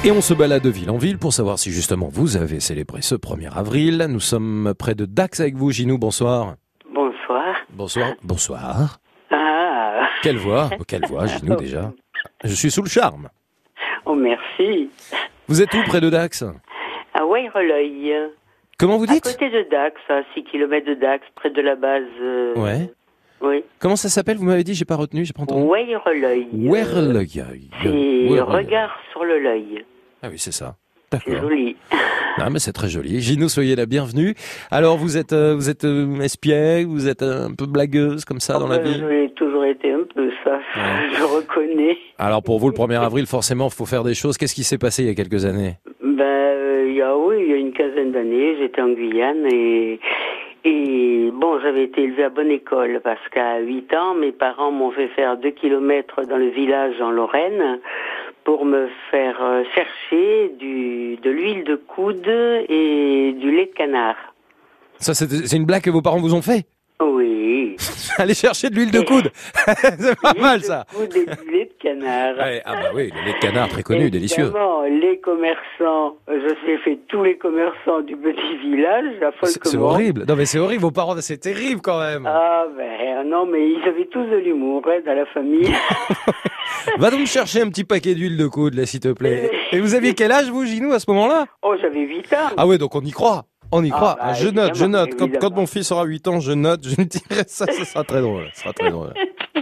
Et 0.06 0.12
on 0.12 0.22
se 0.22 0.34
balade 0.34 0.64
de 0.64 0.70
ville 0.70 0.90
en 0.90 0.98
ville 0.98 1.18
pour 1.18 1.34
savoir 1.34 1.60
si 1.60 1.72
justement 1.72 2.08
vous 2.10 2.38
avez 2.38 2.60
célébré 2.62 3.02
ce 3.02 3.16
1er 3.16 3.52
avril. 3.54 4.06
Nous 4.10 4.22
sommes 4.22 4.74
près 4.78 4.96
de 4.96 5.06
Dax 5.06 5.42
avec 5.42 5.56
vous, 5.56 5.72
Ginou, 5.72 5.98
bonsoir. 5.98 6.56
Bonsoir. 6.94 7.56
Bonsoir. 7.70 8.14
Bonsoir. 8.24 9.00
Ah. 9.32 10.08
Quelle 10.24 10.38
voix 10.38 10.70
Quelle 10.88 11.06
voix, 11.06 11.26
Ginou, 11.28 11.56
déjà 11.60 11.92
Je 12.46 12.54
suis 12.54 12.72
sous 12.72 12.82
le 12.82 12.88
charme. 12.90 13.28
Oh, 14.06 14.16
merci. 14.16 14.90
Vous 15.50 15.62
êtes 15.62 15.74
où 15.74 15.84
près 15.84 16.00
de 16.00 16.10
Dax? 16.10 16.46
À 17.14 17.26
Waireleuil. 17.26 18.14
Comment 18.78 18.98
vous 18.98 19.06
dites? 19.06 19.28
À 19.28 19.34
côté 19.34 19.50
de 19.50 19.68
Dax, 19.70 19.96
à 20.08 20.22
6 20.34 20.46
km 20.46 20.88
de 20.88 20.94
Dax, 20.94 21.26
près 21.36 21.50
de 21.50 21.62
la 21.62 21.76
base. 21.76 22.04
euh, 22.22 22.54
Ouais. 22.56 22.90
Oui. 23.42 23.64
Comment 23.80 23.96
ça 23.96 24.10
s'appelle? 24.10 24.38
Vous 24.38 24.46
m'avez 24.46 24.64
dit, 24.64 24.74
j'ai 24.74 24.86
pas 24.86 24.96
retenu, 24.96 25.26
j'ai 25.26 25.34
pas 25.34 25.44
entendu. 25.44 25.64
Waireleuil. 25.66 26.48
Werleuil. 26.54 27.70
C'est 27.82 28.40
regard 28.42 28.98
sur 29.12 29.24
le 29.24 29.40
l'œil. 29.40 29.86
Ah 30.22 30.28
oui, 30.30 30.36
c'est 30.38 30.52
ça. 30.54 30.76
C'est 31.12 31.38
joli. 31.40 31.76
Non, 32.38 32.46
mais 32.52 32.60
c'est 32.60 32.72
très 32.72 32.88
joli. 32.88 33.20
Gino, 33.20 33.50
soyez 33.50 33.76
la 33.76 33.86
bienvenue. 33.86 34.34
Alors, 34.72 34.96
vous 34.96 35.18
êtes, 35.18 35.34
euh, 35.34 35.56
vous 35.56 35.70
êtes 35.70 35.84
euh, 35.84 36.22
espiègle, 36.22 36.90
vous 36.90 37.10
êtes 37.10 37.22
un 37.22 37.54
peu 37.54 37.66
blagueuse 37.66 38.24
comme 38.24 38.40
ça 38.40 38.60
dans 38.60 38.68
la 38.68 38.76
Euh, 38.76 38.84
vie? 38.84 38.94
J'ai 39.10 39.34
toujours 39.36 39.66
été 39.66 39.92
un 39.92 40.04
peu 40.16 40.30
ça, 40.46 40.58
je 41.18 41.24
reconnais. 41.24 41.98
Alors, 42.18 42.42
pour 42.42 42.60
vous, 42.60 42.70
le 42.70 42.76
1er 42.76 43.02
avril, 43.02 43.26
forcément, 43.26 43.68
il 43.68 43.74
faut 43.74 43.86
faire 43.86 44.04
des 44.06 44.14
choses. 44.14 44.38
Qu'est-ce 44.38 44.56
qui 44.56 44.64
s'est 44.64 44.78
passé 44.78 45.04
il 45.04 45.08
y 45.08 45.12
a 45.12 45.16
quelques 45.16 45.44
années? 45.44 45.74
Ben, 46.02 46.24
euh, 46.24 46.86
il 46.88 46.96
y 46.96 47.02
a, 47.02 47.18
oui, 47.18 47.38
il 47.42 47.50
y 47.50 47.54
a 47.54 47.58
une 47.58 47.74
quinzaine 47.74 48.14
d'années, 48.14 48.56
j'étais 48.58 48.80
en 48.82 48.90
Guyane 48.94 49.46
et, 49.52 50.00
et 50.64 51.32
bon, 51.34 51.60
j'avais 51.62 51.84
été 51.84 52.04
élevée 52.04 52.26
à 52.26 52.30
bonne 52.30 52.52
école 52.52 53.00
parce 53.04 53.26
qu'à 53.30 53.60
8 53.60 53.94
ans, 53.94 54.14
mes 54.14 54.32
parents 54.32 54.72
m'ont 54.72 54.92
fait 54.92 55.08
faire 55.10 55.38
2 55.38 55.50
kilomètres 55.52 56.24
dans 56.24 56.38
le 56.38 56.50
village 56.50 57.00
en 57.02 57.12
Lorraine 57.12 57.80
pour 58.44 58.66
me 58.66 58.88
faire 59.12 59.42
euh, 59.42 59.64
chercher 59.76 60.50
du, 60.60 61.18
de 61.18 61.30
l'huile 61.30 61.64
de 61.64 61.76
coude 61.76 62.28
et 62.28 63.34
du 63.34 63.52
lait 63.52 63.68
de 63.68 63.74
canard. 63.74 64.18
Ça, 64.98 65.14
c'est 65.14 65.30
c'est 65.30 65.56
une 65.56 65.66
blague 65.66 65.84
que 65.84 65.90
vos 65.90 66.02
parents 66.02 66.20
vous 66.20 66.34
ont 66.34 66.42
fait? 66.42 66.66
Oui. 67.02 67.78
Allez 68.18 68.34
chercher 68.34 68.70
de 68.70 68.76
l'huile 68.76 68.92
de 68.92 69.02
coude. 69.02 69.32
c'est 70.00 70.20
pas 70.20 70.34
mal, 70.34 70.62
ça. 70.62 70.86
Coude 70.94 71.16
et 71.16 71.26
du 71.26 71.52
lait 71.52 71.66
de 71.66 71.82
canard. 71.82 72.38
Ouais, 72.38 72.62
ah 72.66 72.74
bah 72.74 72.90
oui, 72.94 73.10
le 73.16 73.26
lait 73.26 73.34
de 73.34 73.40
canard, 73.40 73.70
très 73.70 73.84
connu, 73.84 74.10
délicieux. 74.10 74.52
Les 74.90 75.20
commerçants, 75.20 76.18
je 76.28 76.50
sais 76.66 76.78
fait 76.84 77.00
tous 77.08 77.24
les 77.24 77.38
commerçants 77.38 78.02
du 78.02 78.18
petit 78.18 78.58
village, 78.58 79.06
la 79.22 79.32
folle 79.32 79.50
C'est 79.50 79.78
horrible. 79.78 80.26
Non, 80.28 80.36
mais 80.36 80.46
c'est 80.46 80.60
horrible. 80.60 80.82
Vos 80.82 80.92
parents, 80.92 81.16
c'est 81.20 81.38
terrible 81.38 81.82
quand 81.82 82.00
même. 82.00 82.26
Ah 82.26 82.66
ben 82.76 83.24
non, 83.28 83.46
mais 83.46 83.70
ils 83.70 83.88
avaient 83.88 84.08
tous 84.08 84.26
de 84.26 84.38
l'humour 84.38 84.82
hein, 84.88 85.00
dans 85.06 85.14
la 85.14 85.26
famille. 85.28 85.72
Va 86.98 87.12
donc 87.12 87.26
chercher 87.28 87.62
un 87.62 87.70
petit 87.70 87.84
paquet 87.84 88.16
d'huile 88.16 88.38
de 88.38 88.48
coude, 88.48 88.74
là, 88.74 88.86
s'il 88.86 89.00
te 89.00 89.12
plaît. 89.12 89.50
Et 89.72 89.80
vous 89.80 89.96
aviez 89.96 90.14
quel 90.14 90.32
âge, 90.32 90.50
vous, 90.50 90.66
Ginou, 90.66 90.92
à 90.94 91.00
ce 91.00 91.10
moment-là? 91.12 91.46
Oh, 91.62 91.76
j'avais 91.82 92.02
8 92.02 92.34
ans. 92.34 92.54
Ah 92.58 92.68
ouais, 92.68 92.78
donc 92.78 92.96
on 92.96 93.02
y 93.02 93.12
croit. 93.12 93.46
On 93.72 93.84
y 93.84 93.92
Ah, 93.92 93.96
croit. 93.96 94.16
bah, 94.20 94.34
je 94.34 94.48
note, 94.50 94.76
je 94.76 94.86
note. 94.86 95.10
Quand, 95.40 95.56
mon 95.56 95.66
fils 95.68 95.92
aura 95.92 96.04
8 96.06 96.28
ans, 96.28 96.40
je 96.40 96.52
note. 96.54 96.82
Je 96.84 97.00
me 97.02 97.06
dirai 97.06 97.44
ça, 97.48 97.66
ce 97.68 97.86
sera 97.86 98.04
très 98.04 98.22
drôle. 98.22 98.46
Ce 98.54 98.62
sera 98.62 98.74
très 98.74 98.90
drôle. 98.90 99.14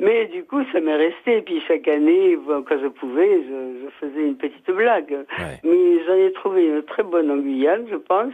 Mais 0.00 0.26
du 0.26 0.42
coup, 0.44 0.60
ça 0.72 0.80
m'est 0.80 0.96
resté. 0.96 1.38
Et 1.38 1.42
puis 1.42 1.62
chaque 1.68 1.86
année, 1.86 2.36
quand 2.46 2.76
je 2.82 2.88
pouvais, 2.88 3.42
je, 3.48 3.84
je 3.84 3.90
faisais 4.00 4.22
une 4.26 4.36
petite 4.36 4.68
blague. 4.70 5.16
Mais 5.64 6.04
j'en 6.06 6.14
ai 6.14 6.32
trouvé 6.32 6.66
une 6.66 6.82
très 6.82 7.02
bonne 7.04 7.30
en 7.30 7.36
Guyane, 7.36 7.84
je 7.90 7.96
pense, 7.96 8.32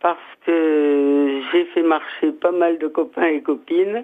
parce 0.00 0.18
que 0.44 1.40
j'ai 1.52 1.64
fait 1.66 1.82
marcher 1.82 2.32
pas 2.32 2.50
mal 2.52 2.78
de 2.78 2.88
copains 2.88 3.26
et 3.28 3.40
copines 3.42 4.02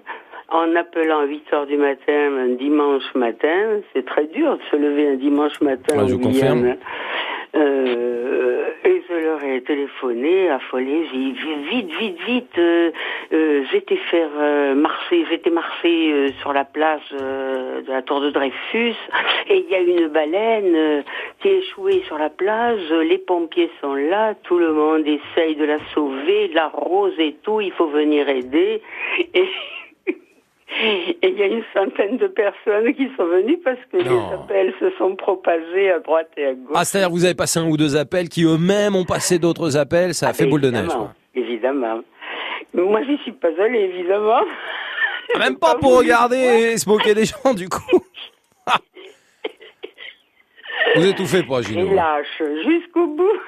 en 0.49 0.73
appelant 0.75 1.19
à 1.19 1.25
8 1.25 1.43
heures 1.53 1.65
du 1.65 1.75
matin 1.77 2.37
un 2.37 2.49
dimanche 2.55 3.13
matin. 3.15 3.81
C'est 3.93 4.05
très 4.05 4.27
dur 4.27 4.57
de 4.57 4.61
se 4.71 4.75
lever 4.77 5.09
un 5.09 5.15
dimanche 5.15 5.59
matin 5.61 5.97
Ouais, 5.97 6.03
en 6.03 6.07
je 6.07 6.15
Guyane. 6.15 6.31
confirme. 6.31 6.75
Euh, 7.55 8.69
et 8.83 9.01
je 9.07 9.13
leur 9.13 9.43
ai 9.43 9.61
téléphoné, 9.61 10.49
affolé, 10.49 11.07
j'ai 11.11 11.17
dit 11.17 11.55
vite, 11.69 11.91
vite, 11.97 12.21
vite, 12.25 12.57
euh, 12.57 12.91
euh, 13.33 13.63
j'étais 13.71 13.95
faire 13.95 14.29
euh, 14.37 14.75
marcher, 14.75 15.25
j'étais 15.29 15.49
marcher 15.49 16.11
euh, 16.11 16.27
sur 16.41 16.51
la 16.51 16.65
plage 16.65 17.09
de 17.11 17.89
la 17.91 18.01
tour 18.01 18.19
de 18.19 18.29
Dreyfus, 18.29 18.95
et 19.49 19.57
il 19.57 19.69
y 19.69 19.75
a 19.75 19.79
une 19.79 20.07
baleine 20.09 21.03
qui 21.39 21.47
est 21.47 21.59
échouée 21.59 22.03
sur 22.07 22.17
la 22.17 22.29
plage, 22.29 22.91
les 22.91 23.17
pompiers 23.17 23.71
sont 23.79 23.95
là, 23.95 24.33
tout 24.43 24.59
le 24.59 24.73
monde 24.73 25.07
essaye 25.07 25.55
de 25.55 25.65
la 25.65 25.79
sauver, 25.93 26.49
la 26.53 26.67
rose 26.67 27.17
et 27.19 27.35
tout, 27.43 27.61
il 27.61 27.71
faut 27.71 27.87
venir 27.87 28.27
aider, 28.27 28.81
et 29.33 29.47
et 30.83 31.17
il 31.21 31.37
y 31.37 31.43
a 31.43 31.45
une 31.47 31.63
centaine 31.73 32.17
de 32.17 32.27
personnes 32.27 32.93
qui 32.95 33.07
sont 33.15 33.25
venues 33.25 33.59
parce 33.63 33.77
que 33.91 33.97
les 33.97 34.33
appels 34.33 34.73
se 34.79 34.89
sont 34.97 35.15
propagés 35.15 35.91
à 35.91 35.99
droite 35.99 36.29
et 36.37 36.45
à 36.47 36.53
gauche. 36.53 36.73
Ah, 36.75 36.83
c'est-à-dire 36.83 37.09
que 37.09 37.13
vous 37.13 37.25
avez 37.25 37.35
passé 37.35 37.59
un 37.59 37.67
ou 37.67 37.77
deux 37.77 37.95
appels 37.95 38.29
qui 38.29 38.43
eux-mêmes 38.43 38.95
ont 38.95 39.05
passé 39.05 39.37
d'autres 39.39 39.77
appels. 39.77 40.13
Ça 40.13 40.29
a 40.29 40.33
fait 40.33 40.45
boule 40.47 40.61
de 40.61 40.71
neige. 40.71 40.87
Quoi. 40.87 41.13
Évidemment. 41.35 42.01
Mais 42.73 42.81
Moi, 42.81 43.01
j'y 43.03 43.17
suis 43.19 43.31
pas 43.31 43.49
allée, 43.59 43.79
évidemment. 43.93 44.41
Même 45.37 45.55
pas 45.59 45.75
pour 45.75 45.97
regarder 45.99 46.37
et 46.73 46.77
se 46.77 46.89
moquer 46.89 47.13
des 47.13 47.25
gens, 47.25 47.53
du 47.53 47.69
coup. 47.69 48.01
Vous 50.95 51.05
étouffez 51.05 51.43
pas, 51.43 51.59
Et 51.59 51.63
Gino. 51.63 51.93
lâche 51.93 52.41
jusqu'au 52.67 53.07
bout. 53.07 53.39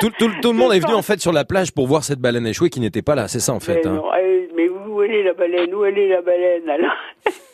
Tout, 0.00 0.10
tout- 0.18 0.30
tout 0.40 0.52
le 0.52 0.58
monde 0.58 0.72
est 0.72 0.80
venu 0.80 0.94
en 0.94 1.02
fait 1.02 1.20
sur 1.20 1.32
la 1.32 1.44
plage 1.44 1.72
pour 1.72 1.86
voir 1.86 2.02
cette 2.04 2.18
baleine 2.20 2.46
échouée 2.46 2.70
qui 2.70 2.80
n'était 2.80 3.02
pas 3.02 3.14
là. 3.14 3.28
C'est 3.28 3.40
ça 3.40 3.52
en 3.52 3.60
fait. 3.60 3.80
mais, 3.84 3.86
hein. 3.90 3.94
non, 3.94 4.04
eh, 4.18 4.48
mais 4.56 4.68
où 4.68 5.02
elle 5.02 5.12
est 5.12 5.22
la 5.22 5.34
baleine? 5.34 5.74
Où 5.74 5.84
elle 5.84 5.98
est 5.98 6.08
la 6.08 6.22
baleine 6.22 6.68
alors? 6.68 6.92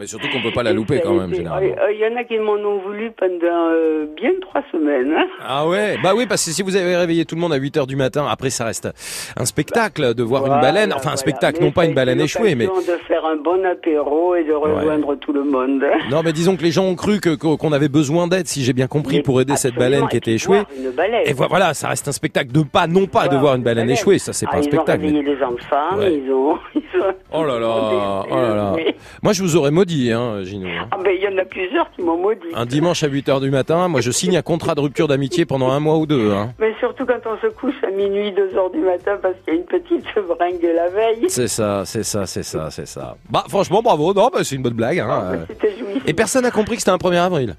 Mais 0.00 0.06
surtout 0.06 0.28
qu'on 0.32 0.40
peut 0.42 0.50
pas 0.52 0.62
la 0.62 0.72
louper 0.72 1.00
quand 1.04 1.12
même, 1.14 1.34
généralement. 1.34 1.74
Il 1.92 1.98
y 1.98 2.06
en 2.06 2.16
a 2.18 2.24
qui 2.24 2.38
m'en 2.38 2.52
ont 2.54 2.78
voulu 2.80 3.10
pendant 3.18 3.68
euh, 3.70 4.06
bien 4.16 4.30
trois 4.40 4.62
semaines. 4.72 5.12
hein. 5.16 5.26
Ah 5.46 5.68
ouais? 5.68 5.98
Bah 6.02 6.12
oui, 6.16 6.26
parce 6.26 6.42
que 6.44 6.50
si 6.52 6.62
vous 6.62 6.74
avez 6.74 6.96
réveillé 6.96 7.24
tout 7.26 7.34
le 7.34 7.40
monde 7.42 7.52
à 7.52 7.56
8 7.56 7.76
heures 7.76 7.86
du 7.86 7.96
matin, 7.96 8.26
après 8.28 8.48
ça 8.50 8.64
reste 8.64 8.88
un 9.36 9.44
spectacle 9.44 10.14
de 10.14 10.22
voir 10.22 10.46
une 10.46 10.60
baleine. 10.60 10.92
Enfin, 10.94 11.12
un 11.12 11.16
spectacle, 11.16 11.58
Mais 11.60 11.66
non 11.66 11.72
pas 11.72 11.84
une 11.84 11.94
baleine 11.94 12.20
échouée, 12.20 12.54
mais... 12.54 12.66
de 12.66 12.96
faire 13.06 13.24
un 13.26 13.36
bon 13.36 13.62
apéro 13.64 14.34
et 14.36 14.44
de 14.44 14.52
rejoindre 14.54 15.16
tout 15.16 15.32
le 15.32 15.44
monde. 15.44 15.82
Non, 16.10 16.22
mais 16.24 16.32
disons 16.32 16.56
que 16.56 16.62
les 16.62 16.70
gens 16.70 16.84
ont 16.86 16.94
cru 16.94 17.20
que- 17.20 17.34
qu'on 17.36 17.72
avait 17.72 17.88
besoin 17.88 18.26
d'aide, 18.26 18.46
si 18.46 18.62
j'ai 18.64 18.72
bien 18.72 18.86
compris, 18.86 19.20
pour 19.22 19.40
aider 19.40 19.56
cette 19.56 19.74
baleine 19.74 20.08
qui 20.08 20.16
était 20.16 20.32
échouée. 20.32 20.62
Une 20.78 20.90
baleine. 20.92 21.22
Et 21.26 21.32
vo- 21.34 21.46
voilà, 21.48 21.74
ça 21.74 21.88
reste 21.88 22.08
un 22.08 22.12
spectacle 22.12 22.52
de 22.52 22.62
pas, 22.62 22.86
non 22.86 23.06
pas 23.06 23.28
de 23.28 23.36
voir 23.36 23.54
une 23.56 23.62
baleine 23.62 23.90
échouée, 23.90 24.18
ça 24.18 24.32
c'est 24.32 24.46
Ah, 24.48 24.52
pas 24.52 24.56
un 24.58 24.60
ils 24.62 24.66
ont 24.68 24.70
spectacle. 24.70 25.02
réveillé 25.04 25.22
les 25.22 25.42
enfants, 25.42 25.98
Ouais. 25.98 26.14
ils 26.24 26.32
ont... 26.32 26.56
ils 26.74 27.00
ont- 27.02 27.14
Oh 27.32 27.44
là 27.44 27.58
là, 27.58 28.24
oh 28.30 28.34
là 28.34 28.54
là. 28.54 28.76
Moi 29.22 29.32
je 29.32 29.42
vous 29.42 29.56
aurais 29.56 29.70
maudit, 29.70 29.89
hein, 30.12 30.42
Gino. 30.42 30.66
hein. 30.68 30.88
Ah 30.90 30.96
ben 31.02 31.12
il 31.16 31.22
y 31.22 31.28
en 31.28 31.36
a 31.38 31.44
plusieurs 31.44 31.90
qui 31.92 32.02
m'ont 32.02 32.16
maudit. 32.16 32.40
Un 32.54 32.66
dimanche 32.66 33.02
à 33.02 33.08
8 33.08 33.28
heures 33.28 33.40
du 33.40 33.50
matin, 33.50 33.88
moi 33.88 34.00
je 34.00 34.10
signe 34.10 34.36
un 34.36 34.42
contrat 34.42 34.74
de 34.74 34.80
rupture 34.80 35.08
d'amitié 35.08 35.44
pendant 35.46 35.70
un 35.70 35.80
mois 35.80 35.96
ou 35.98 36.06
deux. 36.06 36.32
Hein. 36.32 36.52
Mais 36.58 36.72
surtout 36.78 37.04
quand 37.06 37.20
on 37.26 37.36
se 37.40 37.52
couche 37.54 37.74
à 37.86 37.90
minuit, 37.90 38.32
2 38.32 38.56
heures 38.56 38.70
du 38.70 38.78
matin 38.78 39.18
parce 39.20 39.34
qu'il 39.44 39.54
y 39.54 39.56
a 39.56 39.60
une 39.60 39.66
petite 39.66 40.04
bringue 40.28 40.62
la 40.74 40.88
veille. 40.88 41.26
C'est 41.28 41.48
ça, 41.48 41.82
c'est 41.84 42.02
ça, 42.04 42.26
c'est 42.26 42.42
ça, 42.42 42.70
c'est 42.70 42.86
ça. 42.86 43.16
Bah 43.28 43.44
franchement, 43.48 43.82
bravo, 43.82 44.14
non, 44.14 44.30
bah, 44.32 44.40
c'est 44.44 44.56
une 44.56 44.62
bonne 44.62 44.74
blague. 44.74 44.98
Hein. 45.00 45.44
C'était 45.48 45.76
jouissif. 45.78 46.02
Et 46.06 46.14
personne 46.14 46.42
n'a 46.42 46.50
compris 46.50 46.76
que 46.76 46.82
c'était 46.82 46.90
un 46.92 46.96
1er 46.96 47.18
avril. 47.26 47.54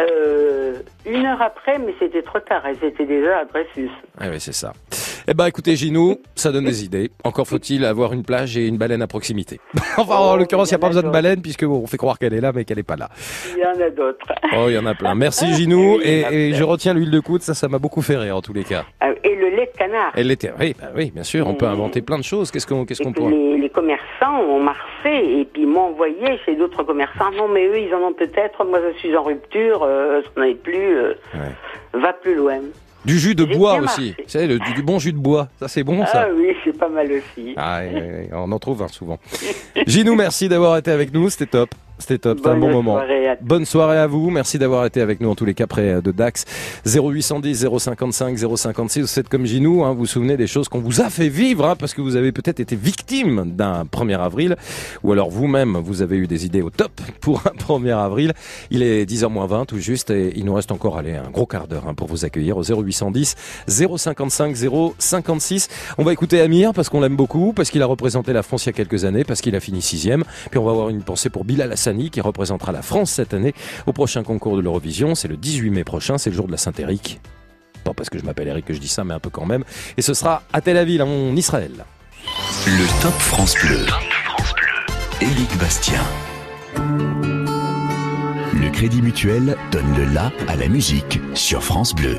Euh, 0.00 0.74
une 1.06 1.24
heure 1.24 1.40
après, 1.40 1.78
mais 1.78 1.94
c'était 2.00 2.22
trop 2.22 2.40
tard. 2.40 2.62
Elles 2.66 2.82
étaient 2.88 3.06
déjà 3.06 3.38
à 3.38 3.44
Dreyfus. 3.44 3.90
Ah 4.18 4.26
oui, 4.30 4.40
c'est 4.40 4.52
ça. 4.52 4.72
Eh 5.26 5.32
ben, 5.34 5.46
écoutez, 5.46 5.74
Ginou, 5.74 6.18
ça 6.34 6.52
donne 6.52 6.66
des 6.66 6.84
idées. 6.84 7.10
Encore 7.24 7.46
faut-il 7.48 7.84
avoir 7.86 8.12
une 8.12 8.24
plage 8.24 8.58
et 8.58 8.66
une 8.66 8.76
baleine 8.76 9.00
à 9.00 9.06
proximité. 9.06 9.58
enfin, 9.96 10.16
en 10.16 10.36
l'occurrence, 10.36 10.70
il 10.70 10.74
n'y 10.74 10.76
a 10.76 10.78
pas 10.80 10.88
besoin 10.88 11.02
de 11.02 11.08
baleine 11.08 11.40
puisque 11.40 11.64
bon, 11.64 11.80
on 11.82 11.86
fait 11.86 11.96
croire 11.96 12.18
qu'elle 12.18 12.34
est 12.34 12.40
là, 12.42 12.52
mais 12.54 12.64
qu'elle 12.66 12.76
n'est 12.76 12.82
pas 12.82 12.96
là. 12.96 13.08
Il 13.56 13.62
y 13.62 13.64
en 13.66 13.80
a 13.82 13.88
d'autres. 13.90 14.26
Oh, 14.54 14.66
il 14.68 14.74
y 14.74 14.78
en 14.78 14.84
a 14.84 14.94
plein. 14.94 15.14
Merci, 15.14 15.52
Ginou. 15.54 15.98
Et, 16.04 16.20
et 16.50 16.52
je 16.54 16.62
retiens 16.62 16.92
l'huile 16.92 17.10
de 17.10 17.20
coude. 17.20 17.40
Ça, 17.40 17.54
ça 17.54 17.68
m'a 17.68 17.78
beaucoup 17.78 18.02
fait 18.02 18.16
rire 18.18 18.36
en 18.36 18.42
tous 18.42 18.52
les 18.52 18.64
cas. 18.64 18.84
Euh, 19.02 19.14
Et 19.24 19.34
le 19.34 19.48
lait 19.48 19.70
de 19.72 19.78
canard. 19.78 20.12
Elle 20.14 20.30
était. 20.30 20.52
Oui, 20.60 20.74
bah 20.78 20.88
oui, 20.94 21.10
bien 21.14 21.22
sûr. 21.24 21.46
On 21.48 21.54
peut 21.54 21.66
inventer 21.66 22.02
plein 22.02 22.18
de 22.18 22.24
choses. 22.24 22.50
Qu'est-ce 22.50 22.66
qu'on, 22.66 22.84
qu'est-ce 22.84 23.02
qu'on 23.02 23.12
pourrait 23.12 23.30
Les, 23.32 23.56
les 23.58 23.70
commerçants 23.70 24.40
ont 24.46 24.60
marché 24.62 25.40
et 25.40 25.44
puis 25.46 25.64
m'ont 25.64 25.88
envoyé 25.88 26.38
chez 26.44 26.54
d'autres 26.56 26.82
commerçants. 26.82 27.30
Non, 27.36 27.48
mais 27.48 27.66
eux, 27.66 27.78
ils 27.78 27.94
en 27.94 28.08
ont 28.08 28.12
peut-être. 28.12 28.62
Moi, 28.66 28.78
je 28.92 28.98
suis 28.98 29.16
en 29.16 29.22
rupture. 29.22 29.82
Euh, 29.84 30.20
je 30.22 30.40
n'en 30.40 30.46
ai 30.46 30.54
plus. 30.54 30.98
euh, 30.98 31.14
Va 31.94 32.12
plus 32.12 32.34
loin. 32.34 32.58
Du 33.04 33.18
jus 33.18 33.34
de 33.34 33.44
bois 33.44 33.78
aussi. 33.80 34.14
Le- 34.34 34.58
du, 34.58 34.72
du 34.74 34.82
bon 34.82 34.98
jus 34.98 35.12
de 35.12 35.18
bois. 35.18 35.48
Ça, 35.60 35.68
c'est 35.68 35.82
bon, 35.84 36.00
ah 36.02 36.06
ça. 36.06 36.28
oui, 36.34 36.54
c'est 36.64 36.76
pas 36.76 36.88
mal 36.88 37.06
aussi. 37.12 37.52
Ah, 37.56 37.80
oui, 37.82 38.00
on 38.32 38.50
en 38.50 38.58
trouve 38.58 38.82
un 38.82 38.88
souvent. 38.88 39.18
Ginou, 39.86 40.14
merci 40.14 40.48
d'avoir 40.48 40.76
été 40.78 40.90
avec 40.90 41.12
nous. 41.12 41.28
C'était 41.28 41.46
top. 41.46 41.70
C'était 41.98 42.18
top. 42.18 42.38
C'était 42.38 42.50
un 42.50 42.56
bon 42.56 42.70
moment. 42.70 42.98
à 42.98 43.04
Bonne 43.40 43.64
soirée 43.64 43.98
à 43.98 44.06
vous. 44.06 44.30
Merci 44.30 44.58
d'avoir 44.58 44.84
été 44.86 45.00
avec 45.00 45.20
nous 45.20 45.30
en 45.30 45.34
tous 45.34 45.44
les 45.44 45.54
cas 45.54 45.66
près 45.66 46.02
de 46.02 46.10
Dax. 46.10 46.44
0810 46.86 47.66
055 47.78 48.38
056. 48.38 49.00
Vous 49.00 49.18
êtes 49.20 49.28
comme 49.28 49.46
Ginou. 49.46 49.84
Hein, 49.84 49.92
vous 49.92 50.00
vous 50.00 50.06
souvenez 50.06 50.36
des 50.36 50.46
choses 50.46 50.68
qu'on 50.68 50.80
vous 50.80 51.00
a 51.00 51.10
fait 51.10 51.28
vivre 51.28 51.66
hein, 51.66 51.76
parce 51.76 51.94
que 51.94 52.00
vous 52.00 52.16
avez 52.16 52.32
peut-être 52.32 52.60
été 52.60 52.76
victime 52.76 53.52
d'un 53.54 53.84
1er 53.84 54.18
avril 54.18 54.56
ou 55.02 55.12
alors 55.12 55.30
vous-même 55.30 55.76
vous 55.76 56.02
avez 56.02 56.16
eu 56.16 56.26
des 56.26 56.46
idées 56.46 56.62
au 56.62 56.70
top 56.70 56.92
pour 57.20 57.42
un 57.46 57.56
1er 57.56 57.96
avril. 57.96 58.32
Il 58.70 58.82
est 58.82 59.08
10h20 59.08 59.66
tout 59.66 59.78
juste 59.78 60.10
et 60.10 60.32
il 60.36 60.44
nous 60.44 60.54
reste 60.54 60.72
encore 60.72 60.98
allez, 60.98 61.14
un 61.14 61.30
gros 61.30 61.46
quart 61.46 61.68
d'heure 61.68 61.84
hein, 61.88 61.94
pour 61.94 62.08
vous 62.08 62.24
accueillir 62.24 62.56
au 62.56 62.62
0810 62.62 63.34
055 63.68 64.56
056. 64.98 65.68
On 65.98 66.04
va 66.04 66.12
écouter 66.12 66.40
Amir 66.40 66.72
parce 66.74 66.88
qu'on 66.88 67.00
l'aime 67.00 67.16
beaucoup, 67.16 67.52
parce 67.52 67.70
qu'il 67.70 67.82
a 67.82 67.86
représenté 67.86 68.32
la 68.32 68.42
France 68.42 68.66
il 68.66 68.68
y 68.68 68.70
a 68.70 68.72
quelques 68.72 69.04
années, 69.04 69.24
parce 69.24 69.40
qu'il 69.40 69.54
a 69.56 69.60
fini 69.60 69.80
sixième. 69.80 70.24
Puis 70.50 70.58
on 70.58 70.64
va 70.64 70.72
avoir 70.72 70.88
une 70.88 71.02
pensée 71.02 71.30
pour 71.30 71.44
Bilal 71.44 71.72
Qui 71.84 72.20
représentera 72.22 72.72
la 72.72 72.80
France 72.80 73.10
cette 73.10 73.34
année 73.34 73.54
au 73.86 73.92
prochain 73.92 74.22
concours 74.22 74.56
de 74.56 74.62
l'Eurovision. 74.62 75.14
C'est 75.14 75.28
le 75.28 75.36
18 75.36 75.70
mai 75.70 75.84
prochain, 75.84 76.16
c'est 76.16 76.30
le 76.30 76.36
jour 76.36 76.46
de 76.46 76.52
la 76.52 76.56
Saint-Éric. 76.56 77.20
Pas 77.84 77.92
parce 77.92 78.08
que 78.08 78.18
je 78.18 78.24
m'appelle 78.24 78.48
Eric 78.48 78.64
que 78.64 78.72
je 78.72 78.78
dis 78.78 78.88
ça, 78.88 79.04
mais 79.04 79.12
un 79.12 79.18
peu 79.18 79.28
quand 79.28 79.44
même. 79.44 79.64
Et 79.98 80.02
ce 80.02 80.14
sera 80.14 80.42
à 80.54 80.62
Tel 80.62 80.78
Aviv, 80.78 81.02
en 81.02 81.36
Israël. 81.36 81.84
Le 82.66 83.02
Top 83.02 83.12
France 83.12 83.54
Bleu. 83.62 83.84
Éric 85.20 85.58
Bastien. 85.58 86.00
Le 88.54 88.70
Crédit 88.70 89.02
Mutuel 89.02 89.56
donne 89.70 89.94
le 89.96 90.06
la 90.06 90.32
à 90.48 90.56
la 90.56 90.68
musique 90.68 91.20
sur 91.34 91.62
France 91.62 91.94
Bleu. 91.94 92.18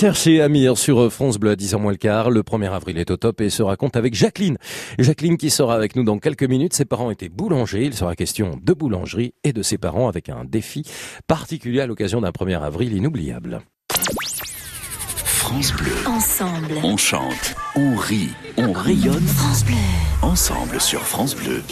Serge 0.00 0.28
et 0.28 0.40
Amir 0.40 0.78
sur 0.78 1.12
France 1.12 1.36
Bleu 1.36 1.50
à 1.50 1.54
10h 1.56 1.78
moins 1.78 1.92
le 1.92 1.98
quart. 1.98 2.30
Le 2.30 2.42
1er 2.42 2.72
avril 2.72 2.96
est 2.96 3.10
au 3.10 3.18
top 3.18 3.42
et 3.42 3.50
se 3.50 3.62
raconte 3.62 3.96
avec 3.96 4.14
Jacqueline. 4.14 4.56
Jacqueline 4.98 5.36
qui 5.36 5.50
sera 5.50 5.74
avec 5.74 5.94
nous 5.94 6.04
dans 6.04 6.18
quelques 6.18 6.44
minutes. 6.44 6.72
Ses 6.72 6.86
parents 6.86 7.10
étaient 7.10 7.28
boulangers. 7.28 7.84
Il 7.84 7.92
sera 7.92 8.16
question 8.16 8.58
de 8.62 8.72
boulangerie 8.72 9.34
et 9.44 9.52
de 9.52 9.62
ses 9.62 9.76
parents 9.76 10.08
avec 10.08 10.30
un 10.30 10.46
défi 10.46 10.86
particulier 11.26 11.82
à 11.82 11.86
l'occasion 11.86 12.22
d'un 12.22 12.30
1er 12.30 12.62
avril 12.62 12.94
inoubliable. 12.94 13.60
France 15.22 15.74
Bleu. 15.74 15.92
Ensemble. 16.06 16.72
On 16.82 16.96
chante, 16.96 17.54
on 17.76 17.94
rit, 17.94 18.30
on 18.56 18.72
rayonne. 18.72 19.26
France 19.26 19.66
Bleu. 19.66 19.74
Ensemble 20.22 20.80
sur 20.80 21.02
France 21.02 21.36
Bleu. 21.36 21.62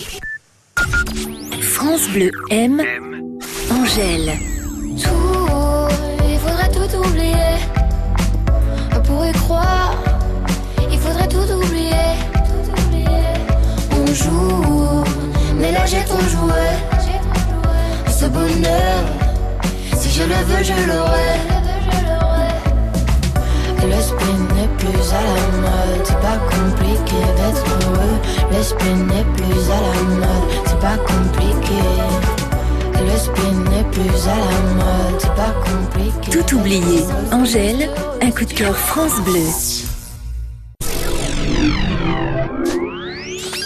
France 1.62 2.10
Bleu 2.10 2.30
aime 2.50 2.82
Angèle. 3.70 4.32
Tout, 5.02 5.88
il 6.28 6.38
faudrait 6.38 6.70
tout 6.70 7.08
oublier. 7.08 7.77
On 9.10 9.14
pourrait 9.14 9.32
croire, 9.32 9.94
il 10.92 10.98
faudrait 10.98 11.28
tout 11.28 11.50
oublier. 11.50 11.92
On 13.92 14.06
joue, 14.12 15.02
mais 15.56 15.72
là 15.72 15.86
j'ai 15.86 16.04
trop 16.04 16.20
joué. 16.20 16.66
Ce 18.10 18.26
bonheur, 18.26 19.04
si 19.96 20.10
je 20.10 20.24
le 20.24 20.34
veux, 20.48 20.62
je 20.62 20.88
l'aurai. 20.88 21.32
L'esprit 23.88 24.38
n'est 24.54 24.68
plus 24.76 25.12
à 25.14 25.22
la 25.22 25.40
mode, 25.62 26.04
c'est 26.04 26.20
pas 26.20 26.38
compliqué 26.50 27.20
d'être 27.36 27.64
heureux. 27.86 28.18
L'esprit 28.52 28.94
n'est 28.94 29.24
plus 29.36 29.70
à 29.70 29.80
la 29.80 30.02
mode, 30.16 30.48
c'est 30.66 30.80
pas 30.80 30.98
compliqué. 30.98 32.47
L'esprit 33.10 33.52
n'est 33.52 33.84
plus 33.90 34.28
à 34.28 34.36
la 34.36 34.60
mode, 34.74 35.20
c'est 35.20 35.34
pas 35.34 35.54
compliqué. 35.64 36.30
Tout 36.30 36.56
oublié. 36.56 37.04
Angèle, 37.32 37.88
un 38.20 38.30
coup 38.30 38.44
de 38.44 38.52
cœur 38.52 38.76
France 38.76 39.20
Bleu. 39.22 39.46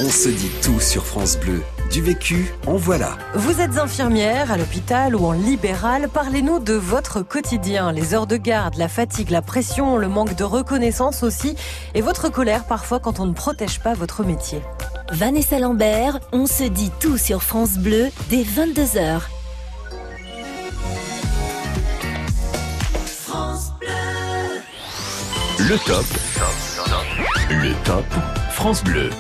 On 0.01 0.09
se 0.09 0.28
dit 0.28 0.51
tout 0.62 0.81
sur 0.81 1.05
France 1.05 1.36
Bleu. 1.39 1.62
Du 1.90 2.01
vécu, 2.01 2.55
en 2.66 2.77
voilà. 2.77 3.19
Vous 3.35 3.60
êtes 3.60 3.78
infirmière 3.78 4.51
à 4.51 4.56
l'hôpital 4.56 5.14
ou 5.14 5.27
en 5.27 5.32
libéral, 5.32 6.09
parlez-nous 6.09 6.59
de 6.59 6.73
votre 6.73 7.20
quotidien, 7.20 7.93
les 7.93 8.14
heures 8.14 8.27
de 8.27 8.36
garde, 8.36 8.77
la 8.77 8.89
fatigue, 8.89 9.31
la 9.31 9.43
pression, 9.43 9.98
le 9.98 10.09
manque 10.09 10.35
de 10.35 10.44
reconnaissance 10.44 11.23
aussi, 11.23 11.55
et 11.94 12.01
votre 12.01 12.31
colère 12.31 12.64
parfois 12.64 12.98
quand 12.98 13.20
on 13.20 13.27
ne 13.27 13.35
protège 13.35 13.81
pas 13.81 13.93
votre 13.93 14.24
métier. 14.24 14.62
Vanessa 15.12 15.59
Lambert, 15.59 16.20
on 16.32 16.47
se 16.47 16.64
dit 16.64 16.90
tout 16.98 17.18
sur 17.18 17.43
France 17.43 17.76
Bleu 17.76 18.09
dès 18.30 18.44
22h. 18.44 19.20
Le 25.59 25.76
top. 25.86 26.05
Le 27.51 27.84
top. 27.84 28.06
France 28.52 28.82
Bleu. 28.82 29.10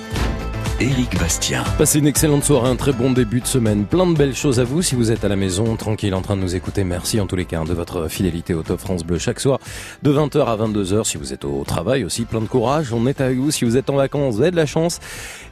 Éric 0.82 1.16
Bastien. 1.16 1.62
Passez 1.78 2.00
une 2.00 2.08
excellente 2.08 2.42
soirée, 2.42 2.68
un 2.68 2.74
très 2.74 2.92
bon 2.92 3.12
début 3.12 3.40
de 3.40 3.46
semaine. 3.46 3.84
Plein 3.84 4.04
de 4.04 4.16
belles 4.16 4.34
choses 4.34 4.58
à 4.58 4.64
vous 4.64 4.82
si 4.82 4.96
vous 4.96 5.12
êtes 5.12 5.24
à 5.24 5.28
la 5.28 5.36
maison, 5.36 5.76
tranquille, 5.76 6.12
en 6.12 6.22
train 6.22 6.34
de 6.34 6.40
nous 6.40 6.56
écouter. 6.56 6.82
Merci 6.82 7.20
en 7.20 7.26
tous 7.28 7.36
les 7.36 7.44
cas 7.44 7.62
de 7.62 7.72
votre 7.72 8.08
fidélité 8.08 8.52
au 8.52 8.64
Top 8.64 8.80
France 8.80 9.04
Bleu 9.04 9.16
chaque 9.16 9.38
soir 9.38 9.60
de 10.02 10.12
20h 10.12 10.44
à 10.44 10.56
22h. 10.56 11.04
Si 11.04 11.18
vous 11.18 11.32
êtes 11.32 11.44
au 11.44 11.62
travail 11.62 12.02
aussi, 12.02 12.24
plein 12.24 12.40
de 12.40 12.46
courage. 12.46 12.92
On 12.92 13.06
est 13.06 13.20
avec 13.20 13.38
vous. 13.38 13.52
Si 13.52 13.64
vous 13.64 13.76
êtes 13.76 13.90
en 13.90 13.94
vacances, 13.94 14.34
vous 14.34 14.42
avez 14.42 14.50
de 14.50 14.56
la 14.56 14.66
chance. 14.66 14.98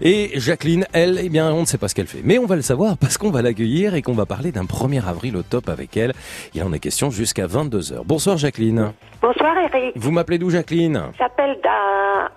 Et 0.01 0.33
Jacqueline, 0.35 0.85
elle, 0.93 1.21
eh 1.23 1.29
bien, 1.29 1.53
on 1.53 1.61
ne 1.61 1.67
sait 1.67 1.79
pas 1.79 1.87
ce 1.87 1.95
qu'elle 1.95 2.09
fait. 2.09 2.23
Mais 2.25 2.39
on 2.39 2.47
va 2.47 2.57
le 2.57 2.63
savoir 2.63 2.97
parce 2.97 3.17
qu'on 3.17 3.31
va 3.31 3.41
l'accueillir 3.41 3.95
et 3.95 4.03
qu'on 4.03 4.15
va 4.15 4.27
parler 4.27 4.51
d'un 4.51 4.65
1er 4.65 5.07
avril 5.07 5.37
au 5.37 5.43
Top 5.43 5.69
avec 5.69 5.97
elle. 5.97 6.13
Il 6.55 6.63
en 6.65 6.73
est 6.73 6.81
question 6.81 7.13
jusqu'à 7.13 7.47
22h. 7.47 8.01
Bonsoir 8.05 8.37
Jacqueline. 8.37 8.95
Bonsoir 9.23 9.55
Eric. 9.59 9.93
Vous 9.95 10.11
m'appelez 10.11 10.39
d'où 10.39 10.51
Jacqueline? 10.51 11.03
À 11.45 12.29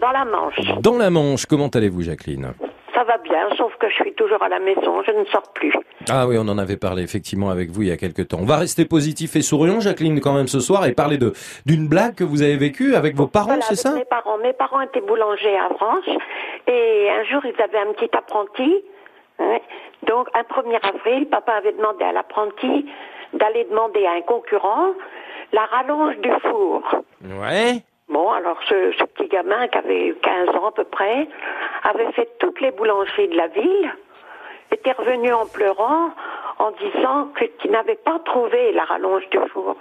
dans 0.00 0.12
la 0.12 0.24
Manche. 0.24 0.60
Dans 0.80 0.98
la 0.98 1.10
Manche, 1.10 1.46
comment 1.46 1.68
allez-vous 1.68 2.02
Jacqueline? 2.02 2.52
Ça 2.94 3.02
va 3.04 3.18
bien, 3.18 3.48
sauf 3.56 3.74
que 3.80 3.88
je 3.88 3.94
suis 3.94 4.14
toujours 4.14 4.40
à 4.42 4.48
la 4.48 4.60
maison, 4.60 5.02
je 5.04 5.10
ne 5.10 5.24
sors 5.26 5.42
plus. 5.54 5.72
Ah 6.08 6.26
oui, 6.28 6.36
on 6.38 6.46
en 6.48 6.58
avait 6.58 6.76
parlé 6.76 7.02
effectivement 7.02 7.50
avec 7.50 7.70
vous 7.70 7.82
il 7.82 7.88
y 7.88 7.92
a 7.92 7.96
quelques 7.96 8.28
temps. 8.28 8.38
On 8.40 8.44
va 8.46 8.56
rester 8.56 8.84
positif 8.84 9.34
et 9.34 9.42
souriant, 9.42 9.80
Jacqueline, 9.80 10.20
quand 10.20 10.32
même 10.32 10.46
ce 10.46 10.60
soir, 10.60 10.86
et 10.86 10.92
parler 10.92 11.18
de 11.18 11.32
d'une 11.66 11.88
blague 11.88 12.14
que 12.14 12.22
vous 12.24 12.42
avez 12.42 12.56
vécue 12.56 12.94
avec 12.94 13.16
vos 13.16 13.26
parents, 13.26 13.46
Voilà, 13.48 13.62
c'est 13.62 13.74
ça? 13.76 13.94
mes 13.94 14.04
parents. 14.04 14.38
Mes 14.38 14.52
parents 14.52 14.80
étaient 14.80 15.00
boulangers 15.00 15.56
à 15.56 15.68
Branche 15.70 16.06
et 16.68 17.08
un 17.10 17.24
jour 17.24 17.42
ils 17.44 17.60
avaient 17.60 17.78
un 17.88 17.92
petit 17.94 18.10
apprenti. 18.16 18.82
hein. 19.40 19.58
Donc 20.06 20.28
un 20.34 20.42
1er 20.42 20.78
avril, 20.82 21.26
papa 21.26 21.52
avait 21.52 21.72
demandé 21.72 22.04
à 22.04 22.12
l'apprenti 22.12 22.86
d'aller 23.32 23.66
demander 23.68 24.06
à 24.06 24.12
un 24.12 24.20
concurrent 24.22 24.92
la 25.52 25.64
rallonge 25.66 26.16
du 26.18 26.30
four. 26.42 26.82
Ouais. 27.40 27.82
Bon, 28.08 28.30
alors 28.30 28.58
ce, 28.68 28.92
ce 28.98 29.04
petit 29.04 29.28
gamin 29.28 29.66
qui 29.68 29.78
avait 29.78 30.14
15 30.22 30.48
ans 30.56 30.66
à 30.68 30.72
peu 30.72 30.84
près 30.84 31.26
avait 31.84 32.12
fait 32.12 32.28
toutes 32.38 32.60
les 32.60 32.70
boulangeries 32.70 33.28
de 33.28 33.36
la 33.36 33.48
ville, 33.48 33.90
était 34.70 34.92
revenu 34.92 35.32
en 35.32 35.46
pleurant 35.46 36.10
en 36.58 36.70
disant 36.72 37.28
que- 37.34 37.44
qu'il 37.58 37.70
n'avait 37.70 37.94
pas 38.04 38.18
trouvé 38.24 38.72
la 38.72 38.84
rallonge 38.84 39.28
du 39.30 39.38
four. 39.52 39.76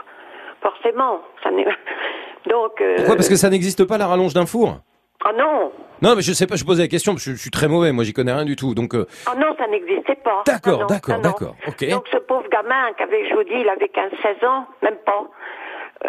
Forcément, 0.61 1.19
ça 1.43 1.51
n'est... 1.51 1.65
Donc... 2.47 2.79
euh, 2.81 2.95
Pourquoi? 2.97 3.15
Parce 3.15 3.29
que 3.29 3.35
ça 3.35 3.49
n'existe 3.49 3.85
pas 3.85 3.97
la 3.97 4.07
rallonge 4.07 4.33
d'un 4.33 4.45
four? 4.45 4.77
Ah 5.25 5.31
non 5.33 5.71
Non, 6.01 6.15
mais 6.15 6.21
je 6.21 6.31
sais 6.33 6.47
pas, 6.47 6.55
je 6.55 6.63
posais 6.65 6.83
la 6.83 6.87
question, 6.89 7.13
parce 7.13 7.23
que 7.25 7.31
je, 7.31 7.35
je 7.35 7.41
suis 7.41 7.51
très 7.51 7.67
mauvais, 7.67 7.91
moi 7.93 8.03
j'y 8.03 8.11
connais 8.13 8.33
rien 8.33 8.45
du 8.45 8.55
tout, 8.55 8.73
donc... 8.75 8.93
euh, 8.95 9.05
Ah 9.25 9.35
non, 9.35 9.55
ça 9.57 9.67
n'existait 9.67 10.15
pas. 10.15 10.43
D'accord, 10.45 10.81
Ah 10.83 10.85
d'accord, 10.93 11.15
ah 11.17 11.21
d'accord, 11.21 11.55
ok. 11.67 11.89
Donc 11.89 12.05
ce 12.11 12.17
pauvre 12.17 12.47
gamin 12.49 12.91
qui 12.97 13.03
avait, 13.03 13.27
je 13.29 13.33
vous 13.35 13.43
dis, 13.43 13.53
il 13.55 13.69
avait 13.69 13.85
15-16 13.87 14.45
ans, 14.45 14.65
même 14.81 14.97
pas. 15.05 15.23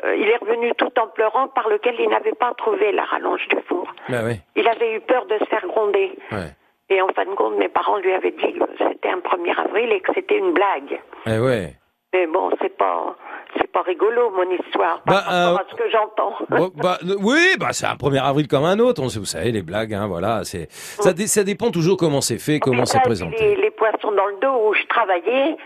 Euh, 0.05 0.16
il 0.16 0.29
est 0.29 0.37
revenu 0.37 0.73
tout 0.77 0.91
en 1.01 1.07
pleurant 1.09 1.49
par 1.49 1.69
lequel 1.69 1.95
il 1.99 2.09
n'avait 2.09 2.33
pas 2.35 2.53
trouvé 2.57 2.93
la 2.93 3.05
rallonge 3.05 3.47
du 3.49 3.57
four. 3.69 3.87
Ouais, 4.09 4.41
Il 4.57 4.66
avait 4.69 4.95
eu 4.95 5.01
peur 5.01 5.27
de 5.27 5.39
se 5.39 5.45
faire 5.45 5.66
gronder. 5.66 6.12
ouais. 6.33 6.51
Et 6.91 7.01
en 7.01 7.09
fin 7.09 7.25
de 7.25 7.31
compte, 7.35 7.57
mes 7.57 7.69
parents 7.71 7.97
lui 7.97 8.12
avaient 8.12 8.31
dit 8.33 8.53
que 8.59 8.65
c'était 8.77 9.09
un 9.09 9.19
1er 9.21 9.59
avril 9.59 9.91
et 9.91 10.01
que 10.01 10.12
c'était 10.15 10.37
une 10.37 10.53
blague. 10.53 11.01
Eh 11.27 11.39
ouais. 11.39 11.73
Mais 12.12 12.27
bon, 12.27 12.51
c'est 12.61 12.77
pas, 12.77 13.16
c'est 13.57 13.73
pas 13.73 13.81
rigolo 13.83 14.31
mon 14.31 14.49
histoire 14.51 15.01
par 15.03 15.15
Bah, 15.15 15.21
rapport 15.27 15.59
euh, 15.61 15.62
à 15.62 15.65
ce 15.71 15.75
que 15.77 15.91
j'entends. 15.91 16.35
Bon, 16.51 16.71
bah, 16.77 16.99
euh, 17.03 17.16
oui, 17.21 17.57
bah 17.59 17.69
c'est 17.73 17.87
un 17.87 17.95
1er 17.95 18.23
avril 18.23 18.47
comme 18.49 18.65
un 18.66 18.79
autre, 18.81 19.03
on 19.03 19.09
sait, 19.09 19.19
vous 19.19 19.25
savez, 19.25 19.51
les 19.51 19.62
blagues, 19.62 19.95
hein, 19.95 20.07
voilà, 20.07 20.45
c'est 20.45 20.66
ça, 20.71 21.12
dé- 21.15 21.27
ça 21.27 21.43
dépend 21.43 21.71
toujours 21.71 21.97
comment 21.97 22.21
c'est 22.21 22.39
fait, 22.39 22.61
comment 22.61 22.85
c'est 22.85 23.01
présenté. 23.01 23.37
Les, 23.43 23.57
les 23.57 23.71
poissons 23.71 24.12
dans 24.12 24.27
le 24.27 24.37
dos 24.43 24.69
où 24.69 24.75
je 24.75 24.85
travaillais, 24.87 25.57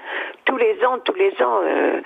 tous 0.46 0.56
les 0.56 0.82
ans, 0.86 0.98
tous 1.04 1.14
les 1.14 1.32
ans, 1.42 1.60
euh, 1.64 2.00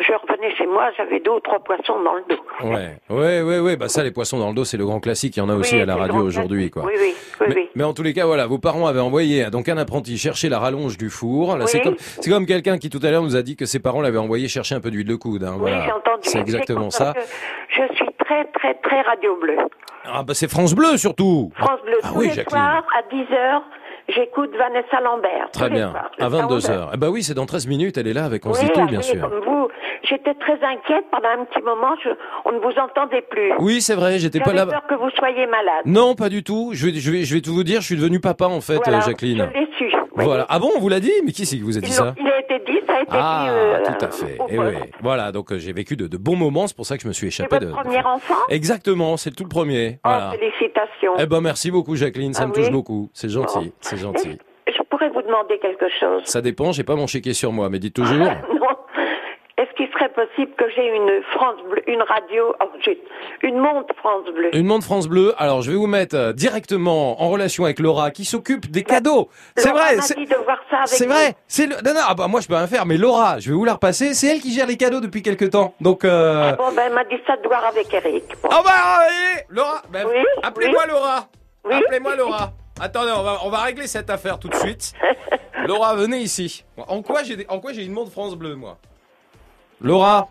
je 0.00 0.12
revenais 0.12 0.54
chez 0.56 0.66
moi, 0.66 0.90
j'avais 0.96 1.20
deux 1.20 1.30
ou 1.32 1.40
trois 1.40 1.58
poissons 1.60 2.02
dans 2.02 2.14
le 2.14 2.24
dos. 2.28 2.42
Ouais, 2.64 2.98
ouais, 3.10 3.42
ouais, 3.42 3.58
ouais, 3.60 3.76
bah 3.76 3.88
ça, 3.88 4.02
les 4.02 4.10
poissons 4.10 4.38
dans 4.38 4.48
le 4.48 4.54
dos, 4.54 4.64
c'est 4.64 4.76
le 4.76 4.84
grand 4.84 5.00
classique, 5.00 5.36
il 5.36 5.40
y 5.40 5.42
en 5.42 5.48
a 5.48 5.54
aussi 5.54 5.74
Oui, 5.76 5.80
à 5.82 5.86
la 5.86 5.96
radio 5.96 6.16
aujourd'hui, 6.22 6.70
quoi. 6.70 6.84
Oui, 6.84 6.92
oui, 6.98 7.14
oui, 7.40 7.46
mais, 7.48 7.54
oui. 7.54 7.68
mais 7.74 7.84
en 7.84 7.92
tous 7.94 8.02
les 8.02 8.12
cas, 8.12 8.26
voilà, 8.26 8.46
vos 8.46 8.58
parents 8.58 8.86
avaient 8.86 9.00
envoyé 9.00 9.50
donc 9.50 9.68
un 9.68 9.76
apprenti 9.78 10.16
chercher 10.18 10.48
la 10.48 10.58
rallonge 10.58 10.96
du 10.98 11.10
four. 11.10 11.56
Là, 11.56 11.66
c'est 11.66 11.80
comme, 11.80 11.96
c'est 11.98 12.30
comme 12.30 12.46
quelqu'un 12.46 12.78
qui 12.78 12.90
tout 12.90 13.00
à 13.02 13.10
l'heure 13.10 13.22
nous 13.22 13.36
a 13.36 13.42
dit 13.42 13.56
que 13.56 13.66
ses 13.66 13.78
parents 13.80 14.00
l'avaient 14.00 14.18
envoyé 14.18 14.48
chercher 14.48 14.74
un 14.74 14.80
peu 14.80 14.90
d'huile 14.90 15.06
de 15.06 15.14
coude. 15.16 15.44
Hein, 15.44 15.52
Oui, 15.54 15.60
voilà. 15.70 15.84
j'ai 15.84 15.92
entendu. 15.92 16.20
C'est 16.22 16.40
exactement 16.40 16.90
ça. 16.90 17.12
Je 17.68 17.94
suis 17.94 18.08
très, 18.24 18.44
très, 18.46 18.74
très 18.74 19.00
radio 19.02 19.36
bleue. 19.40 19.58
Ah 20.06 20.22
bah 20.22 20.34
c'est 20.34 20.50
France 20.50 20.74
Bleu 20.74 20.98
surtout. 20.98 21.50
France 21.56 21.80
Bleu, 21.82 21.96
Ah 22.02 22.08
tous 22.12 22.18
oui, 22.18 22.30
les 22.34 22.44
soirs, 22.44 22.84
à 22.94 23.14
10h, 23.14 23.62
j'écoute 24.08 24.50
Vanessa 24.56 25.00
Lambert. 25.00 25.50
Très 25.52 25.70
bien. 25.70 25.90
soirs, 25.90 26.04
À 26.18 26.24
jusqu'à 26.28 26.28
22 26.42 26.54
11 26.54 26.70
heures. 26.70 26.90
Eh 26.94 26.96
bah 26.96 27.08
oui, 27.10 27.22
c'est 27.22 27.34
dans 27.34 27.46
13 27.46 27.66
minutes. 27.66 27.96
Elle 27.98 28.08
est 28.08 28.12
là 28.12 28.24
avec 28.24 28.44
On 28.46 28.52
se 28.54 28.60
Oui, 28.60 28.66
dit 28.66 28.72
tout, 28.72 28.80
ah 28.82 28.86
bien 28.86 28.98
oui, 28.98 29.04
sûr. 29.04 29.20
comme 29.28 29.40
vous. 29.44 29.68
J'étais 30.02 30.34
très 30.34 30.58
inquiète 30.62 31.06
pendant 31.10 31.28
un 31.30 31.44
petit 31.46 31.62
moment, 31.62 31.94
je- 32.04 32.10
on 32.44 32.52
ne 32.52 32.58
vous 32.58 32.78
entendait 32.78 33.22
plus. 33.22 33.52
Oui, 33.58 33.80
c'est 33.80 33.94
vrai. 33.94 34.18
J'étais 34.18 34.40
pas 34.40 34.52
là. 34.52 34.66
peur 34.66 34.82
que 34.86 34.94
vous 34.94 35.10
soyez 35.10 35.46
malade. 35.46 35.84
Non, 35.86 36.14
pas 36.14 36.28
du 36.28 36.42
tout. 36.44 36.70
Je 36.74 36.86
vais, 36.86 36.94
je 37.00 37.10
vais, 37.10 37.22
je 37.24 37.34
vais 37.34 37.40
tout 37.40 37.54
vous 37.54 37.64
dire. 37.64 37.80
Je 37.80 37.86
suis 37.86 37.96
devenu 37.96 38.20
papa 38.20 38.44
en 38.46 38.60
fait, 38.60 38.78
Voilà, 38.84 39.00
Jacqueline. 39.00 39.48
Je 39.54 39.58
l'ai 39.60 39.68
su. 39.78 39.96
Voilà. 40.16 40.46
Ah 40.48 40.58
bon, 40.58 40.70
on 40.76 40.80
vous 40.80 40.88
l'a 40.88 41.00
dit 41.00 41.12
Mais 41.24 41.32
qui 41.32 41.44
c'est 41.46 41.56
qui 41.56 41.62
vous 41.62 41.76
a 41.76 41.80
dit 41.80 41.88
Ils 41.88 41.92
ça 41.92 42.14
Il 42.18 42.26
a 42.28 42.40
été 42.40 42.58
dit, 42.70 42.78
ça 42.86 42.94
a 42.96 43.00
été 43.02 43.10
Ah, 43.12 43.46
dit. 43.46 43.50
euh, 43.50 43.92
tout 43.98 44.04
à 44.04 44.10
fait. 44.10 44.34
Et 44.48 44.56
poste. 44.56 44.74
oui. 44.76 44.90
Voilà, 45.02 45.32
donc 45.32 45.52
euh, 45.52 45.58
j'ai 45.58 45.72
vécu 45.72 45.96
de, 45.96 46.06
de 46.06 46.16
bons 46.16 46.36
moments, 46.36 46.66
c'est 46.66 46.76
pour 46.76 46.86
ça 46.86 46.96
que 46.96 47.02
je 47.02 47.08
me 47.08 47.12
suis 47.12 47.26
échappé 47.28 47.56
votre 47.58 47.66
de. 47.66 47.72
premier 47.72 47.98
enfant? 48.04 48.34
Exactement, 48.48 49.16
c'est 49.16 49.30
tout 49.32 49.44
le 49.44 49.48
premier. 49.48 49.98
Voilà. 50.04 50.32
Oh, 50.34 50.38
félicitations. 50.38 51.12
Eh 51.18 51.26
ben 51.26 51.40
merci 51.40 51.70
beaucoup 51.70 51.96
Jacqueline, 51.96 52.32
ça 52.34 52.42
Ah 52.44 52.46
me 52.46 52.52
oui 52.52 52.60
touche 52.62 52.70
beaucoup. 52.70 53.10
C'est 53.12 53.28
gentil, 53.28 53.72
c'est 53.80 53.96
gentil. 53.96 54.38
Je 54.66 54.82
pourrais 54.88 55.10
vous 55.10 55.22
demander 55.22 55.58
quelque 55.58 55.86
chose? 56.00 56.22
Ça 56.24 56.40
dépend, 56.40 56.72
j'ai 56.72 56.84
pas 56.84 56.94
mon 56.96 57.06
chéquier 57.06 57.34
sur 57.34 57.52
moi, 57.52 57.68
mais 57.68 57.78
dites 57.78 57.94
toujours. 57.94 58.16
non. 58.24 58.63
Est-ce 59.56 59.70
qu'il 59.76 59.86
serait 59.92 60.08
possible 60.08 60.52
que 60.56 60.64
j'ai 60.74 60.84
une 60.84 61.22
France 61.32 61.54
Bleu, 61.70 61.80
une 61.88 62.02
radio, 62.02 62.54
oh, 62.60 62.64
une 63.42 63.58
montre 63.58 63.94
France 63.96 64.24
Bleu 64.34 64.50
Une 64.56 64.66
montre 64.66 64.84
France 64.84 65.06
Bleu. 65.06 65.32
Alors, 65.38 65.62
je 65.62 65.70
vais 65.70 65.76
vous 65.76 65.86
mettre 65.86 66.16
euh, 66.16 66.32
directement 66.32 67.22
en 67.22 67.28
relation 67.30 67.64
avec 67.64 67.78
Laura, 67.78 68.10
qui 68.10 68.24
s'occupe 68.24 68.68
des 68.70 68.82
cadeaux. 68.82 69.28
C'est 69.56 69.70
vrai. 69.70 69.96
c'est- 70.00 71.06
vrai. 71.06 71.36
C'est 71.46 71.66
le... 71.66 71.76
non, 71.84 71.94
non, 71.94 72.00
ah 72.04 72.14
bah 72.14 72.26
moi 72.26 72.40
je 72.40 72.48
peux 72.48 72.54
rien 72.56 72.66
faire, 72.66 72.84
mais 72.84 72.96
Laura, 72.96 73.38
je 73.38 73.50
vais 73.50 73.54
vous 73.54 73.64
la 73.64 73.74
repasser. 73.74 74.12
C'est 74.14 74.26
elle 74.26 74.40
qui 74.40 74.52
gère 74.52 74.66
les 74.66 74.76
cadeaux 74.76 75.00
depuis 75.00 75.22
quelque 75.22 75.44
temps. 75.44 75.72
Donc, 75.80 76.04
euh... 76.04 76.56
Bon, 76.56 76.72
ben, 76.74 76.84
elle 76.86 76.92
m'a 76.94 77.04
dit 77.04 77.20
ça 77.24 77.36
de 77.36 77.46
voir 77.46 77.64
avec 77.64 77.94
Eric. 77.94 78.24
Bon. 78.42 78.48
Oh 78.50 78.62
bah, 78.64 79.06
oui, 79.08 79.40
Laura, 79.50 79.82
ben, 79.90 80.04
appelez-moi 80.42 80.86
Laura. 80.86 81.28
Appelez-moi 81.70 82.16
Laura. 82.16 82.50
Attendez, 82.80 83.12
on 83.16 83.22
va, 83.22 83.38
on 83.44 83.50
va 83.50 83.58
régler 83.58 83.86
cette 83.86 84.10
affaire 84.10 84.40
tout 84.40 84.48
de 84.48 84.56
suite. 84.56 84.94
Laura, 85.68 85.94
venez 85.94 86.18
ici. 86.18 86.64
En 86.88 87.02
quoi 87.02 87.22
j'ai, 87.22 87.36
des- 87.36 87.46
en 87.48 87.60
quoi 87.60 87.72
j'ai 87.72 87.84
une 87.84 87.92
montre 87.92 88.10
France 88.10 88.34
Bleu, 88.34 88.56
moi? 88.56 88.78
Laura 89.80 90.28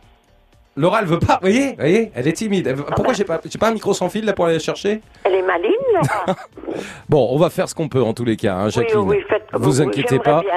Laura, 0.76 1.02
elle 1.02 1.06
veut 1.08 1.20
pas. 1.20 1.34
Vous 1.36 1.42
voyez, 1.50 1.76
voyez, 1.78 2.12
elle 2.16 2.28
est 2.28 2.34
timide. 2.34 2.66
Elle 2.66 2.74
veut- 2.78 2.84
Pourquoi 2.96 3.14
j'ai 3.14 3.26
pas, 3.26 3.40
j'ai 3.48 3.60
pas 3.60 3.68
un 3.68 3.74
micro 3.74 3.94
sans 3.94 4.10
fil 4.10 4.26
là 4.26 4.34
pour 4.34 4.46
aller 4.46 4.56
la 4.56 4.60
chercher? 4.60 5.02
Elle 5.24 5.36
est 5.36 5.44
maline, 5.44 5.72
Laura. 5.94 6.36
Bon, 7.08 7.28
on 7.32 7.38
va 7.38 7.52
faire 7.52 7.70
ce 7.70 7.76
qu'on 7.76 7.88
peut 7.88 8.02
en 8.02 8.16
tous 8.16 8.26
les 8.26 8.36
cas, 8.38 8.56
hein, 8.56 8.70
Jacqueline. 8.70 9.08
oui, 9.08 9.22
faites 9.30 9.44
comme 9.52 9.62
vous 9.62 9.72
vous- 9.72 9.82
inquiétez 9.84 10.18
pas. 10.18 10.42
bien, 10.42 10.50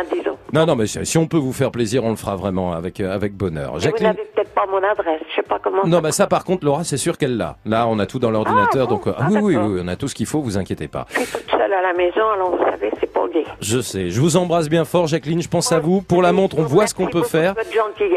non, 0.55 0.65
non, 0.65 0.75
mais 0.77 0.87
si 0.87 1.19
on 1.19 1.27
peut 1.27 1.37
vous 1.37 1.53
faire 1.53 1.71
plaisir, 1.71 2.03
on 2.05 2.11
le 2.11 2.17
fera 2.17 2.35
vraiment 2.37 2.73
avec 2.73 2.99
euh, 3.01 3.13
avec 3.15 3.35
bonheur. 3.35 3.73
Mais 3.73 3.79
vous 3.79 3.85
Jacqueline. 3.85 4.07
n'avez 4.07 4.23
peut-être 4.35 4.55
pas 4.55 4.65
mon 4.65 4.79
adresse, 4.79 5.21
je 5.29 5.35
sais 5.35 5.43
pas 5.43 5.59
comment. 5.59 5.85
Non, 5.85 6.01
bah 6.01 6.13
ça 6.13 6.27
par 6.27 6.45
contre, 6.45 6.65
Laura, 6.65 6.83
c'est 6.85 6.97
sûr 6.97 7.19
qu'elle 7.19 7.37
l'a. 7.37 7.57
Là, 7.67 7.87
on 7.87 7.99
a 7.99 8.07
tout 8.07 8.19
dans 8.19 8.31
l'ordinateur, 8.31 8.87
donc 8.89 9.07
euh, 9.09 9.13
ah, 9.19 9.27
oui, 9.31 9.39
oui, 9.43 9.57
oui, 9.57 9.81
on 9.85 9.89
a 9.89 9.97
tout 9.97 10.09
ce 10.09 10.15
qu'il 10.15 10.25
faut. 10.27 10.41
Vous 10.41 10.57
inquiétez 10.57 10.89
pas. 10.89 11.05
Je 11.11 11.21
suis 11.21 11.27
toute 11.31 11.51
seule 11.51 11.73
à 11.75 11.83
la 11.83 11.93
maison, 11.93 12.23
alors 12.33 12.57
vous 12.57 12.65
savez, 12.65 12.91
c'est 13.01 13.13
Je 13.61 13.81
sais. 13.81 14.11
Je 14.11 14.20
vous 14.20 14.36
embrasse 14.36 14.69
bien 14.69 14.85
fort, 14.85 15.07
Jacqueline. 15.07 15.43
Je 15.43 15.48
pense 15.48 15.73
à 15.73 15.78
vous. 15.81 16.03
Pour 16.03 16.23
la 16.23 16.32
montre, 16.32 16.59
on 16.59 16.65
voit 16.65 16.86
ce 16.86 16.94
qu'on 16.94 17.07
peut 17.09 17.23
faire. 17.23 17.55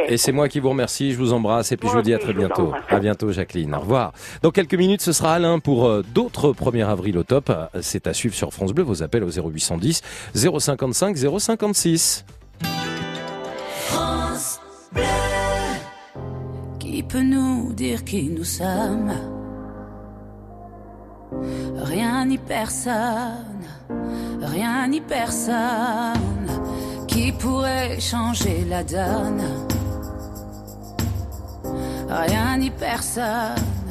Et 0.07 0.17
c'est 0.17 0.31
moi 0.31 0.49
qui 0.49 0.59
vous 0.59 0.69
remercie. 0.69 1.11
Je 1.11 1.17
vous 1.17 1.33
embrasse 1.33 1.71
et 1.71 1.77
puis 1.77 1.89
je 1.89 1.93
vous 1.93 2.01
dis 2.01 2.13
à 2.13 2.17
très 2.19 2.33
bientôt. 2.33 2.73
À 2.89 2.99
bientôt, 2.99 3.31
Jacqueline. 3.31 3.73
Au 3.73 3.79
revoir. 3.79 4.13
Dans 4.41 4.51
quelques 4.51 4.75
minutes, 4.75 5.01
ce 5.01 5.11
sera 5.11 5.33
Alain 5.33 5.59
pour 5.59 5.87
euh, 5.87 6.03
d'autres 6.13 6.51
1er 6.51 6.85
avril 6.85 7.17
au 7.17 7.23
top. 7.23 7.51
C'est 7.81 8.07
à 8.07 8.13
suivre 8.13 8.35
sur 8.35 8.53
France 8.53 8.73
Bleu. 8.73 8.83
Vos 8.83 9.03
appels 9.03 9.23
au 9.23 9.29
0810 9.29 10.01
055 10.35 11.17
056. 11.39 12.25
France 13.87 14.59
Bleu. 14.91 15.03
Qui 16.79 17.03
peut 17.03 17.21
nous 17.21 17.73
dire 17.73 18.03
qui 18.03 18.29
nous 18.29 18.43
sommes? 18.43 19.11
Rien 21.75 22.25
ni 22.25 22.37
personne, 22.37 23.58
rien 24.51 24.87
ni 24.87 25.01
personne 25.01 26.49
qui 27.07 27.31
pourrait 27.31 27.99
changer 27.99 28.65
la 28.69 28.83
donne. 28.83 29.43
Rien 32.09 32.57
ni 32.57 32.71
personne, 32.71 33.89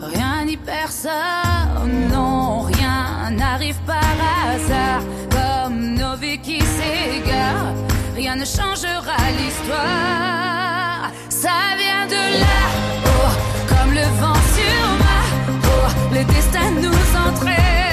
rien 0.00 0.44
ni 0.44 0.56
personne, 0.56 2.08
non, 2.12 2.62
rien 2.62 3.30
n'arrive 3.30 3.78
par 3.86 4.16
hasard, 4.44 5.02
comme 5.30 5.94
nos 5.94 6.16
vies 6.16 6.40
qui 6.40 6.58
s'égarent, 6.58 7.74
rien 8.16 8.34
ne 8.34 8.44
changera 8.44 9.18
l'histoire, 9.38 11.10
ça 11.28 11.58
vient 11.78 12.06
de 12.16 12.22
là-haut, 12.44 13.34
comme 13.68 13.92
le 13.94 14.08
vent 14.20 14.42
sur 14.56 14.84
ma 15.04 15.20
peau, 15.62 15.84
le 16.16 16.24
destin 16.24 16.70
nous 16.84 17.28
entraîne, 17.28 17.87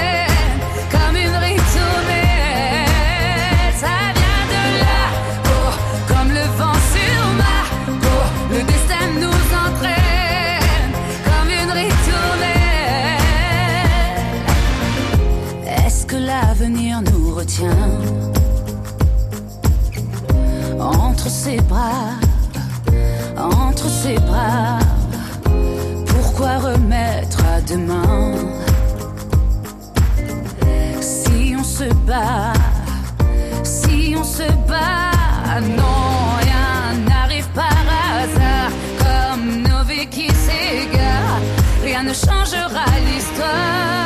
l'avenir 16.66 17.02
nous 17.02 17.36
retient. 17.36 17.90
Entre 20.80 21.30
ses 21.30 21.58
bras, 21.58 22.16
entre 23.38 23.88
ses 23.88 24.16
bras 24.16 24.80
Pourquoi 26.08 26.58
remettre 26.58 27.40
à 27.46 27.62
demain? 27.62 28.34
Si 31.02 31.56
on 31.58 31.64
se 31.64 31.94
bat, 32.08 32.54
si 33.64 34.16
on 34.18 34.24
se 34.24 34.48
bat, 34.68 35.62
non, 35.62 36.10
rien 36.42 37.00
n'arrive 37.08 37.48
par 37.50 37.86
hasard, 38.14 38.72
comme 39.00 39.62
nos 39.62 39.84
qui 40.10 40.30
rien 41.84 42.04
ne 42.04 42.14
changera 42.14 42.86
l'histoire. 43.06 44.05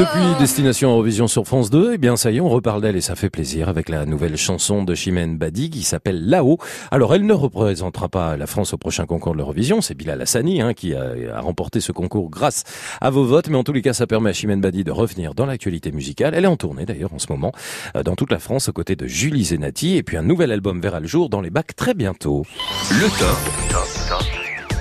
Depuis 0.00 0.38
Destination 0.38 0.92
Eurovision 0.92 1.28
sur 1.28 1.46
France 1.46 1.68
2, 1.68 1.92
eh 1.92 1.98
bien 1.98 2.16
ça 2.16 2.30
y 2.30 2.38
est, 2.38 2.40
on 2.40 2.48
reparle 2.48 2.80
d'elle 2.80 2.96
et 2.96 3.02
ça 3.02 3.16
fait 3.16 3.28
plaisir 3.28 3.68
avec 3.68 3.90
la 3.90 4.06
nouvelle 4.06 4.38
chanson 4.38 4.82
de 4.82 4.94
Chimène 4.94 5.36
Badi 5.36 5.68
qui 5.68 5.82
s'appelle 5.82 6.26
Là-haut. 6.26 6.56
Alors 6.90 7.14
elle 7.14 7.26
ne 7.26 7.34
représentera 7.34 8.08
pas 8.08 8.38
la 8.38 8.46
France 8.46 8.72
au 8.72 8.78
prochain 8.78 9.04
concours 9.04 9.32
de 9.32 9.38
l'Eurovision, 9.38 9.82
c'est 9.82 9.94
Bilal 9.94 10.22
Hassani 10.22 10.62
hein, 10.62 10.72
qui 10.72 10.94
a, 10.94 11.40
remporté 11.42 11.80
ce 11.80 11.92
concours 11.92 12.30
grâce 12.30 12.64
à 13.02 13.10
vos 13.10 13.24
votes, 13.24 13.50
mais 13.50 13.58
en 13.58 13.62
tous 13.62 13.74
les 13.74 13.82
cas 13.82 13.92
ça 13.92 14.06
permet 14.06 14.30
à 14.30 14.32
Chimène 14.32 14.62
Badi 14.62 14.84
de 14.84 14.90
revenir 14.90 15.34
dans 15.34 15.44
l'actualité 15.44 15.92
musicale. 15.92 16.32
Elle 16.34 16.44
est 16.44 16.48
en 16.48 16.56
tournée 16.56 16.86
d'ailleurs 16.86 17.12
en 17.12 17.18
ce 17.18 17.26
moment 17.28 17.52
euh, 17.94 18.02
dans 18.02 18.16
toute 18.16 18.32
la 18.32 18.38
France 18.38 18.70
aux 18.70 18.72
côtés 18.72 18.96
de 18.96 19.06
Julie 19.06 19.44
Zenati 19.44 19.96
et 19.96 20.02
puis 20.02 20.16
un 20.16 20.22
nouvel 20.22 20.50
album 20.50 20.80
verra 20.80 21.00
le 21.00 21.08
jour 21.08 21.28
dans 21.28 21.42
les 21.42 21.50
bacs 21.50 21.76
très 21.76 21.92
bientôt. 21.92 22.46
Le 22.90 23.08
top. 23.18 23.99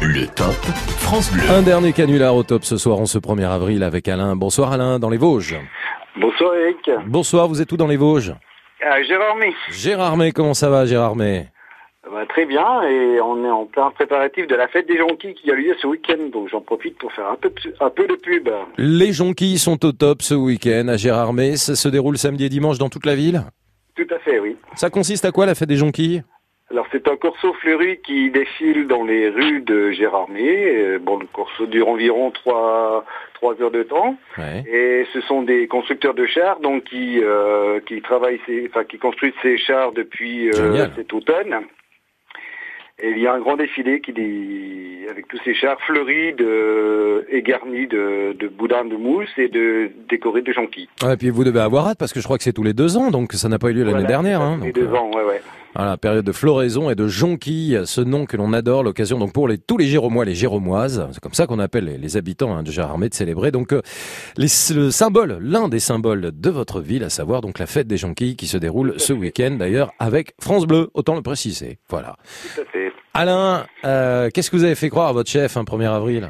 Le 0.02 0.26
top 0.28 0.54
France 1.00 1.32
Bleu. 1.32 1.44
Un 1.50 1.62
dernier 1.62 1.94
canular 1.94 2.36
au 2.36 2.44
top 2.44 2.64
ce 2.64 2.78
soir 2.78 3.00
en 3.00 3.06
ce 3.06 3.18
1er 3.18 3.46
avril 3.50 3.84
avec 3.84 4.08
Alain. 4.08 4.36
Bonsoir 4.36 4.72
Alain 4.72 5.00
dans 5.00 5.10
les 5.10 5.18
Vosges. 5.18 5.58
Bonsoir 6.20 6.52
Eric. 6.56 6.90
Bonsoir, 7.08 7.48
vous 7.48 7.62
êtes 7.62 7.72
où 7.72 7.78
dans 7.78 7.88
les 7.88 7.98
Vosges? 7.98 8.34
Ah, 8.82 9.02
Gérard 9.04 9.36
May. 9.36 9.54
Gérard 9.72 10.18
May, 10.18 10.32
comment 10.32 10.54
ça 10.54 10.70
va 10.70 10.86
Gérard 10.86 11.16
May? 11.16 11.48
Bah, 12.12 12.26
très 12.28 12.46
bien, 12.46 12.82
et 12.84 13.20
on 13.22 13.46
est 13.46 13.50
en 13.52 13.66
plein 13.66 13.92
préparatif 13.92 14.48
de 14.48 14.56
la 14.56 14.68
fête 14.68 14.88
des 14.88 14.98
jonquilles 14.98 15.36
qui 15.36 15.52
a 15.52 15.56
lieu 15.56 15.76
ce 15.82 15.86
week-end, 15.88 16.18
donc 16.34 16.48
j'en 16.50 16.62
profite 16.62 16.98
pour 16.98 17.12
faire 17.12 17.28
un 17.28 17.36
peu, 17.36 17.50
de- 17.50 17.76
un 17.80 17.90
peu 17.90 18.08
de 18.08 18.16
pub. 18.16 18.50
Les 18.78 19.12
jonquilles 19.14 19.60
sont 19.60 19.84
au 19.86 19.92
top 19.92 20.22
ce 20.22 20.34
week-end 20.34 20.88
à 20.88 20.98
Gérard 20.98 21.34
May. 21.34 21.58
Ça 21.58 21.76
se 21.76 21.88
déroule 21.90 22.18
samedi 22.18 22.46
et 22.46 22.50
dimanche 22.50 22.78
dans 22.78 22.90
toute 22.90 23.06
la 23.06 23.16
ville? 23.16 23.44
Tout 23.96 24.08
à 24.16 24.20
fait, 24.20 24.40
oui. 24.40 24.56
Ça 24.76 24.90
consiste 24.90 25.26
à 25.26 25.32
quoi 25.32 25.46
la 25.46 25.56
fête 25.56 25.70
des 25.70 25.76
jonquilles? 25.76 26.24
Alors 26.72 26.86
c'est 26.92 27.08
un 27.08 27.16
corso 27.16 27.54
fleuri 27.54 28.00
qui 28.06 28.30
défile 28.30 28.86
dans 28.88 29.04
les 29.04 29.30
rues 29.30 29.62
de 29.62 29.92
Gérard 29.92 30.30
May. 30.30 30.76
Euh, 30.76 31.00
Bon, 31.00 31.18
le 31.18 31.26
corso 31.34 31.66
dure 31.66 31.88
environ 31.90 32.30
trois 32.32 33.06
trois 33.34 33.60
heures 33.62 33.72
de 33.72 33.84
temps. 33.84 34.18
Ouais. 34.38 34.64
Et 34.72 35.08
ce 35.14 35.22
sont 35.22 35.42
des 35.42 35.68
constructeurs 35.68 36.14
de 36.14 36.26
chars 36.28 36.60
donc 36.60 36.84
qui 36.84 37.20
euh, 37.24 37.80
qui 37.88 38.02
travaillent 38.02 38.40
ces, 38.46 38.68
enfin 38.70 38.84
qui 38.84 39.00
construisent 39.00 39.34
ces 39.42 39.58
chars 39.58 39.94
depuis 39.94 40.50
euh, 40.52 40.88
cet 40.96 41.12
automne. 41.14 41.56
Et 43.02 43.12
il 43.12 43.20
y 43.20 43.28
a 43.28 43.34
un 43.34 43.40
grand 43.40 43.56
défilé 43.56 44.02
qui 44.02 44.12
dit, 44.12 45.06
avec 45.10 45.26
tous 45.30 45.40
ces 45.46 45.54
chars 45.54 45.80
fleuris 45.88 46.34
de, 46.34 47.26
et 47.30 47.42
garnis 47.42 47.88
de, 47.88 48.36
de 48.38 48.48
boudins 48.50 48.84
de 48.84 48.98
mousse 48.98 49.30
et 49.38 49.48
de 49.48 49.90
décorés 50.10 50.42
de 50.42 50.52
jonquilles. 50.52 50.90
Ouais, 51.02 51.14
Et 51.14 51.18
puis 51.18 51.30
vous 51.30 51.46
devez 51.46 51.62
avoir 51.62 51.88
hâte 51.88 51.98
parce 51.98 52.12
que 52.12 52.20
je 52.20 52.26
crois 52.26 52.38
que 52.38 52.44
c'est 52.44 52.52
tous 52.52 52.64
les 52.64 52.74
deux 52.74 52.98
ans, 52.98 53.10
donc 53.10 53.32
ça 53.32 53.48
n'a 53.48 53.58
pas 53.58 53.70
eu 53.70 53.74
lieu 53.74 53.84
l'année 53.84 53.92
Voilà, 54.02 54.08
dernière. 54.08 54.42
Hein, 54.42 54.58
tous 54.60 54.66
les 54.66 54.72
donc, 54.74 54.84
deux 54.84 54.94
euh, 54.94 54.98
ans, 54.98 55.12
ouais, 55.16 55.24
ouais. 55.24 55.42
Voilà, 55.76 55.98
période 55.98 56.26
de 56.26 56.32
floraison 56.32 56.90
et 56.90 56.96
de 56.96 57.08
jonquilles, 57.08 57.82
ce 57.86 58.02
nom 58.02 58.26
que 58.26 58.36
l'on 58.38 58.54
adore, 58.54 58.84
l'occasion 58.84 59.20
donc 59.20 59.34
pour 59.34 59.48
les, 59.48 59.60
tous 59.60 59.78
les 59.78 59.86
Géromois, 59.86 60.26
les 60.26 60.34
Géromoises, 60.34 61.08
c'est 61.12 61.20
comme 61.20 61.36
ça 61.36 61.46
qu'on 61.46 61.60
appelle 61.60 61.86
les, 61.86 61.98
les 61.98 62.18
habitants 62.18 62.56
hein, 62.56 62.64
de 62.64 62.72
Gérardmer 62.72 63.08
de 63.08 63.14
célébrer 63.14 63.52
donc 63.52 63.72
euh, 63.72 63.82
les, 64.36 64.48
le 64.74 64.90
symbole, 64.90 65.38
l'un 65.40 65.70
des 65.70 65.80
symboles 65.80 66.32
de 66.34 66.50
votre 66.50 66.82
ville, 66.82 67.04
à 67.04 67.10
savoir 67.10 67.42
donc 67.42 67.60
la 67.60 67.68
fête 67.68 67.88
des 67.88 67.98
jonquilles 67.98 68.36
qui 68.36 68.48
se 68.48 68.58
déroule 68.58 68.96
ce 68.98 69.14
week-end 69.14 69.52
d'ailleurs 69.60 69.92
avec 70.00 70.34
France 70.42 70.66
Bleu, 70.66 70.90
autant 70.96 71.16
le 71.16 71.22
préciser. 71.22 71.78
Voilà. 71.88 72.16
Tout 72.56 72.62
à 72.62 72.66
fait. 72.66 72.92
Alain, 73.14 73.66
euh, 73.86 74.30
qu'est-ce 74.34 74.50
que 74.50 74.56
vous 74.56 74.64
avez 74.64 74.76
fait 74.76 74.90
croire 74.90 75.10
à 75.10 75.14
votre 75.14 75.30
chef 75.30 75.56
un 75.56 75.64
1er 75.64 75.90
avril? 75.90 76.30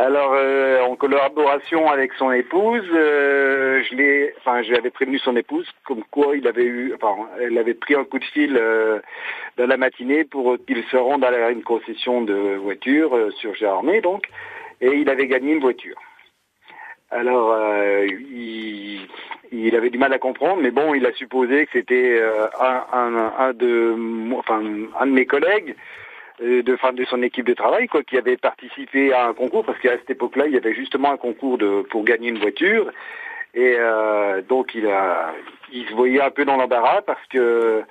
Alors, 0.00 0.32
euh, 0.32 0.80
en 0.82 0.94
collaboration 0.94 1.90
avec 1.90 2.12
son 2.12 2.30
épouse, 2.30 2.88
euh, 2.94 3.82
je 3.82 3.96
l'ai, 3.96 4.32
enfin, 4.38 4.62
je 4.62 4.68
lui 4.68 4.76
avais 4.76 4.90
prévenu 4.90 5.18
son 5.18 5.34
épouse 5.34 5.68
comme 5.84 6.04
quoi 6.12 6.36
il 6.36 6.46
avait 6.46 6.66
eu, 6.66 6.94
enfin, 6.94 7.28
elle 7.40 7.58
avait 7.58 7.74
pris 7.74 7.96
un 7.96 8.04
coup 8.04 8.20
de 8.20 8.24
fil 8.26 8.56
euh, 8.56 9.00
dans 9.56 9.66
la 9.66 9.76
matinée 9.76 10.22
pour 10.22 10.56
qu'il 10.68 10.84
se 10.84 10.96
rende 10.96 11.24
à 11.24 11.50
une 11.50 11.64
concession 11.64 12.22
de 12.22 12.54
voiture 12.62 13.12
euh, 13.12 13.32
sur 13.40 13.56
Gérardmer, 13.56 14.00
donc, 14.00 14.28
et 14.80 14.92
il 14.94 15.10
avait 15.10 15.26
gagné 15.26 15.54
une 15.54 15.60
voiture. 15.60 16.00
Alors, 17.10 17.52
euh, 17.58 18.06
il, 18.06 19.00
il 19.50 19.74
avait 19.74 19.90
du 19.90 19.98
mal 19.98 20.12
à 20.12 20.20
comprendre, 20.20 20.62
mais 20.62 20.70
bon, 20.70 20.94
il 20.94 21.04
a 21.06 21.12
supposé 21.14 21.66
que 21.66 21.72
c'était 21.72 22.20
euh, 22.20 22.46
un, 22.60 22.84
un, 22.92 23.32
un 23.36 23.52
de, 23.52 23.96
enfin, 24.36 24.62
un 25.00 25.06
de 25.06 25.12
mes 25.12 25.26
collègues 25.26 25.74
de, 26.40 26.74
enfin, 26.74 26.92
de 26.92 27.04
son 27.04 27.22
équipe 27.22 27.46
de 27.46 27.54
travail, 27.54 27.86
quoi, 27.88 28.02
qui 28.02 28.16
avait 28.16 28.36
participé 28.36 29.12
à 29.12 29.26
un 29.26 29.34
concours, 29.34 29.64
parce 29.64 29.78
qu'à 29.78 29.98
cette 29.98 30.10
époque-là, 30.10 30.46
il 30.46 30.54
y 30.54 30.56
avait 30.56 30.74
justement 30.74 31.10
un 31.10 31.16
concours 31.16 31.58
de, 31.58 31.82
pour 31.90 32.04
gagner 32.04 32.28
une 32.28 32.38
voiture, 32.38 32.90
et 33.54 33.76
euh, 33.78 34.42
donc 34.42 34.74
il 34.74 34.86
a, 34.86 35.32
il 35.72 35.86
se 35.86 35.94
voyait 35.94 36.20
un 36.20 36.30
peu 36.30 36.44
dans 36.44 36.56
l'embarras 36.56 37.02
parce 37.02 37.26
que 37.28 37.82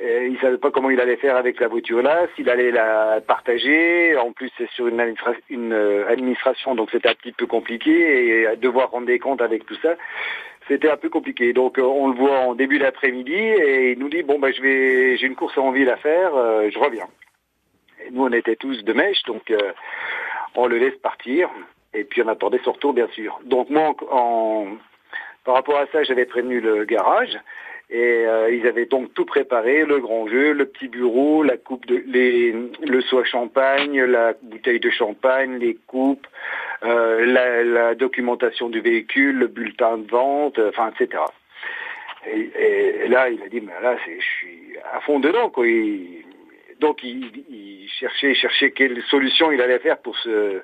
euh, 0.00 0.28
il 0.28 0.38
savait 0.40 0.58
pas 0.58 0.70
comment 0.70 0.90
il 0.90 1.00
allait 1.00 1.16
faire 1.16 1.36
avec 1.36 1.60
la 1.60 1.68
voiture-là, 1.68 2.26
s'il 2.34 2.48
allait 2.48 2.70
la 2.70 3.20
partager. 3.26 4.16
En 4.16 4.32
plus, 4.32 4.50
c'est 4.56 4.70
sur 4.70 4.86
une, 4.86 5.14
une 5.50 5.72
euh, 5.72 6.08
administration, 6.08 6.74
donc 6.74 6.90
c'était 6.90 7.08
un 7.08 7.14
petit 7.14 7.32
peu 7.32 7.46
compliqué 7.46 8.42
et 8.42 8.56
devoir 8.56 8.90
rendre 8.90 9.06
des 9.06 9.18
comptes 9.18 9.42
avec 9.42 9.66
tout 9.66 9.76
ça, 9.82 9.96
c'était 10.68 10.90
un 10.90 10.96
peu 10.96 11.08
compliqué. 11.08 11.52
Donc, 11.52 11.78
euh, 11.78 11.82
on 11.82 12.08
le 12.08 12.14
voit 12.14 12.38
en 12.38 12.54
début 12.54 12.78
d'après-midi 12.78 13.34
et 13.34 13.92
il 13.92 13.98
nous 13.98 14.08
dit 14.08 14.22
bon, 14.22 14.38
bah, 14.38 14.50
je 14.50 14.62
vais, 14.62 15.16
j'ai 15.16 15.26
une 15.26 15.36
course 15.36 15.58
en 15.58 15.72
ville 15.72 15.90
à 15.90 15.96
faire, 15.96 16.34
euh, 16.34 16.70
je 16.72 16.78
reviens. 16.78 17.06
Nous, 18.10 18.24
on 18.24 18.32
était 18.32 18.56
tous 18.56 18.82
de 18.84 18.92
mèche, 18.92 19.22
donc 19.24 19.50
euh, 19.50 19.72
on 20.54 20.66
le 20.66 20.78
laisse 20.78 20.96
partir. 20.96 21.48
Et 21.94 22.04
puis 22.04 22.22
on 22.22 22.28
attendait 22.28 22.60
son 22.64 22.72
retour, 22.72 22.92
bien 22.94 23.08
sûr. 23.08 23.38
Donc 23.44 23.68
moi, 23.70 23.94
en, 24.10 24.66
par 25.44 25.54
rapport 25.54 25.78
à 25.78 25.86
ça, 25.92 26.02
j'avais 26.02 26.24
prévenu 26.24 26.60
le 26.60 26.84
garage. 26.84 27.38
Et 27.90 28.24
euh, 28.26 28.50
ils 28.50 28.66
avaient 28.66 28.86
donc 28.86 29.12
tout 29.12 29.26
préparé, 29.26 29.84
le 29.84 29.98
grand 29.98 30.26
jeu, 30.26 30.52
le 30.54 30.64
petit 30.64 30.88
bureau, 30.88 31.42
la 31.42 31.58
coupe 31.58 31.84
de 31.84 32.02
les, 32.06 32.52
le 32.80 33.02
à 33.02 33.24
champagne, 33.24 34.02
la 34.04 34.32
bouteille 34.40 34.80
de 34.80 34.88
champagne, 34.88 35.58
les 35.58 35.74
coupes, 35.86 36.26
euh, 36.84 37.26
la, 37.26 37.62
la 37.62 37.94
documentation 37.94 38.70
du 38.70 38.80
véhicule, 38.80 39.36
le 39.36 39.46
bulletin 39.46 39.98
de 39.98 40.10
vente, 40.10 40.58
euh, 40.58 40.70
enfin, 40.70 40.90
etc. 40.98 41.22
Et, 42.26 42.50
et 43.04 43.08
là, 43.08 43.28
il 43.28 43.42
a 43.42 43.48
dit, 43.48 43.60
mais 43.60 43.72
là, 43.82 43.96
je 44.06 44.22
suis 44.24 44.78
à 44.94 45.00
fond 45.00 45.20
dedans, 45.20 45.50
quoi. 45.50 45.66
Il- 45.66 46.24
donc, 46.82 47.04
il, 47.04 47.88
cherchait, 47.88 48.72
quelle 48.72 49.00
solution 49.04 49.52
il 49.52 49.62
allait 49.62 49.78
faire 49.78 49.98
pour 49.98 50.18
ce, 50.18 50.60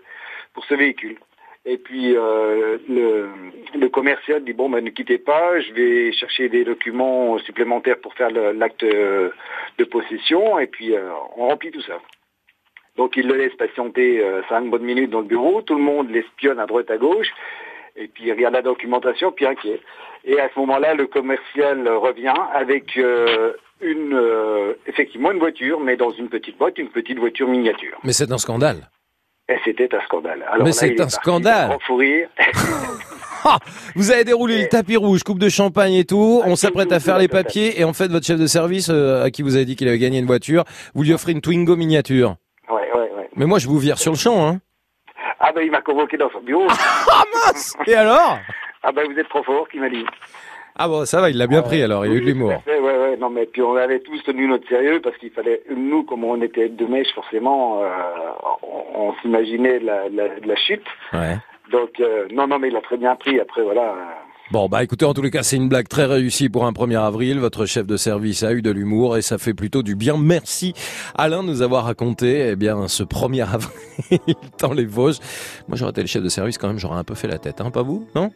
véhicule. 0.71 1.17
Et 1.65 1.79
puis, 1.79 2.17
euh, 2.17 2.79
le, 2.89 3.89
commercial 3.89 4.43
dit, 4.43 4.53
bon, 4.53 4.69
ben, 4.69 4.85
ne 4.85 4.91
quittez 4.91 5.19
pas, 5.19 5.61
je 5.61 5.73
vais 5.73 6.13
chercher 6.13 6.49
des 6.49 6.65
documents 6.65 7.39
supplémentaires 7.39 8.01
pour 8.01 8.15
faire 8.15 8.31
l'acte 8.31 8.85
de 8.85 9.85
possession, 9.85 10.59
et 10.59 10.67
puis 10.67 10.97
euh, 10.97 11.09
on 11.37 11.47
remplit 11.49 11.71
tout 11.71 11.83
ça. 11.83 12.01
Donc, 12.97 13.17
il 13.17 13.29
le 13.29 13.37
laisse 13.37 13.55
patienter 13.55 14.21
euh, 14.21 14.43
cinq 14.49 14.69
bonnes 14.69 14.83
minutes 14.83 15.11
dans 15.11 15.21
le 15.21 15.27
bureau, 15.27 15.63
tout 15.63 15.77
le 15.77 15.83
monde 15.83 16.11
l'espionne 16.11 16.59
à 16.59 16.67
droite 16.67 16.91
à 16.91 16.97
gauche, 16.97 17.31
et 17.95 18.09
puis 18.09 18.25
il 18.25 18.33
regarde 18.33 18.55
la 18.55 18.63
documentation, 18.63 19.31
puis 19.31 19.47
inquiet. 19.47 19.81
Et 20.25 20.41
à 20.41 20.49
ce 20.53 20.59
moment-là, 20.59 20.95
le 20.95 21.07
commercial 21.07 21.87
revient 21.89 22.35
avec 22.53 22.97
euh, 22.97 23.53
une, 23.81 24.15
euh, 24.15 24.75
effectivement 24.87 25.31
une 25.31 25.39
voiture, 25.39 25.81
mais 25.81 25.97
dans 25.97 26.11
une 26.11 26.29
petite 26.29 26.59
boîte, 26.59 26.79
une 26.79 26.89
petite 26.89 27.19
voiture 27.19 27.49
miniature. 27.49 27.99
Mais 28.05 28.13
c'est 28.13 28.31
un 28.33 28.39
scandale. 28.39 28.91
Et 29.49 29.57
c'était 29.65 29.95
un 29.95 30.01
scandale. 30.01 30.45
Alors 30.51 30.65
Mais 30.65 30.73
c'est 30.73 31.01
un 31.01 31.09
scandale. 31.09 31.77
Ah, 33.45 33.59
vous 33.95 34.11
avez 34.11 34.25
déroulé 34.25 34.63
le 34.63 34.69
tapis 34.69 34.97
rouge, 34.97 35.23
coupe 35.23 35.39
de 35.39 35.49
champagne 35.49 35.95
et 35.95 36.05
tout. 36.05 36.43
On 36.45 36.57
s'apprête 36.57 36.91
à 36.91 36.99
faire 36.99 37.19
les 37.19 37.29
papiers 37.29 37.81
et 37.81 37.85
en 37.85 37.93
fait, 37.93 38.09
votre 38.09 38.27
chef 38.27 38.39
de 38.39 38.49
service, 38.49 38.91
euh, 38.91 39.23
à 39.23 39.31
qui 39.31 39.43
vous 39.43 39.55
avez 39.55 39.65
dit 39.65 39.77
qu'il 39.77 39.87
avait 39.87 39.99
gagné 39.99 40.19
une 40.19 40.27
voiture, 40.27 40.65
vous 40.93 41.05
lui 41.05 41.13
offrez 41.15 41.33
une 41.33 41.41
Twingo 41.41 41.77
miniature. 41.77 42.35
Ouais, 42.69 42.91
ouais, 42.93 43.11
ouais. 43.17 43.31
Mais 43.37 43.47
moi, 43.47 43.61
je 43.61 43.69
vous 43.69 43.79
vire 43.79 43.97
sur 43.97 44.11
le 44.11 44.19
champ, 44.19 44.45
hein. 44.45 44.59
Ah 45.39 45.53
ben 45.53 45.63
il 45.63 45.71
m'a 45.71 45.81
convoqué 45.81 46.17
dans 46.17 46.31
son 46.31 46.41
bureau. 46.41 46.67
ah 47.13 47.23
mince 47.33 47.75
Et 47.87 47.95
alors? 47.95 48.39
Ah 48.83 48.91
ben 48.91 49.07
vous 49.09 49.19
êtes 49.19 49.29
trop 49.29 49.45
fort, 49.45 49.69
qui 49.69 49.79
m'a 49.79 49.89
dit. 49.89 50.05
Ah 50.79 50.89
bon, 50.89 51.05
ça 51.05 51.21
va, 51.21 51.29
il 51.31 51.37
l'a 51.37 51.47
bien 51.49 51.63
pris 51.63 51.83
alors, 51.83 52.07
il 52.07 52.13
a 52.13 52.15
eu 52.15 52.21
de 52.21 52.27
l'humour. 52.27 52.63
Ouais, 52.67 52.79
ouais, 52.79 52.99
ouais, 52.99 53.17
non 53.19 53.31
mais 53.31 53.47
puis 53.47 53.63
on 53.63 53.75
avait 53.75 54.01
tous 54.01 54.23
tenu 54.23 54.47
notre 54.47 54.69
sérieux 54.69 55.01
parce 55.03 55.17
qu'il 55.19 55.31
fallait, 55.31 55.63
nous 55.75 56.05
comme 56.05 56.25
on 56.25 56.41
était 56.41 56.69
de 56.69 56.87
mèche 56.87 57.13
forcément, 57.15 57.83
euh, 57.83 57.89
on, 58.63 59.09
on 59.09 59.15
s'imaginait 59.21 59.81
la, 59.81 60.09
la, 60.09 60.29
la 60.45 60.57
chute. 60.57 60.87
Ouais. 61.13 61.37
Donc 61.73 61.99
euh, 62.01 62.27
non, 62.33 62.47
non 62.47 62.59
mais 62.59 62.69
il 62.69 62.77
a 62.77 62.81
très 62.81 62.97
bien 62.97 63.17
pris. 63.17 63.41
Après 63.41 63.63
voilà. 63.63 63.95
Bon, 64.51 64.67
bah 64.67 64.83
écoutez, 64.83 65.05
en 65.05 65.13
tous 65.13 65.21
les 65.21 65.31
cas, 65.31 65.43
c'est 65.43 65.57
une 65.57 65.69
blague 65.69 65.89
très 65.89 66.07
réussie 66.07 66.49
pour 66.49 66.65
un 66.65 66.73
1er 66.73 66.99
avril. 66.99 67.39
Votre 67.39 67.67
chef 67.67 67.87
de 67.87 67.99
service 67.99 68.43
a 68.43 68.53
eu 68.55 68.63
de 68.63 68.71
l'humour 68.71 69.19
et 69.19 69.23
ça 69.23 69.37
fait 69.37 69.53
plutôt 69.53 69.83
du 69.83 69.95
bien. 69.95 70.17
Merci 70.17 70.73
Alain 71.17 71.43
de 71.43 71.49
nous 71.49 71.61
avoir 71.61 71.85
raconté 71.85 72.49
eh 72.53 72.57
bien 72.57 72.89
ce 72.89 73.03
1er 73.03 73.43
avril 73.53 74.37
dans 74.59 74.73
les 74.73 74.87
Vosges. 74.87 75.19
Moi, 75.69 75.77
j'aurais 75.77 75.91
été 75.91 76.01
le 76.01 76.07
chef 76.07 76.23
de 76.23 76.31
service 76.31 76.57
quand 76.57 76.69
même, 76.69 76.79
j'aurais 76.79 76.97
un 76.99 77.05
peu 77.05 77.15
fait 77.15 77.29
la 77.29 77.39
tête, 77.39 77.61
hein, 77.61 77.71
pas 77.71 77.83
vous? 77.83 78.07
Non? 78.15 78.31